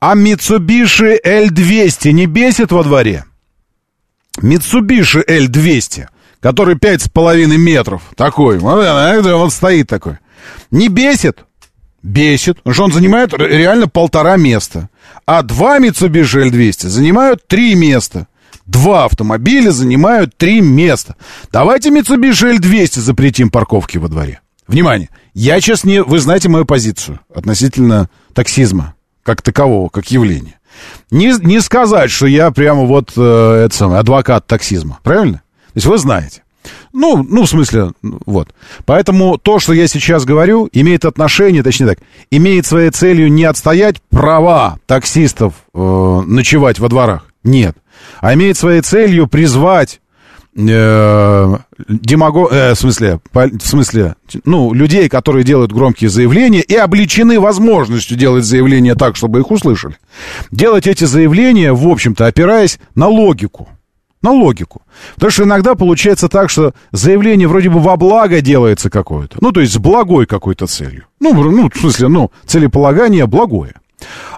а 0.00 0.14
Mitsubishi 0.14 1.18
L200 1.22 2.12
не 2.12 2.26
бесит 2.26 2.72
во 2.72 2.82
дворе? 2.82 3.24
Mitsubishi 4.40 5.26
L200, 5.26 6.06
который 6.40 6.76
5,5 6.76 7.46
метров, 7.56 8.02
такой, 8.16 8.58
вот, 8.58 8.86
он 9.26 9.50
стоит 9.50 9.88
такой. 9.88 10.18
Не 10.70 10.88
бесит? 10.88 11.44
Бесит, 12.02 12.58
что 12.70 12.84
он 12.84 12.92
занимает 12.92 13.32
реально 13.34 13.88
полтора 13.88 14.36
места. 14.36 14.88
А 15.26 15.42
два 15.42 15.78
Mitsubishi 15.78 16.48
L200 16.48 16.88
занимают 16.88 17.46
три 17.46 17.74
места. 17.74 18.28
Два 18.66 19.06
автомобиля 19.06 19.70
занимают 19.70 20.36
три 20.36 20.60
места. 20.60 21.16
Давайте 21.50 21.90
Mitsubishi 21.90 22.58
L200 22.58 23.00
запретим 23.00 23.50
парковки 23.50 23.98
во 23.98 24.08
дворе. 24.08 24.40
Внимание, 24.66 25.08
я 25.34 25.60
сейчас 25.60 25.84
не... 25.84 26.02
Вы 26.02 26.18
знаете 26.18 26.48
мою 26.48 26.66
позицию 26.66 27.20
относительно 27.34 28.08
таксизма 28.34 28.94
как 29.22 29.42
такового, 29.42 29.88
как 29.88 30.10
явления. 30.10 30.58
Не, 31.10 31.34
не 31.40 31.60
сказать, 31.60 32.10
что 32.10 32.26
я 32.26 32.50
прямо 32.50 32.84
вот 32.84 33.12
э, 33.16 33.64
это 33.66 33.74
самое, 33.74 34.00
адвокат 34.00 34.46
таксизма. 34.46 35.00
Правильно? 35.02 35.42
То 35.68 35.72
есть 35.74 35.86
вы 35.86 35.98
знаете. 35.98 36.42
Ну, 36.92 37.24
ну, 37.28 37.42
в 37.42 37.48
смысле, 37.48 37.92
вот. 38.02 38.48
Поэтому 38.84 39.38
то, 39.38 39.58
что 39.58 39.72
я 39.72 39.86
сейчас 39.88 40.24
говорю, 40.24 40.68
имеет 40.72 41.04
отношение, 41.04 41.62
точнее 41.62 41.88
так, 41.88 41.98
имеет 42.30 42.66
своей 42.66 42.90
целью 42.90 43.30
не 43.30 43.44
отстоять 43.44 43.96
права 44.10 44.78
таксистов 44.86 45.54
э, 45.74 46.22
ночевать 46.26 46.78
во 46.78 46.88
дворах. 46.88 47.26
Нет. 47.44 47.76
А 48.20 48.34
имеет 48.34 48.56
своей 48.56 48.80
целью 48.80 49.26
призвать 49.26 50.00
э, 50.56 51.56
демаго... 51.88 52.48
э, 52.50 52.74
в 52.74 52.78
смысле, 52.78 53.20
по, 53.32 53.46
в 53.46 53.66
смысле, 53.66 54.16
ну, 54.44 54.72
людей, 54.72 55.08
которые 55.08 55.44
делают 55.44 55.72
громкие 55.72 56.10
заявления 56.10 56.62
и 56.62 56.74
обличены 56.74 57.38
возможностью 57.38 58.16
делать 58.16 58.44
заявления 58.44 58.94
так, 58.94 59.16
чтобы 59.16 59.40
их 59.40 59.50
услышали. 59.50 59.96
Делать 60.50 60.86
эти 60.86 61.04
заявления, 61.04 61.72
в 61.72 61.86
общем-то, 61.86 62.26
опираясь 62.26 62.78
на 62.94 63.08
логику 63.08 63.68
на 64.22 64.30
логику. 64.32 64.82
Потому 65.14 65.30
что 65.30 65.44
иногда 65.44 65.74
получается 65.74 66.28
так, 66.28 66.50
что 66.50 66.72
заявление 66.92 67.48
вроде 67.48 67.70
бы 67.70 67.80
во 67.80 67.96
благо 67.96 68.40
делается 68.40 68.90
какое-то. 68.90 69.38
Ну, 69.40 69.52
то 69.52 69.60
есть 69.60 69.72
с 69.72 69.78
благой 69.78 70.26
какой-то 70.26 70.66
целью. 70.66 71.04
Ну, 71.20 71.32
ну, 71.32 71.70
в 71.70 71.76
смысле, 71.78 72.08
ну, 72.08 72.30
целеполагание 72.46 73.26
благое. 73.26 73.74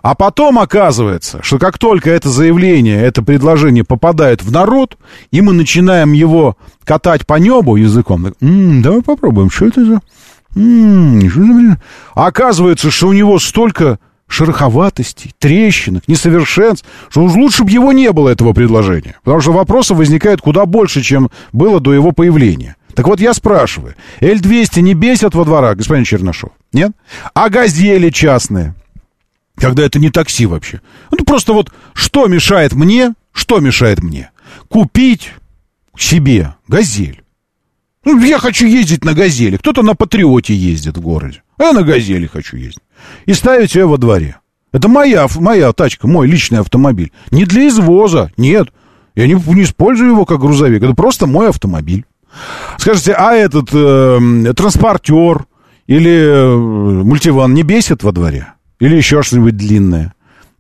А 0.02 0.14
потом 0.14 0.58
оказывается, 0.58 1.40
что 1.42 1.58
как 1.58 1.78
только 1.78 2.10
это 2.10 2.30
заявление, 2.30 3.02
это 3.02 3.22
предложение 3.22 3.84
попадает 3.84 4.42
в 4.42 4.50
народ, 4.50 4.96
и 5.30 5.42
мы 5.42 5.52
начинаем 5.52 6.12
его 6.12 6.56
катать 6.84 7.26
по 7.26 7.34
небу 7.34 7.76
языком, 7.76 8.24
так, 8.24 8.34
м-м, 8.40 8.80
давай 8.82 9.02
попробуем, 9.02 9.50
что 9.50 9.66
это 9.66 9.84
за... 9.84 10.00
М-м, 10.56 11.28
что 11.28 11.40
за... 11.42 11.80
Оказывается, 12.14 12.90
что 12.90 13.08
у 13.08 13.12
него 13.12 13.38
столько 13.38 13.98
шероховатостей, 14.30 15.34
трещинок, 15.38 16.06
несовершенств, 16.06 16.86
что 17.10 17.24
уж 17.24 17.34
лучше 17.34 17.64
бы 17.64 17.70
его 17.70 17.92
не 17.92 18.10
было, 18.12 18.28
этого 18.28 18.52
предложения. 18.52 19.16
Потому 19.24 19.40
что 19.42 19.52
вопросов 19.52 19.98
возникает 19.98 20.40
куда 20.40 20.64
больше, 20.64 21.02
чем 21.02 21.30
было 21.52 21.80
до 21.80 21.92
его 21.92 22.12
появления. 22.12 22.76
Так 22.94 23.06
вот 23.06 23.20
я 23.20 23.34
спрашиваю, 23.34 23.96
Л-200 24.20 24.80
не 24.80 24.94
бесят 24.94 25.34
во 25.34 25.44
дворах, 25.44 25.76
господин 25.76 26.04
Чернышов? 26.04 26.50
Нет? 26.72 26.92
А 27.34 27.48
газели 27.48 28.10
частные? 28.10 28.74
Когда 29.56 29.82
это 29.84 29.98
не 29.98 30.10
такси 30.10 30.46
вообще. 30.46 30.80
Ну, 31.10 31.24
просто 31.24 31.52
вот 31.52 31.72
что 31.92 32.26
мешает 32.26 32.72
мне, 32.72 33.14
что 33.32 33.58
мешает 33.58 34.00
мне? 34.00 34.30
Купить 34.68 35.32
себе 35.98 36.54
газель. 36.68 37.19
Ну, 38.04 38.18
я 38.20 38.38
хочу 38.38 38.66
ездить 38.66 39.04
на 39.04 39.12
газели. 39.12 39.56
Кто-то 39.56 39.82
на 39.82 39.94
Патриоте 39.94 40.54
ездит 40.54 40.96
в 40.96 41.00
городе. 41.00 41.42
А 41.58 41.64
я 41.64 41.72
на 41.72 41.82
газели 41.82 42.26
хочу 42.26 42.56
ездить 42.56 42.82
и 43.26 43.34
ставить 43.34 43.74
ее 43.74 43.86
во 43.86 43.98
дворе. 43.98 44.38
Это 44.72 44.88
моя, 44.88 45.26
моя 45.36 45.72
тачка, 45.72 46.06
мой 46.06 46.26
личный 46.26 46.60
автомобиль. 46.60 47.12
Не 47.30 47.44
для 47.44 47.68
извоза, 47.68 48.32
нет. 48.36 48.68
Я 49.14 49.26
не, 49.26 49.34
не 49.34 49.64
использую 49.64 50.10
его 50.10 50.24
как 50.24 50.40
грузовик. 50.40 50.82
Это 50.82 50.94
просто 50.94 51.26
мой 51.26 51.48
автомобиль. 51.48 52.04
Скажите, 52.78 53.12
а 53.12 53.34
этот 53.34 53.68
э, 53.72 54.54
транспортер 54.56 55.46
или 55.86 57.02
мультиван 57.02 57.52
не 57.52 57.64
бесит 57.64 58.02
во 58.02 58.12
дворе? 58.12 58.52
Или 58.78 58.96
еще 58.96 59.22
что-нибудь 59.22 59.56
длинное? 59.56 60.14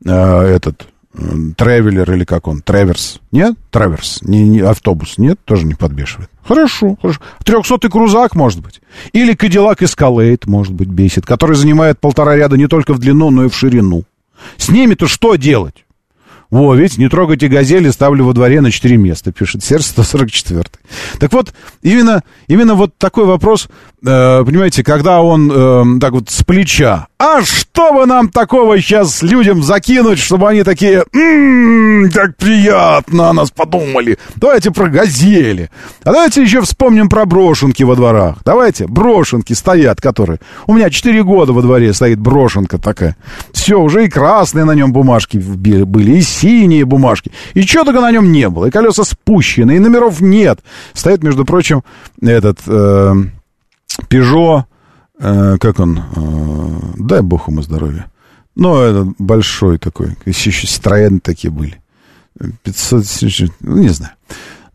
Э, 0.04 0.42
этот 0.42 0.88
Тревелер 1.12 2.12
или 2.12 2.24
как 2.24 2.46
он, 2.46 2.62
Треверс. 2.62 3.20
Нет? 3.32 3.56
Треверс. 3.70 4.20
Не, 4.22 4.48
не, 4.48 4.60
автобус. 4.60 5.18
Нет? 5.18 5.40
Тоже 5.44 5.66
не 5.66 5.74
подбешивает. 5.74 6.30
Хорошо, 6.44 6.96
хорошо. 7.00 7.20
Трехсотый 7.44 7.90
крузак, 7.90 8.36
может 8.36 8.60
быть. 8.60 8.80
Или 9.12 9.34
Кадиллак 9.34 9.82
Эскалейт, 9.82 10.46
может 10.46 10.72
быть, 10.72 10.88
бесит, 10.88 11.26
который 11.26 11.56
занимает 11.56 11.98
полтора 11.98 12.36
ряда 12.36 12.56
не 12.56 12.68
только 12.68 12.94
в 12.94 12.98
длину, 12.98 13.30
но 13.30 13.44
и 13.44 13.48
в 13.48 13.56
ширину. 13.56 14.04
С 14.56 14.68
ними-то 14.68 15.08
что 15.08 15.34
делать? 15.34 15.84
Во, 16.50 16.74
видите, 16.74 17.00
не 17.00 17.08
трогайте 17.08 17.48
газели, 17.48 17.90
ставлю 17.90 18.24
во 18.24 18.32
дворе 18.32 18.60
на 18.60 18.70
4 18.70 18.96
места, 18.96 19.30
пишет 19.32 19.62
сердце 19.62 19.90
144. 19.90 20.64
Так 21.18 21.32
вот, 21.32 21.54
именно, 21.82 22.22
именно 22.48 22.74
вот 22.74 22.96
такой 22.98 23.24
вопрос, 23.24 23.68
э, 24.04 24.44
понимаете, 24.44 24.82
когда 24.82 25.22
он 25.22 25.50
э, 25.50 26.00
так 26.00 26.12
вот 26.12 26.28
с 26.28 26.42
плеча, 26.42 27.06
а 27.20 27.42
что 27.42 27.92
бы 27.92 28.06
нам 28.06 28.30
такого 28.30 28.80
сейчас 28.80 29.22
людям 29.22 29.62
закинуть, 29.62 30.18
чтобы 30.18 30.48
они 30.48 30.62
такие, 30.64 31.04
м-м, 31.12 32.10
как 32.10 32.36
приятно 32.36 33.28
о 33.28 33.32
нас 33.32 33.50
подумали. 33.50 34.18
Давайте 34.36 34.70
про 34.70 34.88
газели. 34.88 35.70
А 36.02 36.12
давайте 36.12 36.42
еще 36.42 36.62
вспомним 36.62 37.08
про 37.08 37.26
брошенки 37.26 37.82
во 37.82 37.94
дворах. 37.94 38.38
Давайте, 38.44 38.86
брошенки 38.86 39.52
стоят, 39.52 40.00
которые... 40.00 40.40
У 40.66 40.74
меня 40.74 40.88
4 40.88 41.22
года 41.22 41.52
во 41.52 41.62
дворе 41.62 41.92
стоит 41.92 42.18
брошенка 42.18 42.78
такая. 42.78 43.16
Все, 43.52 43.78
уже 43.78 44.06
и 44.06 44.08
красные 44.08 44.64
на 44.64 44.72
нем 44.72 44.92
бумажки 44.92 45.36
были, 45.36 46.18
и 46.18 46.22
синие 46.40 46.84
бумажки. 46.84 47.30
И 47.54 47.62
чего 47.62 47.84
только 47.84 48.00
на 48.00 48.12
нем 48.12 48.32
не 48.32 48.48
было. 48.48 48.66
И 48.66 48.70
колеса 48.70 49.04
спущены, 49.04 49.76
и 49.76 49.78
номеров 49.78 50.20
нет. 50.20 50.60
Стоит, 50.94 51.22
между 51.22 51.44
прочим, 51.44 51.82
этот 52.22 52.58
э, 52.66 53.14
Peugeot, 54.08 54.64
э, 55.18 55.56
как 55.60 55.80
он, 55.80 55.98
э, 55.98 56.92
дай 56.98 57.20
бог 57.20 57.48
ему 57.48 57.62
здоровья. 57.62 58.06
Ну, 58.56 58.80
это 58.80 59.12
большой 59.18 59.78
такой. 59.78 60.16
Еще, 60.26 60.50
еще 60.50 60.66
Citroёn 60.66 61.20
такие 61.20 61.50
были. 61.50 61.80
500, 62.62 63.04
ну, 63.60 63.76
не 63.76 63.88
знаю. 63.88 64.12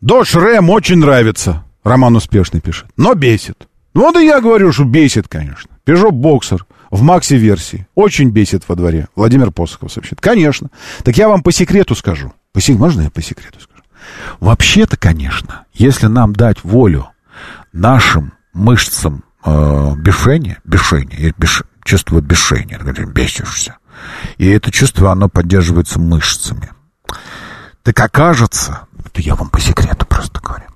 Додж 0.00 0.36
Рэм 0.36 0.70
очень 0.70 0.98
нравится, 0.98 1.64
Роман 1.82 2.16
успешный 2.16 2.60
пишет, 2.60 2.86
но 2.96 3.14
бесит. 3.14 3.66
Ну, 3.94 4.02
вот 4.02 4.16
и 4.16 4.26
я 4.26 4.40
говорю, 4.40 4.72
что 4.72 4.84
бесит, 4.84 5.26
конечно. 5.26 5.70
Peugeot 5.86 6.10
Boxer 6.10 6.60
в 6.96 7.02
макси-версии. 7.02 7.86
Очень 7.94 8.30
бесит 8.30 8.64
во 8.68 8.74
дворе. 8.74 9.08
Владимир 9.14 9.52
Посохов 9.52 9.92
сообщит. 9.92 10.20
Конечно. 10.20 10.70
Так 11.04 11.16
я 11.16 11.28
вам 11.28 11.42
по 11.42 11.52
секрету 11.52 11.94
скажу. 11.94 12.32
По 12.52 12.60
сек... 12.60 12.78
Можно 12.78 13.02
я 13.02 13.10
по 13.10 13.22
секрету 13.22 13.60
скажу? 13.60 13.82
Вообще-то, 14.40 14.96
конечно, 14.96 15.64
если 15.72 16.06
нам 16.06 16.34
дать 16.34 16.64
волю 16.64 17.08
нашим 17.72 18.32
мышцам 18.52 19.24
э, 19.44 19.94
бешения, 19.96 20.58
бешения, 20.64 21.34
беш, 21.36 21.62
чувство 21.84 22.20
бешения, 22.20 22.78
когда 22.78 23.04
бесишься, 23.04 23.76
и 24.38 24.48
это 24.48 24.70
чувство, 24.70 25.12
оно 25.12 25.28
поддерживается 25.28 25.98
мышцами. 25.98 26.70
Так 27.82 27.98
окажется, 28.00 28.86
это 29.04 29.20
я 29.20 29.34
вам 29.34 29.48
по 29.48 29.60
секрету 29.60 30.06
просто 30.06 30.40
говорю, 30.40 30.66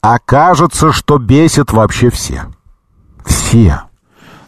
окажется, 0.00 0.92
что 0.92 1.18
бесит 1.18 1.72
вообще 1.72 2.10
все. 2.10 2.46
Все. 3.24 3.82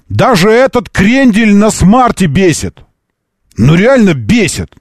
Даже 0.08 0.50
этот 0.50 0.88
крендель 0.88 1.54
на 1.54 1.70
смарте 1.70 2.26
бесит. 2.26 2.80
Ну 3.56 3.74
реально 3.74 4.14
бесит. 4.14 4.74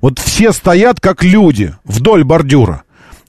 Вот 0.00 0.18
все 0.18 0.52
стоят 0.52 1.00
как 1.00 1.22
люди 1.22 1.74
вдоль 1.84 2.24
бордюра. 2.24 2.82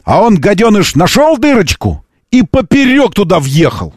А 0.03 0.21
он, 0.21 0.39
гаденыш, 0.39 0.95
нашел 0.95 1.37
дырочку 1.37 2.05
и 2.31 2.43
поперек 2.43 3.13
туда 3.13 3.39
въехал. 3.39 3.93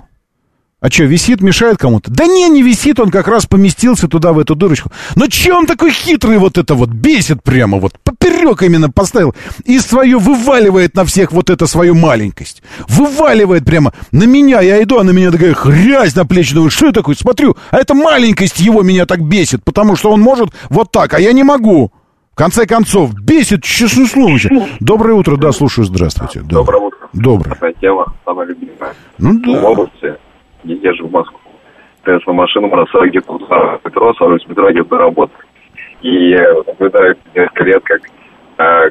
А 0.81 0.90
что, 0.90 1.05
висит, 1.05 1.43
мешает 1.43 1.77
кому-то? 1.77 2.11
Да 2.11 2.27
не, 2.27 2.48
не 2.48 2.62
висит, 2.62 2.98
он 3.01 3.11
как 3.11 3.28
раз 3.28 3.44
поместился 3.44 4.09
туда, 4.09 4.32
в 4.32 4.39
эту 4.39 4.55
дырочку. 4.55 4.90
Но 5.15 5.27
че 5.27 5.52
он 5.52 5.66
такой 5.66 5.90
хитрый 5.90 6.39
вот 6.39 6.57
это 6.57 6.74
вот, 6.74 6.89
бесит 6.89 7.43
прямо 7.43 7.78
вот, 7.78 7.98
поперек 8.02 8.62
именно 8.62 8.90
поставил. 8.90 9.35
И 9.65 9.78
свою 9.78 10.19
вываливает 10.19 10.94
на 10.94 11.05
всех 11.05 11.32
вот 11.32 11.51
это 11.51 11.66
свою 11.66 11.94
маленькость. 11.94 12.62
Вываливает 12.89 13.66
прямо 13.66 13.93
на 14.11 14.24
меня, 14.24 14.62
я 14.62 14.82
иду, 14.82 14.98
а 14.98 15.05
на 15.05 15.11
меня 15.11 15.31
такая 15.31 15.52
хрязь 15.52 16.15
на 16.15 16.24
плечи. 16.24 16.55
Думаю, 16.55 16.70
что 16.70 16.86
я 16.86 16.93
такое? 16.93 17.15
Смотрю, 17.15 17.57
а 17.70 17.77
эта 17.77 17.94
маленькость 17.94 18.59
его 18.59 18.82
меня 18.82 19.05
так 19.05 19.20
бесит, 19.23 19.62
потому 19.65 19.97
что 19.97 20.11
он 20.11 20.20
может 20.23 20.48
вот 20.70 20.90
так, 20.93 21.12
а 21.12 21.20
я 21.20 21.32
не 21.32 21.44
могу. 21.44 21.93
В 22.32 22.36
конце 22.36 22.65
концов, 22.65 23.12
бесит, 23.20 23.62
честно 23.65 24.07
слово. 24.07 24.39
Доброе 24.81 25.12
утро, 25.12 25.36
да, 25.36 25.52
слушаю, 25.52 25.85
здравствуйте. 25.85 26.40
Доброе 26.40 26.78
утро. 26.78 26.98
Доброе. 27.12 27.74
Тема, 27.82 28.15
самая 28.24 28.47
любимая. 28.47 28.94
Ну 29.19 29.32
В 29.32 29.43
да. 29.43 29.69
области, 29.69 30.15
не 30.64 30.74
езжу 30.74 31.06
в 31.06 31.12
Москву. 31.12 31.38
Тесла 32.04 32.32
машину 32.32 32.68
бросаю 32.68 33.10
где-то 33.10 33.32
в 33.32 33.80
метро, 33.84 34.14
сажусь 34.14 34.44
в 34.44 34.48
метро, 34.48 34.68
еду 34.70 34.86
на 34.90 34.98
работу. 34.98 35.32
И 36.02 36.34
наблюдаю 36.66 37.16
несколько 37.34 37.64
лет, 37.64 37.82
как 37.84 38.00
э, 38.58 38.90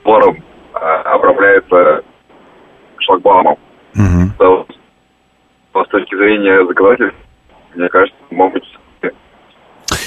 спором 0.00 0.36
э, 0.74 0.78
обрамляется 0.78 2.02
шлагбаумом. 2.98 3.56
Мгм. 3.94 4.32
То, 4.38 4.66
С 5.74 5.88
точки 5.88 6.16
зрения 6.16 6.64
законодательства, 6.64 7.20
мне 7.74 7.88
кажется, 7.88 8.18
могут 8.30 8.64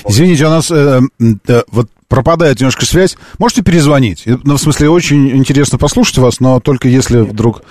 Извините, 0.07 0.45
у 0.45 0.49
нас 0.49 0.72
э, 0.72 0.99
э, 1.47 1.61
вот 1.72 1.88
пропадает 2.12 2.60
немножко 2.60 2.86
связь. 2.86 3.18
Можете 3.40 3.64
перезвонить? 3.64 4.26
Ну, 4.44 4.56
в 4.56 4.60
смысле, 4.60 4.90
очень 4.90 5.30
интересно 5.30 5.78
послушать 5.80 6.18
вас, 6.18 6.42
но 6.42 6.60
только 6.60 6.90
если 6.90 7.20
вдруг 7.20 7.64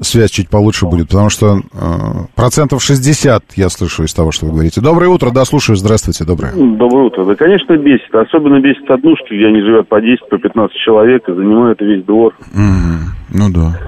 связь 0.00 0.30
чуть 0.30 0.48
получше 0.48 0.86
будет, 0.86 1.08
потому 1.08 1.28
что 1.28 1.58
э, 1.58 1.60
процентов 2.34 2.82
60 2.82 3.44
я 3.54 3.68
слышу 3.68 4.04
из 4.04 4.14
того, 4.14 4.32
что 4.32 4.46
вы 4.46 4.52
говорите. 4.52 4.80
Доброе 4.80 5.08
утро, 5.08 5.30
да, 5.30 5.44
слушаю, 5.44 5.76
здравствуйте, 5.76 6.24
доброе. 6.24 6.52
Доброе 6.54 7.04
утро. 7.04 7.26
Да, 7.26 7.36
конечно, 7.36 7.76
бесит. 7.76 8.12
Особенно 8.14 8.60
бесит 8.60 8.90
однушки, 8.90 9.34
где 9.34 9.46
они 9.46 9.60
живут 9.60 9.88
по 9.88 10.00
10, 10.00 10.26
по 10.28 10.38
15 10.38 10.76
человек 10.78 11.28
и 11.28 11.34
занимают 11.34 11.80
весь 11.82 12.02
двор. 12.04 12.34
Мгм. 12.52 13.14
Ну 13.28 13.50
да. 13.50 13.78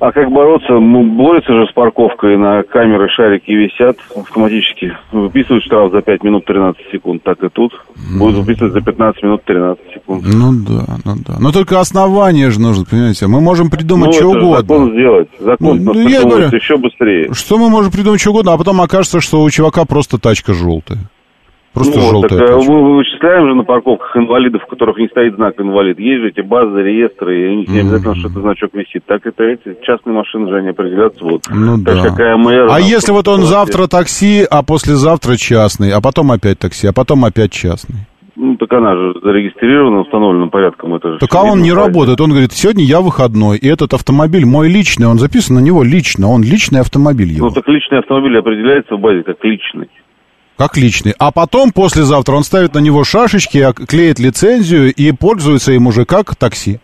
А 0.00 0.12
как 0.12 0.30
бороться? 0.30 0.74
Ну, 0.74 1.02
борются 1.02 1.52
же 1.52 1.66
с 1.66 1.72
парковкой, 1.72 2.36
на 2.36 2.62
камеры 2.62 3.08
шарики 3.08 3.50
висят 3.50 3.96
автоматически. 4.14 4.96
Выписывают 5.10 5.64
штраф 5.64 5.90
за 5.90 6.02
5 6.02 6.22
минут 6.22 6.44
13 6.44 6.80
секунд. 6.92 7.22
Так 7.24 7.42
и 7.42 7.48
тут. 7.48 7.72
Будут 8.16 8.46
выписывать 8.46 8.74
за 8.74 8.80
15 8.80 9.22
минут 9.24 9.44
13 9.44 9.84
секунд. 9.94 10.24
Ну 10.24 10.52
да, 10.52 10.84
ну 11.04 11.16
да. 11.26 11.36
Но 11.40 11.50
только 11.50 11.80
основание 11.80 12.50
же 12.50 12.60
нужно, 12.60 12.84
понимаете. 12.84 13.26
Мы 13.26 13.40
можем 13.40 13.70
придумать 13.70 14.06
ну, 14.08 14.12
что 14.12 14.30
это 14.30 14.38
угодно. 14.38 14.60
закон 14.60 14.92
сделать. 14.92 15.28
Закон 15.40 15.76
Ну, 15.78 15.92
ну, 15.92 15.94
ну, 15.94 16.08
я 16.08 16.22
говорю- 16.22 16.48
еще 16.48 16.76
быстрее. 16.76 17.32
Что 17.32 17.58
мы 17.58 17.68
можем 17.68 17.90
придумать 17.90 18.20
что 18.20 18.30
угодно, 18.30 18.52
а 18.52 18.58
потом 18.58 18.80
окажется, 18.80 19.20
что 19.20 19.42
у 19.42 19.50
чувака 19.50 19.84
просто 19.84 20.18
тачка 20.18 20.54
желтая. 20.54 21.00
Просто 21.74 21.98
Ну, 21.98 22.10
желтая 22.10 22.38
так, 22.40 22.50
а 22.50 22.56
мы 22.58 22.96
вычисляем 22.96 23.48
же 23.48 23.54
на 23.54 23.62
парковках 23.62 24.16
инвалидов, 24.16 24.62
у 24.66 24.70
которых 24.70 24.96
не 24.98 25.08
стоит 25.08 25.34
знак 25.36 25.54
инвалид. 25.60 25.98
Есть 25.98 26.22
же 26.22 26.28
эти 26.28 26.40
базы, 26.40 26.82
реестры, 26.82 27.40
и 27.40 27.48
у 27.48 27.58
них 27.60 27.68
не 27.68 27.80
обязательно 27.80 28.14
что-то 28.16 28.40
значок 28.40 28.70
висит. 28.74 29.04
Так 29.06 29.26
это 29.26 29.44
эти 29.44 29.76
частные 29.84 30.14
машины 30.14 30.48
же 30.48 30.56
они 30.56 30.68
определяются. 30.70 31.22
Вот. 31.24 31.42
Ну 31.50 31.76
так 31.84 31.94
да. 31.94 32.02
же, 32.02 32.08
как 32.08 32.20
и 32.20 32.22
АМР. 32.24 32.68
А 32.70 32.80
если 32.80 33.12
вот 33.12 33.28
он 33.28 33.42
завтра 33.42 33.86
такси, 33.86 34.44
а 34.50 34.62
послезавтра 34.62 35.36
частный, 35.36 35.92
а 35.92 36.00
потом 36.00 36.32
опять 36.32 36.58
такси, 36.58 36.86
а 36.88 36.92
потом 36.92 37.24
опять 37.24 37.52
частный? 37.52 37.96
Ну, 38.40 38.56
так 38.56 38.72
она 38.72 38.94
же 38.94 39.14
зарегистрирована 39.20 40.00
установленным 40.02 40.50
порядком. 40.50 40.94
Это 40.94 41.14
же 41.14 41.18
Так 41.18 41.34
а 41.34 41.42
он 41.42 41.60
не 41.60 41.70
сразу. 41.70 41.86
работает. 41.88 42.20
Он 42.20 42.30
говорит, 42.30 42.52
сегодня 42.52 42.84
я 42.84 43.00
выходной, 43.00 43.58
и 43.58 43.66
этот 43.66 43.94
автомобиль 43.94 44.46
мой 44.46 44.68
личный, 44.68 45.08
он 45.08 45.18
записан 45.18 45.56
на 45.56 45.60
него 45.60 45.82
лично, 45.82 46.28
он 46.28 46.42
личный 46.44 46.80
автомобиль 46.80 47.32
его. 47.32 47.48
Ну, 47.48 47.52
так 47.52 47.66
личный 47.68 47.98
автомобиль 47.98 48.38
определяется 48.38 48.94
в 48.94 49.00
базе 49.00 49.24
как 49.24 49.42
личный. 49.42 49.88
Как 50.58 50.76
личный. 50.76 51.14
А 51.20 51.30
потом, 51.30 51.70
послезавтра, 51.70 52.34
он 52.34 52.42
ставит 52.42 52.74
на 52.74 52.80
него 52.80 53.04
шашечки, 53.04 53.58
а- 53.58 53.72
клеит 53.72 54.18
лицензию 54.18 54.92
и 54.92 55.12
пользуется 55.12 55.72
им 55.72 55.86
уже 55.86 56.04
как 56.04 56.34
такси. 56.34 56.80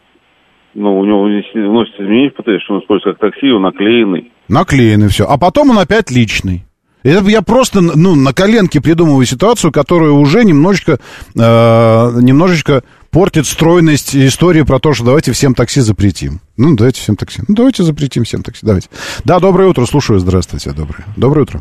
Ну, 0.74 1.00
у 1.00 1.04
него 1.04 1.28
здесь 1.28 1.52
вносится 1.52 2.02
изменения 2.04 2.30
в 2.30 2.34
ПТС, 2.34 2.62
что 2.64 2.74
он 2.74 2.80
используется 2.80 3.20
как 3.20 3.32
такси, 3.32 3.50
он 3.50 3.62
наклеенный. 3.62 4.32
Наклеен 4.48 5.04
и 5.04 5.08
все. 5.08 5.26
А 5.26 5.38
потом 5.38 5.70
он 5.70 5.78
опять 5.80 6.12
личный. 6.12 6.64
Это 7.02 7.28
я 7.28 7.42
просто 7.42 7.80
ну, 7.80 8.14
на 8.14 8.32
коленке 8.32 8.80
придумываю 8.80 9.26
ситуацию, 9.26 9.72
которая 9.72 10.10
уже 10.12 10.44
немножечко, 10.44 10.92
э, 10.92 10.98
немножечко 11.36 12.82
портит 13.10 13.44
стройность 13.44 14.16
истории 14.16 14.62
про 14.62 14.78
то, 14.78 14.94
что 14.94 15.04
давайте 15.04 15.32
всем 15.32 15.54
такси 15.54 15.80
запретим. 15.80 16.40
Ну, 16.56 16.76
давайте 16.76 17.00
всем 17.00 17.16
такси. 17.16 17.42
Ну, 17.46 17.54
давайте 17.56 17.82
запретим 17.82 18.22
всем 18.22 18.42
такси. 18.42 18.64
Давайте. 18.64 18.88
Да, 19.24 19.38
доброе 19.40 19.68
утро, 19.68 19.84
слушаю. 19.84 20.18
Здравствуйте, 20.20 20.70
доброе. 20.70 21.04
Доброе 21.16 21.42
утро. 21.42 21.60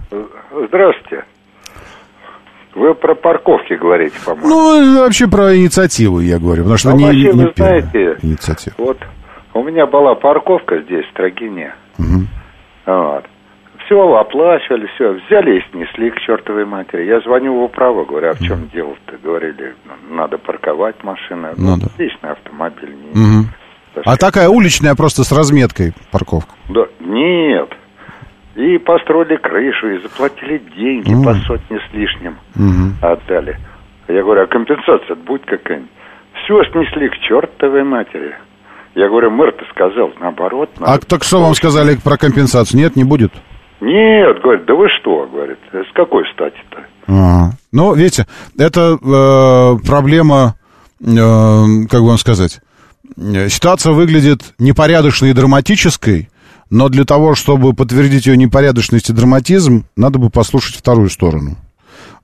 Здравствуйте. 0.70 1.26
Вы 2.76 2.96
про 2.96 3.14
парковки 3.16 3.74
говорите, 3.74 4.16
по-моему. 4.26 4.48
Ну, 4.48 5.04
вообще 5.04 5.28
про 5.28 5.56
инициативу 5.56 6.20
я 6.20 6.40
говорю, 6.40 6.64
потому 6.64 6.78
что 6.78 6.90
А 6.90 6.94
не, 6.94 7.06
вообще, 7.06 7.20
не 7.22 7.32
вы 7.32 7.52
первая 7.52 7.82
знаете, 7.82 8.18
инициатива. 8.24 8.76
Вот 8.78 8.98
у 9.54 9.64
меня 9.64 9.86
была 9.86 10.16
парковка 10.16 10.82
здесь, 10.82 11.06
в 11.06 11.10
Строгине. 11.12 11.76
Мгм. 11.98 12.28
Вот. 12.86 13.26
Все, 13.86 14.16
оплачивали, 14.16 14.88
все. 14.96 15.14
Взяли 15.14 15.60
и 15.60 15.72
снесли 15.72 16.10
к 16.10 16.20
чертовой 16.22 16.66
матери. 16.66 17.06
Я 17.06 17.20
звоню 17.22 17.54
в 17.60 17.64
управу, 17.64 18.06
говорю, 18.06 18.30
а 18.30 18.34
в 18.34 18.40
чем 18.40 18.70
дело-то? 18.74 19.18
Говорили, 19.22 19.76
ну, 19.86 20.16
надо 20.16 20.38
парковать 20.38 20.96
машины. 21.04 21.50
Ну 21.58 21.78
да. 21.78 21.88
Личный 21.98 22.32
автомобиль. 22.32 22.96
Не... 23.14 23.46
Так 23.94 24.04
А 24.08 24.18
такая 24.18 24.50
уличная 24.50 24.96
просто 24.96 25.24
с 25.24 25.32
разметкой 25.32 25.94
парковка. 26.12 26.54
Да, 26.70 26.86
нет. 27.00 27.70
И 28.56 28.78
построили 28.78 29.36
крышу, 29.38 29.90
и 29.96 30.02
заплатили 30.02 30.60
деньги 30.78 31.12
М. 31.14 31.24
по 31.24 31.34
сотне 31.46 31.80
с 31.80 31.94
лишним. 31.94 32.38
Мгм. 32.56 32.96
отдали. 33.02 33.58
Я 34.08 34.22
говорю, 34.22 34.44
а 34.44 34.48
компенсация 34.48 35.16
будет 35.16 35.46
какая-нибудь? 35.46 35.90
Все 36.44 36.62
снесли 36.72 37.10
к 37.10 37.18
чертовой 37.28 37.84
матери. 37.84 38.36
Я 38.96 39.08
говорю, 39.10 39.32
мэр-то 39.32 39.64
сказал, 39.72 40.12
наоборот. 40.20 40.70
А 40.82 41.00
так 41.00 41.24
что 41.24 41.42
вам 41.42 41.56
сказали 41.56 41.96
про 42.04 42.18
компенсацию? 42.18 42.80
Нет, 42.80 42.96
не 42.96 43.04
будет? 43.06 43.32
Нет, 43.82 44.42
говорит, 44.44 44.66
да 44.66 44.76
вы 44.76 44.88
что, 45.00 45.26
говорит, 45.32 45.58
с 45.74 45.94
какой 45.94 46.24
стати-то? 46.34 46.86
А, 47.08 47.50
Ну, 47.72 47.96
видите, 47.96 48.26
это 48.58 48.98
э, 49.02 49.88
проблема, 49.88 50.56
э, 51.02 51.06
как 51.90 52.02
бы 52.02 52.08
вам 52.08 52.18
сказать, 52.18 52.62
э, 53.18 53.50
ситуация 53.50 53.94
выглядит 53.94 54.42
непорядочной 54.60 55.32
и 55.32 55.34
драматической, 55.34 56.30
но 56.70 56.90
для 56.90 57.06
того, 57.06 57.36
чтобы 57.36 57.74
подтвердить 57.74 58.26
ее 58.26 58.38
непорядочность 58.38 59.10
и 59.10 59.14
драматизм, 59.14 59.86
надо 59.96 60.20
бы 60.20 60.30
послушать 60.30 60.76
вторую 60.76 61.10
сторону. 61.10 61.58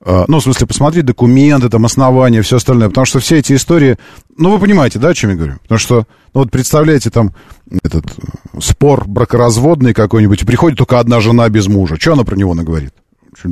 Э, 0.05 0.25
Ну, 0.27 0.39
в 0.39 0.43
смысле, 0.43 0.67
посмотреть 0.67 1.05
документы, 1.05 1.69
там, 1.69 1.85
основания, 1.85 2.41
все 2.41 2.57
остальное. 2.57 2.89
Потому 2.89 3.05
что 3.05 3.19
все 3.19 3.37
эти 3.37 3.53
истории... 3.53 3.97
Ну, 4.37 4.51
вы 4.51 4.59
понимаете, 4.59 4.99
да, 4.99 5.09
о 5.09 5.13
чем 5.13 5.31
я 5.31 5.35
говорю? 5.35 5.53
Потому 5.63 5.79
что, 5.79 5.95
ну, 6.33 6.41
вот 6.41 6.51
представляете, 6.51 7.09
там, 7.09 7.33
этот 7.83 8.05
э, 8.05 8.59
спор 8.61 9.05
бракоразводный 9.07 9.93
какой-нибудь, 9.93 10.45
приходит 10.45 10.77
только 10.77 10.99
одна 10.99 11.19
жена 11.19 11.49
без 11.49 11.67
мужа. 11.67 11.97
Что 11.99 12.13
она 12.13 12.23
про 12.23 12.35
него 12.35 12.53
наговорит? 12.53 12.93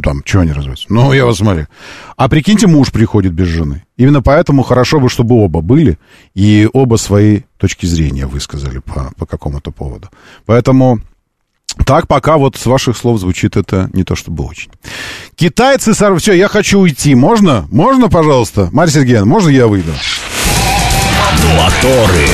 Там, 0.03 0.21
что 0.25 0.41
они 0.41 0.51
разводятся? 0.51 0.85
Ну, 0.89 1.13
я 1.13 1.25
вас 1.25 1.37
смотрю. 1.37 1.67
А 2.15 2.27
прикиньте, 2.29 2.67
муж 2.67 2.91
приходит 2.91 3.33
без 3.33 3.47
жены. 3.47 3.83
Именно 3.97 4.21
поэтому 4.21 4.63
хорошо 4.63 4.99
бы, 4.99 5.09
чтобы 5.09 5.35
оба 5.35 5.61
были, 5.61 5.97
и 6.35 6.67
оба 6.73 6.97
свои 6.97 7.41
точки 7.57 7.85
зрения 7.85 8.25
высказали 8.25 8.79
по, 8.79 9.11
по 9.17 9.25
какому-то 9.25 9.71
поводу. 9.71 10.09
Поэтому 10.45 10.99
Так, 11.85 12.07
пока 12.07 12.37
вот 12.37 12.55
с 12.55 12.65
ваших 12.65 12.97
слов 12.97 13.19
звучит 13.19 13.55
это 13.55 13.89
не 13.93 14.03
то 14.03 14.15
чтобы 14.15 14.43
очень. 14.45 14.71
Китайцы 15.35 15.93
сорвали... 15.93 16.19
Все, 16.19 16.33
я 16.33 16.47
хочу 16.47 16.79
уйти. 16.79 17.13
Можно? 17.15 17.67
Можно, 17.71 18.09
пожалуйста? 18.09 18.69
Марья 18.71 18.93
Сергеевна, 18.93 19.25
можно 19.25 19.49
я 19.49 19.67
выйду? 19.67 19.91
Моторы. 21.55 22.27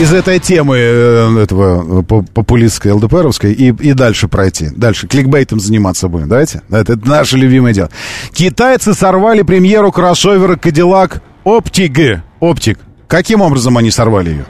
Из 0.00 0.12
этой 0.12 0.40
темы 0.40 0.76
э, 0.76 1.42
этого 1.44 2.02
по- 2.02 2.22
популистской 2.22 2.90
ЛДПРовской 2.90 3.52
и, 3.52 3.68
и 3.68 3.92
дальше 3.92 4.26
пройти. 4.26 4.70
Дальше 4.74 5.06
кликбейтом 5.06 5.60
заниматься 5.60 6.08
будем. 6.08 6.28
Давайте? 6.28 6.62
Это, 6.68 6.94
это 6.94 7.08
наше 7.08 7.36
любимое 7.36 7.72
дело. 7.72 7.90
Китайцы 8.32 8.92
сорвали 8.92 9.42
премьеру 9.42 9.92
кроссовера 9.92 10.56
Cadillac 10.56 11.20
Optig. 11.44 12.20
Оптик. 12.40 12.80
Каким 13.06 13.40
образом 13.40 13.78
они 13.78 13.92
сорвали 13.92 14.30
ее? 14.30 14.46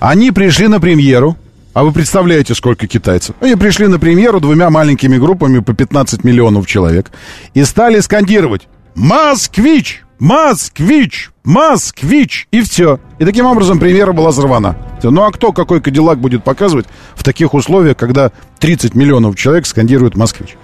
Они 0.00 0.30
пришли 0.30 0.66
на 0.66 0.80
премьеру, 0.80 1.36
а 1.74 1.84
вы 1.84 1.92
представляете, 1.92 2.54
сколько 2.54 2.86
китайцев? 2.86 3.36
Они 3.40 3.54
пришли 3.54 3.88
на 3.88 3.98
премьеру 3.98 4.40
двумя 4.40 4.70
маленькими 4.70 5.18
группами 5.18 5.58
по 5.58 5.74
15 5.74 6.24
миллионов 6.24 6.66
человек 6.66 7.10
и 7.52 7.64
стали 7.64 8.00
скандировать 8.00 8.66
«Москвич! 8.94 10.05
Москвич! 10.18 11.30
Москвич!» 11.44 12.48
И 12.50 12.62
все. 12.62 12.98
И 13.18 13.24
таким 13.24 13.46
образом 13.46 13.78
премьера 13.78 14.12
была 14.12 14.30
взорвана. 14.30 14.76
Ну 15.02 15.22
а 15.22 15.30
кто 15.30 15.52
какой 15.52 15.80
Кадиллак 15.80 16.18
будет 16.18 16.42
показывать 16.42 16.86
в 17.14 17.22
таких 17.22 17.54
условиях, 17.54 17.96
когда 17.96 18.32
30 18.58 18.94
миллионов 18.94 19.36
человек 19.36 19.66
скандируют 19.66 20.16
«Москвич»? 20.16 20.56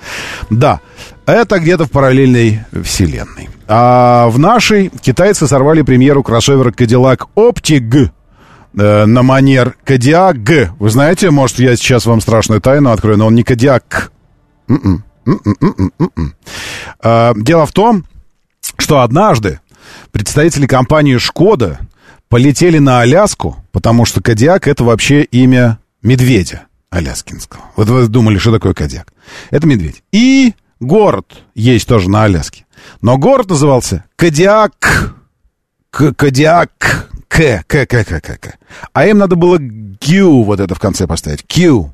Да, 0.51 0.81
это 1.27 1.59
где-то 1.59 1.85
в 1.85 1.91
параллельной 1.91 2.61
вселенной. 2.83 3.49
А 3.69 4.29
в 4.29 4.39
нашей 4.39 4.89
китайцы 4.89 5.47
сорвали 5.47 5.83
премьеру 5.83 6.23
кроссовера 6.23 6.71
Cadillac 6.71 7.29
Optig 7.37 8.11
э, 8.77 9.05
на 9.05 9.23
манер 9.23 9.77
Кадиак. 9.85 10.37
Вы 10.79 10.91
знаете, 10.91 11.31
может, 11.31 11.59
я 11.59 11.77
сейчас 11.77 12.07
вам 12.07 12.21
страшную 12.21 12.61
тайну 12.61 12.91
открою, 12.91 13.19
но 13.19 13.27
он 13.27 13.35
не 13.35 13.45
Кадиак. 13.45 14.11
М-м, 14.69 15.05
м-м, 15.27 15.93
м-м. 15.99 16.35
А, 17.01 17.33
Дело 17.37 17.67
в 17.67 17.73
том, 17.73 18.05
что 18.83 19.01
однажды 19.01 19.61
представители 20.11 20.67
компании 20.67 21.17
«Шкода» 21.17 21.79
полетели 22.29 22.79
на 22.79 23.01
Аляску, 23.01 23.57
потому 23.73 24.05
что 24.05 24.21
Кадиак— 24.21 24.67
это 24.69 24.85
вообще 24.85 25.23
имя 25.23 25.79
медведя 26.03 26.65
аляскинского. 26.91 27.63
Вот 27.77 27.89
вы 27.89 28.09
думали, 28.09 28.39
что 28.39 28.53
такое 28.53 28.75
Кадиак? 28.75 29.13
Это 29.51 29.67
медведь. 29.67 30.03
И 30.13 30.55
город 30.81 31.43
есть 31.55 31.87
тоже 31.87 32.11
на 32.11 32.25
Аляске. 32.25 32.67
Но 33.01 33.17
город 33.19 33.49
назывался 33.51 34.05
Кадиак. 34.17 35.15
К- 35.91 36.13
Кадиак. 36.15 37.09
К, 37.29 37.63
К, 37.67 37.87
К, 37.87 38.05
К, 38.05 38.21
К, 38.21 38.39
К. 38.39 38.59
А 38.93 39.07
им 39.07 39.19
надо 39.19 39.37
было 39.37 39.59
Q 39.59 40.43
вот 40.45 40.61
это 40.61 40.75
в 40.75 40.81
конце 40.81 41.07
поставить. 41.07 41.47
Q. 41.47 41.91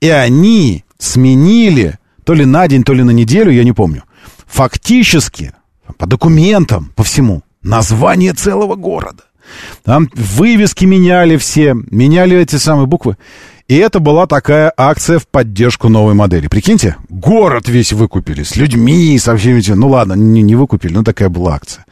И 0.00 0.08
они 0.08 0.84
сменили 0.98 1.98
то 2.24 2.34
ли 2.34 2.44
на 2.44 2.68
день, 2.68 2.84
то 2.84 2.92
ли 2.92 3.02
на 3.02 3.10
неделю, 3.10 3.50
я 3.50 3.64
не 3.64 3.72
помню. 3.72 4.04
Фактически, 4.46 5.52
по 5.96 6.06
документам, 6.06 6.92
по 6.94 7.02
всему, 7.02 7.42
название 7.62 8.32
целого 8.32 8.74
города. 8.74 9.24
Там 9.82 10.08
вывески 10.14 10.84
меняли 10.84 11.36
все, 11.36 11.74
меняли 11.74 12.36
эти 12.36 12.56
самые 12.56 12.86
буквы. 12.86 13.16
И 13.66 13.76
это 13.76 14.00
была 14.00 14.26
такая 14.26 14.72
акция 14.76 15.18
в 15.18 15.28
поддержку 15.28 15.90
новой 15.90 16.14
модели. 16.14 16.48
Прикиньте, 16.48 16.96
город 17.10 17.68
весь 17.68 17.92
выкупили, 17.92 18.42
с 18.42 18.56
людьми, 18.56 19.18
со 19.18 19.36
всеми 19.36 19.58
этими. 19.58 19.74
Ну 19.74 19.88
ладно, 19.88 20.14
не, 20.14 20.40
не 20.40 20.54
выкупили, 20.54 20.94
но 20.94 21.04
такая 21.04 21.28
была 21.28 21.54
акция. 21.56 21.84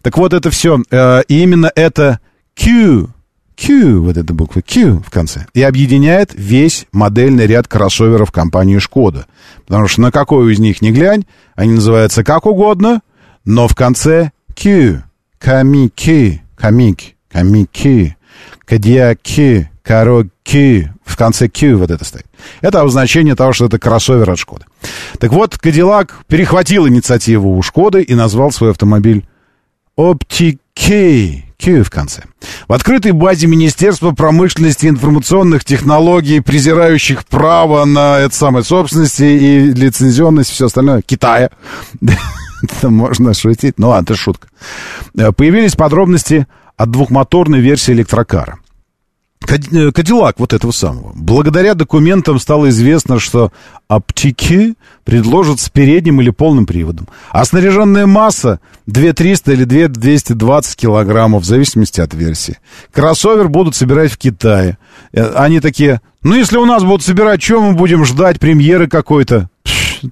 Так 0.00 0.16
вот, 0.16 0.32
это 0.32 0.50
все. 0.50 0.80
э, 0.90 1.22
и 1.26 1.42
именно 1.42 1.72
это 1.74 2.20
Q, 2.54 3.08
Q, 3.56 4.00
вот 4.00 4.16
эта 4.16 4.32
буква 4.32 4.62
Q 4.62 5.02
в 5.04 5.10
конце, 5.10 5.46
и 5.54 5.62
объединяет 5.62 6.30
весь 6.34 6.86
модельный 6.92 7.48
ряд 7.48 7.66
кроссоверов 7.66 8.30
компании 8.30 8.78
Шкода. 8.78 9.26
Потому 9.66 9.88
что 9.88 10.02
на 10.02 10.12
какой 10.12 10.52
из 10.52 10.60
них 10.60 10.82
не 10.82 10.92
глянь, 10.92 11.26
они 11.56 11.72
называются 11.72 12.22
как 12.22 12.46
угодно, 12.46 13.00
но 13.44 13.68
в 13.68 13.74
конце 13.74 14.32
Q. 14.54 15.02
Камики, 15.38 16.42
камик, 16.56 17.00
камики, 17.30 18.16
кадиаки, 18.64 19.70
короки. 19.82 20.90
В 21.04 21.16
конце 21.16 21.48
Q 21.48 21.76
вот 21.76 21.90
это 21.90 22.04
стоит. 22.04 22.26
Это 22.60 22.80
обозначение 22.80 23.34
того, 23.34 23.52
что 23.52 23.66
это 23.66 23.78
кроссовер 23.78 24.30
от 24.30 24.38
Шкоды. 24.38 24.64
Так 25.18 25.32
вот, 25.32 25.58
Кадиллак 25.58 26.24
перехватил 26.26 26.88
инициативу 26.88 27.56
у 27.56 27.62
Шкоды 27.62 28.02
и 28.02 28.14
назвал 28.14 28.52
свой 28.52 28.70
автомобиль 28.70 29.26
Оптикей. 29.96 31.44
Q 31.56 31.84
в 31.84 31.90
конце. 31.90 32.24
В 32.66 32.72
открытой 32.72 33.12
базе 33.12 33.46
Министерства 33.46 34.10
промышленности 34.10 34.86
и 34.86 34.88
информационных 34.88 35.64
технологий, 35.64 36.40
презирающих 36.40 37.24
право 37.26 37.84
на 37.84 38.18
это 38.18 38.34
самое 38.34 38.64
собственности 38.64 39.22
и 39.22 39.72
лицензионность, 39.72 40.50
все 40.50 40.66
остальное, 40.66 41.00
Китая. 41.02 41.50
Это 42.64 42.90
можно 42.90 43.34
шутить. 43.34 43.74
Ну 43.78 43.88
ладно, 43.88 44.04
это 44.04 44.16
шутка. 44.16 44.48
Э, 45.16 45.32
Появились 45.32 45.76
подробности 45.76 46.46
от 46.76 46.90
двухмоторной 46.90 47.60
версии 47.60 47.92
электрокара. 47.92 48.58
Э, 49.46 49.92
Кадиллак 49.92 50.40
вот 50.40 50.52
этого 50.52 50.70
самого. 50.72 51.12
Благодаря 51.14 51.74
документам 51.74 52.38
стало 52.38 52.70
известно, 52.70 53.18
что 53.18 53.52
оптики 53.88 54.74
предложат 55.04 55.60
с 55.60 55.68
передним 55.68 56.20
или 56.20 56.30
полным 56.30 56.64
приводом. 56.66 57.08
А 57.30 57.44
снаряженная 57.44 58.06
масса 58.06 58.60
2300 58.86 59.52
или 59.52 59.64
2220 59.64 60.76
килограммов, 60.76 61.42
в 61.42 61.46
зависимости 61.46 62.00
от 62.00 62.14
версии. 62.14 62.58
Кроссовер 62.92 63.48
будут 63.48 63.76
собирать 63.76 64.12
в 64.12 64.16
Китае. 64.18 64.78
Э, 65.12 65.32
Они 65.36 65.60
такие, 65.60 66.00
ну 66.22 66.34
если 66.34 66.56
у 66.56 66.64
нас 66.64 66.82
будут 66.82 67.02
собирать, 67.02 67.42
что 67.42 67.60
мы 67.60 67.74
будем 67.74 68.04
ждать 68.04 68.40
премьеры 68.40 68.88
какой-то? 68.88 69.50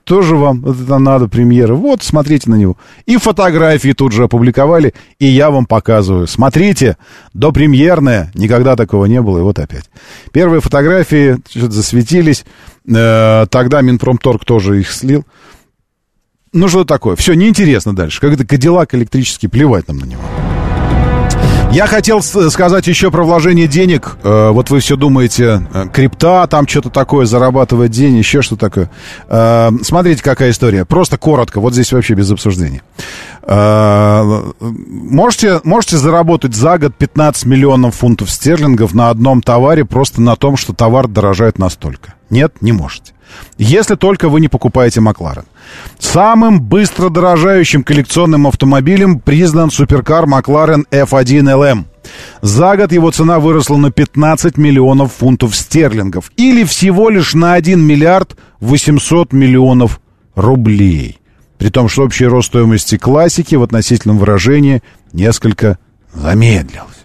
Тоже 0.05 0.37
вам 0.37 0.65
это 0.65 0.99
надо, 0.99 1.29
премьера. 1.29 1.75
Вот, 1.75 2.03
смотрите 2.03 2.51
на 2.51 2.57
него. 2.57 2.77
И 3.07 3.17
фотографии 3.17 3.93
тут 3.93 4.13
же 4.13 4.25
опубликовали, 4.25 4.95
и 5.19 5.27
я 5.27 5.51
вам 5.51 5.67
показываю. 5.67 6.27
Смотрите, 6.27 6.97
до 7.35 7.53
премьерная, 7.53 8.31
никогда 8.35 8.77
такого 8.77 9.07
не 9.07 9.21
было, 9.21 9.39
и 9.39 9.43
вот 9.43 9.59
опять. 9.59 9.91
Первые 10.33 10.61
фотографии 10.61 11.39
засветились, 11.55 12.45
Э, 12.89 13.47
тогда 13.49 13.81
Минпромторг 13.81 14.45
тоже 14.45 14.81
их 14.81 14.91
слил. 14.91 15.25
Ну, 16.53 16.69
что 16.69 16.85
такое? 16.85 17.17
Все, 17.17 17.35
неинтересно 17.35 17.95
дальше. 17.95 18.21
Как 18.21 18.33
это 18.33 18.47
Кадиллак 18.47 18.95
электрический, 18.95 19.49
плевать 19.49 19.89
нам 19.89 19.99
на 19.99 20.05
него. 20.05 20.23
Я 21.73 21.87
хотел 21.87 22.21
сказать 22.21 22.87
еще 22.87 23.11
про 23.11 23.25
вложение 23.25 23.67
денег. 23.67 24.19
Э, 24.23 24.51
вот 24.51 24.69
вы 24.69 24.81
все 24.81 24.95
думаете, 24.95 25.67
э, 25.73 25.87
крипта, 25.91 26.47
там 26.47 26.69
что-то 26.69 26.91
такое, 26.91 27.25
зарабатывать 27.25 27.91
деньги, 27.91 28.19
еще 28.19 28.43
что 28.43 28.57
такое. 28.57 28.91
Э, 29.29 29.71
смотрите, 29.83 30.23
какая 30.23 30.51
история. 30.51 30.85
Просто 30.85 31.17
коротко, 31.17 31.61
вот 31.61 31.73
здесь 31.73 31.91
вообще 31.93 32.13
без 32.13 32.31
обсуждения. 32.31 32.83
Э, 33.45 34.53
можете, 34.61 35.63
можете 35.65 35.97
заработать 35.97 36.55
за 36.55 36.77
год 36.77 36.95
15 36.95 37.47
миллионов 37.47 37.95
фунтов 37.95 38.31
стерлингов 38.31 38.93
на 38.93 39.09
одном 39.09 39.41
товаре 39.41 39.87
просто 39.87 40.21
на 40.21 40.37
том, 40.37 40.59
что 40.59 40.75
товар 40.75 41.09
дорожает 41.09 41.59
настолько? 41.59 42.13
Нет, 42.29 42.53
не 42.61 42.73
можете. 42.73 43.15
Если 43.57 43.95
только 43.95 44.29
вы 44.29 44.41
не 44.43 44.49
покупаете 44.49 45.01
Макларен. 45.01 45.45
Самым 45.99 46.61
быстро 46.61 47.09
дорожающим 47.09 47.83
коллекционным 47.85 48.47
автомобилем 48.47 49.21
признан 49.21 49.71
суперкар 49.71 50.27
Макларен 50.27 50.87
F1 50.91 51.43
LM. 51.43 51.85
За 52.41 52.77
год 52.77 52.93
его 52.93 53.11
цена 53.11 53.39
выросла 53.39 53.77
на 53.77 53.91
15 53.91 54.59
миллионов 54.59 55.13
фунтов 55.13 55.55
стерлингов. 55.55 56.33
Или 56.37 56.65
всего 56.65 57.09
лишь 57.09 57.35
на 57.35 57.55
1 57.55 57.81
миллиард 57.81 58.37
800 58.61 59.33
миллионов 59.33 60.01
рублей. 60.35 61.19
При 61.59 61.69
том, 61.69 61.89
что 61.89 62.03
общий 62.03 62.27
рост 62.27 62.49
стоимости 62.49 62.99
классики 62.99 63.55
в 63.55 63.63
относительном 63.63 64.19
выражении 64.19 64.83
несколько 65.13 65.79
замедлился. 66.13 67.03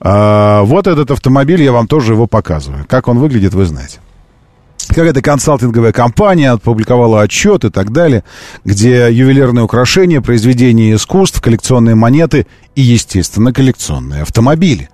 А, 0.00 0.62
вот 0.62 0.86
этот 0.86 1.10
автомобиль, 1.12 1.62
я 1.62 1.72
вам 1.72 1.86
тоже 1.86 2.12
его 2.12 2.26
показываю. 2.26 2.84
Как 2.88 3.08
он 3.08 3.18
выглядит, 3.18 3.54
вы 3.54 3.64
знаете. 3.64 4.00
Какая-то 4.88 5.22
консалтинговая 5.22 5.92
компания 5.92 6.50
опубликовала 6.52 7.22
отчет 7.22 7.64
и 7.64 7.70
так 7.70 7.92
далее, 7.92 8.24
где 8.64 9.08
ювелирные 9.10 9.64
украшения, 9.64 10.20
произведения 10.20 10.94
искусств, 10.94 11.40
коллекционные 11.40 11.94
монеты 11.94 12.46
и, 12.74 12.82
естественно, 12.82 13.52
коллекционные 13.52 14.22
автомобили. 14.22 14.88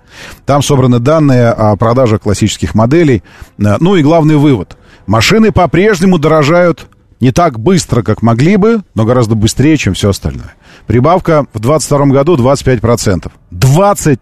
Там 0.45 0.61
собраны 0.61 0.99
данные 0.99 1.49
о 1.49 1.75
продаже 1.75 2.19
классических 2.19 2.75
моделей. 2.75 3.23
Э, 3.57 3.77
Ну 3.79 3.95
и 3.95 4.03
главный 4.03 4.35
вывод. 4.35 4.77
Машины 5.07 5.51
по-прежнему 5.51 6.17
дорожают 6.19 6.87
не 7.19 7.31
так 7.31 7.59
быстро, 7.59 8.01
как 8.01 8.21
могли 8.21 8.57
бы, 8.57 8.81
но 8.95 9.05
гораздо 9.05 9.35
быстрее, 9.35 9.77
чем 9.77 9.93
все 9.93 10.09
остальное. 10.09 10.55
Прибавка 10.87 11.45
в 11.53 11.59
2022 11.59 12.05
году 12.07 12.35
25%. 12.35 13.31
25% 13.51 14.19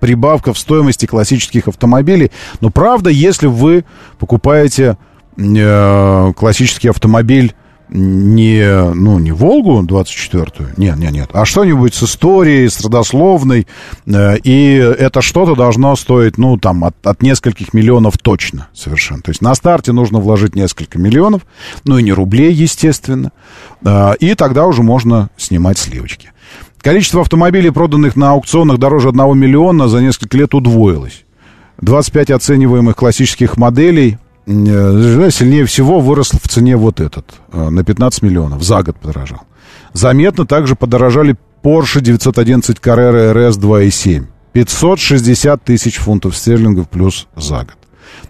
прибавка 0.00 0.52
в 0.52 0.58
стоимости 0.58 1.06
классических 1.06 1.68
автомобилей. 1.68 2.30
Но 2.60 2.70
правда, 2.70 3.10
если 3.10 3.46
вы 3.46 3.84
покупаете 4.18 4.96
э, 5.36 6.32
классический 6.36 6.88
автомобиль 6.88 7.54
не, 7.92 8.94
ну, 8.94 9.18
не 9.18 9.32
Волгу 9.32 9.82
24-ю, 9.82 10.68
нет, 10.78 10.96
нет, 10.96 11.12
нет, 11.12 11.30
а 11.34 11.44
что-нибудь 11.44 11.94
с 11.94 12.02
историей, 12.04 12.68
с 12.68 12.80
родословной, 12.80 13.66
э, 14.06 14.38
и 14.38 14.76
это 14.76 15.20
что-то 15.20 15.54
должно 15.54 15.94
стоить, 15.96 16.38
ну, 16.38 16.56
там, 16.56 16.84
от, 16.84 16.94
от 17.06 17.22
нескольких 17.22 17.74
миллионов 17.74 18.16
точно 18.16 18.68
совершенно. 18.72 19.20
То 19.20 19.30
есть 19.30 19.42
на 19.42 19.54
старте 19.54 19.92
нужно 19.92 20.20
вложить 20.20 20.54
несколько 20.54 20.98
миллионов, 20.98 21.42
ну, 21.84 21.98
и 21.98 22.02
не 22.02 22.12
рублей, 22.12 22.52
естественно, 22.52 23.30
э, 23.84 24.14
и 24.20 24.34
тогда 24.34 24.66
уже 24.66 24.82
можно 24.82 25.28
снимать 25.36 25.76
сливочки. 25.76 26.30
Количество 26.82 27.20
автомобилей, 27.20 27.70
проданных 27.70 28.16
на 28.16 28.32
аукционах 28.32 28.78
дороже 28.78 29.10
1 29.10 29.38
миллиона, 29.38 29.88
за 29.88 30.00
несколько 30.00 30.36
лет 30.36 30.52
удвоилось. 30.52 31.24
25 31.80 32.32
оцениваемых 32.32 32.96
классических 32.96 33.56
моделей 33.56 34.18
э, 34.46 35.30
сильнее 35.30 35.64
всего 35.64 36.00
вырос 36.00 36.32
в 36.32 36.48
цене 36.48 36.76
вот 36.76 37.00
этот, 37.00 37.34
э, 37.52 37.68
на 37.70 37.84
15 37.84 38.22
миллионов, 38.22 38.64
за 38.64 38.82
год 38.82 38.96
подорожал. 38.96 39.42
Заметно 39.92 40.44
также 40.44 40.74
подорожали 40.74 41.36
Porsche 41.62 42.00
911 42.00 42.78
Carrera 42.78 43.32
RS 43.32 43.60
2.7. 43.60 44.26
560 44.52 45.62
тысяч 45.62 45.98
фунтов 45.98 46.36
стерлингов 46.36 46.88
плюс 46.88 47.28
за 47.36 47.58
год. 47.58 47.78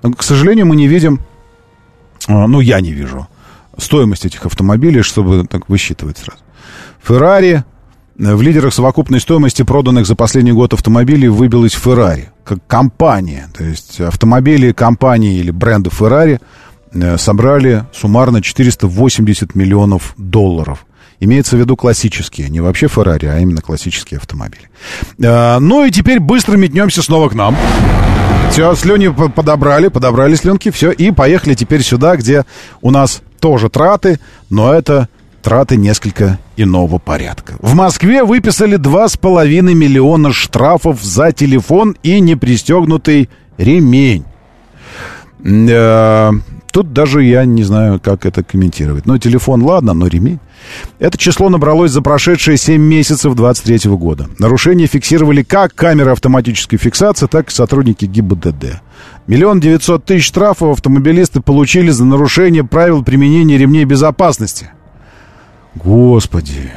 Но, 0.02 0.12
к 0.12 0.22
сожалению, 0.22 0.66
мы 0.66 0.76
не 0.76 0.88
видим, 0.88 1.20
э, 2.28 2.46
ну, 2.46 2.60
я 2.60 2.80
не 2.82 2.92
вижу, 2.92 3.28
стоимость 3.78 4.26
этих 4.26 4.44
автомобилей, 4.44 5.00
чтобы 5.00 5.46
так 5.46 5.70
высчитывать 5.70 6.18
сразу. 6.18 6.42
Ferrari 7.02 7.64
в 8.16 8.42
лидерах 8.42 8.74
совокупной 8.74 9.20
стоимости 9.20 9.62
проданных 9.62 10.06
за 10.06 10.14
последний 10.14 10.52
год 10.52 10.74
автомобилей 10.74 11.28
выбилась 11.28 11.72
Ferrari 11.74 12.26
как 12.44 12.58
компания. 12.66 13.48
То 13.56 13.64
есть 13.64 14.00
автомобили 14.00 14.72
компании 14.72 15.38
или 15.38 15.50
бренда 15.50 15.90
Ferrari 15.90 16.40
э, 16.92 17.16
собрали 17.16 17.84
суммарно 17.92 18.42
480 18.42 19.54
миллионов 19.54 20.14
долларов. 20.16 20.86
Имеется 21.20 21.56
в 21.56 21.60
виду 21.60 21.76
классические, 21.76 22.48
не 22.48 22.60
вообще 22.60 22.86
Ferrari, 22.86 23.26
а 23.26 23.38
именно 23.38 23.60
классические 23.60 24.18
автомобили. 24.18 24.68
Э, 25.18 25.58
ну 25.58 25.84
и 25.84 25.90
теперь 25.90 26.20
быстро 26.20 26.56
метнемся 26.56 27.02
снова 27.02 27.28
к 27.28 27.34
нам. 27.34 27.56
Все, 28.50 28.74
слюни 28.74 29.08
подобрали, 29.08 29.88
подобрали 29.88 30.34
слюнки, 30.34 30.70
все, 30.70 30.90
и 30.90 31.10
поехали 31.10 31.54
теперь 31.54 31.82
сюда, 31.82 32.16
где 32.16 32.44
у 32.82 32.90
нас 32.90 33.22
тоже 33.40 33.70
траты, 33.70 34.20
но 34.50 34.74
это 34.74 35.08
траты 35.42 35.76
несколько 35.76 36.38
иного 36.56 36.98
порядка. 36.98 37.54
В 37.60 37.74
Москве 37.74 38.24
выписали 38.24 38.78
2,5 38.78 39.74
миллиона 39.74 40.32
штрафов 40.32 41.02
за 41.02 41.32
телефон 41.32 41.96
и 42.02 42.20
непристегнутый 42.20 43.28
ремень. 43.58 44.24
Э, 45.44 46.30
тут 46.70 46.92
даже 46.92 47.24
я 47.24 47.44
не 47.44 47.64
знаю, 47.64 48.00
как 48.00 48.24
это 48.24 48.44
комментировать. 48.44 49.04
Ну, 49.06 49.18
телефон, 49.18 49.62
ладно, 49.62 49.92
но 49.92 50.06
ремень. 50.06 50.38
Это 51.00 51.18
число 51.18 51.48
набралось 51.48 51.90
за 51.90 52.02
прошедшие 52.02 52.56
7 52.56 52.80
месяцев 52.80 53.34
2023 53.34 53.90
года. 53.96 54.28
Нарушения 54.38 54.86
фиксировали 54.86 55.42
как 55.42 55.74
камеры 55.74 56.12
автоматической 56.12 56.78
фиксации, 56.78 57.26
так 57.26 57.48
и 57.48 57.52
сотрудники 57.52 58.04
ГИБДД. 58.04 58.80
Миллион 59.26 59.58
девятьсот 59.58 60.04
тысяч 60.04 60.26
штрафов 60.26 60.76
автомобилисты 60.76 61.40
получили 61.40 61.90
за 61.90 62.04
нарушение 62.04 62.62
правил 62.62 63.02
применения 63.02 63.58
ремней 63.58 63.84
безопасности– 63.84 64.70
Господи. 65.74 66.72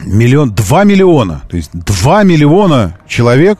Миллион, 0.00 0.52
два 0.52 0.84
миллиона. 0.84 1.42
То 1.48 1.56
есть 1.56 1.70
два 1.72 2.22
миллиона 2.22 2.98
человек. 3.06 3.58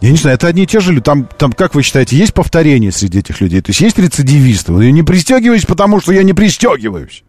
Я 0.00 0.10
не 0.10 0.16
знаю, 0.16 0.36
это 0.36 0.48
одни 0.48 0.62
и 0.62 0.66
те 0.66 0.80
же 0.80 0.92
люди. 0.92 1.02
Там, 1.02 1.28
там, 1.38 1.52
как 1.52 1.74
вы 1.74 1.82
считаете, 1.82 2.16
есть 2.16 2.32
повторение 2.34 2.90
среди 2.90 3.18
этих 3.18 3.40
людей? 3.40 3.60
То 3.60 3.70
есть 3.70 3.80
есть 3.80 3.98
рецидивисты? 3.98 4.72
Я 4.72 4.92
не 4.92 5.02
пристегиваюсь, 5.02 5.66
потому 5.66 6.00
что 6.00 6.12
я 6.12 6.22
не 6.22 6.32
пристегиваюсь. 6.32 7.22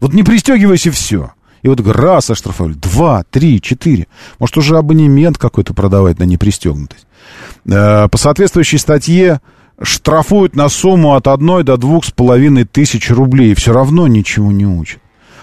Вот 0.00 0.12
не 0.12 0.22
пристегиваюсь 0.22 0.86
и 0.86 0.90
все. 0.90 1.32
И 1.62 1.68
вот 1.68 1.80
раз 1.80 2.30
оштрафовали, 2.30 2.74
два, 2.74 3.24
три, 3.30 3.60
четыре. 3.60 4.06
Может, 4.38 4.58
уже 4.58 4.76
абонемент 4.76 5.38
какой-то 5.38 5.74
продавать 5.74 6.18
на 6.18 6.24
непристегнутость. 6.24 7.06
Э, 7.66 8.08
по 8.08 8.16
соответствующей 8.16 8.78
статье 8.78 9.40
штрафуют 9.82 10.54
на 10.54 10.68
сумму 10.68 11.14
от 11.14 11.26
одной 11.26 11.64
до 11.64 11.76
двух 11.76 12.04
с 12.04 12.10
половиной 12.12 12.64
тысяч 12.64 13.10
рублей. 13.10 13.52
И 13.52 13.54
все 13.54 13.72
равно 13.72 14.06
ничего 14.06 14.52
не 14.52 14.66
учат 14.66 15.00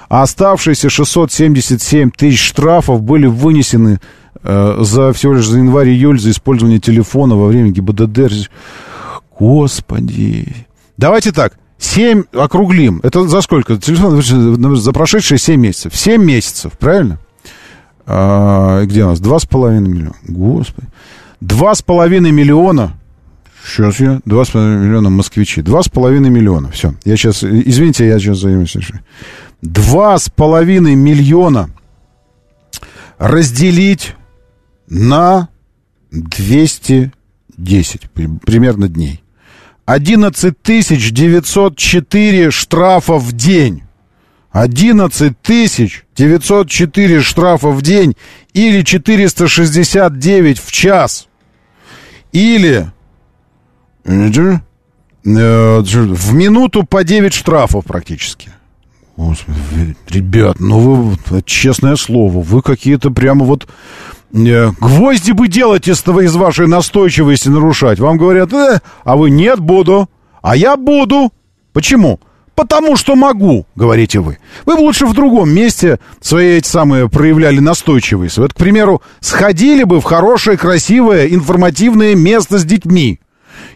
а 0.10 0.24
оставшиеся 0.24 0.90
677 0.90 2.12
тысяч 2.12 2.42
штрафов 2.42 3.02
были 3.02 3.28
вынесены 3.28 4.00
э, 4.44 4.78
за 4.82 5.14
всего 5.14 5.34
лишь 5.34 5.48
за 5.48 5.60
январь-июль 5.60 6.20
за 6.20 6.32
использование 6.32 6.80
телефона 6.80 7.36
во 7.36 7.48
время 7.48 7.72
ГИБДД. 7.72 8.50
Господи. 9.38 10.68
Давайте 10.98 11.32
так. 11.32 11.58
7 11.78 12.24
округлим. 12.34 13.00
Это 13.04 13.28
за 13.28 13.42
сколько? 13.42 13.78
Телефон 13.78 14.76
за 14.76 14.92
прошедшие 14.94 15.38
7 15.38 15.60
месяцев. 15.60 15.96
7 15.96 16.24
месяцев, 16.24 16.74
правильно? 16.80 17.20
А, 18.06 18.84
где 18.86 19.04
у 19.04 19.10
нас? 19.10 19.20
2,5 19.20 19.80
миллиона. 19.80 20.16
Господи. 20.28 20.88
2,5 21.42 22.32
миллиона. 22.32 22.94
Сейчас 23.66 24.00
я. 24.00 24.22
2,5 24.26 24.78
миллиона 24.78 25.10
москвичи. 25.10 25.62
2,5 25.62 26.20
миллиона. 26.30 26.72
Все. 26.72 26.94
Я 27.04 27.18
сейчас... 27.18 27.44
Извините, 27.44 28.08
я 28.08 28.20
сейчас 28.20 28.40
займусь. 28.40 28.78
Два 29.62 30.18
с 30.18 30.30
половиной 30.30 30.96
миллиона 30.96 31.70
разделить 33.18 34.16
на 34.88 35.50
210 36.12 37.12
примерно 38.46 38.88
дней. 38.88 39.24
11 39.86 40.62
тысяч 40.62 41.12
904 41.12 42.52
штрафа 42.52 43.18
в 43.18 43.32
день. 43.34 43.84
11 44.52 45.42
тысяч 45.42 46.06
904 46.16 47.22
штрафа 47.22 47.70
в 47.70 47.82
день 47.82 48.16
или 48.54 48.84
469 48.84 50.60
в 50.60 50.72
час. 50.72 51.28
Или 52.32 52.88
э, 55.26 55.82
в 55.82 56.34
минуту 56.34 56.84
по 56.84 57.04
9 57.04 57.34
штрафов 57.34 57.86
практически. 57.86 58.52
Ребят, 60.10 60.60
ну 60.60 60.80
вы, 60.80 61.42
честное 61.46 61.96
слово, 61.96 62.42
вы 62.42 62.62
какие-то 62.62 63.12
прямо 63.12 63.46
вот 63.46 63.68
э, 64.34 64.72
гвозди 64.80 65.32
бы 65.32 65.48
делать 65.48 65.88
из, 65.88 66.06
из 66.06 66.36
вашей 66.36 66.68
настойчивости 66.68 67.48
нарушать. 67.48 68.00
Вам 68.00 68.18
говорят, 68.18 68.52
э, 68.54 68.80
а 69.04 69.16
вы 69.16 69.30
нет, 69.30 69.60
буду. 69.60 70.10
А 70.42 70.56
я 70.56 70.76
буду. 70.76 71.32
Почему? 71.72 72.20
Потому 72.56 72.96
что 72.96 73.16
могу, 73.16 73.66
говорите 73.76 74.20
вы. 74.20 74.38
Вы 74.66 74.76
бы 74.76 74.80
лучше 74.82 75.06
в 75.06 75.14
другом 75.14 75.50
месте 75.50 76.00
свои 76.22 76.58
эти 76.58 76.68
самые 76.68 77.10
проявляли 77.10 77.60
настойчивость. 77.60 78.38
Вот, 78.38 78.54
к 78.54 78.58
примеру, 78.58 79.02
сходили 79.20 79.84
бы 79.84 80.00
в 80.00 80.04
хорошее, 80.04 80.58
красивое, 80.58 81.28
информативное 81.28 82.16
место 82.16 82.58
с 82.58 82.64
детьми. 82.64 83.20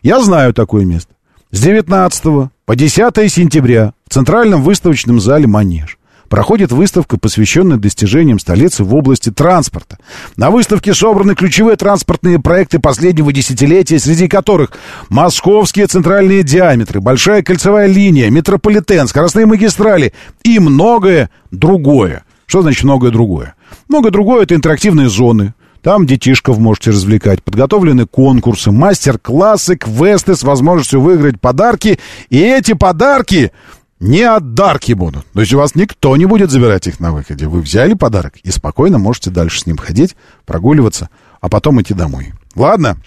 Я 0.01 0.21
знаю 0.21 0.53
такое 0.53 0.85
место. 0.85 1.13
С 1.51 1.61
19 1.61 2.49
по 2.69 2.75
10 2.75 3.15
сентября 3.31 3.93
в 4.07 4.13
Центральном 4.13 4.61
выставочном 4.61 5.19
зале 5.19 5.47
«Манеж» 5.47 5.97
проходит 6.27 6.71
выставка, 6.71 7.17
посвященная 7.17 7.77
достижениям 7.77 8.37
столицы 8.37 8.83
в 8.83 8.93
области 8.93 9.31
транспорта. 9.31 9.97
На 10.37 10.51
выставке 10.51 10.93
собраны 10.93 11.33
ключевые 11.33 11.77
транспортные 11.77 12.37
проекты 12.37 12.77
последнего 12.77 13.33
десятилетия, 13.33 13.97
среди 13.97 14.27
которых 14.27 14.73
московские 15.09 15.87
центральные 15.87 16.43
диаметры, 16.43 17.01
большая 17.01 17.41
кольцевая 17.41 17.87
линия, 17.87 18.29
метрополитен, 18.29 19.07
скоростные 19.07 19.47
магистрали 19.47 20.13
и 20.43 20.59
многое 20.59 21.31
другое. 21.49 22.23
Что 22.45 22.61
значит 22.61 22.83
многое 22.83 23.09
другое? 23.09 23.55
Многое 23.87 24.11
другое— 24.11 24.43
это 24.43 24.53
интерактивные 24.53 25.09
зоны, 25.09 25.55
там 25.81 26.05
детишков 26.05 26.57
можете 26.57 26.91
развлекать. 26.91 27.43
Подготовлены 27.43 28.05
конкурсы, 28.05 28.71
мастер-классы, 28.71 29.77
квесты 29.77 30.35
с 30.35 30.43
возможностью 30.43 31.01
выиграть 31.01 31.39
подарки. 31.39 31.99
И 32.29 32.39
эти 32.39 32.73
подарки 32.73 33.51
не 33.99 34.21
отдарки 34.21 34.93
будут. 34.93 35.25
То 35.33 35.41
есть 35.41 35.53
у 35.53 35.57
вас 35.57 35.75
никто 35.75 36.15
не 36.17 36.25
будет 36.25 36.51
забирать 36.51 36.87
их 36.87 36.99
на 36.99 37.11
выходе. 37.11 37.47
Вы 37.47 37.61
взяли 37.61 37.93
подарок 37.93 38.35
и 38.43 38.51
спокойно 38.51 38.97
можете 38.97 39.29
дальше 39.29 39.61
с 39.61 39.65
ним 39.65 39.77
ходить, 39.77 40.15
прогуливаться, 40.45 41.09
а 41.41 41.49
потом 41.49 41.81
идти 41.81 41.93
домой. 41.93 42.33
Ладно? 42.55 42.97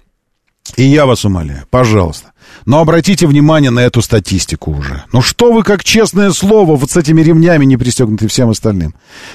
И 0.77 0.85
я 0.85 1.07
вас 1.07 1.25
умоляю, 1.25 1.65
пожалуйста. 1.71 2.33
Но 2.67 2.81
обратите 2.81 3.27
внимание 3.27 3.71
на 3.71 3.81
эту 3.81 4.03
статистику 4.03 4.71
уже. 4.73 5.05
Ну 5.13 5.21
что 5.21 5.53
вы, 5.53 5.63
как 5.63 5.85
честное 5.85 6.31
слово, 6.31 6.77
вот 6.77 6.91
с 6.91 6.97
этими 6.97 7.21
ремнями 7.21 7.65
не 7.65 7.77
пристегнуты 7.77 8.29
всем 8.29 8.51
остальным? 8.51 8.95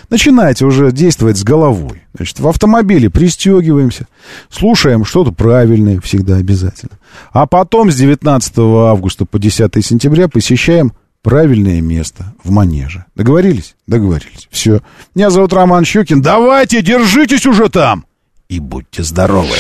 Начинайте 0.10 0.66
уже 0.66 0.92
действовать 0.92 1.38
с 1.38 1.44
головой. 1.44 2.04
Значит, 2.14 2.40
в 2.40 2.48
автомобиле 2.48 3.10
пристегиваемся, 3.10 4.08
слушаем 4.50 5.06
что-то 5.06 5.32
правильное 5.32 6.00
всегда 6.00 6.38
обязательно. 6.38 6.98
А 7.32 7.46
потом 7.46 7.92
с 7.92 7.96
19 7.96 8.54
августа 8.58 9.26
по 9.26 9.38
10 9.38 9.86
сентября 9.86 10.28
посещаем 10.28 10.94
правильное 11.22 11.82
место 11.82 12.34
в 12.44 12.52
манеже. 12.52 13.06
Договорились? 13.16 13.76
Договорились. 13.86 14.48
Все. 14.50 14.82
Меня 15.14 15.30
зовут 15.30 15.54
Роман 15.54 15.84
Щукин. 15.84 16.22
Давайте, 16.22 16.82
держитесь 16.82 17.46
уже 17.46 17.70
там! 17.70 18.06
И 18.48 18.60
будьте 18.60 19.04
здоровы! 19.04 19.58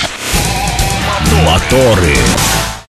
Моторы. 1.25 2.46